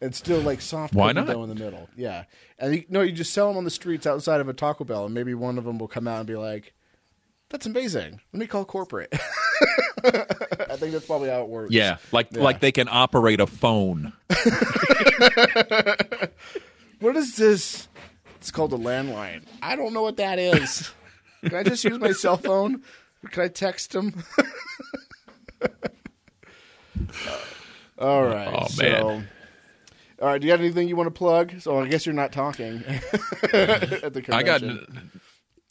And 0.00 0.14
still 0.14 0.40
like 0.40 0.60
soft 0.60 0.94
Why 0.94 1.12
cookie 1.12 1.26
not? 1.26 1.32
dough 1.32 1.42
in 1.42 1.48
the 1.48 1.54
middle. 1.56 1.88
Yeah. 1.96 2.24
And 2.58 2.76
you, 2.76 2.84
no, 2.88 3.02
you 3.02 3.12
just 3.12 3.32
sell 3.32 3.48
them 3.48 3.56
on 3.56 3.64
the 3.64 3.70
streets 3.70 4.06
outside 4.06 4.40
of 4.40 4.48
a 4.48 4.52
Taco 4.52 4.84
Bell, 4.84 5.04
and 5.06 5.14
maybe 5.14 5.34
one 5.34 5.58
of 5.58 5.64
them 5.64 5.78
will 5.78 5.88
come 5.88 6.06
out 6.08 6.18
and 6.18 6.26
be 6.26 6.36
like, 6.36 6.72
"That's 7.50 7.66
amazing. 7.66 8.20
Let 8.32 8.40
me 8.40 8.46
call 8.46 8.64
corporate." 8.64 9.12
I 10.04 10.76
think 10.76 10.92
that's 10.92 11.06
probably 11.06 11.28
how 11.30 11.42
it 11.42 11.48
works. 11.48 11.72
Yeah, 11.72 11.96
like 12.12 12.28
Yeah. 12.32 12.42
like 12.42 12.60
they 12.60 12.72
can 12.72 12.88
operate 12.90 13.40
a 13.40 13.46
phone. 13.46 14.12
What 17.00 17.14
is 17.16 17.36
this? 17.36 17.86
It's 18.38 18.50
called 18.50 18.72
a 18.72 18.76
landline. 18.76 19.44
I 19.62 19.76
don't 19.76 19.92
know 19.92 20.02
what 20.02 20.16
that 20.16 20.40
is. 20.40 20.90
Can 21.44 21.54
I 21.54 21.62
just 21.62 21.84
use 21.84 21.96
my 22.00 22.10
cell 22.10 22.36
phone? 22.36 22.82
Can 23.30 23.44
I 23.44 23.48
text 23.48 23.92
them? 23.92 24.24
all 27.98 28.24
right. 28.24 28.48
Oh, 28.52 28.66
so, 28.68 28.82
man. 28.82 29.28
all 30.20 30.28
right. 30.28 30.40
Do 30.40 30.46
you 30.46 30.50
have 30.52 30.60
anything 30.60 30.88
you 30.88 30.96
want 30.96 31.06
to 31.06 31.12
plug? 31.16 31.60
So 31.60 31.78
I 31.80 31.86
guess 31.88 32.04
you're 32.06 32.14
not 32.16 32.32
talking 32.32 32.82
at 32.84 34.12
the 34.12 34.22
convention. 34.24 34.32
I 34.32 34.42
got. 34.42 34.62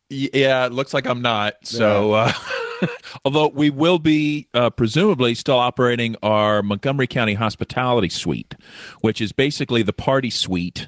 Yeah, 0.10 0.66
it 0.66 0.72
looks 0.72 0.94
like 0.94 1.06
I'm 1.06 1.22
not. 1.22 1.56
So, 1.64 2.14
uh, 2.14 2.32
although 3.26 3.50
we 3.50 3.70
will 3.70 4.00
be 4.00 4.48
uh, 4.54 4.70
presumably 4.70 5.36
still 5.36 5.58
operating 5.60 6.16
our 6.24 6.64
Montgomery 6.64 7.08
County 7.08 7.34
Hospitality 7.34 8.10
Suite, 8.10 8.56
which 9.02 9.20
is 9.20 9.32
basically 9.34 9.84
the 9.84 9.94
party 9.94 10.30
suite 10.30 10.88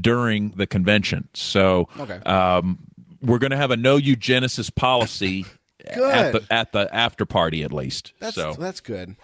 during 0.00 0.50
the 0.50 0.66
convention. 0.68 1.28
So, 1.34 1.88
Okay. 1.98 2.18
um, 2.18 2.78
we're 3.22 3.38
going 3.38 3.50
to 3.50 3.56
have 3.56 3.70
a 3.72 3.76
no 3.76 3.98
eugenesis 3.98 4.72
policy 4.74 5.44
at 5.86 6.32
the 6.32 6.46
at 6.50 6.72
the 6.72 6.88
after 6.94 7.26
party 7.26 7.64
at 7.64 7.72
least. 7.72 8.12
That's 8.20 8.36
so, 8.36 8.54
that's 8.54 8.80
good. 8.80 9.16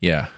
yeah. 0.00 0.28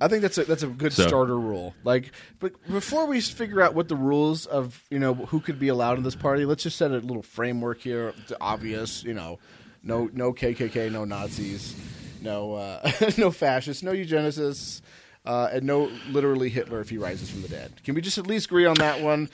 I 0.00 0.08
think 0.08 0.22
that's 0.22 0.38
a 0.38 0.44
that's 0.44 0.62
a 0.62 0.68
good 0.68 0.92
So- 0.92 1.06
starter 1.08 1.38
rule. 1.38 1.74
Like, 1.84 2.12
but 2.38 2.52
before 2.70 3.06
we 3.06 3.20
figure 3.20 3.60
out 3.60 3.74
what 3.74 3.88
the 3.88 3.96
rules 3.96 4.46
of 4.46 4.84
you 4.90 4.98
know 4.98 5.14
who 5.14 5.40
could 5.40 5.58
be 5.58 5.68
allowed 5.68 5.98
in 5.98 6.04
this 6.04 6.14
party, 6.14 6.44
let's 6.44 6.62
just 6.62 6.76
set 6.76 6.90
a 6.90 6.98
little 6.98 7.22
framework 7.22 7.80
here. 7.80 8.14
The 8.28 8.36
obvious, 8.40 9.02
you 9.02 9.14
know, 9.14 9.38
no 9.82 10.08
no 10.12 10.32
KKK, 10.32 10.90
no 10.92 11.04
Nazis, 11.04 11.74
no 12.22 12.54
uh, 12.54 12.90
no 13.18 13.30
fascists, 13.30 13.82
no 13.82 13.92
eugenicists, 13.92 14.82
uh, 15.26 15.48
and 15.52 15.64
no 15.64 15.90
literally 16.10 16.48
Hitler 16.48 16.80
if 16.80 16.90
he 16.90 16.98
rises 16.98 17.28
from 17.30 17.42
the 17.42 17.48
dead. 17.48 17.72
Can 17.84 17.94
we 17.94 18.00
just 18.00 18.18
at 18.18 18.26
least 18.26 18.46
agree 18.46 18.66
on 18.66 18.74
that 18.76 19.00
one? 19.00 19.28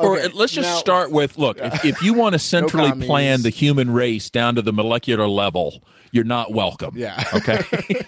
Or 0.00 0.16
Okay, 0.18 0.26
uh, 0.26 0.30
let's 0.34 0.52
just 0.52 0.68
now- 0.68 0.76
start 0.78 1.12
with 1.12 1.38
look, 1.38 1.58
if, 1.60 1.84
if 1.84 2.02
you 2.02 2.14
want 2.14 2.32
to 2.32 2.38
centrally 2.40 2.88
commies. 2.90 3.06
plan 3.06 3.42
the 3.42 3.50
human 3.50 3.90
race 3.92 4.28
down 4.28 4.56
to 4.56 4.62
the 4.62 4.72
molecular 4.72 5.28
level, 5.28 5.84
you're 6.10 6.24
not 6.24 6.50
welcome. 6.52 6.94
Yeah. 6.96 7.22
Okay. 7.32 7.62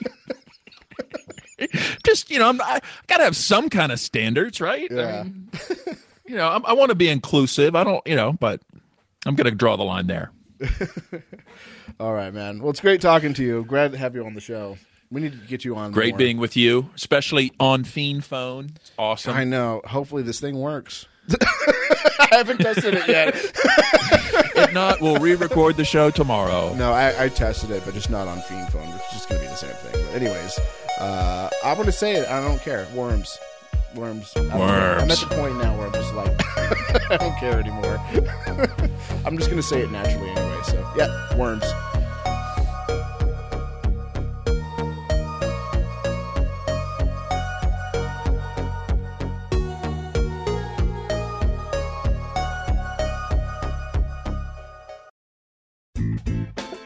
just, 2.06 2.30
you 2.30 2.38
know, 2.38 2.48
I'm, 2.48 2.60
I 2.60 2.80
got 3.06 3.18
to 3.18 3.24
have 3.24 3.36
some 3.36 3.68
kind 3.70 3.92
of 3.92 3.98
standards, 4.00 4.60
right? 4.60 4.90
I 4.90 4.94
Yeah. 4.94 5.22
mean, 5.24 5.50
you 6.26 6.36
know, 6.36 6.48
I'm, 6.48 6.64
I 6.66 6.72
want 6.74 6.90
to 6.90 6.94
be 6.94 7.08
inclusive. 7.08 7.74
I 7.74 7.84
don't, 7.84 8.06
you 8.06 8.16
know, 8.16 8.32
but 8.32 8.60
I'm 9.24 9.34
going 9.34 9.46
to 9.48 9.54
draw 9.56 9.76
the 9.76 9.84
line 9.84 10.06
there. 10.06 10.30
All 12.00 12.12
right, 12.12 12.32
man. 12.32 12.60
Well, 12.60 12.70
it's 12.70 12.80
great 12.80 13.00
talking 13.00 13.32
to 13.34 13.42
you. 13.42 13.64
Glad 13.64 13.92
to 13.92 13.98
have 13.98 14.14
you 14.14 14.24
on 14.26 14.34
the 14.34 14.40
show. 14.40 14.76
We 15.10 15.20
need 15.20 15.32
to 15.32 15.46
get 15.46 15.64
you 15.64 15.76
on. 15.76 15.92
Great 15.92 16.10
more. 16.14 16.18
being 16.18 16.38
with 16.38 16.56
you, 16.56 16.90
especially 16.96 17.52
on 17.60 17.84
FeenPhone. 17.84 18.74
It's 18.76 18.90
awesome. 18.98 19.34
I 19.36 19.44
know. 19.44 19.80
Hopefully, 19.84 20.22
this 20.22 20.40
thing 20.40 20.58
works. 20.58 21.06
I 22.18 22.28
haven't 22.32 22.58
tested 22.58 22.94
it 22.94 23.06
yet. 23.08 23.34
if 23.36 24.72
not, 24.72 25.00
we'll 25.00 25.18
re-record 25.18 25.76
the 25.76 25.84
show 25.84 26.10
tomorrow. 26.10 26.74
No, 26.74 26.92
I, 26.92 27.24
I 27.24 27.28
tested 27.28 27.70
it, 27.70 27.82
but 27.84 27.94
just 27.94 28.10
not 28.10 28.26
on 28.26 28.38
FeenPhone, 28.38 28.94
It's 28.96 29.12
just 29.12 29.28
going 29.28 29.40
to 29.40 29.46
be 29.46 29.50
the 29.50 29.56
same 29.56 29.70
thing. 29.74 30.04
But 30.06 30.14
anyways, 30.22 30.58
uh, 30.98 31.50
I'm 31.64 31.76
to 31.84 31.92
say 31.92 32.16
it. 32.16 32.28
I 32.28 32.40
don't 32.40 32.60
care. 32.60 32.86
Worms. 32.94 33.38
Worms. 33.94 34.34
Worms. 34.34 34.52
I'm 34.52 35.10
at 35.10 35.18
the 35.18 35.26
point 35.30 35.56
now 35.56 35.76
where 35.76 35.86
I'm 35.86 35.92
just 35.92 36.14
like, 36.14 36.34
I 37.10 37.16
don't 37.16 37.36
care 37.38 37.58
anymore. 37.58 37.98
I'm 39.24 39.36
just 39.36 39.50
going 39.50 39.60
to 39.60 39.66
say 39.66 39.82
it 39.82 39.90
naturally 39.90 40.30
anyway. 40.30 40.60
So, 40.64 40.92
yeah, 40.96 41.36
worms. 41.36 41.64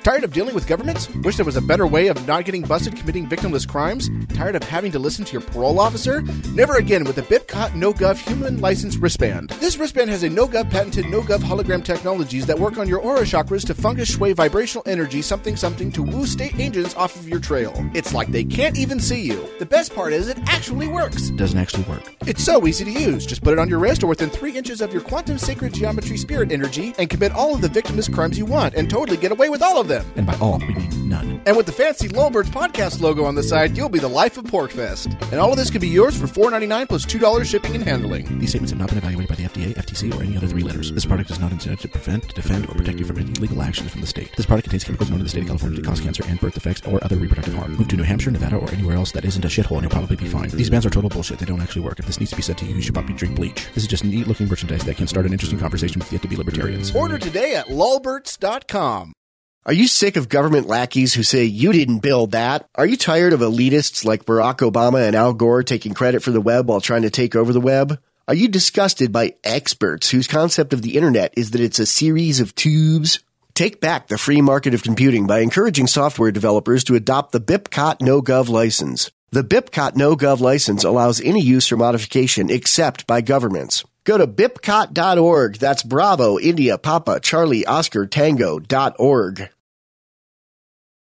Tired 0.02 0.24
of 0.24 0.32
dealing 0.32 0.54
with 0.54 0.66
governments? 0.66 1.14
Wish 1.16 1.36
there 1.36 1.44
was 1.44 1.56
a 1.56 1.60
better 1.60 1.86
way 1.86 2.06
of 2.06 2.26
not 2.26 2.46
getting 2.46 2.62
busted 2.62 2.96
committing 2.96 3.28
victimless 3.28 3.68
crimes? 3.68 4.08
Tired 4.34 4.56
of 4.56 4.62
having 4.62 4.90
to 4.92 4.98
listen 4.98 5.26
to 5.26 5.32
your 5.32 5.42
parole 5.42 5.78
officer? 5.78 6.22
Never 6.54 6.76
again 6.76 7.04
with 7.04 7.16
the 7.16 7.22
Bipcot 7.22 7.72
NoGov 7.72 8.16
human 8.16 8.62
license 8.62 8.96
wristband. 8.96 9.50
This 9.60 9.76
wristband 9.76 10.08
has 10.08 10.22
a 10.22 10.30
NoGov 10.30 10.70
patented 10.70 11.04
NoGov 11.04 11.40
hologram 11.40 11.84
technologies 11.84 12.46
that 12.46 12.58
work 12.58 12.78
on 12.78 12.88
your 12.88 13.00
aura 13.00 13.22
chakras 13.22 13.66
to 13.66 13.74
fungus 13.74 14.14
sway 14.14 14.32
vibrational 14.32 14.82
energy 14.86 15.20
something 15.20 15.54
something 15.54 15.92
to 15.92 16.02
woo 16.02 16.24
state 16.24 16.58
agents 16.58 16.96
off 16.96 17.14
of 17.16 17.28
your 17.28 17.38
trail. 17.38 17.74
It's 17.92 18.14
like 18.14 18.28
they 18.28 18.44
can't 18.44 18.78
even 18.78 19.00
see 19.00 19.20
you. 19.20 19.46
The 19.58 19.66
best 19.66 19.94
part 19.94 20.14
is 20.14 20.28
it 20.28 20.38
actually 20.46 20.88
works. 20.88 21.28
Doesn't 21.30 21.58
actually 21.58 21.82
work. 21.82 22.14
It's 22.26 22.42
so 22.42 22.66
easy 22.66 22.86
to 22.86 22.90
use. 22.90 23.26
Just 23.26 23.42
put 23.42 23.52
it 23.52 23.58
on 23.58 23.68
your 23.68 23.78
wrist 23.78 24.02
or 24.02 24.06
within 24.06 24.30
three 24.30 24.56
inches 24.56 24.80
of 24.80 24.94
your 24.94 25.02
quantum 25.02 25.36
sacred 25.36 25.74
geometry 25.74 26.16
spirit 26.16 26.52
energy 26.52 26.94
and 26.96 27.10
commit 27.10 27.32
all 27.32 27.54
of 27.54 27.60
the 27.60 27.68
victimless 27.68 28.10
crimes 28.10 28.38
you 28.38 28.46
want 28.46 28.74
and 28.74 28.88
totally 28.88 29.18
get 29.18 29.30
away 29.30 29.50
with 29.50 29.60
all 29.60 29.78
of 29.78 29.89
them. 29.90 30.06
And 30.16 30.26
by 30.26 30.36
all, 30.38 30.58
we 30.58 30.74
mean 30.74 31.08
none. 31.08 31.42
And 31.44 31.56
with 31.56 31.66
the 31.66 31.72
fancy 31.72 32.08
Lowbirds 32.08 32.46
podcast 32.46 33.00
logo 33.00 33.24
on 33.24 33.34
the 33.34 33.42
side, 33.42 33.76
you'll 33.76 33.88
be 33.90 33.98
the 33.98 34.08
life 34.08 34.38
of 34.38 34.44
PorcFest. 34.44 35.20
And 35.30 35.40
all 35.40 35.50
of 35.50 35.58
this 35.58 35.70
can 35.70 35.80
be 35.80 35.88
yours 35.88 36.18
for 36.18 36.26
$4.99 36.26 36.88
plus 36.88 37.04
$2 37.04 37.44
shipping 37.44 37.74
and 37.74 37.84
handling. 37.84 38.38
These 38.38 38.50
statements 38.50 38.70
have 38.70 38.78
not 38.78 38.88
been 38.88 38.98
evaluated 38.98 39.28
by 39.28 39.34
the 39.34 39.44
FDA, 39.44 39.74
FTC, 39.74 40.16
or 40.16 40.22
any 40.22 40.36
other 40.36 40.46
three 40.46 40.62
letters. 40.62 40.92
This 40.92 41.04
product 41.04 41.30
is 41.30 41.40
not 41.40 41.52
intended 41.52 41.80
to 41.80 41.88
prevent, 41.88 42.34
defend, 42.34 42.66
or 42.70 42.74
protect 42.74 42.98
you 42.98 43.04
from 43.04 43.18
any 43.18 43.32
legal 43.34 43.60
actions 43.62 43.90
from 43.90 44.00
the 44.00 44.06
state. 44.06 44.30
This 44.36 44.46
product 44.46 44.64
contains 44.64 44.84
chemicals 44.84 45.10
known 45.10 45.18
in 45.18 45.24
the 45.24 45.30
state 45.30 45.42
of 45.42 45.48
California 45.48 45.82
to 45.82 45.86
cause 45.86 46.00
cancer 46.00 46.24
and 46.26 46.40
birth 46.40 46.54
defects 46.54 46.86
or 46.86 47.02
other 47.04 47.16
reproductive 47.16 47.54
harm. 47.54 47.76
Move 47.76 47.88
to 47.88 47.96
New 47.96 48.04
Hampshire, 48.04 48.30
Nevada, 48.30 48.56
or 48.56 48.70
anywhere 48.70 48.96
else 48.96 49.12
that 49.12 49.24
isn't 49.24 49.44
a 49.44 49.48
shithole 49.48 49.76
and 49.76 49.82
you'll 49.82 49.90
probably 49.90 50.16
be 50.16 50.26
fine. 50.26 50.48
These 50.50 50.70
bans 50.70 50.86
are 50.86 50.90
total 50.90 51.10
bullshit. 51.10 51.38
They 51.38 51.46
don't 51.46 51.60
actually 51.60 51.82
work. 51.82 51.98
If 51.98 52.06
this 52.06 52.20
needs 52.20 52.30
to 52.30 52.36
be 52.36 52.42
said 52.42 52.58
to 52.58 52.64
you, 52.64 52.74
you 52.74 52.82
should 52.82 52.94
probably 52.94 53.14
drink 53.14 53.36
bleach. 53.36 53.66
This 53.74 53.84
is 53.84 53.88
just 53.88 54.04
neat 54.04 54.28
looking 54.28 54.48
merchandise 54.48 54.84
that 54.84 54.96
can 54.96 55.06
start 55.06 55.26
an 55.26 55.32
interesting 55.32 55.58
conversation 55.58 55.98
with 55.98 56.12
yet 56.12 56.22
to 56.22 56.28
be 56.28 56.36
libertarians. 56.36 56.94
Order 56.94 57.18
today 57.18 57.56
at 57.56 57.66
lulberts.com. 57.66 59.12
Are 59.66 59.74
you 59.74 59.88
sick 59.88 60.16
of 60.16 60.30
government 60.30 60.68
lackeys 60.68 61.12
who 61.12 61.22
say 61.22 61.44
you 61.44 61.70
didn't 61.72 61.98
build 61.98 62.30
that? 62.30 62.66
Are 62.76 62.86
you 62.86 62.96
tired 62.96 63.34
of 63.34 63.40
elitists 63.40 64.06
like 64.06 64.24
Barack 64.24 64.58
Obama 64.58 65.06
and 65.06 65.14
Al 65.14 65.34
Gore 65.34 65.62
taking 65.62 65.92
credit 65.92 66.22
for 66.22 66.30
the 66.30 66.40
web 66.40 66.66
while 66.66 66.80
trying 66.80 67.02
to 67.02 67.10
take 67.10 67.36
over 67.36 67.52
the 67.52 67.60
web? 67.60 68.00
Are 68.26 68.34
you 68.34 68.48
disgusted 68.48 69.12
by 69.12 69.34
experts 69.44 70.08
whose 70.08 70.26
concept 70.26 70.72
of 70.72 70.80
the 70.80 70.96
internet 70.96 71.34
is 71.36 71.50
that 71.50 71.60
it's 71.60 71.78
a 71.78 71.84
series 71.84 72.40
of 72.40 72.54
tubes? 72.54 73.20
Take 73.52 73.82
back 73.82 74.08
the 74.08 74.16
free 74.16 74.40
market 74.40 74.72
of 74.72 74.82
computing 74.82 75.26
by 75.26 75.40
encouraging 75.40 75.88
software 75.88 76.32
developers 76.32 76.82
to 76.84 76.94
adopt 76.94 77.32
the 77.32 77.40
BIPCOT 77.40 77.98
NoGov 77.98 78.48
license. 78.48 79.10
The 79.30 79.44
BIPCOT 79.44 79.92
NoGov 79.92 80.40
license 80.40 80.84
allows 80.84 81.20
any 81.20 81.42
use 81.42 81.70
or 81.70 81.76
modification 81.76 82.48
except 82.48 83.06
by 83.06 83.20
governments. 83.20 83.84
Go 84.04 84.18
to 84.18 84.26
bipcot.org. 84.26 85.56
That's 85.56 85.82
Bravo, 85.82 86.38
India, 86.38 86.78
Papa, 86.78 87.20
Charlie, 87.20 87.66
Oscar, 87.66 88.06
Tango 88.06 88.58
dot 88.58 88.96
org. 88.98 89.48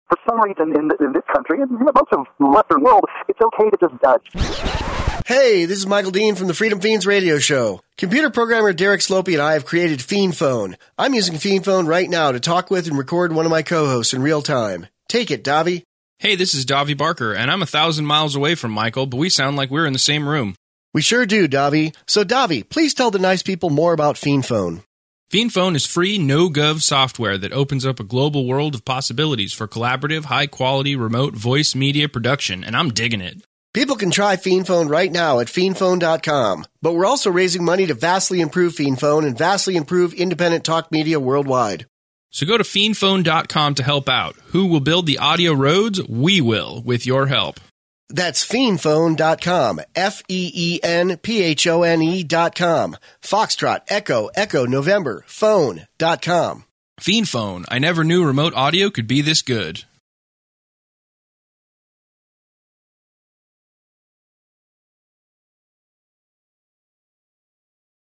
for 0.07 0.18
some 0.28 0.41
reason 0.41 0.74
in, 0.76 0.90
in 1.06 1.14
this 1.14 1.24
country 1.32 1.61
and 1.61 1.70
most 1.72 2.11
of 2.11 2.26
the 2.40 2.48
Western 2.48 2.82
world, 2.82 3.06
it's 3.28 3.40
okay 3.41 3.70
to 3.70 3.78
just 3.80 4.02
judge. 4.02 5.26
Hey, 5.28 5.66
this 5.66 5.78
is 5.78 5.86
Michael 5.86 6.10
Dean 6.10 6.34
from 6.34 6.48
the 6.48 6.56
Freedom 6.56 6.80
Feens 6.80 7.06
radio 7.06 7.38
show. 7.38 7.82
Computer 7.98 8.32
programmer 8.32 8.74
Derek 8.74 9.02
Slopey 9.02 9.34
and 9.34 9.41
I 9.44 9.53
have 9.53 9.66
created 9.66 9.99
FeenPhone. 9.99 10.76
I'm 10.98 11.14
using 11.14 11.36
FeenPhone 11.36 11.88
right 11.88 12.10
now 12.10 12.32
to 12.32 12.40
talk 12.40 12.72
with 12.72 12.88
and 12.88 12.98
record 12.98 13.32
one 13.34 13.45
of 13.45 13.52
my 13.52 13.61
co-hosts 13.61 14.16
in 14.16 14.24
real 14.24 14.41
time. 14.41 14.88
Take 15.07 15.30
it, 15.30 15.44
Davi. 15.44 15.84
Hey, 16.18 16.36
this 16.36 16.56
is 16.56 16.66
Davi 16.66 16.98
Barker, 16.98 17.34
and 17.34 17.52
I'm 17.52 17.61
a 17.61 17.68
thousand 17.68 18.06
miles 18.07 18.36
away 18.36 18.56
from 18.56 18.72
Michael, 18.72 19.06
but 19.06 19.18
we 19.18 19.30
sound 19.30 19.56
like 19.56 19.70
we're 19.70 19.86
in 19.86 19.94
the 19.94 19.99
same 19.99 20.28
room. 20.28 20.56
We 20.94 21.02
sure 21.02 21.26
do, 21.26 21.48
Davi. 21.48 21.95
So, 22.07 22.24
Davi, 22.24 22.68
please 22.68 22.94
tell 22.94 23.11
the 23.11 23.20
nice 23.20 23.44
people 23.44 23.70
more 23.70 23.94
about 23.94 24.18
Fiend 24.18 24.45
Phone. 24.45 24.82
FeenPhone 25.32 25.76
is 25.76 25.86
free, 25.86 26.18
no-gov 26.18 26.82
software 26.82 27.38
that 27.38 27.53
opens 27.53 27.86
up 27.86 27.99
a 27.99 28.03
global 28.03 28.48
world 28.48 28.74
of 28.74 28.84
possibilities 28.84 29.53
for 29.53 29.68
collaborative, 29.68 30.26
high-quality 30.26 30.95
remote 30.95 31.36
voice 31.36 31.76
media 31.76 32.10
production, 32.10 32.64
and 32.64 32.76
I'm 32.76 32.90
digging 32.90 33.22
it. 33.22 33.44
People 33.72 33.95
can 33.95 34.10
try 34.10 34.38
FeenPhone 34.38 34.90
right 34.90 35.11
now 35.11 35.40
at 35.40 35.45
feenphone.com. 35.45 36.66
But 36.82 36.94
we're 36.94 37.06
also 37.06 37.30
raising 37.30 37.64
money 37.64 37.86
to 37.86 37.94
vastly 37.94 38.41
improve 38.41 38.74
FeenPhone 38.74 39.24
and 39.24 39.38
vastly 39.38 39.76
improve 39.76 40.16
independent 40.16 40.64
talk 40.64 40.91
media 40.91 41.20
worldwide. 41.20 41.86
So 42.32 42.48
go 42.48 42.57
to 42.57 42.64
feenphone.com 42.64 43.76
to 43.76 43.84
help 43.84 44.10
out. 44.10 44.36
Who 44.48 44.66
will 44.66 44.80
build 44.80 45.06
the 45.06 45.20
audio 45.20 45.53
roads? 45.53 46.02
We 46.07 46.41
will, 46.41 46.82
with 46.82 47.06
your 47.06 47.28
help. 47.28 47.60
That's 48.10 48.45
feenphone.com. 48.45 49.81
F 49.95 50.23
E 50.27 50.52
E 50.53 50.80
N 50.84 51.18
P 51.18 51.44
H 51.44 51.68
O 51.68 51.84
N 51.84 52.02
E.com. 52.02 52.98
Foxtrot, 53.22 53.81
Echo, 53.88 54.30
Echo, 54.36 54.65
November, 54.65 55.23
phone.com. 55.27 56.65
FeenPhone. 56.99 57.65
I 57.69 57.80
never 57.80 58.03
knew 58.03 58.26
remote 58.26 58.53
audio 58.56 58.90
could 58.90 59.07
be 59.07 59.22
this 59.22 59.41
good. 59.41 59.86